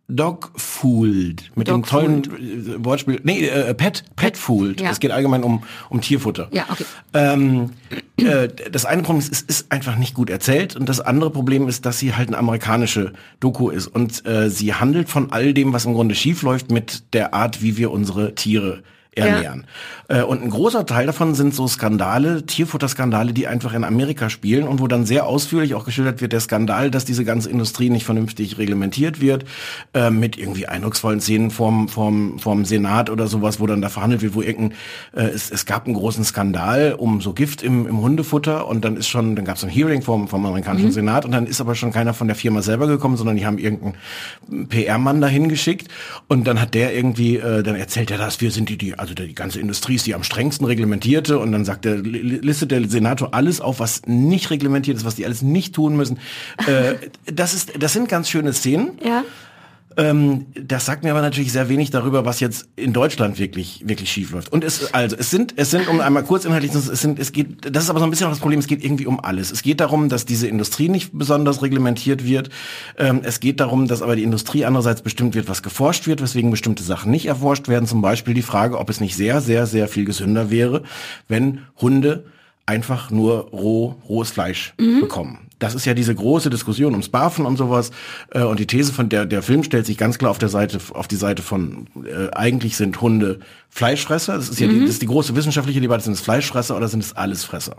Dogfooled 0.10 1.52
mit 1.56 1.68
dem 1.68 1.82
Dogfooled. 1.82 2.26
tollen 2.26 2.76
äh, 2.82 2.86
Wortspiel. 2.86 3.22
Nee, 3.24 3.48
äh, 3.48 3.74
Pet 3.74 4.04
Petfooled. 4.16 4.82
Ja. 4.82 4.92
Es 4.92 5.00
geht 5.00 5.12
allgemein 5.12 5.44
um 5.44 5.64
um 5.90 6.02
Tierfutter. 6.02 6.50
Ja, 6.52 6.66
okay. 6.70 6.84
Ähm, 7.14 7.70
äh, 8.18 8.50
das 8.72 8.86
eine 8.86 9.02
Problem 9.02 9.20
ist, 9.20 9.32
es 9.32 9.42
ist 9.42 9.72
einfach 9.72 9.96
nicht 9.96 10.14
gut 10.14 10.30
erzählt 10.30 10.76
und 10.76 10.90
das 10.90 11.00
andere 11.00 11.30
Problem 11.30 11.68
ist, 11.70 11.86
dass 11.86 12.00
sie 12.00 12.16
halt 12.16 12.28
eine 12.28 12.38
amerikanische 12.38 13.14
Doku 13.40 13.70
ist 13.70 13.88
und 13.88 14.26
äh, 14.26 14.50
sie 14.50 14.74
handelt 14.74 15.10
von 15.10 15.32
all 15.32 15.54
dem, 15.54 15.72
was 15.72 15.86
im 15.86 15.94
Grunde 15.94 16.16
schief 16.16 16.42
läuft 16.42 16.70
mit 16.70 17.04
der 17.14 17.34
Art, 17.34 17.62
wie 17.62 17.78
wir 17.78 17.92
unsere 17.92 18.36
Tiere 18.36 18.84
ernähren. 19.16 19.66
Äh, 20.08 20.24
und 20.24 20.44
ein 20.44 20.50
großer 20.50 20.86
Teil 20.86 21.06
davon 21.06 21.36
sind 21.36 21.56
so 21.56 21.68
Skandale, 21.68 22.46
Tierfutterskandale, 22.46 23.34
die 23.34 23.48
einfach 23.48 23.74
in 23.74 23.84
Amerika 23.84 24.30
spielen 24.30 24.68
und 24.68 24.80
wo 24.80 24.88
dann 24.88 25.06
sehr 25.06 25.26
ausführlich 25.26 25.76
auch 25.76 25.86
geschildert 25.86 26.22
wird, 26.22 26.34
der 26.34 26.40
Skandal, 26.40 26.92
dass 26.92 27.06
diese 27.06 27.26
ganze 27.26 27.50
Industrie 27.50 27.90
nicht 27.90 28.06
vernünftig 28.06 28.58
reglementiert 28.58 29.22
wird, 29.22 29.46
äh, 29.94 30.10
mit 30.10 30.38
irgendwie 30.38 30.68
eindrucksvollen 30.68 31.22
Szenen 31.22 31.52
vorm, 31.52 31.88
vorm, 31.88 32.40
vorm 32.40 32.66
Senat 32.66 33.10
oder 33.10 33.28
sowas, 33.28 33.60
wo 33.60 33.68
dann 33.68 33.82
da 33.82 33.90
verhandelt 33.90 34.22
wird, 34.22 34.36
wo 34.36 34.42
irgendein, 34.42 34.78
äh, 35.14 35.30
es, 35.30 35.52
es 35.52 35.66
gab 35.66 35.86
einen 35.86 35.96
großen 35.96 36.24
Skandal 36.24 36.96
um 36.98 37.22
so 37.22 37.34
Gift 37.34 37.64
im, 37.64 37.88
im 37.88 38.02
Hundefutter 38.02 38.68
und 38.68 38.84
dann 38.86 38.98
ist 38.98 39.08
schon, 39.08 39.36
dann 39.36 39.46
gab 39.46 39.58
es 39.58 39.64
ein 39.64 39.70
Hearing 39.70 40.02
vom, 40.02 40.28
vom 40.28 40.46
amerikanischen 40.46 40.92
Senat 40.92 41.26
und 41.26 41.32
dann 41.32 41.48
ist 41.48 41.62
aber 41.62 41.76
schon 41.76 41.92
keiner 41.92 42.14
von 42.14 42.28
der 42.28 42.36
Firma 42.36 42.62
selber 42.62 42.88
gekommen, 42.88 43.18
sondern 43.18 43.38
die 43.38 43.46
haben 43.46 43.58
irgendeinen 43.58 43.96
PR-Mann 44.70 45.22
dahin 45.22 45.50
geschickt 45.50 45.88
und 46.28 46.46
dann 46.46 46.60
hat 46.60 46.74
der 46.74 46.96
irgendwie, 46.96 47.38
äh, 47.38 47.64
dann 47.64 47.76
erzählt 47.76 48.12
er 48.12 48.18
das, 48.18 48.42
wir 48.42 48.52
sind 48.52 48.70
die, 48.70 48.78
die, 48.78 48.98
also 49.04 49.14
die 49.14 49.36
ganze 49.36 49.60
Industrie 49.60 49.96
ist 49.96 50.08
die 50.08 50.16
am 50.16 50.24
strengsten 50.24 50.66
reglementierte 50.66 51.38
und 51.38 51.52
dann 51.52 51.66
sagt 51.66 51.84
der, 51.86 51.98
li- 51.98 52.40
listet 52.42 52.72
der 52.72 52.88
Senator 52.90 53.34
alles 53.34 53.60
auf, 53.62 53.80
was 53.80 54.02
nicht 54.06 54.50
reglementiert 54.50 54.96
ist, 54.98 55.06
was 55.06 55.16
die 55.16 55.26
alles 55.26 55.42
nicht 55.42 55.76
tun 55.76 55.96
müssen. 55.98 56.20
Äh, 56.68 56.96
das 57.26 57.54
ist, 57.54 57.74
das 57.78 57.92
sind 57.94 58.08
ganz 58.08 58.30
schöne 58.30 58.54
Szenen. 58.54 58.92
Ja. 59.06 59.24
Ähm, 59.98 60.48
das 60.56 60.86
sagt 60.86 61.04
mir 61.04 61.12
aber 61.12 61.22
natürlich 61.22 61.52
sehr 61.52 61.70
wenig 61.70 61.92
darüber, 61.92 62.26
was 62.26 62.40
jetzt 62.40 62.68
in 62.76 62.94
Deutschland 62.94 63.40
wirklich 63.40 63.82
wirklich 63.86 64.12
schief 64.12 64.32
läuft. 64.32 64.52
Und 64.52 64.64
es 64.64 64.94
also 64.94 65.16
es 65.18 65.30
sind 65.30 65.54
es 65.58 65.72
sind 65.72 65.88
um 65.88 66.00
einmal 66.00 66.24
kurz 66.24 66.46
inhaltlich 66.46 66.74
es 66.74 66.86
sind 66.86 67.20
es 67.20 67.32
geht 67.32 67.76
das 67.76 67.84
ist 67.84 67.90
aber 67.90 68.00
so 68.00 68.06
ein 68.06 68.10
bisschen 68.10 68.28
auch 68.28 68.32
das 68.32 68.40
Problem. 68.40 68.60
Es 68.60 68.68
geht 68.68 68.84
irgendwie 68.84 69.08
um 69.08 69.20
alles. 69.20 69.52
Es 69.52 69.64
geht 69.64 69.80
darum, 69.80 70.10
dass 70.10 70.26
diese 70.26 70.48
Industrie 70.48 70.90
nicht 70.90 71.12
besonders 71.14 71.62
reglementiert 71.62 72.26
wird. 72.26 72.50
Ähm, 72.98 73.22
es 73.24 73.40
geht 73.40 73.60
darum, 73.60 73.88
dass 73.88 74.02
aber 74.02 74.16
die 74.16 74.24
Industrie 74.24 74.66
andererseits 74.66 75.02
bestimmt 75.02 75.36
wird, 75.36 75.48
was 75.50 75.64
geforscht 75.64 76.08
wird, 76.08 76.22
weswegen 76.22 76.52
bestimmte 76.52 76.84
Sachen 76.84 77.12
nicht 77.12 77.26
erforscht 77.26 77.68
werden. 77.68 77.88
Zum 77.88 78.02
Beispiel 78.02 78.34
die 78.34 78.42
Frage, 78.42 78.80
ob 78.80 78.90
es 78.90 79.00
nicht 79.00 79.16
sehr 79.16 79.42
sehr 79.42 79.66
sehr 79.66 79.88
viel 79.88 80.06
gesünder 80.06 80.50
wäre, 80.50 80.84
wenn 81.28 81.62
Hunde 81.80 82.26
einfach 82.66 83.12
nur 83.12 83.50
roh, 83.50 83.96
rohes 84.08 84.32
Fleisch 84.32 84.74
bekommen. 84.78 85.40
Das 85.64 85.76
ist 85.76 85.86
ja 85.86 85.94
diese 85.94 86.14
große 86.14 86.50
Diskussion 86.50 86.92
ums 86.92 87.08
Barfen 87.08 87.46
und 87.46 87.56
sowas. 87.56 87.92
Äh, 88.32 88.42
und 88.44 88.60
die 88.60 88.68
These 88.68 88.92
von 88.92 89.08
der, 89.08 89.26
der 89.26 89.42
Film 89.42 89.64
stellt 89.64 89.86
sich 89.86 89.98
ganz 89.98 90.18
klar 90.18 90.30
auf 90.30 90.38
der 90.38 90.50
Seite, 90.50 90.78
auf 90.94 91.08
die 91.08 91.16
Seite 91.16 91.42
von, 91.42 91.88
äh, 92.04 92.30
eigentlich 92.34 92.76
sind 92.76 93.00
Hunde 93.00 93.40
Fleischfresser. 93.70 94.36
Das 94.36 94.50
ist 94.50 94.60
ja 94.60 94.68
die, 94.68 94.82
das 94.82 94.90
ist 94.90 95.02
die 95.02 95.08
große 95.08 95.38
wissenschaftliche 95.38 95.80
Debatte, 95.80 96.04
sind 96.04 96.14
es 96.14 96.20
Fleischfresser 96.20 96.76
oder 96.76 96.90
sind 96.90 97.02
es 97.02 97.14
Allesfresser? 97.14 97.78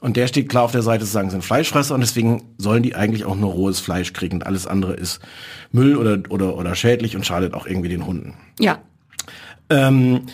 Und 0.00 0.16
der 0.16 0.28
steht 0.28 0.48
klar 0.48 0.62
auf 0.62 0.70
der 0.70 0.82
Seite 0.82 1.04
zu 1.04 1.10
sagen, 1.10 1.30
sind 1.30 1.44
Fleischfresser 1.44 1.96
und 1.96 2.00
deswegen 2.00 2.44
sollen 2.58 2.84
die 2.84 2.94
eigentlich 2.94 3.24
auch 3.24 3.34
nur 3.34 3.52
rohes 3.52 3.80
Fleisch 3.80 4.12
kriegen. 4.12 4.36
Und 4.36 4.46
alles 4.46 4.68
andere 4.68 4.94
ist 4.94 5.20
Müll 5.72 5.96
oder, 5.96 6.18
oder, 6.28 6.56
oder 6.56 6.76
schädlich 6.76 7.16
und 7.16 7.26
schadet 7.26 7.54
auch 7.54 7.66
irgendwie 7.66 7.88
den 7.88 8.06
Hunden. 8.06 8.34
Ja. 8.60 8.78
Ähm, 9.68 10.26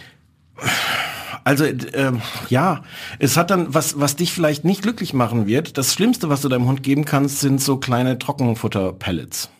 also 1.44 1.64
ähm, 1.64 2.20
ja, 2.48 2.82
es 3.18 3.36
hat 3.36 3.50
dann 3.50 3.74
was, 3.74 3.98
was 4.00 4.16
dich 4.16 4.32
vielleicht 4.32 4.64
nicht 4.64 4.82
glücklich 4.82 5.12
machen 5.14 5.46
wird. 5.46 5.78
Das 5.78 5.92
Schlimmste, 5.92 6.28
was 6.28 6.42
du 6.42 6.48
deinem 6.48 6.66
Hund 6.66 6.82
geben 6.82 7.04
kannst, 7.04 7.40
sind 7.40 7.60
so 7.60 7.76
kleine 7.76 8.18
Trockenfutter-Pellets. 8.18 9.50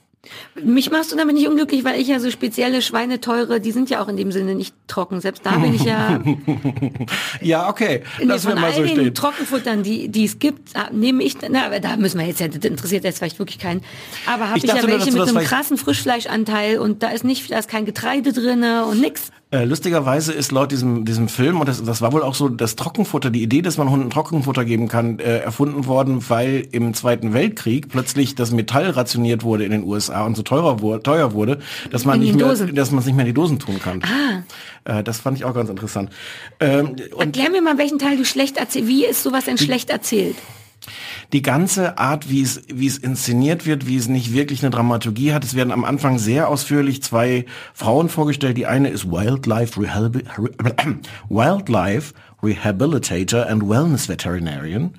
Mich 0.54 0.92
machst 0.92 1.10
du 1.10 1.16
damit 1.16 1.34
nicht 1.34 1.48
unglücklich, 1.48 1.82
weil 1.82 2.00
ich 2.00 2.06
ja 2.06 2.20
so 2.20 2.30
spezielle 2.30 2.80
Schweineteure, 2.80 3.58
die 3.58 3.72
sind 3.72 3.90
ja 3.90 4.00
auch 4.00 4.06
in 4.06 4.16
dem 4.16 4.30
Sinne 4.30 4.54
nicht 4.54 4.72
trocken. 4.86 5.20
Selbst 5.20 5.44
da 5.44 5.56
bin 5.58 5.74
ich 5.74 5.82
ja 5.82 6.22
Ja, 7.40 7.68
okay, 7.68 8.02
Nee, 8.18 8.26
lass 8.26 8.44
mir 8.44 8.52
von 8.52 8.60
mal 8.60 8.68
all 8.68 8.74
so 8.76 8.82
den 8.84 8.90
stehen. 8.90 9.14
Trockenfuttern, 9.14 9.82
die, 9.82 10.08
die 10.08 10.24
es 10.24 10.38
gibt, 10.38 10.70
nehme 10.92 11.24
ich, 11.24 11.36
na, 11.50 11.66
aber 11.66 11.80
da 11.80 11.96
müssen 11.96 12.20
wir 12.20 12.26
jetzt, 12.26 12.38
ja, 12.38 12.46
das 12.46 12.64
interessiert 12.64 13.02
jetzt 13.02 13.18
vielleicht 13.18 13.40
wirklich 13.40 13.58
keinen. 13.58 13.82
Aber 14.32 14.48
habe 14.48 14.58
Ich 14.58 14.64
ich, 14.64 14.70
ja 14.70 14.80
nur, 14.80 14.90
welche 14.92 15.10
du 15.10 15.18
mit 15.18 15.22
das 15.28 15.34
einem 15.34 15.44
krassen 15.44 15.76
Frischfleischanteil 15.76 16.78
und 16.78 17.02
da 17.02 17.08
ist 17.08 17.24
nicht, 17.24 17.50
da 17.50 17.58
ist 17.58 17.68
kein 17.68 17.84
Getreide 17.84 18.32
drinne 18.32 18.84
und 18.86 19.00
nix. 19.00 19.32
Äh, 19.52 19.66
lustigerweise 19.66 20.32
ist 20.32 20.50
laut 20.50 20.72
diesem, 20.72 21.04
diesem 21.04 21.28
Film, 21.28 21.60
und 21.60 21.68
das, 21.68 21.84
das 21.84 22.00
war 22.00 22.12
wohl 22.12 22.22
auch 22.22 22.34
so, 22.34 22.48
das 22.48 22.74
Trockenfutter, 22.74 23.28
die 23.28 23.42
Idee, 23.42 23.60
dass 23.60 23.76
man 23.76 23.90
Hunden 23.90 24.08
Trockenfutter 24.08 24.64
geben 24.64 24.88
kann, 24.88 25.18
äh, 25.18 25.40
erfunden 25.40 25.86
worden, 25.86 26.24
weil 26.30 26.66
im 26.72 26.94
Zweiten 26.94 27.34
Weltkrieg 27.34 27.90
plötzlich 27.90 28.34
das 28.34 28.50
Metall 28.50 28.88
rationiert 28.88 29.42
wurde 29.42 29.64
in 29.66 29.70
den 29.70 29.84
USA 29.84 30.24
und 30.24 30.38
so 30.38 30.42
teurer 30.42 30.80
wurde, 30.80 31.02
teuer 31.02 31.34
wurde, 31.34 31.58
dass 31.90 32.06
man 32.06 32.20
nicht 32.20 32.34
mehr, 32.34 32.48
Dosen. 32.48 32.74
dass 32.74 32.92
man 32.92 33.00
es 33.00 33.06
nicht 33.06 33.14
mehr 33.14 33.26
in 33.26 33.30
die 33.30 33.34
Dosen 33.34 33.58
tun 33.58 33.78
kann. 33.78 34.02
Ah. 34.04 35.00
Äh, 35.00 35.04
das 35.04 35.20
fand 35.20 35.36
ich 35.36 35.44
auch 35.44 35.52
ganz 35.52 35.68
interessant. 35.68 36.08
Ähm, 36.58 36.96
und 37.14 37.20
Erklär 37.20 37.50
mir 37.50 37.60
mal, 37.60 37.76
welchen 37.76 37.98
Teil 37.98 38.16
du 38.16 38.24
schlecht 38.24 38.56
erzählst. 38.56 38.88
Wie 38.88 39.04
ist 39.04 39.22
sowas 39.22 39.44
denn 39.44 39.58
schlecht 39.58 39.90
erzählt? 39.90 40.36
Die 41.32 41.42
ganze 41.42 41.98
Art, 41.98 42.28
wie 42.28 42.42
es, 42.42 42.62
wie 42.72 42.86
es 42.86 42.98
inszeniert 42.98 43.66
wird, 43.66 43.86
wie 43.86 43.96
es 43.96 44.08
nicht 44.08 44.32
wirklich 44.32 44.62
eine 44.62 44.70
Dramaturgie 44.70 45.32
hat. 45.32 45.44
Es 45.44 45.54
werden 45.54 45.72
am 45.72 45.84
Anfang 45.84 46.18
sehr 46.18 46.48
ausführlich 46.48 47.02
zwei 47.02 47.46
Frauen 47.72 48.08
vorgestellt. 48.08 48.56
Die 48.56 48.66
eine 48.66 48.88
ist 48.88 49.10
Wildlife, 49.10 49.80
Rehabi 49.80 50.24
Wildlife 51.28 52.14
Rehabilitator 52.42 53.46
and 53.46 53.68
Wellness 53.68 54.08
Veterinarian. 54.08 54.92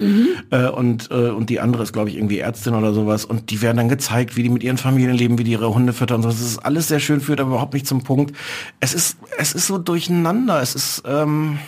Äh, 0.49 0.69
und, 0.69 1.11
äh, 1.11 1.29
und 1.29 1.49
die 1.49 1.59
andere 1.59 1.83
ist, 1.83 1.91
glaube 1.91 2.09
ich, 2.09 2.15
irgendwie 2.15 2.39
Ärztin 2.39 2.73
oder 2.73 2.93
sowas. 2.93 3.25
Und 3.25 3.51
die 3.51 3.61
werden 3.61 3.77
dann 3.77 3.89
gezeigt, 3.89 4.37
wie 4.37 4.43
die 4.43 4.49
mit 4.49 4.63
ihren 4.63 4.77
Familien 4.77 5.13
leben, 5.13 5.37
wie 5.37 5.43
die 5.43 5.51
ihre 5.51 5.73
Hunde 5.73 5.91
füttern 5.91 6.17
und 6.17 6.23
so. 6.23 6.29
Das 6.29 6.39
ist 6.39 6.59
alles 6.59 6.87
sehr 6.87 7.01
schön, 7.01 7.19
führt 7.19 7.41
aber 7.41 7.51
überhaupt 7.51 7.73
nicht 7.73 7.85
zum 7.85 8.03
Punkt. 8.03 8.33
Es 8.79 8.93
ist, 8.93 9.17
es 9.37 9.53
ist 9.53 9.67
so 9.67 9.77
durcheinander. 9.77 10.61
Es 10.61 10.73
ist, 10.73 11.03
ähm, 11.05 11.59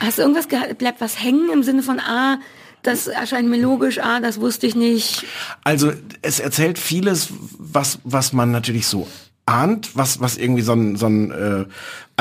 Hast 0.00 0.18
du 0.18 0.22
irgendwas 0.22 0.48
bleibt 0.48 1.00
was 1.00 1.22
hängen 1.22 1.48
im 1.52 1.62
Sinne 1.62 1.82
von, 1.82 1.98
ah, 1.98 2.38
das 2.82 3.06
erscheint 3.06 3.48
mir 3.48 3.60
logisch, 3.60 3.98
ah, 3.98 4.20
das 4.20 4.40
wusste 4.40 4.66
ich 4.66 4.74
nicht. 4.74 5.24
Also 5.64 5.92
es 6.22 6.40
erzählt 6.40 6.78
vieles, 6.78 7.28
was 7.58 7.98
was 8.04 8.32
man 8.32 8.50
natürlich 8.50 8.86
so 8.86 9.06
ahnt, 9.46 9.90
was 9.94 10.20
was 10.20 10.36
irgendwie 10.36 10.62
so 10.62 10.72
ein 10.72 10.96
so 10.96 11.06
ein 11.06 11.30
äh, 11.30 11.64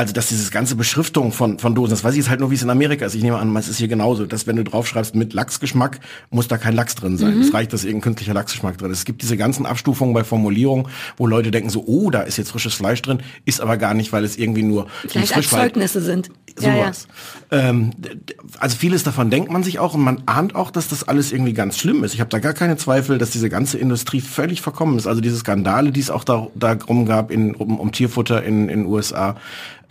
also 0.01 0.13
dass 0.13 0.27
dieses 0.29 0.49
ganze 0.51 0.75
Beschriftung 0.75 1.31
von 1.31 1.59
von 1.59 1.75
Dosen, 1.75 1.91
das 1.91 2.03
weiß 2.03 2.13
ich 2.13 2.17
jetzt 2.17 2.29
halt 2.29 2.39
nur, 2.39 2.49
wie 2.51 2.55
es 2.55 2.63
in 2.63 2.69
Amerika 2.71 3.05
ist. 3.05 3.13
Ich 3.15 3.21
nehme 3.23 3.37
an, 3.37 3.55
es 3.55 3.67
ist 3.69 3.77
hier 3.77 3.87
genauso, 3.87 4.25
dass 4.25 4.47
wenn 4.47 4.55
du 4.55 4.63
draufschreibst 4.63 5.13
mit 5.15 5.33
Lachsgeschmack, 5.33 5.99
muss 6.31 6.47
da 6.47 6.57
kein 6.57 6.73
Lachs 6.75 6.95
drin 6.95 7.17
sein. 7.17 7.39
Es 7.39 7.53
reicht, 7.53 7.71
dass 7.71 7.83
irgendein 7.83 8.01
künstlicher 8.01 8.33
Lachsgeschmack 8.33 8.77
drin 8.79 8.91
ist. 8.91 8.97
Es 8.99 9.05
gibt 9.05 9.21
diese 9.21 9.37
ganzen 9.37 9.65
Abstufungen 9.65 10.13
bei 10.13 10.23
Formulierungen, 10.23 10.87
wo 11.17 11.27
Leute 11.27 11.51
denken 11.51 11.69
so, 11.69 11.83
oh, 11.85 12.09
da 12.09 12.21
ist 12.21 12.37
jetzt 12.37 12.51
frisches 12.51 12.73
Fleisch 12.73 13.01
drin, 13.03 13.19
ist 13.45 13.61
aber 13.61 13.77
gar 13.77 13.93
nicht, 13.93 14.11
weil 14.11 14.23
es 14.25 14.37
irgendwie 14.37 14.63
nur 14.63 14.87
Vielleicht 15.07 15.35
als 15.35 15.49
Zeugnisse 15.49 16.01
sind. 16.01 16.29
sowas. 16.57 17.07
Ähm, 17.51 17.91
d- 17.97 18.15
d- 18.15 18.35
also 18.59 18.75
vieles 18.77 19.03
davon 19.03 19.29
denkt 19.29 19.51
man 19.51 19.63
sich 19.63 19.79
auch 19.79 19.93
und 19.93 20.01
man 20.01 20.23
ahnt 20.25 20.55
auch, 20.55 20.71
dass 20.71 20.87
das 20.87 21.07
alles 21.07 21.31
irgendwie 21.31 21.53
ganz 21.53 21.77
schlimm 21.77 22.03
ist. 22.03 22.13
Ich 22.13 22.19
habe 22.21 22.29
da 22.29 22.39
gar 22.39 22.53
keine 22.53 22.75
Zweifel, 22.77 23.17
dass 23.17 23.29
diese 23.31 23.49
ganze 23.49 23.77
Industrie 23.77 24.21
völlig 24.21 24.61
verkommen 24.61 24.97
ist. 24.97 25.05
Also 25.07 25.21
diese 25.21 25.37
Skandale, 25.37 25.91
die 25.91 25.99
es 25.99 26.09
auch 26.09 26.23
da 26.23 26.47
darum 26.55 27.05
gab 27.05 27.29
in, 27.31 27.53
um, 27.55 27.79
um 27.79 27.91
Tierfutter 27.91 28.43
in 28.43 28.69
in 28.69 28.85
USA, 28.85 29.35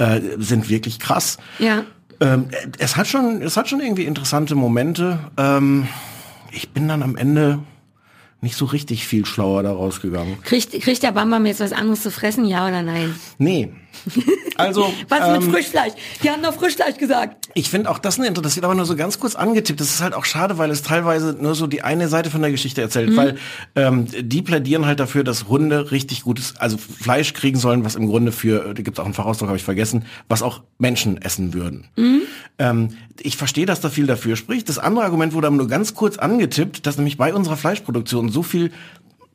äh, 0.01 0.21
sind 0.39 0.69
wirklich 0.69 0.99
krass. 0.99 1.39
Ja. 1.59 1.85
Ähm, 2.21 2.49
es 2.79 2.97
hat 2.97 3.07
schon, 3.07 3.43
es 3.43 3.57
hat 3.57 3.69
schon 3.69 3.81
irgendwie 3.81 4.05
interessante 4.05 4.55
Momente. 4.55 5.19
Ähm, 5.37 5.89
ich 6.51 6.71
bin 6.71 6.89
dann 6.89 7.03
am 7.03 7.17
Ende 7.17 7.61
nicht 8.41 8.57
so 8.57 8.65
richtig 8.65 9.07
viel 9.07 9.27
schlauer 9.27 9.63
daraus 9.63 10.01
gegangen. 10.01 10.39
Kriegt, 10.43 10.73
kriegt 10.81 11.03
der 11.03 11.13
Bambam 11.13 11.45
jetzt 11.47 11.61
was 11.61 11.73
anderes 11.73 12.03
zu 12.03 12.11
fressen, 12.11 12.47
ja 12.47 12.67
oder 12.67 12.83
nein? 12.83 13.15
Nee, 13.39 13.73
Also, 14.57 14.93
Was 15.09 15.21
ähm, 15.21 15.45
mit 15.45 15.55
Frischfleisch? 15.55 15.93
Die 16.23 16.31
haben 16.31 16.43
doch 16.43 16.55
Frischfleisch 16.55 16.97
gesagt. 16.97 17.49
Ich 17.55 17.71
finde 17.71 17.91
auch 17.91 17.99
das 17.99 18.19
eine 18.19 18.29
Intro, 18.29 18.43
das 18.43 18.57
wird 18.57 18.65
aber 18.65 18.75
nur 18.75 18.85
so 18.85 18.95
ganz 18.95 19.19
kurz 19.19 19.35
angetippt. 19.35 19.81
Das 19.81 19.89
ist 19.89 20.03
halt 20.03 20.15
auch 20.15 20.25
schade, 20.25 20.59
weil 20.59 20.71
es 20.71 20.83
teilweise 20.83 21.37
nur 21.41 21.55
so 21.55 21.67
die 21.67 21.83
eine 21.83 22.09
Seite 22.09 22.31
von 22.31 22.43
der 22.43 22.51
Geschichte 22.51 22.81
erzählt, 22.81 23.17
weil 23.17 23.37
ähm, 23.75 24.07
die 24.21 24.43
plädieren 24.43 24.87
halt 24.87 25.01
dafür, 25.01 25.25
dass 25.25 25.49
Hunde 25.49 25.91
richtig 25.91 26.23
gutes, 26.23 26.57
also 26.59 26.77
Fleisch 26.77 27.33
kriegen 27.33 27.59
sollen, 27.59 27.85
was 27.85 27.95
im 27.95 28.07
Grunde 28.07 28.33
für, 28.33 28.75
da 28.75 28.83
gibt 28.83 28.99
es 28.99 29.01
auch 29.01 29.07
einen 29.07 29.15
Fachausdruck, 29.15 29.49
habe 29.49 29.59
ich 29.59 29.65
vergessen, 29.65 30.05
was 30.29 30.43
auch 30.43 30.63
Menschen 30.79 31.21
essen 31.21 31.55
würden. 31.55 31.89
Ähm, 32.59 32.91
ich 33.19 33.37
verstehe, 33.37 33.67
dass 33.67 33.81
da 33.81 33.89
viel 33.89 34.07
dafür 34.07 34.37
spricht. 34.37 34.69
Das 34.69 34.79
andere 34.79 35.05
Argument 35.05 35.33
wurde 35.33 35.47
aber 35.47 35.57
nur 35.57 35.69
ganz 35.69 35.95
kurz 35.95 36.19
angetippt, 36.19 36.87
dass 36.87 36.97
nämlich 36.97 37.17
bei 37.17 37.33
unserer 37.33 37.57
Fleischproduktion 37.57 38.29
so 38.29 38.43
viel 38.43 38.71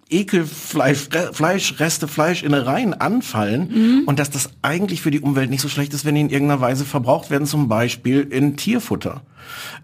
Ekelfleisch, 0.09 1.09
Re- 1.11 1.31
Fleischreste, 1.33 2.07
Fleischinnereien 2.07 2.93
anfallen 2.93 4.03
und 4.05 4.19
dass 4.19 4.29
das 4.29 4.49
eigentlich 4.61 5.01
für 5.01 5.11
die 5.11 5.19
Umwelt 5.19 5.49
nicht 5.49 5.61
so 5.61 5.69
schlecht 5.69 5.93
ist, 5.93 6.05
wenn 6.05 6.15
die 6.15 6.21
in 6.21 6.29
irgendeiner 6.29 6.61
Weise 6.61 6.85
verbraucht 6.85 7.31
werden, 7.31 7.47
zum 7.47 7.67
Beispiel 7.67 8.21
in 8.21 8.55
Tierfutter. 8.55 9.21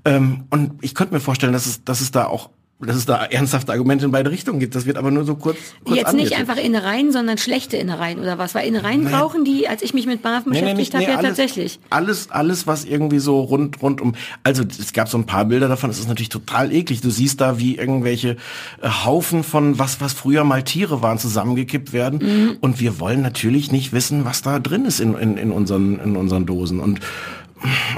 Ähm, 0.05 0.43
und 0.49 0.73
ich 0.81 0.93
könnte 0.95 1.13
mir 1.13 1.19
vorstellen, 1.19 1.53
dass 1.53 1.65
es, 1.65 1.83
dass 1.83 2.01
es 2.01 2.11
da 2.11 2.25
auch 2.25 2.49
dass 2.85 2.95
es 2.95 3.05
da 3.05 3.25
ernsthafte 3.25 3.71
Argumente 3.71 4.05
in 4.05 4.11
beide 4.11 4.31
Richtungen 4.31 4.59
gibt. 4.59 4.75
Das 4.75 4.85
wird 4.85 4.97
aber 4.97 5.11
nur 5.11 5.23
so 5.23 5.35
kurz, 5.35 5.57
kurz 5.83 5.97
Jetzt 5.97 6.13
nicht 6.13 6.35
einfach 6.37 6.57
Innereien, 6.57 7.11
sondern 7.11 7.37
schlechte 7.37 7.77
Innereien 7.77 8.19
oder 8.19 8.37
was? 8.37 8.55
Weil 8.55 8.67
Innereien 8.67 9.05
brauchen 9.05 9.45
die, 9.45 9.67
als 9.67 9.81
ich 9.81 9.93
mich 9.93 10.05
mit 10.05 10.21
BAF 10.21 10.45
Nee, 10.45 10.53
nee, 10.53 10.61
beschäftigt 10.61 10.77
nicht, 10.77 10.93
habe, 10.93 11.03
nee, 11.03 11.11
ja 11.11 11.17
alles, 11.17 11.29
tatsächlich. 11.29 11.79
Alles, 11.89 12.31
alles, 12.31 12.67
was 12.67 12.85
irgendwie 12.85 13.19
so 13.19 13.41
rund, 13.41 13.81
rund 13.81 14.01
um, 14.01 14.15
also 14.43 14.63
es 14.63 14.93
gab 14.93 15.09
so 15.09 15.17
ein 15.17 15.25
paar 15.25 15.45
Bilder 15.45 15.67
davon, 15.67 15.89
es 15.89 15.99
ist 15.99 16.07
natürlich 16.07 16.29
total 16.29 16.71
eklig. 16.73 17.01
Du 17.01 17.09
siehst 17.09 17.41
da, 17.41 17.59
wie 17.59 17.77
irgendwelche 17.77 18.37
äh, 18.81 18.89
Haufen 19.05 19.43
von 19.43 19.77
was, 19.79 20.01
was 20.01 20.13
früher 20.13 20.43
mal 20.43 20.63
Tiere 20.63 21.01
waren, 21.01 21.19
zusammengekippt 21.19 21.93
werden. 21.93 22.19
Mhm. 22.19 22.57
Und 22.61 22.79
wir 22.79 22.99
wollen 22.99 23.21
natürlich 23.21 23.71
nicht 23.71 23.93
wissen, 23.93 24.25
was 24.25 24.41
da 24.41 24.59
drin 24.59 24.85
ist 24.85 24.99
in, 24.99 25.15
in, 25.15 25.37
in, 25.37 25.51
unseren, 25.51 25.99
in 25.99 26.15
unseren 26.15 26.45
Dosen. 26.45 26.79
Und 26.79 26.99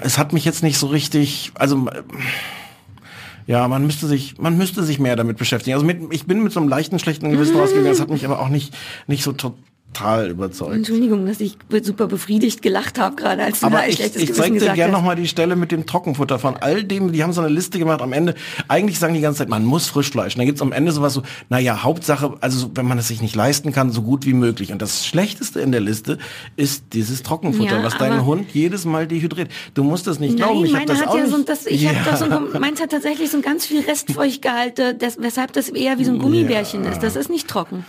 es 0.02 0.18
hat 0.18 0.34
mich 0.34 0.46
jetzt 0.46 0.64
nicht 0.64 0.78
so 0.78 0.88
richtig, 0.88 1.52
also 1.56 1.88
ja, 3.48 3.68
man 3.68 3.86
müsste 3.86 4.08
sich, 4.08 4.38
man 4.38 4.58
müsste 4.58 4.84
sich 4.84 5.00
mehr 5.00 5.16
damit 5.16 5.38
beschäftigen. 5.38 5.76
Also 5.76 5.86
mit, 5.86 6.00
ich 6.12 6.26
bin 6.26 6.44
mit 6.44 6.54
so 6.54 6.60
einem 6.60 6.70
leichten 6.70 7.00
schlechten 7.00 7.32
Gewissen 7.32 7.56
rausgegangen. 7.56 7.92
Das 7.92 8.00
hat 8.00 8.10
mich 8.10 8.26
aber 8.26 8.40
auch 8.40 8.50
nicht, 8.50 8.74
nicht 9.08 9.24
so 9.24 9.34
total 9.94 10.30
überzeugt. 10.30 10.74
Entschuldigung, 10.76 11.26
dass 11.26 11.40
ich 11.40 11.58
super 11.84 12.08
befriedigt 12.08 12.62
gelacht 12.62 13.00
habe 13.00 13.16
gerade, 13.16 13.44
als 13.44 13.60
du 13.60 13.68
da 13.68 13.68
Aber 13.68 13.80
ein 13.84 13.90
ich, 13.90 13.96
schlechtes 13.98 14.22
ich 14.22 14.34
zeig 14.34 14.54
dir 14.58 14.74
gerne 14.74 14.92
nochmal 14.92 15.16
die 15.16 15.28
Stelle 15.28 15.56
mit 15.56 15.72
dem 15.72 15.86
Trockenfutter 15.86 16.40
von 16.40 16.56
all 16.58 16.84
dem, 16.84 17.12
die 17.12 17.24
haben 17.24 17.34
so 17.34 17.42
eine 17.42 17.50
Liste 17.50 17.80
gemacht 17.80 18.02
am 18.02 18.14
Ende. 18.14 18.36
Eigentlich 18.68 19.00
sagen 19.00 19.14
die 19.14 19.22
ganze 19.22 19.40
Zeit, 19.40 19.50
man 19.50 19.66
muss 19.66 19.88
Frischfleisch. 19.88 20.34
Und 20.36 20.40
dann 20.40 20.46
gibt's 20.48 20.62
am 20.62 20.72
Ende 20.72 20.92
sowas 20.92 21.14
so, 21.14 21.24
naja, 21.50 21.84
Hauptsache, 21.84 22.34
also 22.42 22.58
so, 22.60 22.72
wenn 22.76 22.86
man 22.88 22.98
es 22.98 23.08
sich 23.08 23.22
nicht 23.22 23.36
leisten 23.36 23.72
kann, 23.72 23.92
so 23.92 24.02
gut 24.02 24.26
wie 24.26 24.34
möglich. 24.34 24.72
Und 24.72 24.82
das 24.82 25.06
Schlechteste 25.06 25.60
in 25.62 25.72
der 25.72 25.82
Liste 25.82 26.18
ist 26.56 26.86
dieses 26.94 27.24
Trockenfutter, 27.24 27.78
Ja, 27.78 27.84
was 27.84 27.98
deinen 27.98 28.26
Hund 28.26 28.48
jedes 28.54 28.86
Mal 28.86 29.08
dehydriert. 29.08 29.50
Du 29.74 29.84
musst 29.84 30.08
das 30.08 30.20
nicht 30.20 30.38
glauben, 30.38 30.66
ich 30.66 30.76
habe 30.76 30.86
das 30.86 31.02
hat 31.02 31.08
auch 31.08 31.18
ja 31.18 31.24
nicht. 31.24 31.36
so, 31.36 31.44
das, 31.44 31.66
ich 31.66 31.88
hab 31.88 31.94
Ja. 32.06 32.12
doch 32.12 32.18
so 32.18 32.26
ein, 32.26 32.48
meins 32.62 32.82
hat 32.82 32.92
tatsächlich 32.92 33.30
so 33.30 33.38
ein 33.38 33.44
ganz 33.44 33.66
viel 33.66 33.82
Restfeuchtgehalte, 33.82 34.96
das, 34.96 35.18
weshalb 35.20 35.54
das 35.54 35.70
eher 35.70 36.00
wie 36.00 36.06
so 36.06 36.12
ein 36.12 36.20
Gummibärchen 36.20 36.84
ist. 36.86 37.02
Das 37.04 37.16
ist 37.16 37.30
nicht 37.30 37.48
trocken. 37.48 37.86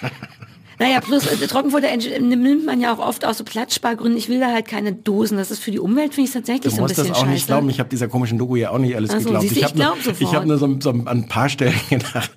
Naja, 0.78 1.00
plus 1.00 1.26
äh, 1.26 1.46
Trockenfutter 1.46 1.86
entsch- 1.88 2.18
nimmt 2.20 2.64
man 2.66 2.80
ja 2.80 2.92
auch 2.92 2.98
oft 2.98 3.24
aus 3.24 3.38
so 3.38 3.44
Platzspargründen. 3.44 4.16
Ich 4.18 4.28
will 4.28 4.40
da 4.40 4.50
halt 4.52 4.66
keine 4.66 4.92
Dosen. 4.92 5.36
Das 5.38 5.50
ist 5.50 5.60
für 5.60 5.70
die 5.70 5.78
Umwelt, 5.78 6.14
finde 6.14 6.28
ich 6.28 6.34
tatsächlich 6.34 6.62
Du 6.64 6.70
so 6.70 6.76
ein 6.76 6.82
musst 6.82 6.96
bisschen 6.96 7.08
das 7.08 7.16
auch 7.16 7.20
scheiße. 7.22 7.32
nicht 7.32 7.46
glauben. 7.46 7.70
Ich 7.70 7.78
habe 7.80 7.88
dieser 7.88 8.08
komischen 8.08 8.38
Doku 8.38 8.56
ja 8.56 8.70
auch 8.70 8.78
nicht 8.78 8.96
alles 8.96 9.10
so, 9.12 9.18
geglaubt. 9.18 9.42
siehst 9.42 9.54
du, 9.56 9.58
ich 9.60 9.64
hab 9.64 9.74
nur, 9.76 9.84
glaub 9.84 9.96
sofort. 10.02 10.20
ich 10.20 10.34
habe 10.34 10.46
nur 10.46 10.58
so, 10.58 10.76
so 10.80 10.90
an 10.90 11.06
ein 11.08 11.28
paar 11.28 11.48
Stellen 11.48 11.74
gedacht. 11.90 12.30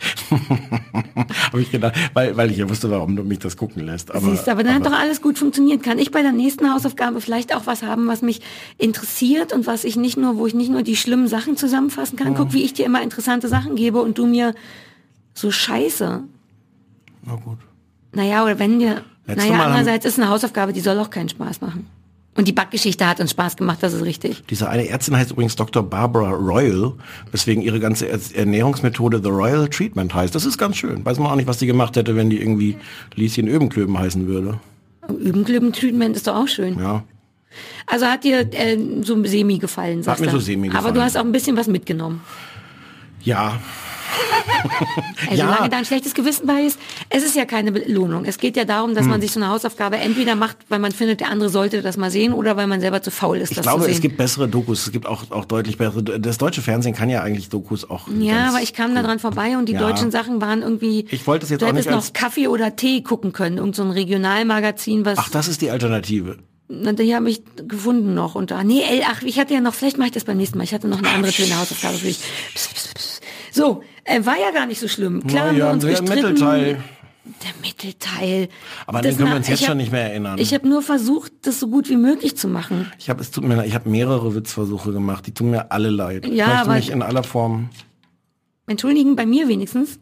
habe 1.52 1.62
ich 1.62 1.72
gedacht, 1.72 1.96
weil, 2.14 2.38
weil 2.38 2.52
ich 2.52 2.58
ja 2.58 2.70
wusste, 2.70 2.90
warum 2.92 3.16
du 3.16 3.24
mich 3.24 3.40
das 3.40 3.58
gucken 3.58 3.86
lässt. 3.86 4.12
Aber, 4.14 4.30
Siehst 4.30 4.48
du, 4.48 4.52
aber 4.52 4.64
dann 4.64 4.76
hat 4.76 4.86
doch 4.86 4.92
alles 4.98 5.22
gut 5.22 5.38
funktioniert. 5.40 5.84
Kann 5.84 6.00
ich 6.00 6.12
bei 6.12 6.22
der 6.22 6.32
nächsten 6.32 6.72
Hausaufgabe 6.74 7.22
vielleicht 7.22 7.56
auch 7.56 7.66
was 7.66 7.84
haben, 7.84 8.08
was 8.08 8.22
mich 8.22 8.42
interessiert 8.78 9.54
und 9.54 9.66
was 9.68 9.84
ich 9.84 9.96
nicht 9.96 10.18
nur, 10.18 10.38
wo 10.38 10.48
ich 10.48 10.54
nicht 10.54 10.70
nur 10.70 10.84
die 10.84 10.96
schlimmen 10.96 11.28
Sachen 11.28 11.58
zusammenfassen 11.58 12.18
kann. 12.18 12.36
Guck, 12.36 12.54
wie 12.54 12.64
ich 12.64 12.74
dir 12.74 12.86
immer 12.86 13.02
interessante 13.02 13.48
Sachen 13.48 13.76
gebe 13.76 14.02
und 14.02 14.18
du 14.18 14.26
mir 14.26 14.54
so 15.34 15.52
Scheiße. 15.52 16.24
Na 17.26 17.36
gut. 17.36 17.58
Naja, 18.18 18.44
oder 18.44 18.58
wenn 18.60 18.80
dir, 18.80 19.04
Letztes 19.28 19.46
naja, 19.46 19.58
Mal 19.58 19.66
andererseits 19.68 20.06
ist 20.06 20.20
eine 20.20 20.30
Hausaufgabe, 20.30 20.74
die 20.74 20.80
soll 20.80 20.98
auch 21.00 21.10
keinen 21.12 21.30
Spaß 21.30 21.62
machen. 21.62 21.86
Und 22.36 22.48
die 22.48 22.52
Backgeschichte 22.52 23.08
hat 23.08 23.20
uns 23.20 23.32
Spaß 23.32 23.56
gemacht, 23.58 23.78
das 23.82 23.94
ist 23.94 24.04
richtig. 24.04 24.44
Diese 24.50 24.68
eine 24.70 24.88
Ärztin 24.90 25.16
heißt 25.16 25.32
übrigens 25.32 25.56
Dr. 25.56 25.82
Barbara 25.84 26.32
Royal, 26.32 26.94
weswegen 27.32 27.64
ihre 27.64 27.80
ganze 27.80 28.08
Er- 28.10 28.20
Ernährungsmethode 28.36 29.22
The 29.24 29.30
Royal 29.30 29.68
Treatment 29.70 30.14
heißt. 30.14 30.34
Das 30.36 30.46
ist 30.46 30.58
ganz 30.58 30.78
schön. 30.78 31.04
Weiß 31.06 31.18
man 31.20 31.32
auch 31.32 31.36
nicht, 31.36 31.48
was 31.48 31.58
die 31.58 31.66
gemacht 31.68 31.96
hätte, 31.96 32.16
wenn 32.16 32.30
die 32.30 32.40
irgendwie 32.40 32.76
Lieschen 33.16 33.48
Öbenklöben 33.48 33.98
heißen 33.98 34.28
würde. 34.28 34.60
Übenklüben-Treatment 35.10 36.16
ist 36.16 36.28
doch 36.28 36.36
auch 36.36 36.48
schön. 36.48 36.78
Ja. 36.80 37.04
Also 37.88 38.06
hat 38.08 38.24
dir 38.24 38.40
äh, 38.54 38.78
so 39.02 39.24
semi 39.26 39.58
gefallen, 39.58 40.04
sagst 40.04 40.22
mir 40.22 40.28
du? 40.28 40.34
so 40.34 40.40
semi 40.40 40.68
Aber 40.70 40.78
du 40.78 40.84
gefallen. 40.86 41.02
hast 41.04 41.18
auch 41.18 41.24
ein 41.26 41.32
bisschen 41.32 41.56
was 41.58 41.68
mitgenommen. 41.68 42.22
Ja. 43.24 43.60
Also 45.30 45.36
Ja. 45.44 45.48
solange 45.50 45.70
da 45.70 45.78
ein 45.78 45.86
schlechtes 45.86 46.14
Gewissen 46.14 46.48
bei 46.48 46.62
ist, 46.64 46.80
es 47.10 47.24
ist 47.24 47.36
ja 47.36 47.46
keine 47.46 47.72
Belohnung. 47.72 48.26
Es 48.26 48.38
geht 48.38 48.56
ja 48.58 48.66
darum, 48.66 48.94
dass 48.96 49.04
Hm. 49.04 49.12
man 49.12 49.22
sich 49.22 49.32
so 49.32 49.40
eine 49.40 49.50
Hausaufgabe 49.50 49.98
entweder 49.98 50.36
macht, 50.36 50.58
weil 50.70 50.80
man 50.80 50.92
findet, 50.92 51.20
der 51.20 51.30
andere 51.30 51.50
sollte 51.50 51.82
das 51.82 51.98
mal 51.98 52.10
sehen, 52.12 52.34
oder 52.34 52.56
weil 52.58 52.68
man 52.68 52.80
selber 52.82 53.02
zu 53.02 53.12
faul 53.12 53.38
ist, 53.38 53.52
Ich 53.52 53.58
das 53.58 53.64
glaube, 53.66 53.80
zu 53.82 53.86
sehen. 53.86 53.96
es 53.96 54.02
gibt 54.02 54.18
bessere 54.18 54.48
Dokus. 54.48 54.86
Es 54.86 54.92
gibt 54.92 55.06
auch, 55.06 55.30
auch 55.32 55.46
deutlich 55.46 55.78
bessere. 55.78 56.04
Das 56.04 56.38
deutsche 56.38 56.62
Fernsehen 56.62 56.94
kann 56.96 57.10
ja 57.10 57.22
eigentlich 57.24 57.50
Dokus 57.50 57.90
auch. 57.90 58.08
ja, 58.20 58.50
aber 58.50 58.62
ich 58.62 58.74
kam 58.74 58.96
da 58.96 59.04
dran 59.04 59.20
vorbei 59.20 59.58
und 59.58 59.68
die 59.68 59.74
Ja. 59.74 59.80
deutschen 59.80 60.12
Sachen 60.12 60.42
waren 60.42 60.62
irgendwie. 60.62 61.06
Ich 61.12 61.28
wollte 61.28 61.44
es 61.46 61.50
jetzt 61.50 61.62
du 61.62 61.66
auch 61.66 61.70
hättest 61.74 61.90
nicht 61.90 61.96
noch 61.96 62.14
Kaffee 62.14 62.48
oder 62.48 62.76
Tee 62.76 63.02
gucken 63.02 63.34
können, 63.34 63.58
irgend 63.58 63.76
so 63.76 63.84
ein 63.84 63.92
Regionalmagazin, 63.92 65.06
was. 65.06 65.18
Ach, 65.20 65.30
das 65.30 65.48
ist 65.48 65.62
die 65.62 65.72
Alternative. 65.72 66.38
Na, 66.70 66.92
die 66.92 67.16
habe 67.16 67.30
ich 67.30 67.42
gefunden 67.68 68.14
noch. 68.14 68.36
Und 68.36 68.52
da, 68.52 68.64
nee, 68.64 68.82
ey, 68.82 69.02
ach, 69.10 69.22
ich 69.24 69.40
hatte 69.40 69.54
ja 69.54 69.62
noch, 69.62 69.74
vielleicht 69.74 69.98
mache 69.98 70.08
ich 70.08 70.14
das 70.14 70.26
beim 70.26 70.36
nächsten 70.38 70.58
Mal. 70.58 70.66
Ich 70.66 70.74
hatte 70.74 70.88
noch 70.90 70.98
eine 71.00 71.10
andere 71.10 71.32
schöne 71.32 71.58
Hausaufgabe 71.58 71.96
für 71.98 72.08
dich. 72.08 72.20
Pss, 72.56 72.68
pss, 72.68 72.88
pss. 72.94 73.07
So, 73.58 73.84
äh, 74.04 74.24
war 74.26 74.38
ja 74.40 74.52
gar 74.52 74.66
nicht 74.68 74.80
so 74.80 74.88
schlimm. 74.88 75.26
Klar, 75.28 75.44
Na 75.46 75.50
haben 75.50 75.56
wir 75.58 75.66
ja, 75.66 75.72
uns 75.72 75.84
gestritten. 75.86 76.14
Mittelteil. 76.16 76.84
Der 77.26 77.52
Mittelteil. 77.62 78.48
Aber 78.86 79.02
Das 79.02 79.12
den 79.12 79.18
können 79.18 79.32
wir 79.32 79.36
uns 79.38 79.48
jetzt 79.50 79.62
hab- 79.62 79.68
schon 79.70 79.78
nicht 79.78 79.92
mehr 79.92 80.04
erinnern. 80.12 80.38
Ich 80.40 80.54
habe 80.54 80.68
nur 80.68 80.82
versucht, 80.82 81.34
das 81.42 81.60
so 81.60 81.68
gut 81.68 81.90
wie 81.90 81.98
möglich 81.98 82.38
zu 82.38 82.48
machen. 82.48 82.90
Ich 83.00 83.10
habe 83.10 83.22
es 83.22 83.32
tut 83.32 83.44
mir 83.44 83.56
leid, 83.56 83.68
ich 83.68 83.76
habe 83.76 83.90
mehrere 83.90 84.34
Witzversuche 84.34 84.94
gemacht. 84.94 85.28
Die 85.28 85.34
tun 85.34 85.52
mir 85.52 85.72
alle 85.72 85.90
leid. 85.90 86.26
Ja, 86.26 86.30
ich 86.32 86.38
möchte 86.38 86.60
aber- 86.62 86.74
mich 86.76 86.90
in 86.92 87.02
aller 87.02 87.24
Form. 87.24 87.70
Entschuldigen, 88.68 89.16
bei 89.16 89.26
mir 89.26 89.48
wenigstens. 89.48 90.00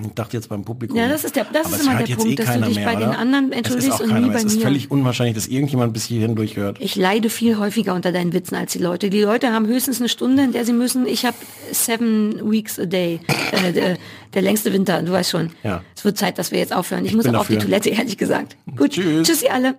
Ich 0.00 0.06
dachte 0.14 0.38
jetzt 0.38 0.48
beim 0.48 0.64
Publikum. 0.64 0.96
Ja, 0.96 1.06
das 1.06 1.22
ist 1.22 1.36
der- 1.36 1.44
das 1.52 1.66
Aber 1.66 1.76
ist 1.76 1.82
immer 1.82 2.02
der 2.02 2.14
Punkt, 2.16 2.30
eh 2.32 2.34
dass 2.34 2.54
du 2.54 2.60
dich 2.62 2.76
mehr, 2.76 2.86
bei 2.86 2.94
den 2.96 3.08
oder? 3.10 3.18
anderen 3.18 3.52
Es 3.52 3.58
ist 3.58 3.66
entschuldigst 3.74 4.00
und 4.00 4.14
nie 4.14 4.20
mehr. 4.20 4.30
bei 4.30 4.36
Es 4.38 4.44
ist 4.44 4.56
mir. 4.56 4.62
völlig 4.62 4.90
unwahrscheinlich, 4.90 5.34
dass 5.34 5.48
irgendjemand 5.48 5.92
bis 5.92 6.06
hierhin 6.06 6.34
durchhört. 6.34 6.78
Ich 6.80 6.96
leide 6.96 7.28
viel 7.28 7.58
häufiger 7.58 7.92
unter 7.94 8.10
deinen 8.10 8.32
Witzen 8.32 8.54
als 8.54 8.72
die 8.72 8.78
Leute. 8.78 9.10
Die 9.10 9.20
Leute 9.20 9.52
haben 9.52 9.66
höchstens 9.66 10.00
eine 10.00 10.08
Stunde, 10.08 10.44
in 10.44 10.52
der 10.52 10.64
sie 10.64 10.72
müssen. 10.72 11.06
Ich 11.06 11.26
habe 11.26 11.36
seven 11.72 12.50
weeks 12.50 12.78
a 12.78 12.86
day. 12.86 13.20
Äh, 13.52 13.72
der, 13.74 13.98
der 14.32 14.40
längste 14.42 14.72
Winter, 14.72 15.02
du 15.02 15.12
weißt 15.12 15.30
schon. 15.30 15.50
Ja. 15.62 15.82
Es 15.94 16.04
wird 16.06 16.16
Zeit, 16.16 16.38
dass 16.38 16.52
wir 16.52 16.58
jetzt 16.58 16.72
aufhören. 16.74 17.04
Ich, 17.04 17.14
muss 17.14 17.24
bin 17.24 17.36
auch 17.36 17.40
auf 17.40 17.48
die. 17.48 17.58
Toilette, 17.58 17.90
ehrlich 17.90 18.16
gesagt. 18.16 18.56
Gut, 18.76 18.92
Tschüss. 18.92 19.28
tschüss 19.28 19.42
ihr 19.42 19.52
alle. 19.52 19.70